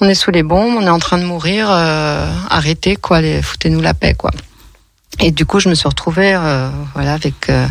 on 0.00 0.08
est 0.08 0.14
sous 0.14 0.30
les 0.32 0.42
bombes, 0.42 0.74
on 0.78 0.82
est 0.86 0.90
en 0.90 0.98
train 0.98 1.18
de 1.18 1.24
mourir, 1.24 1.68
euh, 1.70 2.28
arrêtez 2.50 2.96
quoi, 2.96 3.20
foutez-nous 3.42 3.80
la 3.80 3.94
paix 3.94 4.14
quoi. 4.14 4.30
Et 5.20 5.30
du 5.32 5.44
coup, 5.46 5.58
je 5.58 5.68
me 5.68 5.74
suis 5.74 5.88
retrouvée, 5.88 6.34
euh, 6.34 6.70
avec 6.94 7.50
euh, 7.50 7.66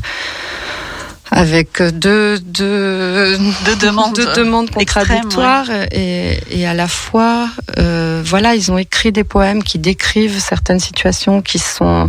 avec 1.31 1.81
deux, 1.81 2.39
deux, 2.39 3.37
deux 3.65 3.75
demandes, 3.81 4.15
deux 4.15 4.33
demandes 4.33 4.69
contradictoires 4.69 5.67
ouais. 5.67 5.87
et, 5.91 6.59
et, 6.59 6.67
à 6.67 6.73
la 6.73 6.87
fois, 6.87 7.49
euh, 7.77 8.21
voilà, 8.23 8.55
ils 8.55 8.71
ont 8.71 8.77
écrit 8.77 9.11
des 9.11 9.23
poèmes 9.23 9.63
qui 9.63 9.79
décrivent 9.79 10.39
certaines 10.39 10.79
situations 10.79 11.41
qui 11.41 11.59
sont, 11.59 12.07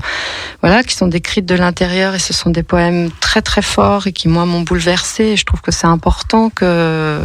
voilà, 0.61 0.83
qui 0.83 0.95
sont 0.95 1.09
décrites 1.09 1.47
de 1.47 1.55
l'intérieur 1.55 2.15
et 2.15 2.19
ce 2.19 2.33
sont 2.33 2.51
des 2.51 2.63
poèmes 2.63 3.11
très 3.21 3.43
très 3.43 3.63
forts 3.63 4.07
et 4.07 4.13
qui 4.13 4.29
moi 4.29 4.47
m'ont 4.47 4.63
bouleversée. 4.63 5.25
Et 5.25 5.37
je 5.37 5.45
trouve 5.45 5.61
que 5.61 5.73
c'est 5.73 5.87
important 5.87 6.51
que 6.51 6.65
euh, 6.65 7.21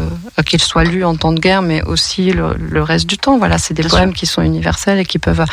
qu'ils 0.45 0.61
soient 0.61 0.83
lus 0.83 1.03
en 1.03 1.15
temps 1.15 1.31
de 1.31 1.39
guerre, 1.39 1.61
mais 1.61 1.83
aussi 1.83 2.31
le, 2.31 2.55
le 2.57 2.81
reste 2.81 3.07
du 3.07 3.17
temps. 3.17 3.37
Voilà, 3.37 3.57
c'est 3.57 3.73
des 3.73 3.83
Bien 3.83 3.89
poèmes 3.89 4.09
sûr. 4.09 4.19
qui 4.19 4.25
sont 4.25 4.41
universels 4.41 4.99
et 4.99 5.05
qui 5.05 5.19
peuvent 5.19 5.45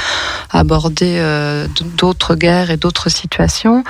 aborder 0.51 1.17
euh, 1.19 1.67
d'autres 1.97 2.35
guerres 2.35 2.71
et 2.71 2.77
d'autres 2.77 3.11
situations. 3.11 3.85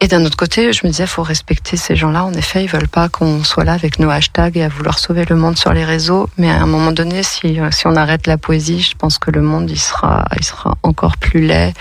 Et 0.00 0.08
d'un 0.08 0.24
autre 0.24 0.36
côté, 0.36 0.72
je 0.72 0.80
me 0.84 0.90
disais, 0.90 1.06
faut 1.06 1.22
respecter 1.22 1.76
ces 1.76 1.96
gens-là. 1.96 2.24
En 2.24 2.32
effet, 2.34 2.64
ils 2.64 2.68
veulent 2.70 2.88
pas 2.88 3.08
qu'on 3.08 3.42
soit 3.44 3.64
là 3.64 3.72
avec 3.72 3.98
nos 3.98 4.10
hashtags 4.10 4.56
et 4.56 4.64
à 4.64 4.68
vouloir 4.68 4.98
sauver 4.98 5.24
le 5.24 5.36
monde 5.36 5.56
sur 5.56 5.72
les 5.72 5.84
réseaux. 5.84 6.28
Mais 6.36 6.50
à 6.50 6.60
un 6.60 6.66
moment 6.66 6.92
donné, 6.92 7.22
si, 7.22 7.58
si 7.70 7.86
on 7.86 7.96
arrête 7.96 8.26
la 8.26 8.36
poésie, 8.36 8.80
je 8.82 8.94
pense 8.96 9.18
que 9.18 9.30
le 9.30 9.40
monde, 9.40 9.70
il 9.70 9.78
sera, 9.78 10.24
il 10.36 10.44
sera 10.44 10.74
encore 10.82 11.16
plus 11.16 11.40
laid. 11.46 11.72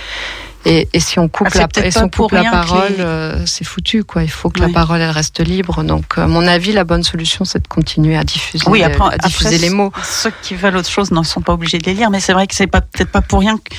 Et, 0.66 0.88
et 0.93 1.01
si 1.01 1.20
on 1.20 1.28
coupe 1.28 1.49
Ah, 1.55 1.68
la, 1.76 1.86
et 1.86 1.91
si 1.91 1.97
on 1.97 2.07
coupe 2.07 2.32
parole, 2.32 2.95
euh, 2.99 3.45
c'est 3.45 3.66
foutu, 3.66 4.05
quoi. 4.05 4.24
Il 4.24 4.30
faut 4.32 4.49
que 4.49 4.61
Oui. 4.61 4.68
la 4.68 4.74
parole, 4.74 5.01
elle 5.01 5.09
reste 5.09 5.41
libre. 5.41 5.84
Donc, 5.84 6.18
à 6.18 6.26
mon 6.28 6.47
avis, 6.47 6.72
la 6.72 6.86
bonne 6.86 7.03
solution, 7.03 7.43
c'est 7.43 7.61
de 7.61 7.68
continuer 7.68 8.16
à 8.16 8.24
diffuser, 8.24 8.64
Oui, 8.70 8.82
après, 8.82 9.14
à 9.14 9.18
diffuser 9.18 9.55
après, 9.55 9.57
les 9.57 9.70
mots. 9.70 9.91
Ceux 10.03 10.32
qui 10.41 10.55
veulent 10.55 10.78
autre 10.78 10.89
chose 10.89 11.11
n'en 11.11 11.24
sont 11.24 11.41
pas 11.41 11.51
obligés 11.51 11.80
de 11.80 11.86
les 11.86 11.93
lire, 11.95 12.09
mais 12.09 12.22
c'est 12.22 12.32
vrai 12.32 12.47
que 12.47 12.55
c'est 12.55 12.68
pas 12.68 12.80
peut-être 12.80 13.11
pas 13.11 13.20
pour 13.22 13.39
rien 13.41 13.57
que 13.57 13.76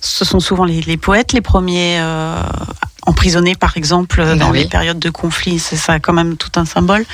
ce 0.00 0.24
sont 0.24 0.38
souvent 0.38 0.64
les, 0.64 0.80
les 0.82 0.96
poètes 0.96 1.32
les 1.32 1.40
premiers 1.40 1.98
euh, 2.00 2.40
emprisonnés, 3.08 3.54
par 3.54 3.76
exemple, 3.76 4.16
Ben 4.22 4.36
dans 4.38 4.50
oui. 4.50 4.60
les 4.60 4.68
périodes 4.68 4.98
de 4.98 5.10
conflit. 5.10 5.58
C'est 5.58 5.76
ça, 5.76 5.98
quand 5.98 6.12
même 6.12 6.36
tout 6.36 6.52
un 6.56 6.64
symbole. 6.64 7.04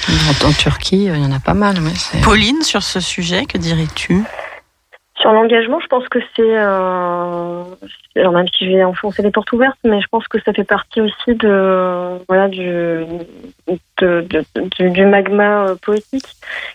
En, 0.43 0.49
en 0.49 0.53
Turquie, 0.53 1.05
il 1.05 1.17
y 1.17 1.25
en 1.25 1.33
a 1.33 1.41
pas 1.41 1.55
mal. 1.55 1.81
Mais 1.81 2.21
Pauline, 2.23 2.63
sur 2.63 2.83
ce 2.83 3.01
sujet, 3.01 3.45
que 3.47 3.59
dirais-tu? 3.59 4.23
Sur 5.17 5.33
l'engagement, 5.33 5.79
je 5.81 5.87
pense 5.87 6.09
que 6.09 6.19
c'est. 6.37 6.57
Alors 6.57 8.33
même 8.33 8.49
si 8.49 8.67
je 8.67 8.77
vais 8.77 8.85
enfoncer 8.85 9.23
les 9.23 9.31
portes 9.31 9.53
ouvertes, 9.53 9.79
mais 9.85 10.01
je 10.01 10.07
pense 10.09 10.27
que 10.29 10.41
ça 10.43 10.53
fait 10.53 10.65
partie 10.65 11.01
aussi 11.01 11.35
de 11.37 12.19
voilà 12.29 12.49
du 12.49 13.05
de, 14.01 14.27
du, 14.77 14.91
du 14.91 15.07
magma 15.07 15.67
euh, 15.69 15.75
poétique. 15.81 16.27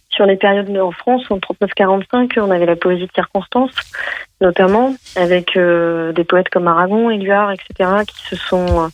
Sur 0.10 0.26
les 0.26 0.38
périodes 0.38 0.76
en 0.78 0.92
France, 0.92 1.24
en 1.30 1.38
39-45, 1.38 2.40
on 2.40 2.50
avait 2.52 2.66
la 2.66 2.76
poésie 2.76 3.06
de 3.06 3.12
circonstance, 3.14 3.72
notamment 4.42 4.94
avec 5.16 5.56
euh, 5.56 6.12
des 6.14 6.24
poètes 6.24 6.50
comme 6.50 6.68
Aragon, 6.68 7.10
Éluard, 7.10 7.52
etc., 7.52 7.90
qui 8.08 8.22
se 8.28 8.36
sont 8.36 8.86
euh, 8.86 8.88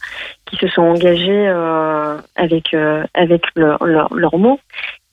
qui 0.45 0.57
se 0.57 0.67
sont 0.67 0.81
engagés 0.83 1.47
euh, 1.47 2.17
avec 2.35 2.73
euh, 2.73 3.03
avec 3.13 3.43
leur- 3.55 3.83
leur- 3.85 4.13
leurs 4.13 4.37
mots. 4.37 4.59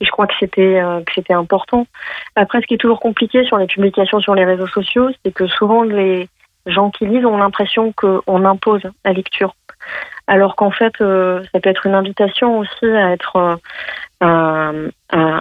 Et 0.01 0.05
je 0.05 0.11
crois 0.11 0.27
que 0.27 0.33
c'était 0.39 0.79
euh, 0.81 1.01
que 1.01 1.11
c'était 1.13 1.33
important. 1.33 1.85
Après, 2.35 2.61
ce 2.61 2.67
qui 2.67 2.73
est 2.73 2.77
toujours 2.77 2.99
compliqué 2.99 3.43
sur 3.45 3.57
les 3.57 3.67
publications 3.67 4.19
sur 4.19 4.35
les 4.35 4.45
réseaux 4.45 4.67
sociaux, 4.67 5.09
c'est 5.23 5.31
que 5.33 5.47
souvent 5.47 5.83
les 5.83 6.27
gens 6.65 6.89
qui 6.91 7.05
lisent 7.05 7.25
ont 7.25 7.37
l'impression 7.37 7.91
qu'on 7.93 8.45
impose 8.45 8.83
la 9.05 9.13
lecture. 9.13 9.55
Alors 10.27 10.55
qu'en 10.55 10.71
fait, 10.71 10.93
euh, 11.01 11.43
ça 11.51 11.59
peut 11.59 11.69
être 11.69 11.85
une 11.85 11.95
invitation 11.95 12.59
aussi 12.59 12.85
à 12.85 13.11
être 13.11 13.35
euh, 13.35 13.55
à, 14.21 14.71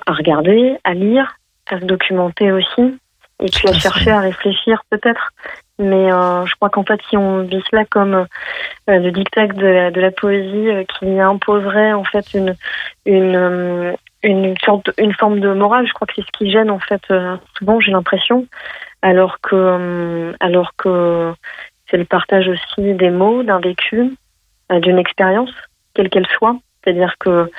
à- 0.06 0.12
regarder, 0.12 0.76
à 0.84 0.94
lire, 0.94 1.36
à 1.70 1.78
se 1.78 1.84
documenter 1.84 2.50
aussi, 2.50 2.98
et 3.40 3.46
puis 3.46 3.68
à 3.68 3.72
chercher 3.72 4.10
à 4.10 4.20
réfléchir 4.20 4.82
peut-être. 4.90 5.30
Mais 5.78 6.12
euh, 6.12 6.44
je 6.46 6.54
crois 6.56 6.70
qu'en 6.70 6.84
fait, 6.84 7.00
si 7.08 7.16
on 7.16 7.42
vit 7.42 7.62
cela 7.70 7.84
comme 7.84 8.14
euh, 8.14 8.24
le 8.86 9.10
dictat 9.10 9.46
de 9.46 9.66
la, 9.66 9.90
de 9.90 10.00
la 10.00 10.10
poésie 10.10 10.68
euh, 10.68 10.84
qui 10.98 11.18
imposerait 11.18 11.92
en 11.92 12.04
fait 12.04 12.34
une 12.34 12.54
une 13.06 13.94
une 14.22 14.54
sorte 14.64 14.90
une 14.98 15.14
forme 15.14 15.40
de 15.40 15.52
morale, 15.52 15.86
je 15.86 15.92
crois 15.92 16.06
que 16.06 16.14
c'est 16.14 16.22
ce 16.22 16.38
qui 16.38 16.50
gêne 16.50 16.70
en 16.70 16.78
fait 16.78 17.02
euh, 17.10 17.36
souvent, 17.58 17.80
j'ai 17.80 17.92
l'impression, 17.92 18.46
alors 19.02 19.40
que 19.40 19.56
euh, 19.56 20.32
alors 20.40 20.72
que 20.76 21.32
c'est 21.90 21.96
le 21.96 22.04
partage 22.04 22.48
aussi 22.48 22.94
des 22.94 23.10
mots, 23.10 23.42
d'un 23.42 23.60
vécu, 23.60 24.12
euh, 24.70 24.80
d'une 24.80 24.98
expérience, 24.98 25.52
quelle 25.94 26.08
qu'elle 26.08 26.26
soit. 26.26 26.56
C'est-à-dire 26.82 27.14
que 27.18 27.50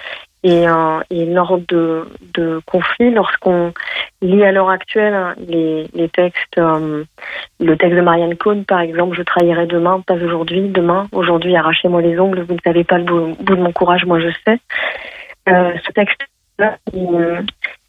et, 0.46 0.66
et 1.10 1.26
lors 1.26 1.58
de, 1.70 2.06
de 2.34 2.60
conflits, 2.66 3.12
lorsqu'on 3.12 3.74
lit 4.22 4.44
à 4.44 4.52
l'heure 4.52 4.70
actuelle 4.70 5.34
les, 5.48 5.88
les 5.94 6.10
textes, 6.10 6.58
le 6.58 7.78
texte 7.78 7.96
de 7.96 8.02
Marianne 8.02 8.36
Cohn, 8.36 8.66
par 8.66 8.82
exemple, 8.82 9.16
je 9.16 9.24
trahirai 9.24 9.68
demain, 9.68 10.02
pas 10.02 10.16
aujourd'hui, 10.16 10.68
demain, 10.68 11.08
aujourd'hui, 11.14 11.56
arrachez-moi 11.56 12.02
les 12.02 12.20
ongles, 12.20 12.42
vous 12.42 12.56
ne 12.56 12.60
savez 12.62 12.84
pas 12.84 12.98
le 12.98 13.06
bout, 13.06 13.38
bout 13.40 13.56
de 13.56 13.62
mon 13.62 13.72
courage, 13.72 14.04
moi 14.04 14.20
je 14.20 14.32
sais. 14.46 14.60
Euh, 15.50 15.74
ce 15.86 15.92
texte-là, 15.92 16.26
il, 16.94 17.46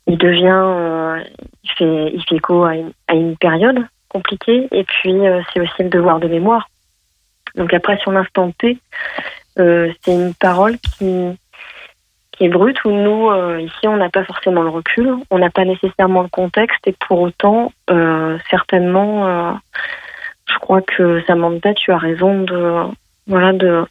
il 0.07 0.19
devient, 0.19 0.63
euh, 0.63 1.23
il 1.63 1.71
fait, 1.73 2.35
écho 2.35 2.65
à 2.65 2.75
une, 3.15 3.37
période 3.37 3.87
compliquée, 4.09 4.69
et 4.71 4.85
puis 4.85 5.27
euh, 5.27 5.43
c'est 5.53 5.61
aussi 5.61 5.83
le 5.83 5.89
devoir 5.89 6.21
de 6.21 6.29
mémoire. 6.29 6.69
Donc 7.57 7.73
après, 7.73 7.97
sur 7.99 8.13
l'instant 8.13 8.53
T, 8.59 8.79
euh, 9.59 9.93
c'est 10.03 10.13
une 10.13 10.35
parole 10.35 10.79
qui, 10.79 11.37
est 12.41 12.49
brute, 12.49 12.85
où 12.85 12.91
nous, 12.91 13.31
ici, 13.61 13.87
on 13.87 13.97
n'a 13.97 14.11
pas 14.11 14.25
forcément 14.25 14.63
le 14.63 14.69
recul, 14.69 15.15
on 15.31 15.39
n'a 15.39 15.51
pas 15.51 15.65
nécessairement 15.65 16.23
le 16.23 16.29
contexte, 16.29 16.87
et 16.87 16.95
pour 17.07 17.21
autant, 17.21 17.73
certainement, 18.51 19.57
je 20.47 20.59
crois 20.59 20.83
que 20.83 21.23
Samantha, 21.29 21.75
tu 21.75 21.93
as 21.93 21.97
raison 21.97 22.43
de, 22.43 22.89
voilà, 23.29 23.53
de, 23.53 23.85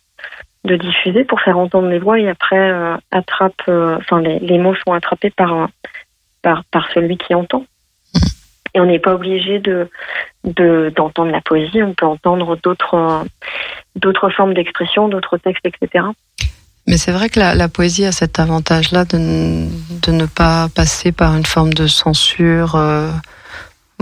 de 0.63 0.75
diffuser 0.77 1.23
pour 1.25 1.41
faire 1.41 1.57
entendre 1.57 1.89
les 1.89 1.99
voix, 1.99 2.19
et 2.19 2.29
après, 2.29 2.71
euh, 2.71 2.95
attrape, 3.11 3.61
euh, 3.67 3.97
les, 4.21 4.39
les 4.39 4.57
mots 4.57 4.75
sont 4.85 4.93
attrapés 4.93 5.29
par, 5.29 5.67
par, 6.41 6.63
par 6.71 6.89
celui 6.93 7.17
qui 7.17 7.33
entend. 7.35 7.65
Et 8.75 8.79
on 8.79 8.85
n'est 8.85 8.99
pas 8.99 9.13
obligé 9.13 9.59
de 9.59 9.89
de- 10.43 10.91
d'entendre 10.95 11.31
la 11.31 11.41
poésie, 11.41 11.83
on 11.83 11.93
peut 11.93 12.05
entendre 12.07 12.57
d'autres 12.63 12.95
euh, 12.95 13.23
d'autres 13.95 14.29
formes 14.29 14.53
d'expression, 14.53 15.07
d'autres 15.09 15.37
textes, 15.37 15.65
etc. 15.65 16.05
Mais 16.87 16.97
c'est 16.97 17.11
vrai 17.11 17.29
que 17.29 17.39
la, 17.39 17.55
la 17.55 17.69
poésie 17.69 18.05
a 18.05 18.11
cet 18.11 18.39
avantage-là 18.39 19.05
de, 19.05 19.17
de 20.05 20.11
ne 20.11 20.25
pas 20.25 20.67
passer 20.75 21.11
par 21.11 21.35
une 21.35 21.45
forme 21.45 21.73
de 21.73 21.87
censure 21.87 22.75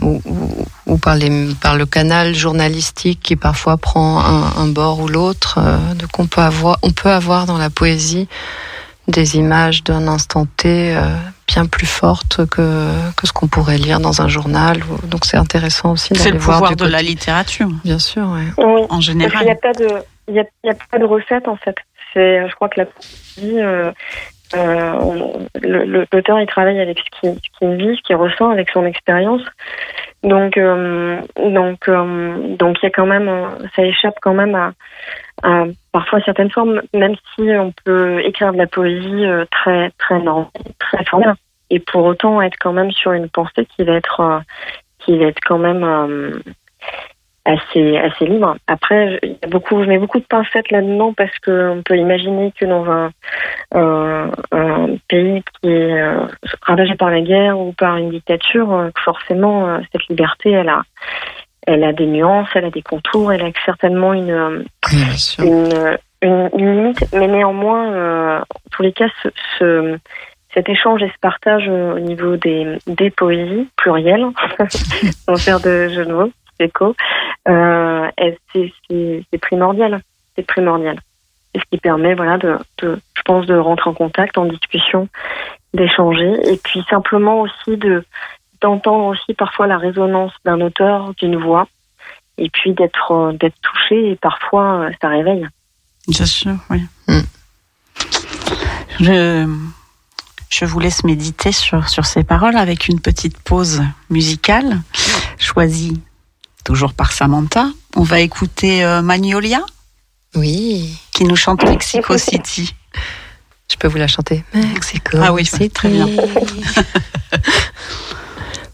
ou, 0.01 0.21
ou- 0.25 0.65
ou 0.87 0.97
par, 0.97 1.15
les, 1.15 1.53
par 1.61 1.75
le 1.75 1.85
canal 1.85 2.33
journalistique 2.35 3.19
qui 3.21 3.35
parfois 3.35 3.77
prend 3.77 4.19
un, 4.19 4.55
un 4.57 4.67
bord 4.67 4.99
ou 4.99 5.07
l'autre. 5.07 5.59
euh, 5.61 5.93
donc 5.95 6.17
on 6.19 6.27
peut, 6.27 6.41
avoir, 6.41 6.77
on 6.81 6.91
peut 6.91 7.09
avoir 7.11 7.45
dans 7.45 7.57
la 7.57 7.69
poésie 7.69 8.27
des 9.07 9.35
images 9.37 9.83
d'un 9.83 10.07
instant 10.07 10.45
T 10.57 10.95
euh, 10.95 11.01
bien 11.47 11.65
plus 11.65 11.85
fortes 11.87 12.45
que, 12.45 12.89
que 13.17 13.27
ce 13.27 13.33
qu'on 13.33 13.47
pourrait 13.47 13.77
lire 13.77 13.99
dans 13.99 14.21
un 14.21 14.27
journal. 14.27 14.81
ou- 14.89 15.05
Donc 15.07 15.25
c'est 15.25 15.37
intéressant 15.37 15.91
aussi 15.93 16.13
C'est 16.15 16.31
le 16.31 16.37
voir 16.39 16.57
pouvoir 16.59 16.71
de 16.75 16.83
côté- 16.83 16.91
la 16.91 17.01
littérature, 17.01 17.69
Bien 17.83 17.99
sûr, 17.99 18.23
ouais. 18.29 18.47
Oui, 18.57 18.81
en 18.89 18.97
n'y 18.97 18.97
a 18.97 18.99
général. 19.01 19.43
il 19.43 19.47
y 20.35 20.39
a, 20.39 20.73
pas 20.89 20.99
de 20.99 21.05
recette 21.05 21.47
en 21.47 21.57
fait. 21.57 21.75
C'est 22.13 22.47
je 22.49 22.55
crois 22.55 22.69
que 22.69 22.79
la 22.81 22.85
poésie 22.85 23.59
euh, 23.59 23.91
le- 24.53 25.85
le- 25.85 26.05
l'auteur 26.11 26.39
il 26.39 26.47
travaille 26.47 26.79
avec 26.79 26.99
ce 26.99 27.19
qu'il 27.19 27.39
qu'il 27.57 27.75
vit, 27.75 27.95
ce 27.97 28.01
qu'il 28.01 28.15
ressent, 28.15 28.49
avec 28.49 28.69
son 28.71 28.85
expérience. 28.85 29.41
Donc 30.23 30.57
euh, 30.57 31.19
donc 31.37 31.87
euh, 31.87 32.55
donc 32.57 32.77
il 32.81 32.85
y 32.85 32.87
a 32.87 32.91
quand 32.91 33.07
même 33.07 33.27
euh, 33.27 33.47
ça 33.75 33.83
échappe 33.83 34.15
quand 34.21 34.33
même 34.35 34.53
à, 34.55 34.73
à 35.41 35.65
parfois 35.91 36.21
certaines 36.21 36.51
formes, 36.51 36.81
même 36.93 37.15
si 37.33 37.41
on 37.41 37.73
peut 37.85 38.19
écrire 38.23 38.53
de 38.53 38.57
la 38.57 38.67
poésie 38.67 39.25
euh, 39.25 39.45
très 39.49 39.91
très 39.97 40.21
très 40.79 41.03
formelle, 41.05 41.33
et 41.69 41.79
pour 41.79 42.05
autant 42.05 42.41
être 42.41 42.57
quand 42.59 42.73
même 42.73 42.91
sur 42.91 43.13
une 43.13 43.29
pensée 43.29 43.65
qui 43.65 43.83
va 43.83 43.93
être 43.93 44.19
euh, 44.19 44.39
qui 44.99 45.17
va 45.17 45.25
être 45.25 45.39
quand 45.43 45.57
même 45.57 45.83
euh, 45.83 46.39
assez 47.45 47.97
assez 47.97 48.25
libre. 48.25 48.55
Après, 48.67 49.19
il 49.23 49.31
y 49.31 49.37
a 49.43 49.47
beaucoup, 49.47 49.81
je 49.83 49.87
mets 49.89 49.97
beaucoup 49.97 50.19
de 50.19 50.25
pincettes 50.25 50.69
là-dedans 50.71 51.13
parce 51.13 51.37
que 51.39 51.69
on 51.71 51.81
peut 51.81 51.97
imaginer 51.97 52.53
que 52.59 52.65
dans 52.65 52.85
un, 52.89 53.11
un, 53.73 54.31
un 54.51 54.87
pays 55.07 55.41
qui 55.61 55.69
est 55.69 56.01
euh, 56.01 56.25
ravagé 56.61 56.95
par 56.95 57.09
la 57.09 57.21
guerre 57.21 57.59
ou 57.59 57.73
par 57.73 57.97
une 57.97 58.11
dictature, 58.11 58.71
euh, 58.73 58.89
forcément 59.03 59.67
euh, 59.67 59.79
cette 59.91 60.07
liberté, 60.07 60.51
elle 60.51 60.69
a 60.69 60.81
elle 61.67 61.83
a 61.83 61.93
des 61.93 62.07
nuances, 62.07 62.47
elle 62.55 62.65
a 62.65 62.71
des 62.71 62.81
contours, 62.81 63.31
elle 63.33 63.43
a 63.43 63.49
certainement 63.65 64.13
une 64.13 64.65
une, 65.43 65.97
une, 66.23 66.49
une 66.57 66.75
limite, 66.75 67.05
mais 67.13 67.27
néanmoins, 67.27 67.91
euh, 67.93 68.39
en 68.39 68.69
tous 68.71 68.81
les 68.83 68.93
cas, 68.93 69.07
ce, 69.23 69.29
ce- 69.59 69.97
cet 70.53 70.67
échange 70.69 71.01
et 71.01 71.07
ce 71.07 71.19
partage 71.21 71.67
au 71.69 71.97
niveau 71.99 72.35
des, 72.35 72.77
des 72.87 73.09
poésies 73.09 73.69
plurielles, 73.77 74.25
sans 74.69 75.35
faire 75.37 75.59
de 75.61 75.87
jeu 75.89 76.05
de 76.05 76.11
mots, 76.11 76.31
écho, 76.61 76.95
euh, 77.47 78.07
c'est- 78.53 79.39
primordial. 79.41 80.01
C'est 80.35 80.45
primordial. 80.45 80.99
C'est 81.53 81.59
ce 81.61 81.65
qui 81.71 81.77
permet, 81.77 82.13
voilà, 82.15 82.37
de, 82.37 82.57
de, 82.81 82.99
je 83.15 83.21
pense, 83.23 83.45
de 83.45 83.55
rentrer 83.55 83.89
en 83.89 83.93
contact, 83.93 84.37
en 84.37 84.45
discussion, 84.45 85.09
d'échanger, 85.73 86.31
et 86.53 86.57
puis 86.57 86.83
simplement 86.89 87.41
aussi 87.41 87.77
de 87.77 88.03
d'entendre 88.61 89.05
aussi 89.05 89.33
parfois 89.33 89.65
la 89.65 89.77
résonance 89.77 90.31
d'un 90.45 90.61
auteur, 90.61 91.13
d'une 91.15 91.35
voix, 91.35 91.67
et 92.37 92.49
puis 92.49 92.73
d'être 92.73 93.11
euh, 93.11 93.31
d'être 93.33 93.55
touché, 93.61 94.11
et 94.11 94.15
parfois 94.15 94.81
euh, 94.81 94.91
ça 95.01 95.07
réveille. 95.09 95.47
Bien 96.07 96.25
sûr, 96.25 96.53
oui. 96.69 96.81
Mm. 97.07 97.21
Je, 98.99 99.47
je 100.49 100.65
vous 100.65 100.79
laisse 100.79 101.03
méditer 101.03 101.51
sur, 101.51 101.89
sur 101.89 102.05
ces 102.05 102.23
paroles 102.23 102.55
avec 102.57 102.87
une 102.87 102.99
petite 102.99 103.39
pause 103.41 103.81
musicale 104.09 104.77
choisie 105.39 106.01
toujours 106.63 106.93
par 106.93 107.11
Samantha. 107.11 107.67
On 107.95 108.03
va 108.03 108.19
écouter 108.19 108.83
euh, 108.83 109.01
Magnolia 109.01 109.61
Oui, 110.35 110.95
qui 111.11 111.23
nous 111.25 111.35
chante 111.35 111.63
Mexico 111.63 112.17
City. 112.17 112.73
je 113.71 113.75
peux 113.77 113.87
vous 113.87 113.97
la 113.97 114.07
chanter. 114.07 114.43
Mexico 114.53 115.17
Ah 115.21 115.33
oui, 115.33 115.45
City. 115.45 115.69
très 115.69 115.89
bien. 115.89 116.07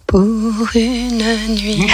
Pour 0.08 0.20
une 0.76 1.54
nuit. 1.56 1.88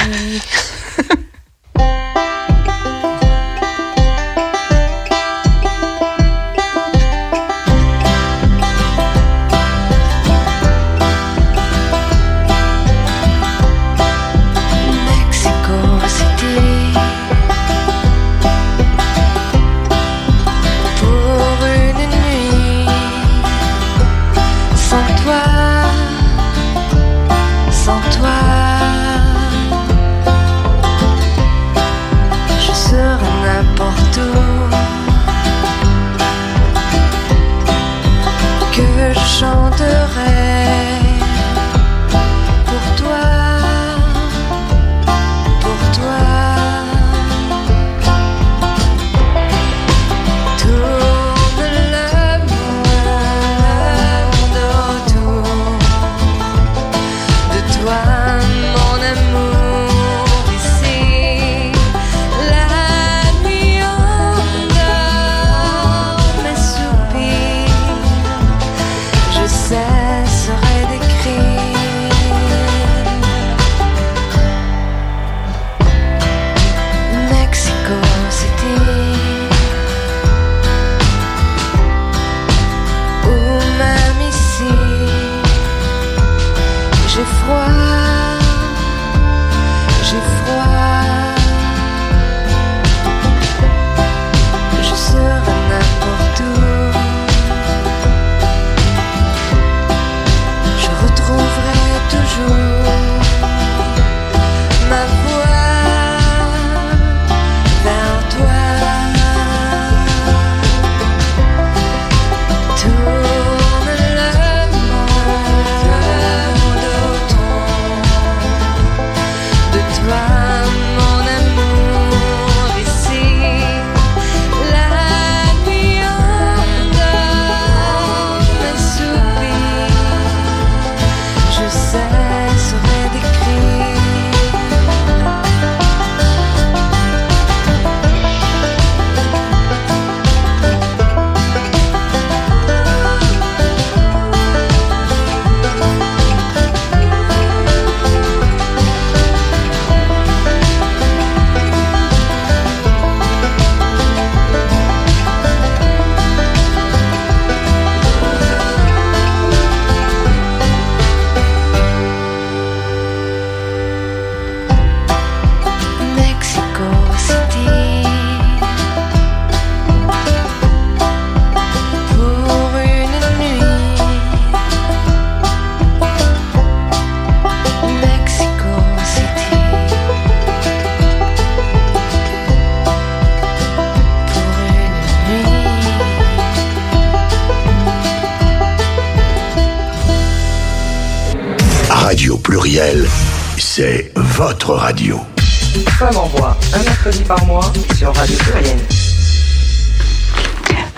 Sur 198.03 198.13
Radio 198.13 198.35
Pluriel. 198.37 198.77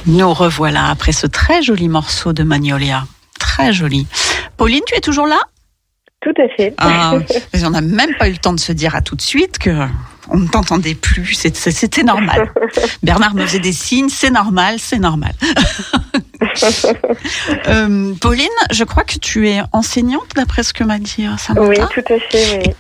Nous 0.07 0.33
revoilà 0.33 0.89
après 0.89 1.11
ce 1.11 1.27
très 1.27 1.61
joli 1.61 1.87
morceau 1.87 2.33
de 2.33 2.41
Magnolia. 2.41 3.03
Très 3.39 3.73
joli. 3.73 4.07
Pauline, 4.57 4.81
tu 4.87 4.95
es 4.95 5.01
toujours 5.01 5.27
là? 5.27 5.37
Tout 6.21 6.33
à 6.41 6.47
fait. 6.57 6.73
Ah, 6.79 7.13
On 7.63 7.69
n'a 7.69 7.81
même 7.81 8.15
pas 8.17 8.27
eu 8.27 8.31
le 8.31 8.37
temps 8.39 8.53
de 8.53 8.59
se 8.59 8.71
dire 8.71 8.95
à 8.95 9.01
tout 9.01 9.15
de 9.15 9.21
suite 9.21 9.59
que 9.59 9.69
on 10.29 10.39
ne 10.39 10.47
t'entendait 10.47 10.95
plus. 10.95 11.35
C'était 11.35 12.03
normal. 12.03 12.51
Bernard 13.03 13.35
me 13.35 13.45
faisait 13.45 13.59
des 13.59 13.73
signes. 13.73 14.09
C'est 14.09 14.31
normal, 14.31 14.77
c'est 14.79 14.99
normal. 14.99 15.33
Euh, 17.67 18.13
Pauline, 18.21 18.47
je 18.71 18.83
crois 18.83 19.03
que 19.03 19.17
tu 19.17 19.49
es 19.49 19.59
enseignante 19.73 20.27
d'après 20.35 20.63
ce 20.63 20.73
que 20.73 20.83
m'a 20.83 20.99
dit 20.99 21.25
euh, 21.25 21.35
Samantha. 21.37 21.67
Oui, 21.67 21.77
tout 21.93 22.13
à 22.13 22.19
fait, 22.19 22.59
oui. 22.65 22.73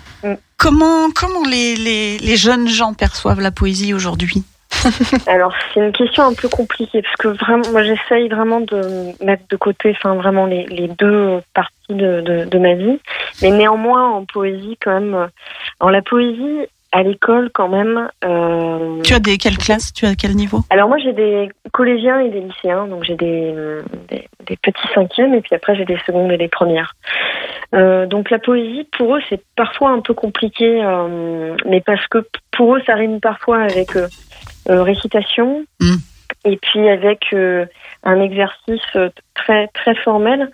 Comment, 0.57 1.09
comment 1.13 1.43
les, 1.45 1.75
les, 1.75 2.35
jeunes 2.37 2.67
gens 2.67 2.93
perçoivent 2.93 3.41
la 3.41 3.51
poésie 3.51 3.93
aujourd'hui 3.93 4.43
Alors, 5.27 5.53
c'est 5.73 5.79
une 5.79 5.91
question 5.91 6.23
un 6.23 6.33
peu 6.33 6.47
compliquée 6.49 7.01
parce 7.01 7.15
que 7.17 7.27
vraiment, 7.27 7.69
moi, 7.71 7.83
j'essaye 7.83 8.29
vraiment 8.29 8.61
de 8.61 9.23
mettre 9.23 9.43
de 9.49 9.55
côté, 9.57 9.95
enfin, 9.97 10.15
vraiment 10.15 10.45
les, 10.45 10.65
les 10.67 10.87
deux 10.87 11.41
parties 11.53 11.73
de, 11.89 12.21
de, 12.21 12.45
de 12.45 12.57
ma 12.59 12.73
vie. 12.73 12.99
Mais 13.41 13.51
néanmoins, 13.51 14.09
en 14.09 14.25
poésie, 14.25 14.77
quand 14.81 14.93
même, 14.99 15.13
euh, 15.13 15.27
alors 15.79 15.91
la 15.91 16.01
poésie, 16.01 16.67
à 16.95 17.03
l'école 17.03 17.49
quand 17.53 17.67
même. 17.67 18.09
euh, 18.23 19.01
Tu 19.03 19.13
as 19.13 19.19
des 19.19 19.37
quelles 19.37 19.57
classes 19.57 19.91
Tu 19.91 20.05
as 20.05 20.15
quel 20.15 20.33
niveau? 20.33 20.61
Alors 20.69 20.87
moi 20.87 20.97
j'ai 20.97 21.11
des 21.11 21.49
collégiens 21.73 22.21
et 22.21 22.29
des 22.29 22.39
lycéens, 22.39 22.87
donc 22.87 23.03
j'ai 23.03 23.15
des, 23.15 23.51
euh, 23.53 23.83
des, 24.09 24.29
des 24.47 24.55
petits 24.55 24.87
cinquièmes 24.93 25.33
et 25.33 25.41
puis 25.41 25.53
après 25.53 25.75
j'ai 25.75 25.83
des 25.83 25.97
secondes 26.07 26.31
et 26.31 26.37
des 26.37 26.47
premières. 26.47 26.93
Euh, 27.73 28.05
donc 28.05 28.29
la 28.29 28.39
poésie 28.39 28.87
pour 28.97 29.17
eux 29.17 29.21
c'est 29.29 29.41
parfois 29.57 29.89
un 29.89 29.99
peu 29.99 30.13
compliqué, 30.13 30.81
euh, 30.81 31.57
mais 31.65 31.81
parce 31.81 32.07
que 32.07 32.25
pour 32.51 32.77
eux 32.77 32.81
ça 32.85 32.95
rime 32.95 33.19
parfois 33.19 33.59
avec 33.63 33.89
récitation 34.67 35.65
Mm. 35.81 35.95
et 36.45 36.57
puis 36.57 36.87
avec 36.87 37.35
un 38.03 38.21
exercice 38.21 38.97
très 39.35 39.67
très 39.67 39.95
formel 39.95 40.49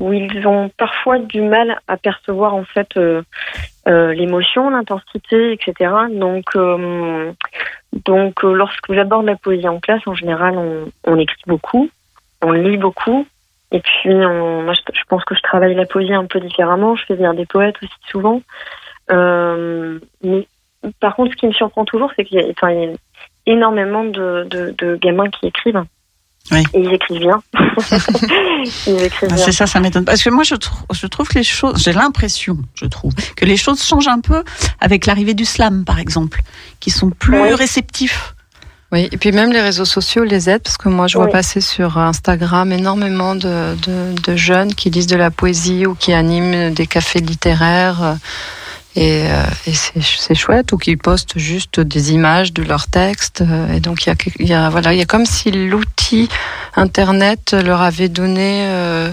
où 0.00 0.12
ils 0.12 0.46
ont 0.46 0.70
parfois 0.76 1.18
du 1.20 1.40
mal 1.40 1.78
à 1.86 1.96
percevoir 1.96 2.54
en 2.54 2.64
fait 2.64 2.88
euh, 3.88 4.12
l'émotion, 4.14 4.70
l'intensité, 4.70 5.52
etc. 5.52 5.90
Donc 6.10 6.44
euh, 6.56 7.32
donc, 8.06 8.42
euh, 8.44 8.52
lorsque 8.54 8.92
j'aborde 8.92 9.26
la 9.26 9.36
poésie 9.36 9.68
en 9.68 9.78
classe, 9.78 10.02
en 10.06 10.14
général, 10.14 10.56
on, 10.58 10.90
on 11.06 11.18
écrit 11.18 11.42
beaucoup, 11.46 11.88
on 12.42 12.52
lit 12.52 12.76
beaucoup. 12.76 13.26
Et 13.70 13.80
puis, 13.80 14.10
on- 14.10 14.62
moi, 14.62 14.74
je, 14.74 14.80
je 14.92 15.04
pense 15.08 15.24
que 15.24 15.34
je 15.34 15.42
travaille 15.42 15.74
la 15.74 15.86
poésie 15.86 16.12
un 16.12 16.26
peu 16.26 16.40
différemment. 16.40 16.96
Je 16.96 17.04
fais 17.04 17.14
venir 17.14 17.34
des 17.34 17.46
poètes 17.46 17.76
aussi 17.82 17.92
souvent. 18.10 18.42
Euh, 19.10 19.98
mais 20.22 20.46
par 21.00 21.14
contre, 21.14 21.32
ce 21.32 21.36
qui 21.36 21.46
me 21.46 21.52
surprend 21.52 21.84
toujours, 21.84 22.10
c'est 22.16 22.24
qu'il 22.24 22.40
y, 22.40 22.44
a- 22.44 22.50
enfin, 22.50 22.72
y 22.72 22.86
a 22.86 22.92
énormément 23.46 24.04
de, 24.04 24.44
de, 24.50 24.74
de 24.76 24.96
gamins 24.96 25.30
qui 25.30 25.46
écrivent. 25.46 25.84
Oui. 26.52 26.62
Et 26.74 26.80
ils 26.80 26.92
écrivent 26.92 27.20
bien. 27.20 27.42
ils 28.86 29.02
écrivent 29.02 29.28
Ah, 29.30 29.34
bien. 29.34 29.44
C'est 29.44 29.52
ça, 29.52 29.66
ça 29.66 29.80
m'étonne. 29.80 30.04
Parce 30.04 30.22
que 30.22 30.30
moi, 30.30 30.44
je, 30.44 30.54
trou- 30.54 30.84
je 30.92 31.06
trouve 31.06 31.28
que 31.28 31.38
les 31.38 31.44
choses, 31.44 31.82
j'ai 31.82 31.92
l'impression, 31.92 32.58
je 32.74 32.84
trouve, 32.86 33.12
que 33.36 33.44
les 33.44 33.56
choses 33.56 33.82
changent 33.82 34.08
un 34.08 34.20
peu 34.20 34.44
avec 34.80 35.06
l'arrivée 35.06 35.34
du 35.34 35.44
slam, 35.44 35.84
par 35.84 35.98
exemple, 35.98 36.42
qui 36.80 36.90
sont 36.90 37.10
plus 37.10 37.40
Oui. 37.40 37.54
réceptifs. 37.54 38.34
Oui, 38.92 39.08
et 39.10 39.16
puis 39.16 39.32
même 39.32 39.50
les 39.52 39.60
réseaux 39.62 39.86
sociaux 39.86 40.22
les 40.22 40.48
aident 40.48 40.62
parce 40.62 40.76
que 40.76 40.88
moi 40.88 41.08
je 41.08 41.16
vois 41.16 41.26
Oui. 41.26 41.32
passer 41.32 41.60
sur 41.60 41.98
Instagram 41.98 42.70
énormément 42.70 43.34
de, 43.34 43.74
de, 43.82 44.14
de 44.22 44.36
jeunes 44.36 44.72
qui 44.72 44.88
lisent 44.88 45.08
de 45.08 45.16
la 45.16 45.32
poésie 45.32 45.84
ou 45.84 45.96
qui 45.96 46.12
animent 46.12 46.72
des 46.72 46.86
cafés 46.86 47.18
littéraires 47.18 48.02
euh, 48.04 48.14
et, 48.96 49.24
euh, 49.28 49.44
et 49.66 49.72
c'est 49.74 50.34
chouette 50.34 50.70
ou 50.72 50.78
qui 50.78 50.96
postent 50.96 51.36
juste 51.38 51.80
des 51.80 52.12
images 52.12 52.52
de 52.52 52.62
leurs 52.62 52.86
textes 52.86 53.40
euh, 53.42 53.72
et 53.74 53.80
donc 53.80 54.06
il 54.06 54.14
y 54.48 54.52
a, 54.52 54.66
y 54.66 54.70
voilà 54.70 54.92
il 54.92 54.98
y 54.98 55.02
a 55.02 55.04
comme 55.04 55.26
si 55.26 55.50
l'outil 55.50 56.28
internet 56.76 57.52
leur 57.64 57.82
avait 57.82 58.08
donné 58.08 58.66
euh, 58.66 59.12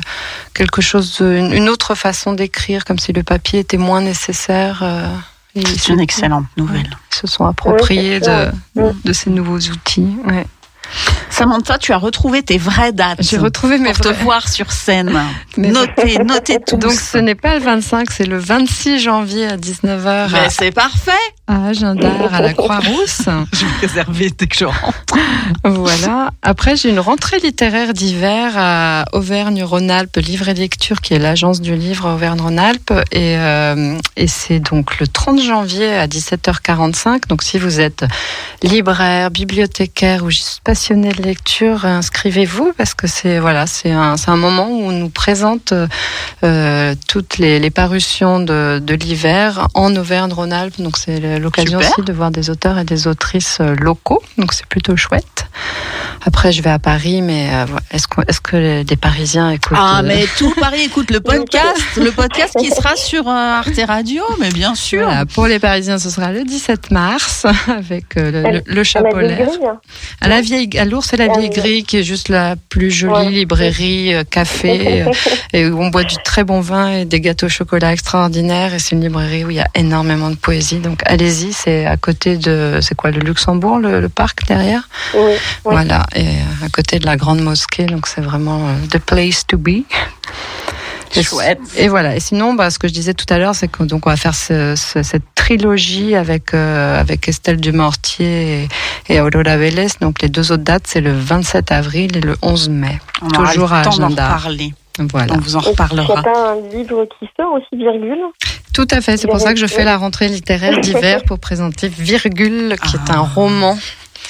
quelque 0.53 0.81
chose 0.81 1.17
une, 1.21 1.51
une 1.53 1.69
autre 1.69 1.95
façon 1.95 2.33
d'écrire 2.33 2.85
comme 2.85 2.99
si 2.99 3.11
le 3.13 3.23
papier 3.23 3.59
était 3.59 3.77
moins 3.77 4.01
nécessaire. 4.01 4.81
euh, 4.83 5.07
C'est 5.55 5.89
une 5.93 5.99
excellente 5.99 6.45
nouvelle. 6.57 6.89
ils 7.11 7.15
se 7.15 7.27
sont 7.27 7.45
appropriés 7.45 8.19
Oui, 8.75 8.91
de 9.03 9.13
ces 9.13 9.29
nouveaux 9.29 9.57
outils. 9.59 10.15
Ouais. 10.25 10.45
Samantha, 11.29 11.77
tu 11.77 11.93
as 11.93 11.97
retrouvé 11.97 12.43
tes 12.43 12.57
vraies 12.57 12.91
dates. 12.91 13.21
J'ai 13.21 13.37
retrouvé 13.37 13.77
mes 13.77 13.93
pour 13.93 14.01
te 14.01 14.23
voir 14.23 14.47
sur 14.47 14.71
scène. 14.71 15.11
Notez, 15.57 16.19
notez 16.19 16.59
tout. 16.59 16.77
Donc 16.77 16.93
ce 16.93 17.17
n'est 17.17 17.35
pas 17.35 17.55
le 17.55 17.61
25, 17.61 18.11
c'est 18.11 18.25
le 18.25 18.37
26 18.37 18.99
janvier 18.99 19.47
à 19.47 19.57
19h 19.57 20.29
Mais 20.31 20.49
c'est 20.49 20.71
parfait. 20.71 21.11
À 21.51 22.35
à 22.35 22.41
la 22.41 22.53
Croix-Rousse. 22.53 23.23
Je 23.53 23.65
vais 23.65 23.87
réserver 23.87 24.31
dès 24.37 24.47
que 24.47 24.55
je 24.55 24.65
rentre. 24.65 25.03
voilà. 25.65 26.31
Après, 26.41 26.75
j'ai 26.75 26.89
une 26.89 26.99
rentrée 26.99 27.39
littéraire 27.39 27.93
d'hiver 27.93 28.53
à 28.55 29.05
Auvergne-Rhône-Alpes, 29.13 30.17
Livre 30.17 30.47
et 30.49 30.53
Lecture, 30.53 31.01
qui 31.01 31.13
est 31.13 31.19
l'agence 31.19 31.59
du 31.59 31.75
livre 31.75 32.09
Auvergne-Rhône-Alpes. 32.13 32.93
Et, 33.11 33.35
euh, 33.37 33.97
et 34.15 34.27
c'est 34.27 34.59
donc 34.59 34.99
le 34.99 35.07
30 35.07 35.41
janvier 35.41 35.93
à 35.93 36.07
17h45. 36.07 37.27
Donc 37.27 37.43
si 37.43 37.57
vous 37.59 37.79
êtes 37.79 38.05
libraire, 38.63 39.31
bibliothécaire 39.31 40.23
ou 40.23 40.29
juste 40.29 40.61
passionné 40.63 41.11
de 41.11 41.21
lecture, 41.21 41.85
inscrivez-vous 41.85 42.73
parce 42.77 42.93
que 42.93 43.07
c'est 43.07 43.39
voilà, 43.39 43.67
c'est 43.67 43.91
un, 43.91 44.15
un 44.25 44.37
moment 44.37 44.69
où 44.69 44.83
on 44.83 44.91
nous 44.91 45.09
présente 45.09 45.73
euh, 46.43 46.95
toutes 47.07 47.37
les, 47.37 47.59
les 47.59 47.71
parutions 47.71 48.39
de, 48.39 48.81
de 48.81 48.93
l'hiver 48.93 49.67
en 49.73 49.95
Auvergne-Rhône-Alpes. 49.95 50.79
Donc 50.79 50.97
c'est 50.97 51.40
l'occasion 51.41 51.79
Super. 51.79 51.93
aussi 51.97 52.05
de 52.05 52.13
voir 52.13 52.31
des 52.31 52.49
auteurs 52.49 52.77
et 52.77 52.83
des 52.85 53.07
autrices 53.07 53.57
euh, 53.61 53.75
locaux. 53.75 54.21
Donc 54.37 54.53
c'est 54.53 54.65
plutôt 54.65 54.95
chouette. 54.95 55.45
Après, 56.23 56.51
je 56.51 56.61
vais 56.61 56.69
à 56.69 56.77
Paris, 56.79 57.21
mais 57.23 57.49
euh, 57.51 57.65
est-ce 57.91 58.07
que, 58.07 58.21
est-ce 58.27 58.39
que 58.41 58.55
les, 58.55 58.95
Parisiens 58.95 59.49
écoutent 59.49 59.77
Ah, 59.79 59.99
euh, 59.99 60.07
mais 60.07 60.25
tout 60.37 60.53
Paris 60.59 60.81
écoute 60.83 61.09
le 61.09 61.19
podcast, 61.31 61.81
le 61.97 62.11
podcast 62.11 62.55
qui 62.59 62.69
sera 62.69 62.95
sur 62.95 63.27
Arte 63.27 63.79
Radio, 63.87 64.23
mais 64.39 64.49
bien 64.49 64.75
sûr. 64.75 65.03
Voilà, 65.03 65.25
pour 65.25 65.47
les 65.47 65.57
Parisiens, 65.59 65.97
ce 65.97 66.09
sera 66.11 66.31
le 66.31 66.43
17 66.43 66.91
mars 66.91 67.45
avec 67.67 68.15
le, 68.15 68.29
le, 68.31 68.41
le 68.41 68.71
À 68.71 68.75
la 68.75 68.83
chapelet. 68.83 69.27
vieille 69.35 69.45
grille, 69.47 69.65
hein. 69.67 69.79
À 70.21 70.27
la 70.27 70.41
vieille, 70.41 70.69
à 70.77 70.85
l'ours 70.85 71.11
et 71.13 71.17
la 71.17 71.27
vieille 71.27 71.49
grille, 71.49 71.83
qui 71.83 71.97
est 71.97 72.03
juste 72.03 72.29
la 72.29 72.55
plus 72.69 72.91
jolie 72.91 73.11
Ouais. 73.11 73.29
librairie, 73.29 74.13
café, 74.29 75.05
et 75.53 75.67
où 75.67 75.81
on 75.81 75.89
boit 75.89 76.03
du 76.03 76.15
très 76.23 76.43
bon 76.43 76.61
vin 76.61 76.91
et 76.91 77.05
des 77.05 77.19
gâteaux 77.19 77.47
au 77.47 77.49
chocolat 77.49 77.91
extraordinaires. 77.91 78.73
Et 78.73 78.79
c'est 78.79 78.95
une 78.95 79.01
librairie 79.01 79.43
où 79.43 79.49
il 79.49 79.57
y 79.57 79.59
a 79.59 79.67
énormément 79.75 80.29
de 80.29 80.35
poésie. 80.35 80.77
Donc 80.77 81.01
allez-y, 81.21 81.53
c'est 81.53 81.85
à 81.85 81.97
côté 81.97 82.37
de, 82.37 82.79
c'est 82.81 82.95
quoi, 82.95 83.11
le 83.11 83.19
Luxembourg, 83.19 83.77
le, 83.79 83.99
le 84.01 84.09
parc 84.09 84.45
derrière. 84.47 84.87
Oui, 85.13 85.21
oui. 85.25 85.35
Voilà, 85.63 86.05
et 86.15 86.25
euh, 86.27 86.65
à 86.65 86.69
côté 86.69 86.99
de 86.99 87.05
la 87.05 87.17
grande 87.17 87.41
mosquée. 87.41 87.85
Donc 87.85 88.07
c'est 88.07 88.21
vraiment 88.21 88.67
euh, 88.67 88.73
the 88.91 88.97
place 88.99 89.45
to 89.47 89.57
be. 89.57 89.83
Et, 91.13 91.23
Chouette. 91.23 91.59
et 91.75 91.89
voilà. 91.89 92.15
Et 92.15 92.21
sinon, 92.21 92.53
bah, 92.53 92.69
ce 92.69 92.79
que 92.79 92.87
je 92.87 92.93
disais 92.93 93.13
tout 93.13 93.25
à 93.33 93.37
l'heure, 93.37 93.53
c'est 93.53 93.67
qu'on 93.67 93.83
donc 93.85 94.07
on 94.07 94.09
va 94.09 94.15
faire 94.15 94.33
ce- 94.33 94.75
ce- 94.77 95.03
cette 95.03 95.23
trilogie 95.35 96.15
avec 96.15 96.53
euh, 96.53 96.97
avec 96.99 97.27
Estelle 97.27 97.57
Dumortier 97.59 98.63
et, 99.09 99.13
et 99.15 99.19
Aurora 99.19 99.57
Vélez. 99.57 99.87
Donc 99.99 100.21
les 100.21 100.29
deux 100.29 100.53
autres 100.53 100.63
dates, 100.63 100.83
c'est 100.87 101.01
le 101.01 101.11
27 101.13 101.71
avril 101.73 102.15
et 102.15 102.21
le 102.21 102.37
11 102.41 102.69
mai. 102.69 102.99
On 103.21 103.27
aura 103.37 103.51
Toujours 103.51 103.69
le 103.69 103.75
à 103.75 103.81
temps 103.81 103.97
d'en 103.97 104.05
agenda. 104.05 104.35
reparler. 104.37 104.73
Voilà. 104.99 105.33
On 105.35 105.39
vous 105.39 105.55
en 105.55 105.59
reparlera. 105.59 106.21
pas 106.21 106.51
un 106.53 106.75
livre 106.75 107.05
qui 107.19 107.27
sort 107.39 107.53
aussi, 107.53 107.67
virgule 107.81 108.19
Tout 108.73 108.87
à 108.91 109.01
fait. 109.01 109.17
C'est 109.17 109.27
pour 109.27 109.39
ça 109.39 109.53
que 109.53 109.59
je 109.59 109.65
fais 109.67 109.83
la 109.83 109.97
rentrée 109.97 110.27
littéraire 110.27 110.79
d'hiver 110.79 111.21
pour 111.27 111.39
présenter 111.39 111.87
Virgule, 111.87 112.75
qui 112.83 112.95
est 112.97 112.99
Ah. 113.09 113.17
un 113.19 113.21
roman. 113.21 113.77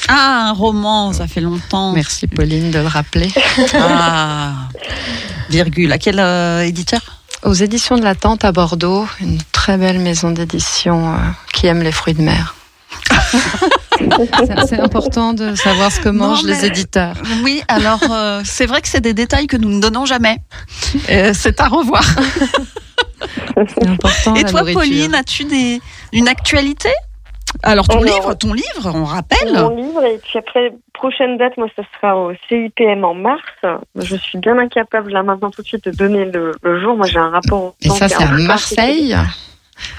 Ah, 0.07 0.47
un 0.49 0.53
roman, 0.53 1.13
ça 1.13 1.27
fait 1.27 1.41
longtemps. 1.41 1.91
Merci 1.93 2.27
Pauline 2.27 2.71
de 2.71 2.79
le 2.79 2.87
rappeler. 2.87 3.29
Ah, 3.75 4.53
virgule. 5.49 5.91
À 5.91 5.97
quel 5.97 6.19
euh, 6.19 6.63
éditeur? 6.65 7.01
Aux 7.43 7.53
éditions 7.53 7.97
de 7.97 8.03
la 8.03 8.13
Tente 8.15 8.45
à 8.45 8.51
Bordeaux, 8.51 9.07
une 9.19 9.39
très 9.51 9.77
belle 9.77 9.99
maison 9.99 10.29
d'édition 10.31 11.13
euh, 11.13 11.17
qui 11.53 11.65
aime 11.67 11.81
les 11.81 11.91
fruits 11.91 12.13
de 12.13 12.21
mer. 12.21 12.55
C'est- 14.67 14.79
important 14.79 15.33
de 15.33 15.55
savoir 15.55 15.91
ce 15.91 15.99
que 15.99 16.09
mangent 16.09 16.43
les 16.43 16.53
mais- 16.61 16.67
éditeurs. 16.67 17.15
Oui, 17.43 17.61
alors 17.67 17.99
euh, 18.11 18.41
c'est 18.43 18.65
vrai 18.65 18.81
que 18.81 18.87
c'est 18.87 19.01
des 19.01 19.13
détails 19.13 19.47
que 19.47 19.57
nous 19.57 19.69
ne 19.69 19.81
donnons 19.81 20.05
jamais. 20.05 20.37
Euh, 21.09 21.31
c'est 21.33 21.59
à 21.59 21.67
revoir. 21.67 22.03
C'est 23.67 23.87
important. 23.87 24.35
Et 24.35 24.43
la 24.43 24.49
toi, 24.49 24.59
nourriture. 24.61 24.79
Pauline, 24.81 25.15
as-tu 25.15 25.43
des, 25.45 25.81
une 26.13 26.27
actualité? 26.27 26.89
Alors 27.63 27.87
ton 27.87 28.01
Alors- 28.01 28.15
livre, 28.15 28.33
ton 28.35 28.53
livre, 28.53 28.91
on 28.95 29.03
rappelle. 29.03 29.51
Mon 29.53 29.75
livre, 29.75 30.03
et 30.05 30.19
puis 30.23 30.39
après, 30.39 30.73
prochaine 30.93 31.37
date, 31.37 31.57
moi, 31.57 31.67
ce 31.75 31.83
sera 31.95 32.15
au 32.17 32.31
CIPM 32.47 33.03
en 33.03 33.13
mars. 33.13 33.41
Je 33.95 34.15
suis 34.15 34.37
bien 34.39 34.57
incapable, 34.57 35.11
là, 35.11 35.21
maintenant, 35.21 35.51
tout 35.51 35.61
de 35.61 35.67
suite, 35.67 35.83
de 35.85 35.91
donner 35.91 36.25
le, 36.25 36.53
le 36.63 36.81
jour. 36.81 36.95
Moi, 36.95 37.07
j'ai 37.07 37.19
un 37.19 37.29
rapport 37.29 37.61
au 37.63 37.75
Et 37.81 37.89
temps 37.89 37.95
ça, 37.95 38.07
c'est 38.07 38.23
à 38.23 38.27
Marseille? 38.31 39.15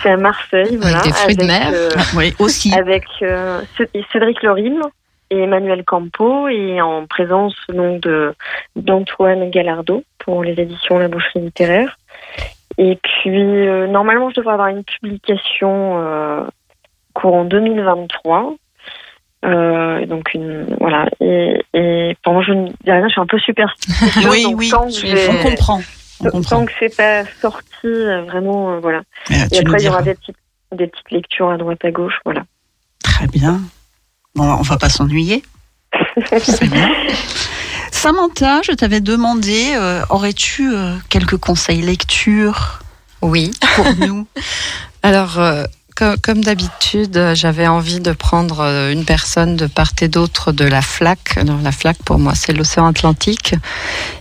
C'est 0.02 0.10
à 0.10 0.16
Marseille, 0.16 0.76
voilà. 0.80 1.00
des 1.02 1.12
fruits 1.12 1.36
de 1.36 1.44
mer. 1.44 1.70
euh, 1.72 1.90
Oui, 2.16 2.34
aussi. 2.38 2.74
avec 2.74 3.04
euh, 3.22 3.60
Cé- 3.76 3.88
Cédric 4.12 4.42
Lorim 4.42 4.80
et 5.30 5.38
Emmanuel 5.42 5.84
Campo 5.84 6.48
et 6.48 6.80
en 6.80 7.06
présence 7.06 7.54
donc 7.68 8.00
de 8.02 8.34
d'Antoine 8.76 9.48
Gallardo 9.50 10.02
pour 10.18 10.42
les 10.44 10.52
éditions 10.60 10.98
La 10.98 11.08
Boucherie 11.08 11.40
littéraire. 11.40 11.96
Et 12.78 12.98
puis 13.02 13.40
euh, 13.68 13.86
normalement 13.86 14.30
je 14.30 14.36
devrais 14.36 14.54
avoir 14.54 14.68
une 14.68 14.84
publication 14.84 16.46
courant 17.14 17.44
2023. 17.44 18.54
Euh, 19.44 20.06
donc 20.06 20.34
une 20.34 20.66
voilà 20.78 21.06
et, 21.20 21.60
et 21.74 22.16
pendant 22.22 22.42
je 22.42 22.52
ne 22.52 22.66
dis 22.68 22.74
rien, 22.92 23.02
je 23.08 23.12
suis 23.12 23.20
un 23.20 23.26
peu 23.26 23.40
superstitieuse. 23.40 24.28
Oui, 24.30 24.42
donc 24.44 24.58
oui, 24.58 24.68
je- 24.70 25.30
on 25.30 25.42
comprend. 25.42 25.80
On 26.22 26.30
comprend. 26.30 26.58
tant 26.60 26.64
que 26.66 26.72
c'est 26.78 26.96
pas 26.96 27.24
sorti, 27.40 27.66
euh, 27.84 28.22
vraiment 28.24 28.72
euh, 28.74 28.80
voilà. 28.80 28.98
Euh, 29.30 29.34
Et 29.52 29.58
après 29.58 29.78
il 29.80 29.84
y 29.84 29.88
aura 29.88 30.02
des 30.02 30.14
petites 30.14 30.36
des 30.72 30.86
petites 30.86 31.10
lectures 31.10 31.50
à 31.50 31.58
droite 31.58 31.84
à 31.84 31.90
gauche, 31.90 32.14
voilà. 32.24 32.44
Très 33.02 33.26
bien. 33.26 33.60
Bon, 34.34 34.44
on 34.44 34.62
va 34.62 34.76
pas 34.78 34.88
s'ennuyer. 34.88 35.42
C'est 36.42 36.68
bien. 36.70 36.90
Samantha, 37.90 38.62
je 38.62 38.72
t'avais 38.72 39.00
demandé, 39.00 39.74
euh, 39.76 40.02
aurais-tu 40.08 40.72
euh, 40.74 40.96
quelques 41.10 41.36
conseils 41.36 41.82
lecture 41.82 42.80
Oui. 43.20 43.50
pour 43.76 43.84
nous? 43.96 44.26
Alors, 45.02 45.38
euh, 45.38 45.64
comme, 45.94 46.42
d'habitude, 46.42 47.16
euh, 47.16 47.34
j'avais 47.34 47.66
envie 47.66 48.00
de 48.00 48.12
prendre 48.12 48.60
euh, 48.60 48.92
une 48.92 49.04
personne 49.04 49.56
de 49.56 49.66
part 49.66 49.90
et 50.00 50.08
d'autre 50.08 50.52
de 50.52 50.64
la 50.64 50.82
flaque. 50.82 51.36
Alors, 51.36 51.60
la 51.62 51.72
flaque, 51.72 52.02
pour 52.04 52.18
moi, 52.18 52.34
c'est 52.34 52.52
l'océan 52.52 52.86
Atlantique. 52.86 53.54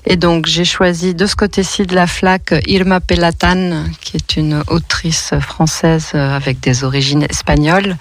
Et 0.05 0.15
donc, 0.15 0.45
j'ai 0.45 0.65
choisi 0.65 1.15
de 1.15 1.25
ce 1.25 1.35
côté-ci 1.35 1.85
de 1.85 1.95
la 1.95 2.07
flaque 2.07 2.53
Irma 2.67 2.99
Pelatan, 2.99 3.85
qui 4.01 4.17
est 4.17 4.35
une 4.35 4.63
autrice 4.67 5.33
française 5.39 6.09
euh, 6.15 6.35
avec 6.35 6.59
des 6.59 6.83
origines 6.83 7.23
espagnoles, 7.29 7.95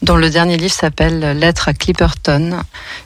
dont 0.00 0.16
le 0.16 0.30
dernier 0.30 0.56
livre 0.56 0.74
s'appelle 0.74 1.38
Lettre 1.38 1.68
à 1.68 1.74
Clipperton, 1.74 2.60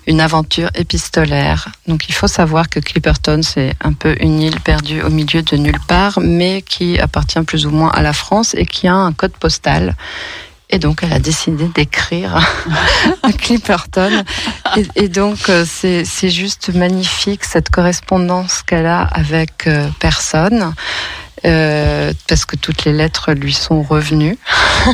une 0.06 0.20
aventure 0.20 0.70
épistolaire. 0.74 1.68
Donc, 1.88 2.08
il 2.08 2.14
faut 2.14 2.28
savoir 2.28 2.68
que 2.68 2.80
Clipperton, 2.80 3.40
c'est 3.42 3.74
un 3.82 3.92
peu 3.92 4.14
une 4.20 4.40
île 4.40 4.60
perdue 4.60 5.02
au 5.02 5.10
milieu 5.10 5.42
de 5.42 5.56
nulle 5.56 5.80
part, 5.88 6.20
mais 6.20 6.62
qui 6.62 6.98
appartient 6.98 7.42
plus 7.42 7.66
ou 7.66 7.70
moins 7.70 7.90
à 7.90 8.02
la 8.02 8.12
France 8.12 8.54
et 8.54 8.66
qui 8.66 8.86
a 8.86 8.94
un 8.94 9.12
code 9.12 9.36
postal. 9.36 9.95
Et 10.68 10.78
donc, 10.80 11.02
elle 11.02 11.12
a 11.12 11.20
décidé 11.20 11.68
d'écrire 11.68 12.36
à 13.22 13.32
Clipperton. 13.32 14.24
Et, 14.76 15.04
et 15.04 15.08
donc, 15.08 15.48
euh, 15.48 15.64
c'est 15.64 16.04
c'est 16.04 16.30
juste 16.30 16.74
magnifique 16.74 17.44
cette 17.44 17.70
correspondance 17.70 18.62
qu'elle 18.62 18.86
a 18.86 19.02
avec 19.02 19.68
euh, 19.68 19.88
personne. 20.00 20.74
Euh, 21.44 22.12
parce 22.28 22.46
que 22.46 22.56
toutes 22.56 22.84
les 22.86 22.92
lettres 22.92 23.32
lui 23.32 23.52
sont 23.52 23.82
revenues 23.82 24.38
Ah 24.86 24.92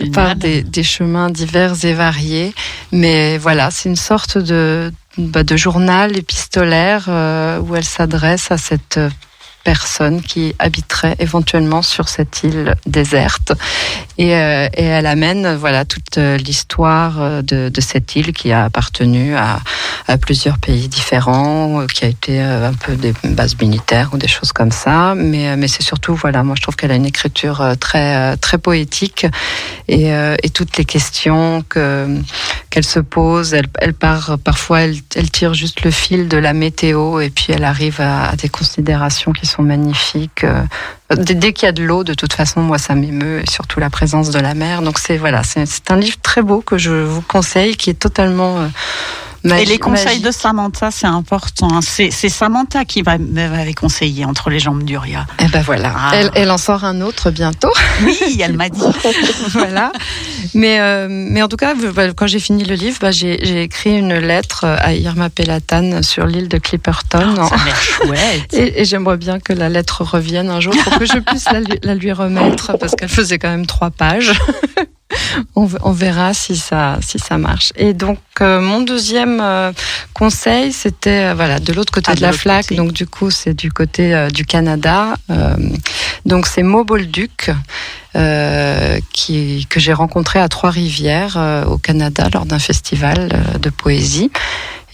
oui, 0.00 0.10
par 0.10 0.36
des, 0.36 0.62
des 0.62 0.84
chemins 0.84 1.28
divers 1.28 1.84
et 1.84 1.92
variés. 1.92 2.54
Mais 2.92 3.36
voilà, 3.36 3.70
c'est 3.70 3.88
une 3.88 3.96
sorte 3.96 4.38
de, 4.38 4.92
bah, 5.18 5.42
de 5.42 5.56
journal 5.56 6.16
épistolaire 6.16 7.06
euh, 7.08 7.58
où 7.60 7.76
elle 7.76 7.84
s'adresse 7.84 8.50
à 8.50 8.58
cette 8.58 9.00
euh, 9.66 9.70
personne 9.70 10.22
qui 10.22 10.54
habiterait 10.58 11.16
éventuellement 11.18 11.82
sur 11.82 12.08
cette 12.08 12.42
île 12.42 12.74
déserte. 12.86 13.52
Et, 14.18 14.34
euh, 14.34 14.68
elle 14.72 15.06
amène 15.06 15.56
voilà 15.56 15.84
toute 15.84 16.18
euh, 16.18 16.36
l'histoire 16.36 17.20
euh, 17.20 17.42
de, 17.42 17.80
cette 17.80 18.14
île 18.16 18.32
qui 18.32 18.52
a 18.52 18.64
appartenu 18.64 19.34
à, 19.36 19.60
plusieurs 20.20 20.58
pays 20.58 20.88
différents 20.88 21.86
qui 21.86 22.04
a 22.04 22.08
été 22.08 22.40
un 22.40 22.74
peu 22.74 22.96
des 22.96 23.14
bases 23.22 23.56
militaires 23.60 24.10
ou 24.12 24.18
des 24.18 24.26
choses 24.26 24.52
comme 24.52 24.72
ça. 24.72 25.14
Mais 25.14 25.56
mais 25.56 25.68
c'est 25.68 25.84
surtout 25.84 26.14
voilà 26.14 26.42
moi 26.42 26.56
je 26.56 26.62
trouve 26.62 26.74
qu'elle 26.74 26.90
a 26.90 26.96
une 26.96 27.06
écriture 27.06 27.64
très 27.78 28.36
très 28.38 28.58
poétique. 28.58 29.26
Et, 29.88 30.10
toutes 30.52 30.76
les 30.78 30.84
questions 30.84 31.64
que 31.68 32.08
qu'elle 32.70 32.84
se 32.84 32.98
pose 32.98 33.54
elle, 33.54 33.94
part 33.94 34.36
parfois 34.42 34.80
elle, 34.80 35.30
tire 35.30 35.54
juste 35.54 35.82
le 35.82 35.92
fil 35.92 36.28
de 36.28 36.36
la 36.36 36.52
météo 36.52 37.20
et 37.20 37.30
puis 37.30 37.46
elle 37.50 37.64
arrive 37.64 38.00
à, 38.00 38.30
à 38.30 38.36
des 38.36 38.48
considérations 38.48 39.32
qui 39.32 39.46
sont 39.50 39.62
magnifiques 39.62 40.44
euh, 40.44 40.62
Dès, 41.14 41.52
qu'il 41.52 41.66
y 41.66 41.68
a 41.68 41.72
de 41.72 41.82
l'eau, 41.82 42.04
de 42.04 42.14
toute 42.14 42.32
façon, 42.32 42.60
moi, 42.60 42.78
ça 42.78 42.94
m'émeut, 42.94 43.40
et 43.42 43.50
surtout 43.50 43.80
la 43.80 43.90
présence 43.90 44.30
de 44.30 44.38
la 44.38 44.54
mer. 44.54 44.80
Donc 44.80 44.98
c'est 45.00 45.16
voilà, 45.16 45.42
c'est 45.42 45.66
c'est 45.66 45.90
un 45.90 45.96
livre 45.96 46.18
très 46.22 46.40
beau 46.40 46.60
que 46.60 46.78
je 46.78 46.92
vous 46.92 47.20
conseille, 47.20 47.76
qui 47.76 47.90
est 47.90 47.94
totalement 47.94 48.68
Et 49.44 49.64
les 49.64 49.78
conseils 49.78 50.04
magique. 50.06 50.24
de 50.24 50.30
Samantha, 50.30 50.90
c'est 50.90 51.06
important. 51.06 51.68
hein. 51.72 51.80
C'est 51.82 52.10
Samantha 52.28 52.84
qui 52.84 53.02
va- 53.02 53.16
m'avait 53.18 53.72
conseillé 53.74 54.24
entre 54.24 54.50
les 54.50 54.58
jambes 54.58 54.82
d'Uria. 54.82 55.26
Eh 55.42 55.46
ben 55.48 55.62
voilà, 55.62 55.92
Ah. 55.96 56.10
elle, 56.14 56.30
elle 56.34 56.50
en 56.50 56.58
sort 56.58 56.84
un 56.84 57.00
autre 57.00 57.30
bientôt. 57.30 57.72
Oui, 58.04 58.18
elle 58.42 58.52
m'a 58.54 58.68
dit. 58.68 58.80
voilà. 59.52 59.92
Mais, 60.54 60.80
euh, 60.80 61.06
mais 61.08 61.42
en 61.42 61.48
tout 61.48 61.56
cas, 61.56 61.74
quand 62.16 62.26
j'ai 62.26 62.38
fini 62.40 62.64
le 62.64 62.74
livre, 62.74 62.98
bah, 63.00 63.10
j'ai 63.12 63.62
écrit 63.62 63.96
une 63.98 64.14
lettre 64.18 64.64
à 64.64 64.92
Irma 64.94 65.30
Pelatan 65.30 66.02
sur 66.02 66.26
l'île 66.26 66.48
de 66.48 66.58
Clipperton. 66.58 67.34
Ça 67.36 67.54
a 67.54 67.64
l'air 67.64 67.80
chouette. 67.82 68.52
Et, 68.52 68.80
et 68.80 68.84
j'aimerais 68.84 69.16
bien 69.16 69.40
que 69.40 69.52
la 69.52 69.68
lettre 69.68 70.02
revienne 70.02 70.50
un 70.50 70.60
jour 70.60 70.74
pour 70.84 70.98
que 70.98 71.06
je 71.06 71.18
puisse 71.18 71.46
la, 71.50 71.60
lui- 71.60 71.78
la 71.82 71.94
lui 71.94 72.12
remettre 72.12 72.76
parce 72.78 72.94
qu'elle 72.94 73.08
faisait 73.08 73.38
quand 73.38 73.48
même 73.50 73.66
trois 73.66 73.90
pages. 73.90 74.32
on, 75.56 75.92
verra 75.92 76.34
si 76.34 76.56
ça, 76.56 76.98
si 77.06 77.18
ça 77.18 77.38
marche. 77.38 77.72
Et 77.76 77.94
donc, 77.94 78.18
euh, 78.40 78.60
mon 78.60 78.80
deuxième 78.80 79.40
euh, 79.40 79.72
conseil, 80.14 80.72
c'était 80.72 81.26
euh, 81.30 81.34
voilà, 81.34 81.58
de 81.58 81.72
l'autre 81.72 81.92
côté 81.92 82.10
Ah, 82.10 82.14
de 82.14 82.20
de 82.20 82.22
la 82.26 82.32
flaque. 82.32 82.64
côté. 82.66 82.76
Donc, 82.76 82.92
du 82.92 83.06
coup, 83.06 83.30
c'est 83.30 83.54
du 83.54 83.70
côté 83.72 84.28
du 84.32 84.44
Canada. 84.44 85.14
Euh, 85.30 85.54
donc, 86.24 86.46
c'est 86.46 86.62
Mo 86.62 86.84
Bolduc. 86.84 87.50
euh, 88.16 88.98
qui, 89.12 89.66
que 89.70 89.78
j'ai 89.78 89.92
rencontré 89.92 90.40
à 90.40 90.48
Trois-Rivières 90.48 91.36
euh, 91.36 91.64
au 91.66 91.78
Canada 91.78 92.28
lors 92.34 92.44
d'un 92.44 92.58
festival 92.58 93.28
de 93.60 93.70
poésie 93.70 94.32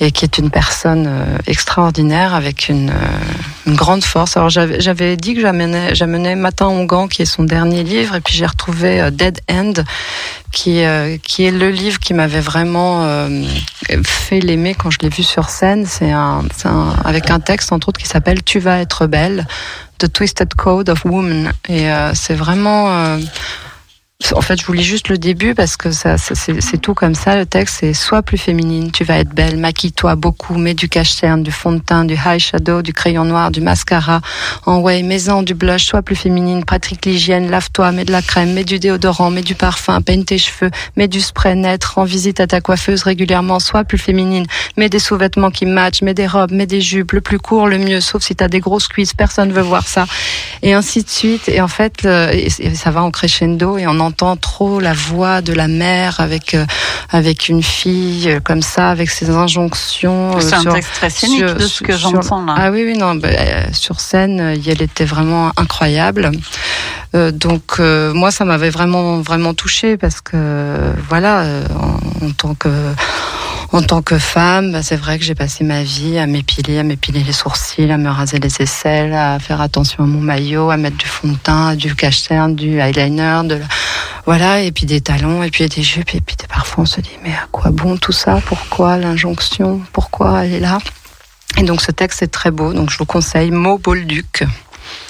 et 0.01 0.10
qui 0.10 0.24
est 0.24 0.39
une 0.39 0.51
personne 0.51 1.06
euh, 1.09 1.39
extraordinaire 1.47 2.35
avec 2.35 2.68
une, 2.68 2.90
euh, 2.90 3.66
une 3.66 3.74
grande 3.74 4.05
force. 4.05 4.36
Alors 4.36 4.51
j'avais 4.51 5.16
dit 5.16 5.35
que 5.35 5.40
j'amenais 5.40 6.35
Matin 6.36 6.66
Ongan 6.66 7.09
qui 7.09 7.23
est 7.23 7.27
son 7.27 7.44
dernier 7.44 7.82
livre 7.82 8.14
et 8.14 8.20
puis 8.20 8.35
j'ai 8.35 8.47
retrouvé 8.47 9.01
euh, 9.01 9.10
Dead 9.10 9.40
End 9.51 9.73
qui 10.52 10.82
qui 11.23 11.44
est 11.44 11.51
le 11.51 11.70
livre 11.70 11.98
qui 11.98 12.14
m'avait 12.14 12.40
vraiment 12.40 13.05
euh, 13.05 13.44
fait 14.05 14.40
l'aimer 14.40 14.74
quand 14.74 14.90
je 14.90 14.98
l'ai 15.01 15.09
vu 15.09 15.23
sur 15.23 15.48
scène. 15.48 15.86
C'est 15.86 16.12
un, 16.12 16.43
un 16.64 16.94
avec 17.05 17.31
un 17.31 17.40
texte 17.40 17.73
entre 17.73 17.89
autres 17.89 18.01
qui 18.01 18.09
s'appelle 18.09 18.43
Tu 18.43 18.59
vas 18.59 18.81
être 18.81 19.06
belle, 19.06 19.47
The 19.98 20.12
Twisted 20.12 20.55
Code 20.55 20.89
of 20.89 21.05
Woman 21.05 21.52
et 21.68 21.90
euh, 21.90 22.12
c'est 22.14 22.35
vraiment 22.35 23.18
en 24.32 24.40
fait, 24.40 24.59
je 24.59 24.66
vous 24.66 24.72
lis 24.72 24.82
juste 24.82 25.09
le 25.09 25.18
début 25.18 25.55
parce 25.55 25.76
que 25.76 25.90
ça, 25.90 26.16
c'est 26.16 26.80
tout 26.80 26.94
comme 26.94 27.14
ça. 27.14 27.36
Le 27.36 27.44
texte, 27.44 27.76
c'est 27.80 27.93
sois 27.93 28.22
plus 28.22 28.38
féminine, 28.38 28.90
tu 28.90 29.05
vas 29.05 29.18
être 29.18 29.28
belle, 29.28 29.59
maquille-toi 29.59 30.16
beaucoup, 30.16 30.56
mets 30.56 30.72
du 30.72 30.88
cache-cerne, 30.88 31.43
du 31.43 31.52
fond 31.52 31.72
de 31.72 31.78
teint, 31.78 32.05
du 32.05 32.14
high 32.14 32.38
shadow, 32.38 32.80
du 32.80 32.94
crayon 32.94 33.26
noir, 33.26 33.51
du 33.51 33.60
mascara, 33.60 34.22
en 34.64 34.78
way, 34.78 35.02
mets-en 35.02 35.43
du 35.43 35.52
blush, 35.52 35.84
sois 35.84 36.01
plus 36.01 36.16
féminine, 36.16 36.64
pratique 36.64 37.05
l'hygiène, 37.05 37.51
lave-toi, 37.51 37.93
mets 37.93 38.06
de 38.06 38.12
la 38.12 38.22
crème, 38.22 38.55
mets 38.55 38.64
du 38.64 38.78
déodorant, 38.78 39.30
mets 39.30 39.43
du 39.43 39.55
parfum, 39.55 40.01
peigne 40.01 40.24
tes 40.24 40.38
cheveux, 40.38 40.70
mets 40.97 41.09
du 41.09 41.20
spray 41.20 41.55
net, 41.55 41.84
rends 41.84 42.05
visite 42.05 42.40
à 42.40 42.47
ta 42.47 42.62
coiffeuse 42.62 43.02
régulièrement, 43.02 43.60
sois 43.60 43.84
plus 43.84 43.98
féminine, 43.98 44.47
mets 44.78 44.88
des 44.88 44.98
sous-vêtements 44.98 45.51
qui 45.51 45.66
matchent, 45.66 46.01
mets 46.01 46.14
des 46.14 46.26
robes, 46.26 46.52
mets 46.52 46.66
des 46.66 46.80
jupes, 46.80 47.12
le 47.12 47.20
plus 47.20 47.38
court, 47.38 47.68
le 47.68 47.78
mieux, 47.78 48.01
sauf 48.01 48.22
si 48.22 48.34
t'as 48.34 48.48
des 48.48 48.60
grosses 48.60 48.88
cuisses, 48.88 49.12
personne 49.12 49.52
veut 49.52 49.62
voir 49.62 49.86
ça 49.86 50.06
et 50.62 50.72
ainsi 50.72 51.02
de 51.02 51.09
suite. 51.10 51.48
Et 51.48 51.60
en 51.60 51.68
fait, 51.68 52.05
et 52.06 52.48
ça 52.48 52.90
va 52.90 53.02
en 53.02 53.10
crescendo 53.10 53.76
et 53.76 53.86
on 53.86 54.06
entend 54.07 54.37
trop 54.37 54.81
la 54.81 54.93
voix 54.93 55.41
de 55.43 55.53
la 55.53 55.69
mère 55.69 56.20
avec 56.20 56.55
euh, 56.55 56.65
avec 57.11 57.49
une 57.49 57.62
fille 57.62 58.28
euh, 58.31 58.41
comme 58.41 58.62
ça, 58.62 58.91
avec 58.91 59.11
ses 59.11 59.31
injonctions. 59.31 60.37
euh, 60.37 60.41
C'est 60.41 60.55
un 60.55 60.61
sur- 60.62 60.73
texte 60.74 60.93
très 60.95 61.11
scénique 61.11 61.39
sur- 61.49 61.55
de 61.57 61.66
ce 61.66 61.83
que 61.83 61.97
j'entends 61.97 62.45
là. 62.45 62.55
Ah 62.57 62.70
oui, 62.70 62.85
oui, 62.87 62.97
non, 62.97 63.15
bah, 63.16 63.28
sur 63.73 64.01
scène, 64.01 64.41
elle 64.66 64.83
était 64.83 65.05
vraiment 65.05 65.53
incroyable. 65.57 66.31
Donc 67.15 67.78
moi, 67.78 68.31
ça 68.31 68.45
m'avait 68.45 68.69
vraiment 68.70 69.20
vraiment 69.20 69.55
touchée 69.55 69.97
parce 69.97 70.20
que 70.20 70.37
voilà, 71.09 71.45
en, 71.81 72.27
en 72.27 72.31
tant 72.33 72.55
que 72.55 72.69
en 73.72 73.82
tant 73.82 74.01
que 74.02 74.18
femme, 74.18 74.72
bah, 74.72 74.82
c'est 74.82 74.97
vrai 74.97 75.18
que 75.18 75.24
j'ai 75.24 75.34
passé 75.34 75.64
ma 75.64 75.82
vie 75.82 76.18
à 76.18 76.26
m'épiler, 76.26 76.78
à 76.78 76.82
m'épiler 76.82 77.22
les 77.22 77.32
sourcils, 77.32 77.90
à 77.90 77.98
me 77.98 78.09
raser 78.09 78.38
les 78.38 78.62
aisselles, 78.62 79.12
à 79.12 79.38
faire 79.38 79.60
attention 79.60 80.05
à 80.05 80.06
mon 80.06 80.20
maillot, 80.20 80.70
à 80.70 80.76
mettre 80.76 80.97
du 80.97 81.06
fond 81.06 81.28
de 81.28 81.36
teint, 81.36 81.74
du 81.74 81.94
cache-cerne, 81.94 82.55
du 82.55 82.78
eyeliner, 82.78 83.43
de 83.44 83.56
la- 83.56 83.66
voilà, 84.24 84.60
et 84.62 84.72
puis 84.72 84.86
des 84.86 85.01
talons, 85.01 85.43
et 85.43 85.51
puis 85.51 85.68
des 85.68 85.82
jupes, 85.82 86.14
et 86.14 86.20
puis 86.20 86.36
parfois 86.48 86.82
on 86.84 86.86
se 86.86 87.01
dit 87.01 87.10
mais 87.22 87.30
à 87.32 87.47
quoi 87.52 87.70
bon 87.70 87.97
tout 87.97 88.12
ça? 88.12 88.40
Pourquoi 88.47 88.97
l'injonction? 88.97 89.80
Pourquoi 89.93 90.44
elle 90.44 90.55
est 90.55 90.60
là? 90.60 90.78
Et 91.59 91.62
donc 91.62 91.80
ce 91.80 91.90
texte 91.90 92.22
est 92.22 92.26
très 92.28 92.51
beau, 92.51 92.72
donc 92.72 92.90
je 92.90 92.98
vous 92.98 93.05
conseille 93.06 93.51
Mo 93.51 93.78
Bolduc, 93.78 94.44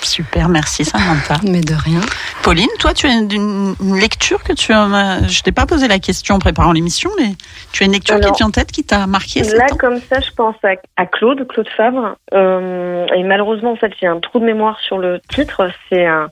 Super, 0.02 0.48
merci 0.48 0.84
Samantha. 0.84 1.36
mais 1.44 1.60
de 1.60 1.74
rien. 1.74 2.00
Pauline, 2.42 2.68
toi, 2.78 2.94
tu 2.94 3.06
as 3.06 3.10
une, 3.10 3.74
une 3.80 3.98
lecture 3.98 4.42
que 4.42 4.52
tu 4.52 4.72
as. 4.72 5.26
Je 5.28 5.42
t'ai 5.42 5.52
pas 5.52 5.66
posé 5.66 5.88
la 5.88 5.98
question 5.98 6.36
en 6.36 6.38
préparant 6.38 6.72
l'émission, 6.72 7.10
mais 7.18 7.32
tu 7.72 7.82
as 7.82 7.86
une 7.86 7.92
lecture 7.92 8.16
Alors, 8.16 8.32
qui 8.32 8.38
vient 8.38 8.46
en 8.46 8.50
tête 8.50 8.70
qui 8.72 8.84
t'a 8.84 9.06
marqué 9.06 9.42
Là, 9.42 9.66
temps 9.66 9.76
comme 9.76 10.00
ça, 10.00 10.20
je 10.20 10.30
pense 10.30 10.56
à, 10.62 10.74
à 10.96 11.06
Claude, 11.06 11.46
Claude 11.48 11.68
Fabre. 11.76 12.16
Euh, 12.34 13.06
et 13.14 13.22
malheureusement, 13.22 13.72
en 13.72 13.76
fait, 13.76 13.92
j'ai 14.00 14.06
un 14.06 14.20
trou 14.20 14.38
de 14.38 14.44
mémoire 14.44 14.78
sur 14.80 14.98
le 14.98 15.20
titre. 15.28 15.70
C'est 15.88 16.06
un, 16.06 16.28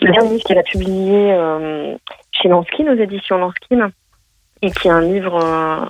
livre 0.00 0.38
qu'elle 0.44 0.58
a 0.58 0.62
publié 0.62 1.32
euh, 1.32 1.94
chez 2.30 2.48
Lanskin, 2.48 2.86
aux 2.92 2.98
éditions 2.98 3.38
Lanskin, 3.38 3.90
et 4.62 4.70
qui 4.70 4.88
est 4.88 4.90
un 4.90 5.00
livre 5.00 5.42
euh, 5.42 5.86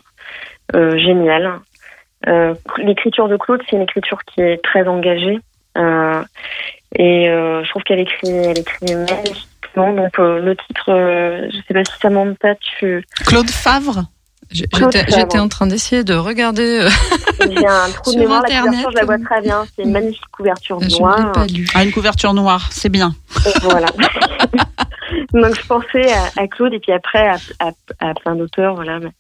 euh, 0.75 0.99
génial. 0.99 1.61
Euh, 2.27 2.55
L'écriture 2.79 3.29
de 3.29 3.37
Claude, 3.37 3.63
c'est 3.69 3.77
une 3.77 3.83
écriture 3.83 4.19
qui 4.25 4.41
est 4.41 4.63
très 4.63 4.87
engagée. 4.87 5.39
Euh, 5.79 6.23
et 6.97 7.29
euh, 7.29 7.63
je 7.65 7.71
trouve 7.71 7.83
qu'elle 7.83 8.01
écrit, 8.01 8.31
elle 8.31 8.59
écrit 8.59 8.95
magnifiquement. 8.95 9.93
Donc, 9.93 10.19
euh, 10.19 10.41
le 10.41 10.57
titre, 10.57 10.91
euh, 10.91 11.49
je 11.51 11.57
sais 11.67 11.75
pas 11.75 11.85
si 11.85 11.93
Samantha, 12.01 12.55
tu... 12.57 13.05
Claude 13.27 13.51
Favre 13.51 14.05
J'étais 14.51 15.39
en 15.39 15.49
train 15.49 15.67
d'essayer 15.67 16.05
de 16.05 16.15
regarder. 16.15 16.89
J'ai 17.39 17.67
un 17.67 17.91
trou 17.91 18.13
de 18.13 18.13
Sur 18.13 18.21
mémoire, 18.21 18.43
la 18.49 18.49
Internet, 18.49 18.65
couverture, 18.65 18.91
je 18.93 18.97
la 18.97 19.05
vois 19.05 19.19
très 19.19 19.41
bien. 19.43 19.65
C'est 19.77 19.83
une 19.83 19.93
magnifique 19.93 20.23
couverture 20.33 20.81
je 20.81 20.87
ne 20.87 20.91
l'ai 20.91 20.99
noire. 20.99 21.33
pas 21.33 21.47
lu. 21.47 21.67
Ah, 21.75 21.85
une 21.85 21.93
couverture 21.93 22.33
noire, 22.33 22.69
c'est 22.71 22.89
bien. 22.89 23.13
Voilà. 23.61 23.89
Donc 25.35 25.55
je 25.55 25.67
pensais 25.67 26.11
à, 26.13 26.43
à 26.43 26.47
Claude 26.49 26.73
et 26.73 26.79
puis 26.79 26.93
après 26.93 27.29
à, 27.29 27.37
à, 27.61 27.73
à 28.01 28.15
plein 28.15 28.37
d'auteurs, 28.37 28.75
voilà. 28.75 28.99
Mais, 29.01 29.11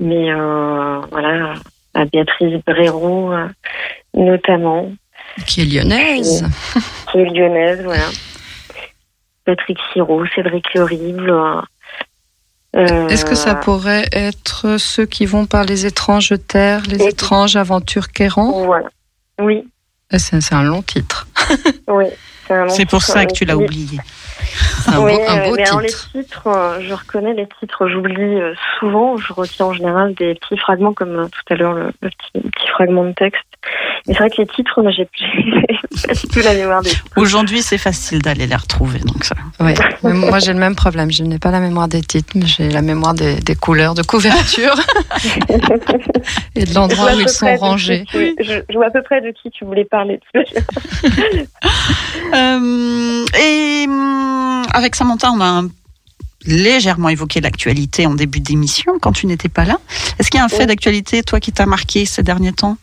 mais, 0.00 0.30
euh, 0.30 1.00
voilà, 1.10 1.54
à 1.94 2.04
Béatrice 2.04 2.62
Bréraud 2.66 3.32
notamment, 4.14 4.92
Qui 5.46 5.62
est 5.62 5.64
lyonnaise. 5.64 6.44
qui 7.10 7.18
est 7.18 7.24
lyonnaise, 7.30 7.82
voilà. 7.82 8.04
Patrick 9.44 9.78
Siro, 9.92 10.24
Cédric 10.34 10.72
Lerible. 10.74 11.30
euh, 12.76 13.08
Est-ce 13.08 13.24
que 13.24 13.34
ça 13.34 13.54
pourrait 13.54 14.06
être 14.12 14.76
ceux 14.78 15.04
qui 15.06 15.26
vont 15.26 15.46
par 15.46 15.64
les 15.64 15.86
étranges 15.86 16.34
terres, 16.48 16.82
les 16.88 17.02
Et- 17.02 17.08
étranges 17.08 17.56
aventures 17.56 18.08
qu'errants 18.12 18.64
Voilà. 18.64 18.88
Oui, 19.40 19.64
Eh, 20.12 20.18
C'est 20.18 20.40
c'est 20.40 20.54
un 20.54 20.62
long 20.62 20.82
titre. 20.82 21.26
oui. 21.88 22.04
C'est 22.46 22.54
un 22.54 22.64
long 22.66 22.70
C'est 22.70 22.86
pour 22.86 23.02
ça 23.02 23.24
que 23.26 23.32
tu 23.32 23.44
l'as 23.44 23.56
oui. 23.56 23.64
oublié. 23.64 23.98
Un, 24.88 25.00
oui, 25.00 25.14
beau, 25.14 25.22
un 25.28 25.38
euh, 25.38 25.48
beau 25.48 25.56
mais 25.56 25.66
alors 25.68 25.82
titre. 25.82 26.10
les 26.14 26.22
titres, 26.24 26.46
euh, 26.48 26.80
je 26.82 26.92
reconnais 26.92 27.32
les 27.34 27.46
titres, 27.60 27.88
j'oublie 27.88 28.20
euh, 28.40 28.54
souvent. 28.78 29.16
Je 29.16 29.32
retiens 29.32 29.66
en 29.66 29.72
général 29.72 30.14
des 30.14 30.34
petits 30.34 30.58
fragments, 30.58 30.92
comme 30.92 31.16
euh, 31.20 31.26
tout 31.26 31.52
à 31.54 31.56
l'heure 31.56 31.72
le, 31.74 31.86
le 32.02 32.10
petit, 32.10 32.30
le 32.34 32.50
petit 32.50 32.68
fragment 32.68 33.04
de 33.04 33.12
texte. 33.12 33.42
Mais 34.08 34.14
c'est 34.14 34.18
vrai 34.18 34.30
que 34.30 34.40
les 34.42 34.46
titres, 34.48 34.82
moi, 34.82 34.90
j'ai 34.90 35.08
j'ai 35.94 36.06
pas 36.08 36.14
du 36.14 36.26
tout 36.28 36.40
la 36.40 36.54
mémoire 36.54 36.82
des 36.82 36.90
titres. 36.90 37.04
Aujourd'hui, 37.16 37.62
c'est 37.62 37.78
facile 37.78 38.20
d'aller 38.20 38.46
les 38.46 38.56
retrouver. 38.56 38.98
Donc 39.00 39.24
ça. 39.24 39.34
Oui. 39.60 39.74
Mais 40.02 40.12
moi, 40.12 40.38
j'ai 40.40 40.52
le 40.52 40.58
même 40.58 40.74
problème. 40.74 41.10
Je 41.12 41.22
n'ai 41.22 41.38
pas 41.38 41.50
la 41.52 41.60
mémoire 41.60 41.86
des 41.88 42.00
titres, 42.00 42.32
mais 42.34 42.46
j'ai 42.46 42.68
la 42.68 42.82
mémoire 42.82 43.14
des, 43.14 43.36
des 43.36 43.54
couleurs 43.54 43.94
de 43.94 44.02
couverture 44.02 44.74
et 46.56 46.64
de 46.64 46.74
l'endroit 46.74 47.14
où 47.14 47.20
ils 47.20 47.28
sont 47.28 47.54
rangés. 47.56 48.04
tu- 48.08 48.34
je, 48.40 48.54
je 48.68 48.74
vois 48.74 48.86
à 48.86 48.90
peu 48.90 49.02
près 49.02 49.20
de 49.20 49.30
qui 49.30 49.50
tu 49.50 49.64
voulais 49.64 49.84
parler. 49.84 50.18
Euh, 52.34 53.24
et 53.38 53.84
hum, 53.86 54.62
avec 54.72 54.94
Samantha, 54.94 55.30
on 55.32 55.40
a 55.40 55.44
un- 55.44 55.68
légèrement 56.46 57.08
évoqué 57.10 57.40
l'actualité 57.40 58.06
en 58.06 58.14
début 58.14 58.40
d'émission 58.40 58.94
quand 59.00 59.12
tu 59.12 59.26
n'étais 59.26 59.48
pas 59.48 59.64
là. 59.64 59.78
Est-ce 60.18 60.30
qu'il 60.30 60.38
y 60.38 60.40
a 60.40 60.44
un 60.44 60.48
fait 60.48 60.60
Oui. 60.60 60.66
d'actualité, 60.66 61.22
toi, 61.22 61.40
qui 61.40 61.52
t'a 61.52 61.66
marqué 61.66 62.04
ces 62.04 62.22
derniers 62.22 62.52
temps? 62.52 62.76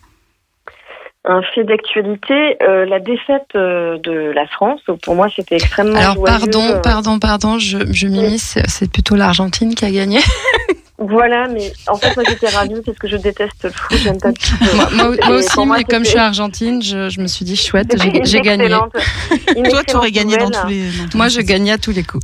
Un 1.26 1.42
fait 1.54 1.64
d'actualité, 1.64 2.56
euh, 2.62 2.86
la 2.86 2.98
défaite 2.98 3.48
euh, 3.54 3.98
de 3.98 4.32
la 4.34 4.46
France, 4.46 4.80
pour 5.02 5.14
moi, 5.14 5.28
c'était 5.34 5.56
extrêmement 5.56 5.98
Alors, 5.98 6.14
joyeux, 6.14 6.24
pardon, 6.38 6.62
euh, 6.64 6.80
pardon, 6.80 7.18
pardon, 7.18 7.58
je, 7.58 7.76
je 7.92 8.06
m'immisce. 8.06 8.42
C'est- 8.54 8.68
C'est 8.68 8.90
plutôt 8.90 9.16
l'Argentine 9.16 9.74
qui 9.74 9.84
a 9.84 9.90
gagné. 9.90 10.18
Voilà, 11.02 11.48
mais 11.48 11.72
en 11.88 11.94
fait, 11.96 12.14
moi, 12.14 12.24
j'étais 12.28 12.48
ravie 12.50 12.82
parce 12.84 12.98
que 12.98 13.08
je 13.08 13.16
déteste 13.16 13.64
le 13.64 13.70
foot, 13.70 13.96
j'aime 14.02 14.20
pas 14.20 14.32
tout. 14.34 14.52
Moi, 14.76 14.86
moi- 14.92 15.14
Et 15.14 15.26
moi 15.26 15.36
aussi, 15.38 15.56
moi, 15.64 15.76
mais 15.78 15.84
comme 15.84 16.04
je 16.04 16.10
suis 16.10 16.18
argentine, 16.18 16.82
je, 16.82 17.08
je 17.08 17.20
me 17.22 17.26
suis 17.26 17.46
dit 17.46 17.56
chouette, 17.56 17.94
j'ai 18.24 18.40
gagné. 18.42 18.68
Toi, 18.68 19.82
tu 19.88 19.96
aurais 19.96 20.10
gagné 20.10 20.36
dans 20.36 20.50
tous 20.50 20.66
les. 20.68 20.82
dans 21.10 21.16
Moi, 21.16 21.28
je 21.28 21.40
gagnais 21.40 21.72
à 21.72 21.78
tous 21.78 21.92
les 21.92 22.02
coups. 22.04 22.22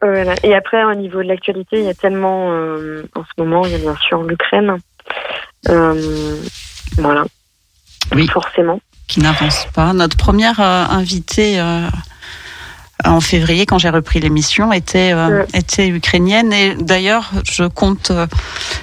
Voilà. 0.00 0.34
Et 0.44 0.54
après, 0.54 0.84
au 0.84 0.94
niveau 0.94 1.24
de 1.24 1.26
l'actualité, 1.26 1.78
il 1.80 1.86
y 1.86 1.88
a 1.88 1.94
tellement, 1.94 2.52
euh, 2.52 3.02
en 3.16 3.22
ce 3.24 3.42
moment, 3.42 3.66
il 3.66 3.72
y 3.72 3.74
a 3.74 3.78
bien 3.78 3.96
sûr 3.96 4.22
l'Ukraine. 4.22 4.76
Euh, 5.68 6.36
voilà. 6.98 7.24
Oui. 8.14 8.26
Forcément. 8.32 8.80
Qui 9.06 9.20
n'avance 9.20 9.66
pas. 9.72 9.92
Notre 9.92 10.16
première 10.16 10.60
euh, 10.60 10.84
invitée. 10.90 11.58
euh, 11.60 11.88
en 13.04 13.20
février, 13.20 13.64
quand 13.64 13.78
j'ai 13.78 13.90
repris 13.90 14.18
l'émission, 14.18 14.72
était 14.72 15.12
euh, 15.12 15.44
était 15.54 15.86
ukrainienne 15.86 16.52
et 16.52 16.74
d'ailleurs, 16.74 17.30
je 17.48 17.62
compte 17.62 18.10
euh, 18.10 18.26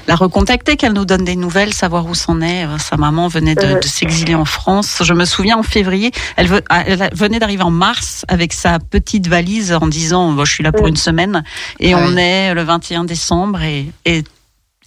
la 0.08 0.16
recontacter, 0.16 0.78
qu'elle 0.78 0.94
nous 0.94 1.04
donne 1.04 1.26
des 1.26 1.36
nouvelles, 1.36 1.74
savoir 1.74 2.06
où 2.06 2.16
c'en 2.16 2.40
est. 2.40 2.64
Euh, 2.66 2.78
Sa 2.78 2.96
maman 2.96 3.28
venait 3.28 3.56
de, 3.56 3.62
de 3.82 3.86
s'exiler 3.86 4.34
en 4.34 4.46
France. 4.46 5.00
Je 5.04 5.14
me 5.14 5.26
souviens 5.26 5.58
en 5.58 5.64
février, 5.64 6.12
elle, 6.38 6.48
ve- 6.48 6.64
ah, 6.70 6.84
elle 6.88 7.10
venait 7.14 7.40
d'arriver 7.40 7.64
en 7.64 7.72
mars 7.72 8.24
avec 8.30 8.54
sa 8.54 8.80
petite 8.80 9.28
valise 9.28 9.74
en 9.74 9.86
disant 9.88 10.32
Bon, 10.32 10.46
je 10.46 10.52
suis 10.54 10.64
là 10.64 10.72
pour 10.72 10.88
une 10.88 10.96
semaine 10.96 11.44
et 11.82 11.94
on 11.94 12.16
est 12.16 12.54
le 12.54 12.64
21 12.64 13.04
décembre 13.04 13.62
et 13.64 13.92
et, 14.06 14.24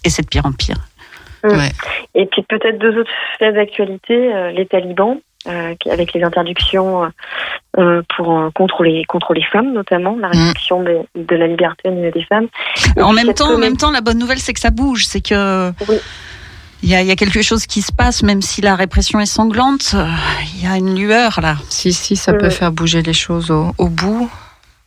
et 0.05 0.11
c'est 0.11 0.23
de 0.23 0.29
pire 0.29 0.47
en 0.47 0.53
pire. 0.53 0.88
Et 2.15 2.27
puis 2.27 2.43
peut-être 2.49 2.79
deux 2.79 2.99
autres 2.99 3.11
faits 3.39 3.55
d'actualité, 3.55 4.33
euh, 4.35 4.51
les 4.51 4.67
talibans, 4.67 5.19
euh, 5.47 5.75
avec 5.91 6.13
les 6.13 6.23
interdictions 6.25 7.11
euh, 7.79 8.03
pour 8.17 8.37
euh, 8.39 8.51
contre 8.55 8.83
les 8.83 9.05
contre 9.05 9.35
les 9.35 9.45
femmes 9.45 9.73
notamment, 9.73 10.17
la 10.21 10.29
restriction 10.29 10.83
des- 10.83 11.01
de 11.15 11.37
la 11.37 11.47
liberté 11.47 11.89
au 11.89 11.93
niveau 11.93 12.11
des 12.11 12.25
femmes. 12.25 12.49
Et 12.97 13.03
En 13.03 13.13
même 13.13 13.33
temps, 13.35 13.55
en 13.55 13.59
même 13.59 13.77
temps, 13.77 13.91
la 13.93 14.01
bonne 14.01 14.19
nouvelle, 14.19 14.39
c'est 14.41 14.53
que 14.53 14.61
ça 14.61 14.71
bouge, 14.71 15.05
c'est 15.07 15.21
que 15.21 15.71
Oui. 15.89 15.97
il 16.83 16.89
y 16.91 16.95
a, 16.97 17.03
il 17.03 17.07
y 17.07 17.11
a 17.13 17.17
quelque 17.17 17.41
chose 17.43 17.67
qui 17.67 17.83
se 17.83 17.93
passe, 17.93 18.23
même 18.23 18.43
si 18.43 18.61
la 18.63 18.75
répression 18.75 19.21
est 19.21 19.27
sanglante. 19.27 19.95
Il 20.57 20.65
y 20.65 20.67
a 20.67 20.77
une 20.77 20.97
lueur 20.99 21.39
là. 21.41 21.55
Si, 21.69 21.93
si, 21.93 22.17
ça 22.17 22.33
peut 22.33 22.47
Ouais. 22.47 22.51
faire 22.51 22.73
bouger 22.73 23.03
les 23.03 23.13
choses 23.15 23.51
au, 23.53 23.73
au 23.79 23.89
bout. 23.89 24.29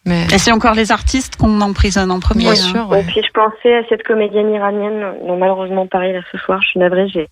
Mais 0.05 0.25
Et 0.33 0.37
c'est 0.39 0.51
encore 0.51 0.73
les 0.73 0.91
artistes 0.91 1.35
qu'on 1.35 1.61
emprisonne 1.61 2.09
en 2.11 2.19
premier. 2.19 2.43
bien 2.45 2.51
hein. 2.53 2.55
sûr, 2.55 2.81
Et 2.81 2.95
ouais. 2.97 3.03
puis 3.03 3.21
je 3.23 3.31
pensais 3.31 3.75
à 3.75 3.81
cette 3.87 4.03
comédienne 4.03 4.51
iranienne 4.51 5.13
dont 5.27 5.37
malheureusement 5.37 5.85
pareil 5.87 6.13
là 6.13 6.21
ce 6.31 6.37
soir, 6.39 6.59
je 6.63 6.69
suis 6.69 6.79
navrée, 6.79 7.07
j'ai 7.09 7.27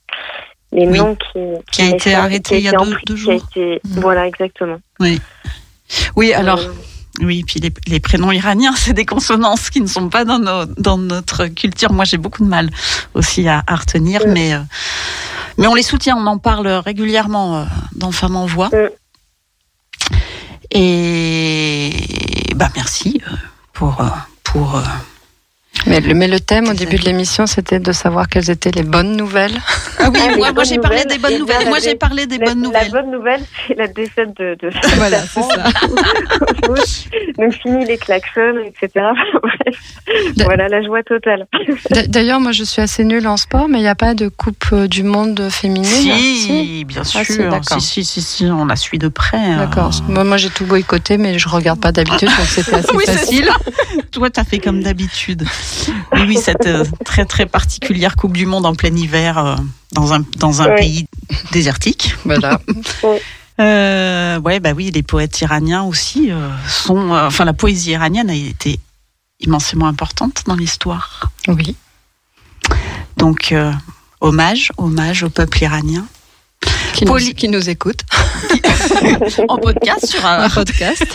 les 0.71 0.87
Oui. 0.87 0.99
noms 0.99 1.15
qui 1.15 1.39
Qui 1.71 1.81
a 1.81 1.85
été 1.87 1.97
qui 2.43 2.55
il 2.57 2.61
y 2.63 2.67
a 2.67 2.71
deux- 2.71 2.77
empris- 2.77 3.05
deux 3.07 3.15
qui 3.15 3.21
a 3.31 3.37
jours. 3.37 3.47
été- 3.51 3.81
Mm. 3.83 3.99
Voilà 4.01 4.27
exactement. 4.27 4.77
Oui, 6.15 6.33
alors. 6.33 6.59
Euh, 6.59 6.71
Oui, 7.21 7.43
puis 7.45 7.59
les, 7.59 7.71
les 7.87 7.99
prénoms 7.99 8.31
iraniens, 8.31 8.71
c'est 8.77 8.93
des 8.93 9.05
consonances 9.05 9.69
qui 9.71 9.81
ne 9.81 9.87
sont 9.87 10.07
pas 10.09 10.23
dans, 10.23 10.39
nos, 10.39 10.65
dans 10.77 10.97
notre 10.99 11.47
culture. 11.47 11.91
Moi, 11.91 12.05
j'ai 12.05 12.17
beaucoup 12.17 12.43
de 12.43 12.47
mal 12.47 12.69
aussi 13.15 13.47
à, 13.49 13.61
à 13.67 13.75
retenir, 13.75 14.25
Mm. 14.27 14.31
mais, 14.31 14.53
euh, 14.53 14.59
mais 15.57 15.65
on 15.67 15.73
les 15.73 15.81
soutient, 15.83 16.15
on 16.15 16.27
en 16.27 16.37
parle 16.37 16.67
régulièrement 16.67 17.57
euh, 17.57 17.63
dans 17.95 18.11
Femmes 18.11 18.35
en 18.37 18.45
Voix. 18.45 18.69
Mm. 18.71 18.89
Et 20.71 21.91
bah, 22.55 22.69
merci 22.75 23.21
euh, 23.27 23.35
pour, 23.73 23.99
euh, 24.01 24.07
pour 24.43 24.75
euh, 24.75 24.81
Mais 25.87 25.99
le, 26.01 26.13
mais 26.13 26.27
le 26.27 26.39
thème 26.39 26.67
au 26.69 26.73
début 26.73 26.97
de 26.97 27.05
l'émission, 27.05 27.47
c'était 27.47 27.79
de 27.79 27.91
savoir 27.91 28.27
quelles 28.27 28.49
étaient 28.49 28.71
les 28.71 28.83
bonnes 28.83 29.15
nouvelles. 29.15 29.57
Ah 29.99 30.09
oui, 30.13 30.19
Ah, 30.23 30.29
les 30.31 30.53
moi, 30.53 30.63
j'ai 30.63 30.77
parlé 30.77 31.05
des 31.05 31.17
bonnes 31.17 31.39
nouvelles. 31.39 31.67
Moi 31.67 31.79
la 31.79 31.83
j'ai 31.83 31.95
parlé 31.95 32.25
des 32.27 32.37
la, 32.37 32.45
bonnes 32.47 32.61
la 32.61 32.67
nouvelles. 32.67 32.91
bonne 32.91 33.11
nouvelle, 33.11 33.41
c'est 33.67 33.75
la 33.77 33.87
défaite 33.87 34.35
de, 34.37 34.55
de 34.61 34.69
Voilà, 34.95 35.17
la 35.19 35.23
c'est 35.23 35.41
ça. 35.41 35.63
Donc 37.37 37.53
fini 37.63 37.85
les 37.85 37.97
klaxons, 37.97 38.55
etc. 38.65 39.05
Voilà 40.43 40.67
la 40.67 40.81
joie 40.81 41.03
totale. 41.03 41.47
D'ailleurs, 42.07 42.39
moi, 42.39 42.51
je 42.51 42.63
suis 42.63 42.81
assez 42.81 43.03
nulle 43.03 43.27
en 43.27 43.37
sport, 43.37 43.67
mais 43.69 43.79
il 43.79 43.83
n'y 43.83 43.87
a 43.87 43.95
pas 43.95 44.13
de 44.13 44.27
coupe 44.27 44.65
euh, 44.73 44.87
du 44.87 45.03
monde 45.03 45.47
féminine? 45.49 45.85
Si, 45.85 46.83
bien 46.85 47.03
sûr. 47.03 47.19
Ah, 47.21 47.23
si, 47.79 47.81
si, 47.81 48.03
si, 48.03 48.03
si, 48.03 48.21
si, 48.21 48.45
on 48.45 48.65
la 48.65 48.75
suit 48.75 48.97
de 48.99 49.07
près. 49.07 49.37
hein. 49.37 49.57
D'accord. 49.57 49.91
Moi, 50.07 50.23
moi, 50.23 50.37
j'ai 50.37 50.49
tout 50.49 50.65
boycotté, 50.65 51.17
mais 51.17 51.37
je 51.39 51.47
regarde 51.47 51.79
pas 51.79 51.91
d'habitude, 51.91 52.29
donc 52.29 52.47
c'était 52.47 52.75
assez 52.75 52.95
Oui, 52.95 53.05
facile. 53.05 53.49
Toi, 54.11 54.29
t'as 54.29 54.43
fait 54.43 54.59
comme 54.59 54.81
d'habitude. 54.81 55.45
Oui, 56.13 56.21
oui, 56.27 56.37
cette 56.41 56.65
euh, 56.65 56.83
très 57.05 57.25
très 57.25 57.45
particulière 57.45 58.15
Coupe 58.15 58.33
du 58.33 58.45
Monde 58.45 58.65
en 58.65 58.73
plein 58.75 58.95
hiver 58.95 59.37
euh, 59.37 59.55
dans 59.91 60.13
un 60.13 60.21
dans 60.37 60.61
un 60.61 60.67
Ouais. 60.69 60.75
pays 60.77 61.07
désertique. 61.51 62.15
Voilà. 62.25 62.59
Euh, 63.61 64.39
ouais, 64.39 64.61
bah 64.61 64.71
oui, 64.73 64.89
les 64.89 65.03
poètes 65.03 65.41
iraniens 65.41 65.83
aussi 65.83 66.31
euh, 66.31 66.47
sont. 66.69 67.11
euh, 67.13 67.27
enfin, 67.27 67.43
la 67.43 67.51
poésie 67.51 67.91
iranienne 67.91 68.29
a 68.29 68.33
été 68.33 68.79
immensément 69.41 69.87
importante 69.87 70.43
dans 70.47 70.55
l'histoire. 70.55 71.29
Oui. 71.49 71.75
Donc, 73.17 73.51
euh, 73.51 73.73
hommage, 74.21 74.71
hommage 74.77 75.23
au 75.23 75.29
peuple 75.29 75.61
iranien. 75.61 76.05
Qui 76.93 77.03
nous, 77.03 77.11
Poly- 77.11 77.33
qui 77.35 77.49
nous 77.49 77.69
écoute. 77.69 78.03
En 79.49 79.57
podcast 79.57 80.05
sur 80.05 80.25
un 80.25 80.43
Un 80.43 80.49
podcast. 80.49 81.05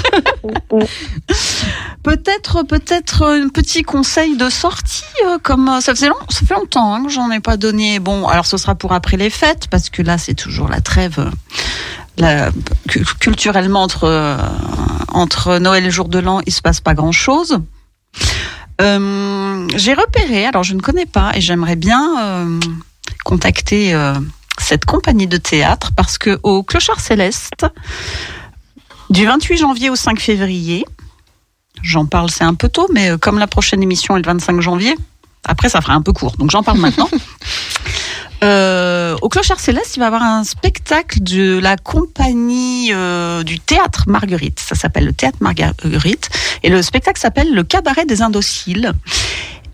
Peut-être, 2.05 2.63
peut-être 2.65 3.23
un 3.25 3.49
petit 3.49 3.83
conseil 3.83 4.37
de 4.37 4.51
sortie, 4.51 5.05
euh, 5.25 5.39
comme 5.43 5.71
euh, 5.71 5.81
ça 5.81 5.95
faisait 5.95 6.09
long, 6.09 6.19
ça 6.29 6.41
fait 6.47 6.53
longtemps 6.53 6.95
hein, 6.95 7.03
que 7.03 7.11
j'en 7.11 7.31
ai 7.31 7.41
pas 7.41 7.57
donné. 7.57 7.99
Bon, 7.99 8.29
alors 8.29 8.45
ce 8.45 8.59
sera 8.59 8.75
pour 8.75 8.93
après 8.93 9.17
les 9.17 9.31
fêtes, 9.31 9.69
parce 9.71 9.89
que 9.89 10.03
là 10.03 10.19
c'est 10.19 10.35
toujours 10.35 10.69
la 10.69 10.83
trêve. 10.83 11.31
euh, 12.23 12.51
culturellement 13.21 13.89
entre 15.09 15.59
Noël 15.59 15.87
et 15.87 15.91
jour 15.91 16.09
de 16.09 16.19
l'an, 16.19 16.43
il 16.45 16.53
se 16.53 16.61
passe 16.61 16.81
pas 16.81 16.93
grand 16.93 17.11
chose. 17.11 17.59
J'ai 18.79 19.95
repéré, 19.95 20.45
alors 20.45 20.63
je 20.63 20.75
ne 20.75 20.81
connais 20.81 21.07
pas, 21.07 21.33
et 21.35 21.41
j'aimerais 21.41 21.77
bien 21.77 22.59
contacter 23.25 23.99
cette 24.59 24.85
compagnie 24.85 25.27
de 25.27 25.39
théâtre 25.39 25.93
parce 25.97 26.19
que 26.19 26.39
au 26.43 26.63
Clochard 26.63 27.01
Céleste, 27.01 27.67
du 29.09 29.25
28 29.25 29.57
janvier 29.57 29.89
au 29.91 29.97
5 29.97 30.21
février, 30.21 30.85
J'en 31.85 32.07
parle, 32.07 32.31
c'est 32.31 32.45
un 32.45 32.55
peu 32.55 32.71
tôt, 32.71 32.89
mais 32.93 33.11
euh, 33.11 33.19
comme 33.19 33.39
la 33.39 33.47
prochaine 33.47 33.83
émission 33.83 34.17
est 34.17 34.21
le 34.21 34.27
25 34.27 34.59
janvier, 34.63 34.97
après 35.45 35.69
ça 35.69 35.83
fera 35.83 35.93
un 35.93 36.01
peu 36.01 36.15
court, 36.15 36.35
donc 36.39 36.51
j'en 36.51 36.63
parle 36.63 36.79
maintenant. 36.81 37.11
Euh, 38.43 39.15
au 39.21 39.29
Clochard 39.29 39.61
Céleste, 39.61 39.97
il 39.97 40.01
va 40.01 40.07
y 40.07 40.09
avoir 40.09 40.23
un 40.23 40.45
spectacle 40.45 41.23
de 41.23 41.59
la 41.59 41.77
compagnie 41.77 42.89
euh, 42.93 43.43
du 43.43 43.61
théâtre 43.61 44.05
Marguerite. 44.07 44.61
Ça 44.61 44.75
s'appelle 44.75 45.05
le 45.05 45.13
théâtre 45.13 45.39
Marguerite. 45.41 46.29
Et 46.63 46.69
le 46.69 46.83
spectacle 46.83 47.19
s'appelle 47.19 47.55
Le 47.55 47.63
cabaret 47.63 48.05
des 48.05 48.21
indociles. 48.21 48.93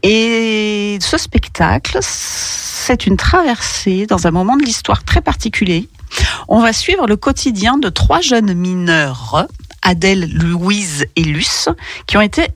Et 0.03 0.99
ce 1.01 1.19
spectacle, 1.19 1.99
c'est 2.01 3.07
une 3.07 3.17
traversée 3.17 4.07
dans 4.07 4.27
un 4.27 4.31
moment 4.31 4.57
de 4.57 4.65
l'histoire 4.65 5.05
très 5.05 5.21
particulier. 5.21 5.89
On 6.49 6.61
va 6.61 6.73
suivre 6.73 7.07
le 7.07 7.17
quotidien 7.17 7.77
de 7.77 7.89
trois 7.89 8.21
jeunes 8.21 8.55
mineurs, 8.55 9.47
Adèle, 9.83 10.33
Louise 10.33 11.07
et 11.17 11.25
Luce, 11.25 11.69
qui 12.07 12.17
ont 12.17 12.21
été 12.21 12.49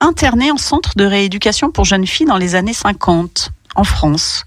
internés 0.00 0.50
en 0.50 0.56
centre 0.56 0.92
de 0.96 1.04
rééducation 1.04 1.70
pour 1.70 1.84
jeunes 1.84 2.06
filles 2.06 2.26
dans 2.26 2.38
les 2.38 2.54
années 2.54 2.72
50 2.72 3.50
en 3.74 3.84
France. 3.84 4.44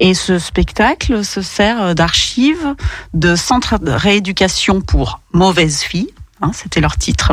Et 0.00 0.14
ce 0.14 0.38
spectacle 0.38 1.24
se 1.24 1.42
sert 1.42 1.94
d'archives 1.94 2.74
de 3.14 3.36
centre 3.36 3.78
de 3.78 3.90
rééducation 3.90 4.80
pour 4.80 5.20
mauvaises 5.32 5.82
filles, 5.82 6.12
hein, 6.40 6.52
c'était 6.54 6.80
leur 6.80 6.96
titre. 6.96 7.32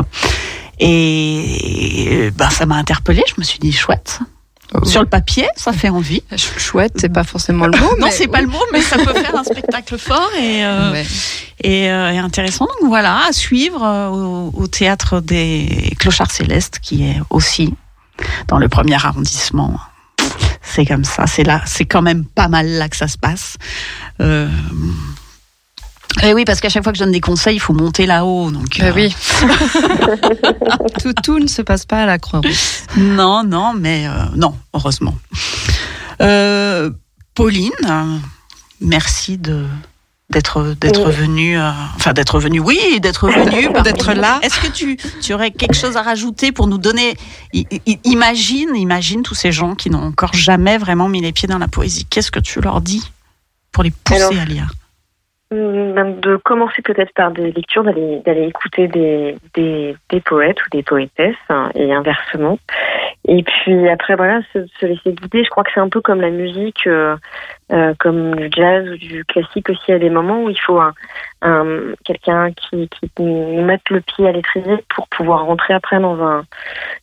Et 0.80 2.30
ben, 2.36 2.50
ça 2.50 2.66
m'a 2.66 2.76
interpellée. 2.76 3.24
Je 3.28 3.34
me 3.38 3.44
suis 3.44 3.58
dit 3.58 3.72
chouette. 3.72 4.20
Sur 4.84 5.00
le 5.00 5.08
papier, 5.08 5.48
ça 5.56 5.72
fait 5.72 5.88
envie. 5.88 6.22
Ch- 6.30 6.52
Chouette, 6.58 6.92
c'est 6.96 7.08
pas 7.12 7.24
forcément 7.24 7.66
le 7.66 7.78
mot. 7.78 7.86
non, 7.98 8.06
mais 8.06 8.10
c'est 8.10 8.28
pas 8.28 8.42
le 8.42 8.48
mot, 8.48 8.62
mais 8.72 8.82
ça 8.82 8.96
peut 8.96 9.14
faire 9.14 9.34
un 9.36 9.44
spectacle 9.52 9.96
fort 9.98 10.30
et, 10.38 10.64
euh, 10.64 10.92
Ouais. 10.92 11.06
et, 11.62 11.90
euh, 11.90 12.10
et 12.12 12.18
intéressant. 12.18 12.66
Donc 12.80 12.88
voilà, 12.88 13.26
à 13.28 13.32
suivre 13.32 13.82
euh, 13.82 14.08
au, 14.08 14.50
au 14.54 14.66
théâtre 14.66 15.20
des 15.20 15.94
Clochards 15.98 16.30
Célestes, 16.30 16.80
qui 16.80 17.04
est 17.08 17.20
aussi 17.30 17.74
dans 18.48 18.58
le 18.58 18.68
premier 18.68 18.96
arrondissement. 18.96 19.78
C'est 20.62 20.84
comme 20.84 21.04
ça, 21.04 21.26
c'est 21.26 21.44
là, 21.44 21.62
c'est 21.64 21.86
quand 21.86 22.02
même 22.02 22.26
pas 22.26 22.48
mal 22.48 22.66
là 22.68 22.90
que 22.90 22.96
ça 22.96 23.08
se 23.08 23.16
passe. 23.16 23.56
Euh, 24.20 24.48
et 26.22 26.34
oui, 26.34 26.44
parce 26.44 26.60
qu'à 26.60 26.68
chaque 26.68 26.82
fois 26.82 26.92
que 26.92 26.98
je 26.98 27.04
donne 27.04 27.12
des 27.12 27.20
conseils, 27.20 27.56
il 27.56 27.60
faut 27.60 27.72
monter 27.74 28.06
là-haut. 28.06 28.50
Donc 28.50 28.78
Bah 28.80 28.86
euh, 28.86 28.92
oui. 28.94 29.14
tout, 31.02 31.12
tout 31.22 31.38
ne 31.38 31.46
se 31.46 31.62
passe 31.62 31.84
pas 31.84 32.02
à 32.02 32.06
la 32.06 32.18
Croix-Rousse. 32.18 32.84
Non, 32.96 33.44
non, 33.44 33.72
mais 33.74 34.06
euh, 34.06 34.12
non, 34.34 34.54
heureusement. 34.74 35.14
Euh, 36.20 36.90
Pauline, 37.34 37.70
merci 38.80 39.38
de 39.38 39.64
d'être 40.30 40.74
d'être 40.78 41.06
Oui. 41.06 41.12
venue, 41.14 41.58
euh, 41.58 41.70
enfin 41.96 42.12
d'être 42.12 42.38
venue, 42.38 42.60
oui, 42.60 42.78
d'être 43.00 43.30
venue, 43.30 43.68
D'être 43.82 44.12
là. 44.12 44.40
Est-ce 44.42 44.60
que 44.60 44.66
tu, 44.66 44.98
tu 45.22 45.32
aurais 45.32 45.50
quelque 45.52 45.74
chose 45.74 45.96
à 45.96 46.02
rajouter 46.02 46.52
pour 46.52 46.66
nous 46.66 46.76
donner 46.76 47.16
i- 47.54 47.66
i- 47.86 47.98
Imagine, 48.04 48.76
imagine 48.76 49.22
tous 49.22 49.34
ces 49.34 49.52
gens 49.52 49.74
qui 49.74 49.88
n'ont 49.88 50.02
encore 50.04 50.34
jamais 50.34 50.76
vraiment 50.76 51.08
mis 51.08 51.22
les 51.22 51.32
pieds 51.32 51.48
dans 51.48 51.56
la 51.56 51.68
poésie. 51.68 52.04
Qu'est-ce 52.10 52.30
que 52.30 52.40
tu 52.40 52.60
leur 52.60 52.82
dis 52.82 53.10
pour 53.72 53.84
les 53.84 53.90
pousser 53.90 54.20
Alors, 54.20 54.32
à 54.38 54.44
lire? 54.44 54.70
Hum, 55.50 55.94
ben, 55.94 56.20
de 56.20 56.36
commencer 56.36 56.82
peut-être 56.82 57.14
par 57.14 57.30
des 57.30 57.50
lectures, 57.52 57.82
d'aller 57.82 58.20
d'aller 58.20 58.48
écouter 58.48 58.86
des, 58.86 59.34
des, 59.54 59.96
des 60.10 60.20
poètes 60.20 60.58
ou 60.60 60.68
des 60.76 60.82
poétesses 60.82 61.36
hein, 61.48 61.70
et 61.74 61.90
inversement. 61.90 62.58
Et 63.26 63.42
puis 63.42 63.88
après 63.88 64.14
voilà, 64.14 64.42
se, 64.52 64.66
se 64.78 64.84
laisser 64.84 65.12
guider. 65.14 65.44
Je 65.44 65.48
crois 65.48 65.64
que 65.64 65.70
c'est 65.72 65.80
un 65.80 65.88
peu 65.88 66.02
comme 66.02 66.20
la 66.20 66.28
musique, 66.28 66.86
euh, 66.86 67.16
euh, 67.72 67.94
comme 67.98 68.34
du 68.34 68.50
jazz 68.54 68.90
ou 68.90 68.96
du 68.98 69.24
classique 69.24 69.70
aussi. 69.70 69.90
A 69.90 69.98
des 69.98 70.10
moments 70.10 70.42
où 70.42 70.50
il 70.50 70.60
faut 70.60 70.80
un, 70.80 70.92
un 71.40 71.94
quelqu'un 72.04 72.52
qui, 72.52 72.86
qui 72.90 73.22
mette 73.22 73.88
le 73.88 74.02
pied 74.02 74.28
à 74.28 74.32
l'étrier 74.32 74.84
pour 74.94 75.08
pouvoir 75.08 75.46
rentrer 75.46 75.72
après 75.72 75.98
dans 75.98 76.22
un 76.22 76.44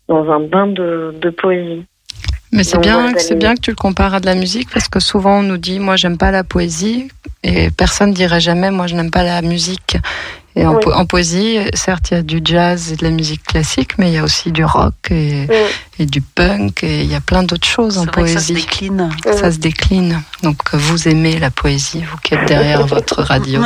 dans 0.07 0.31
un 0.31 0.39
bain 0.39 0.67
de, 0.67 1.15
de 1.19 1.29
poésie. 1.31 1.87
Mais 2.55 2.63
c'est 2.63 2.79
bien, 2.79 3.11
c'est 3.17 3.35
bien 3.37 3.53
que 3.55 3.61
tu 3.61 3.69
le 3.71 3.75
compares 3.75 4.13
à 4.15 4.19
de 4.19 4.25
la 4.25 4.33
musique 4.35 4.69
parce 4.71 4.87
que 4.87 4.99
souvent 4.99 5.39
on 5.39 5.43
nous 5.43 5.57
dit 5.57 5.77
moi 5.79 5.95
j'aime 5.97 6.17
pas 6.17 6.31
la 6.31 6.43
poésie 6.43 7.09
et 7.43 7.69
personne 7.69 8.13
dirait 8.13 8.39
jamais 8.39 8.71
moi 8.71 8.87
je 8.87 8.95
n'aime 8.95 9.11
pas 9.11 9.23
la 9.23 9.41
musique. 9.41 9.97
Et 10.57 10.65
en, 10.65 10.75
Oui. 10.75 10.79
po- 10.83 10.93
en 10.93 11.05
poésie, 11.05 11.57
certes, 11.73 12.11
il 12.11 12.13
y 12.13 12.17
a 12.17 12.21
du 12.23 12.39
jazz 12.41 12.93
et 12.93 12.95
de 12.95 13.03
la 13.03 13.09
musique 13.09 13.43
classique, 13.43 13.97
mais 13.97 14.09
il 14.09 14.13
y 14.13 14.17
a 14.17 14.23
aussi 14.23 14.53
du 14.53 14.63
rock 14.63 14.93
et, 15.11 15.47
et 15.99 16.05
du 16.05 16.21
punk 16.21 16.81
et 16.81 17.01
il 17.03 17.11
y 17.11 17.15
a 17.15 17.19
plein 17.19 17.43
d'autres 17.43 17.67
choses 17.67 17.97
en 17.97 18.05
que 18.05 18.25
ça 18.25 18.39
se 18.39 18.53
poésie. 18.53 18.53
décline. 18.53 19.09
Ça 19.33 19.51
se 19.51 19.57
décline. 19.57 20.21
Donc 20.43 20.73
vous 20.73 21.09
aimez 21.09 21.39
la 21.39 21.51
poésie, 21.51 22.03
vous 22.09 22.17
qui 22.23 22.35
êtes 22.35 22.47
derrière 22.47 22.87
votre 22.95 23.21
radio. 23.21 23.61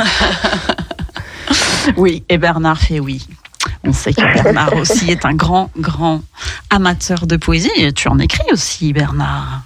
Oui, 1.96 2.24
et 2.28 2.38
Bernard 2.38 2.78
fait 2.80 2.98
oui. 3.00 3.24
On 3.84 3.92
sait 3.92 4.12
que 4.12 4.20
Bernard 4.42 4.74
aussi 4.74 5.10
est 5.10 5.24
un 5.24 5.34
grand, 5.34 5.70
grand 5.78 6.22
amateur 6.68 7.26
de 7.26 7.36
poésie. 7.36 7.70
Et 7.76 7.92
tu 7.92 8.08
en 8.08 8.18
écris 8.18 8.44
aussi, 8.52 8.92
Bernard. 8.92 9.62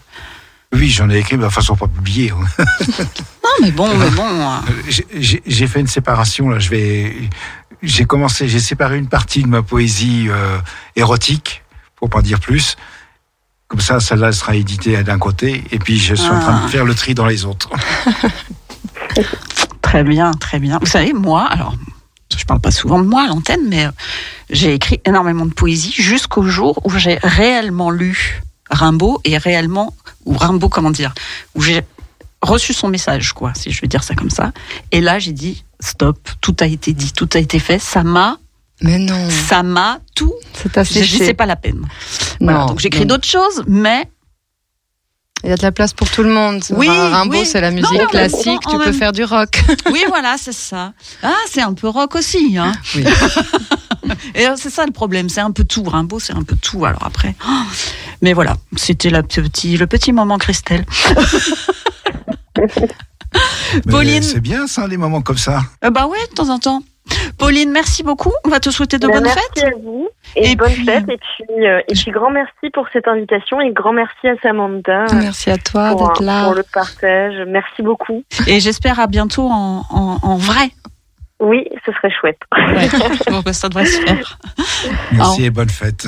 Oui, 0.72 0.88
j'en 0.88 1.08
ai 1.10 1.18
écrit, 1.18 1.36
mais 1.36 1.44
de 1.44 1.48
façon 1.50 1.76
pas 1.76 1.88
publiée. 1.88 2.32
hein. 2.32 2.64
Non, 3.44 3.50
mais 3.62 3.70
bon, 3.70 3.96
mais 3.96 4.10
bon. 4.10 4.26
euh, 4.26 4.60
J'ai- 5.46 5.66
fait 5.68 5.80
une 5.80 5.86
séparation 5.86 6.48
là. 6.48 6.58
Je 6.58 6.70
vais. 6.70 7.14
J'ai 7.82 8.04
commencé. 8.04 8.48
J'ai 8.48 8.58
séparé 8.60 8.98
une 8.98 9.08
partie 9.08 9.42
de 9.42 9.48
ma 9.48 9.62
poésie 9.62 10.26
euh, 10.28 10.58
érotique, 10.96 11.62
pour 11.96 12.10
pas 12.10 12.22
dire 12.22 12.40
plus. 12.40 12.76
Comme 13.68 13.80
ça, 13.80 14.00
celle-là 14.00 14.32
sera 14.32 14.54
éditée 14.56 15.02
d'un 15.04 15.18
côté, 15.18 15.62
et 15.70 15.78
puis 15.78 15.98
je 15.98 16.14
suis 16.14 16.28
en 16.30 16.40
train 16.40 16.60
Ah. 16.62 16.66
de 16.66 16.70
faire 16.70 16.84
le 16.84 16.94
tri 16.94 17.14
dans 17.14 17.26
les 17.26 17.44
autres. 17.44 17.68
Très 19.82 20.02
bien, 20.02 20.32
très 20.32 20.58
bien. 20.58 20.78
Vous 20.80 20.86
savez, 20.86 21.12
moi, 21.12 21.46
alors, 21.48 21.74
je 22.38 22.44
parle 22.44 22.60
pas 22.60 22.70
souvent 22.70 22.98
de 22.98 23.06
moi 23.06 23.24
à 23.24 23.26
l'antenne, 23.26 23.68
mais 23.68 23.86
euh, 23.86 23.90
j'ai 24.50 24.74
écrit 24.74 25.00
énormément 25.04 25.46
de 25.46 25.52
poésie 25.52 25.92
jusqu'au 25.92 26.42
jour 26.42 26.80
où 26.84 26.90
j'ai 26.90 27.18
réellement 27.22 27.90
lu 27.90 28.42
Rimbaud 28.70 29.20
et 29.24 29.36
réellement, 29.38 29.94
ou 30.24 30.36
Rimbaud, 30.36 30.68
comment 30.68 30.90
dire, 30.90 31.14
où 31.54 31.62
j'ai 31.62 31.82
reçu 32.42 32.72
son 32.72 32.88
message, 32.88 33.32
quoi, 33.32 33.52
si 33.54 33.70
je 33.70 33.80
veux 33.80 33.88
dire 33.88 34.02
ça 34.02 34.14
comme 34.14 34.30
ça. 34.30 34.52
Et 34.92 35.00
là, 35.00 35.18
j'ai 35.18 35.32
dit, 35.32 35.64
stop, 35.80 36.18
tout 36.40 36.56
a 36.60 36.66
été 36.66 36.92
dit, 36.92 37.12
tout 37.12 37.28
a 37.34 37.38
été 37.38 37.58
fait, 37.58 37.78
ça 37.78 38.02
m'a, 38.02 38.38
Mais 38.82 38.98
non, 38.98 39.30
ça 39.30 39.62
m'a 39.62 40.00
tout. 40.14 40.34
c'est 41.24 41.34
pas 41.34 41.46
la 41.46 41.56
peine. 41.56 41.80
Non, 42.40 42.52
Voilà, 42.52 42.66
donc 42.66 42.80
j'écris 42.80 43.06
d'autres 43.06 43.28
choses, 43.28 43.62
mais 43.66 44.08
Il 45.44 45.50
y 45.50 45.52
a 45.52 45.56
de 45.56 45.62
la 45.62 45.72
place 45.72 45.92
pour 45.92 46.10
tout 46.10 46.22
le 46.22 46.32
monde. 46.32 46.62
Oui, 46.70 46.88
Rimbaud, 46.88 47.40
oui. 47.40 47.44
c'est 47.44 47.60
la 47.60 47.70
musique 47.70 48.06
classique, 48.08 48.60
tu 48.66 48.78
peux 48.78 48.92
faire 48.92 49.12
du 49.12 49.24
rock. 49.24 49.62
oui, 49.92 50.02
voilà, 50.08 50.36
c'est 50.38 50.54
ça. 50.54 50.94
Ah, 51.22 51.34
c'est 51.50 51.60
un 51.60 51.74
peu 51.74 51.88
rock 51.88 52.14
aussi, 52.14 52.56
hein. 52.56 52.72
Oui. 52.96 53.04
Et 54.34 54.46
euh, 54.46 54.54
c'est 54.56 54.70
ça 54.70 54.86
le 54.86 54.92
problème, 54.92 55.28
c'est 55.28 55.42
un 55.42 55.50
peu 55.50 55.64
tout. 55.64 55.82
Rimbaud, 55.82 56.18
c'est 56.18 56.32
un 56.32 56.42
peu 56.42 56.56
tout. 56.56 56.86
Alors 56.86 57.04
après, 57.04 57.36
oh. 57.46 57.62
mais 58.22 58.32
voilà, 58.32 58.56
c'était 58.76 59.10
petit, 59.22 59.76
le 59.76 59.86
petit 59.86 60.12
moment 60.12 60.38
Christelle. 60.38 60.86
Pauline. 63.90 64.22
C'est 64.22 64.40
bien 64.40 64.66
ça, 64.66 64.86
les 64.86 64.96
moments 64.96 65.20
comme 65.20 65.36
ça. 65.36 65.62
Euh, 65.84 65.90
bah 65.90 66.06
ouais, 66.06 66.18
de 66.30 66.34
temps 66.34 66.48
en 66.48 66.58
temps. 66.58 66.82
Pauline, 67.38 67.70
merci 67.72 68.02
beaucoup. 68.02 68.32
On 68.44 68.48
va 68.48 68.60
te 68.60 68.70
souhaiter 68.70 68.98
de 68.98 69.06
Ben, 69.06 69.14
bonnes 69.14 69.24
merci 69.24 69.40
fêtes. 69.54 69.64
à 69.64 69.70
vous 69.82 70.08
et, 70.36 70.52
Et 70.52 70.56
bonne 70.56 70.72
puis, 70.72 70.84
fête. 70.84 71.04
Et 71.08 71.18
puis, 71.18 71.66
euh, 71.66 71.80
et 71.88 71.92
puis 71.94 72.10
grand 72.10 72.30
merci 72.30 72.70
pour 72.72 72.86
cette 72.92 73.06
invitation 73.08 73.60
et 73.60 73.72
grand 73.72 73.92
merci 73.92 74.28
à 74.28 74.34
Samantha 74.42 75.02
euh, 75.04 75.14
Merci 75.20 75.50
à 75.50 75.56
toi 75.58 75.94
d'être 75.94 76.22
là. 76.22 76.44
pour 76.44 76.54
le 76.54 76.62
partage. 76.72 77.34
Merci 77.48 77.82
beaucoup. 77.82 78.22
Et 78.46 78.60
j'espère 78.60 79.00
à 79.00 79.06
bientôt 79.06 79.48
en, 79.50 79.82
en, 79.90 80.18
en 80.22 80.36
vrai. 80.36 80.70
Oui, 81.40 81.68
ce 81.84 81.92
serait 81.92 82.10
chouette. 82.10 82.38
Ouais. 82.56 82.88
bon, 83.30 83.40
bah, 83.44 83.52
ça 83.52 83.68
devrait 83.68 83.86
se 83.86 84.00
faire. 84.00 84.38
Merci 85.12 85.44
et 85.44 85.50
bonne 85.50 85.68
fête. 85.68 86.06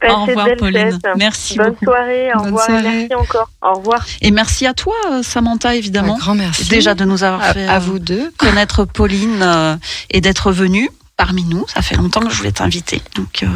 Passez 0.00 0.12
Au 0.14 0.24
revoir, 0.24 0.48
Pauline. 0.58 0.98
Merci 1.16 1.56
Bonne 1.56 1.70
beaucoup. 1.70 1.84
soirée, 1.86 2.30
au 2.34 2.38
Bonne 2.38 2.44
revoir 2.46 2.64
soirée. 2.66 2.82
merci 3.08 3.14
encore. 3.14 3.50
Au 3.62 3.74
revoir. 3.74 4.06
Et 4.20 4.30
merci 4.30 4.66
à 4.66 4.74
toi, 4.74 4.94
euh, 5.10 5.22
Samantha, 5.22 5.70
Un 5.70 5.72
évidemment. 5.72 6.16
grand 6.18 6.34
merci. 6.34 6.68
Déjà 6.68 6.94
de 6.94 7.04
nous 7.04 7.24
avoir 7.24 7.42
à, 7.42 7.52
fait 7.54 7.66
à 7.66 7.76
euh, 7.76 7.78
vous 7.78 7.98
deux. 7.98 8.32
connaître 8.38 8.84
Pauline 8.84 9.40
euh, 9.42 9.76
et 10.10 10.20
d'être 10.20 10.52
venue 10.52 10.88
parmi 11.16 11.44
nous. 11.44 11.64
Ça 11.72 11.82
fait 11.82 11.96
longtemps 11.96 12.20
que 12.20 12.30
je 12.30 12.36
voulais 12.36 12.52
t'inviter. 12.52 13.00
Donc, 13.16 13.42
euh, 13.42 13.46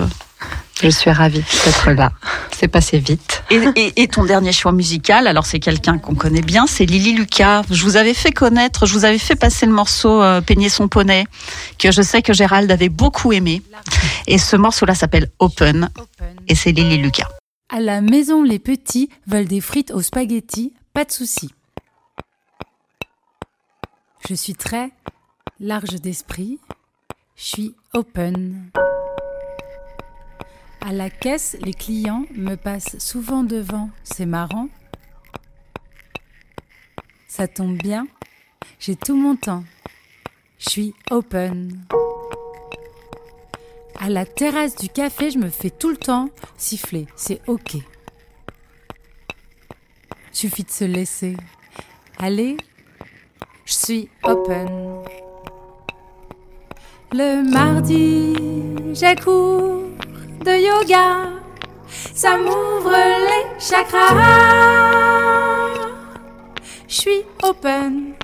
Je 0.83 0.91
suis 0.91 1.11
ravie 1.11 1.43
d'être 1.65 1.91
là. 1.93 2.13
C'est 2.55 2.69
passé 2.69 2.99
vite. 2.99 3.43
Et, 3.51 3.61
et- 3.77 4.03
et 4.03 4.09
ton 4.09 4.25
dernier 4.25 4.53
choix 4.53 4.73
musical, 4.73 5.27
alors 5.27 5.47
c'est 5.47 5.59
quelqu'un 5.59 5.97
qu'on 5.99 6.15
connaît 6.15 6.43
bien, 6.43 6.67
c'est 6.67 6.85
Lily 6.85 7.15
Lucas. 7.15 7.63
Je 7.71 7.83
vous 7.83 7.97
avais 7.97 8.13
fait 8.15 8.31
connaître, 8.33 8.85
je 8.87 8.93
vous 8.93 9.05
avais 9.07 9.19
fait 9.19 9.37
passer 9.37 9.65
le 9.67 9.73
morceau 9.73 10.23
euh, 10.23 10.41
Peigner 10.43 10.69
son 10.69 10.87
poney, 10.89 11.25
que 11.79 11.91
je 11.91 12.03
sais 12.03 12.21
que 12.21 12.33
Gérald 12.35 12.71
avait 12.71 12.91
beaucoup 12.91 13.33
aimé. 13.33 13.63
Et 14.27 14.37
ce 14.39 14.55
morceau-là 14.57 14.95
s'appelle 14.95 15.29
Open, 15.39 15.89
et 16.49 16.55
c'est 16.55 16.73
Lily 16.73 16.99
Lucas. 16.99 17.29
À 17.69 17.81
la 17.81 18.01
maison, 18.01 18.43
les 18.43 18.59
petits 18.59 19.11
veulent 19.27 19.49
des 19.49 19.61
frites 19.61 19.91
aux 19.91 20.03
spaghettis, 20.03 20.73
pas 20.93 21.05
de 21.05 21.11
souci. 21.11 21.51
Je 24.29 24.35
suis 24.35 24.55
très 24.55 24.91
large 25.61 26.01
d'esprit, 26.01 26.59
je 27.37 27.45
suis 27.45 27.75
open. 27.95 28.71
À 30.81 30.93
la 30.93 31.11
caisse, 31.11 31.57
les 31.63 31.75
clients 31.75 32.25
me 32.35 32.55
passent 32.55 32.99
souvent 32.99 33.43
devant, 33.43 33.91
c'est 34.05 34.27
marrant. 34.27 34.69
Ça 37.29 37.49
tombe 37.49 37.77
bien, 37.77 38.07
j'ai 38.79 38.97
tout 38.97 39.17
mon 39.17 39.37
temps, 39.37 39.65
je 40.59 40.71
suis 40.71 40.95
open. 41.11 41.85
À 43.99 44.09
la 44.11 44.27
terrasse 44.27 44.77
du 44.77 44.89
café, 44.89 45.31
je 45.31 45.39
me 45.39 45.49
fais 45.49 45.71
tout 45.71 45.89
le 45.91 45.97
temps 45.97 46.29
siffler, 46.57 47.07
c'est 47.17 47.41
ok. 47.47 47.77
Suffit 50.33 50.65
de 50.65 50.71
se 50.71 50.85
laisser. 50.85 51.37
Allez, 52.19 52.57
je 53.65 53.73
suis 53.73 54.09
open. 54.23 55.03
Le 57.13 57.51
mardi, 57.51 58.35
j'ai 58.93 59.17
cours 59.17 59.85
de 60.45 60.51
yoga. 60.51 61.31
Ça 61.89 62.37
m'ouvre 62.37 62.93
les 62.93 63.61
chakras. 63.61 64.13
Je 66.87 66.95
suis 66.95 67.23
open. 67.43 68.16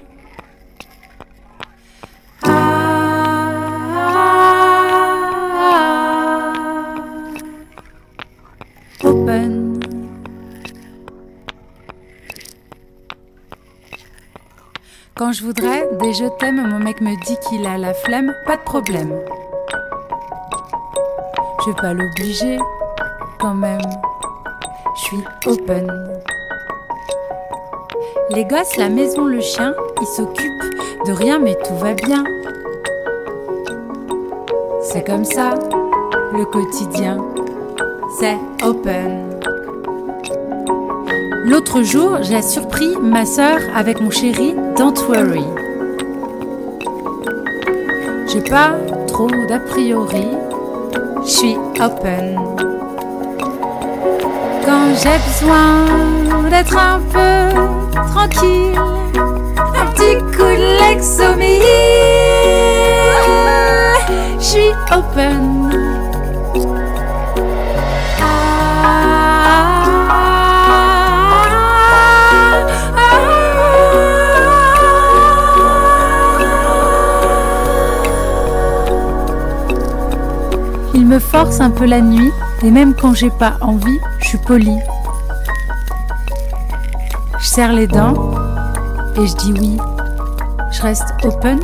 Quand 15.15 15.31
je 15.31 15.45
voudrais 15.45 15.89
des 16.01 16.13
je 16.13 16.25
t'aime, 16.39 16.67
mon 16.67 16.81
mec 16.81 17.01
me 17.01 17.15
dit 17.25 17.37
qu'il 17.49 17.65
a 17.67 17.79
la 17.79 17.95
flemme, 17.95 18.35
pas 18.47 18.57
de 18.57 18.63
problème. 18.63 19.13
Je 21.61 21.71
vais 21.71 21.77
pas 21.77 21.93
l'obliger, 21.93 22.59
quand 23.39 23.55
même. 23.55 23.81
Je 24.97 25.01
suis 25.01 25.25
open. 25.47 25.87
Les 28.31 28.45
gosses, 28.45 28.77
la 28.77 28.89
maison, 28.89 29.27
le 29.27 29.41
chien, 29.41 29.75
ils 30.01 30.07
s'occupent 30.07 31.07
de 31.07 31.13
rien, 31.13 31.39
mais 31.39 31.57
tout 31.65 31.77
va 31.77 31.95
bien. 31.95 32.25
C'est 34.83 35.07
comme 35.07 35.25
ça, 35.25 35.55
le 36.33 36.45
quotidien. 36.47 37.19
Open. 38.63 39.41
L'autre 41.45 41.83
jour, 41.83 42.19
j'ai 42.23 42.41
surpris 42.41 42.97
ma 43.03 43.27
sœur 43.27 43.59
avec 43.75 44.01
mon 44.01 44.11
chéri 44.11 44.55
Don't 44.77 44.95
Worry. 45.09 45.45
J'ai 48.29 48.43
pas 48.43 48.77
trop 49.09 49.29
d'a 49.49 49.59
priori, 49.59 50.29
je 51.25 51.31
suis 51.31 51.57
open. 51.81 52.39
Quand 54.65 54.95
j'ai 54.95 55.19
besoin 55.27 56.49
d'être 56.49 56.77
un 56.79 57.01
peu 57.01 57.57
tranquille, 58.13 58.79
un 59.75 59.87
petit 59.93 60.19
coup 60.37 60.45
de 60.45 60.79
Lexomil, 60.79 61.61
je 64.39 64.45
suis 64.45 64.71
open. 64.97 65.92
Me 81.13 81.19
force 81.19 81.61
un 81.61 81.69
peu 81.69 81.85
la 81.85 82.01
nuit, 82.01 82.33
et 82.63 82.71
même 82.71 82.95
quand 82.95 83.13
j'ai 83.13 83.29
pas 83.29 83.59
envie, 83.61 84.01
je 84.21 84.29
suis 84.29 84.39
polie. 84.39 84.79
Je 87.39 87.47
serre 87.47 87.75
les 87.75 87.87
dents 87.87 88.31
et 89.17 89.27
je 89.27 89.37
dis 89.37 89.53
oui. 89.53 89.79
Je 90.71 90.81
reste 90.81 91.13
open. 91.23 91.61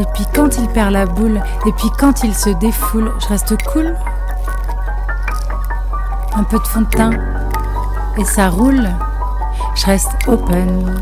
Et 0.00 0.04
puis 0.12 0.26
quand 0.34 0.58
il 0.58 0.66
perd 0.70 0.90
la 0.90 1.06
boule, 1.06 1.40
et 1.66 1.72
puis 1.72 1.88
quand 2.00 2.24
il 2.24 2.34
se 2.34 2.50
défoule, 2.50 3.12
je 3.20 3.28
reste 3.28 3.54
cool. 3.72 3.94
Un 6.34 6.42
peu 6.42 6.58
de 6.58 6.66
fond 6.66 6.80
de 6.80 6.86
teint 6.86 7.12
et 8.16 8.24
ça 8.24 8.48
roule. 8.48 8.88
Je 9.76 9.86
reste 9.86 10.10
open. 10.26 11.00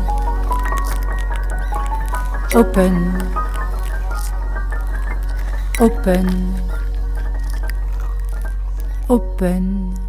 Open. 2.53 3.46
Open. 5.79 6.25
Open. 9.09 10.06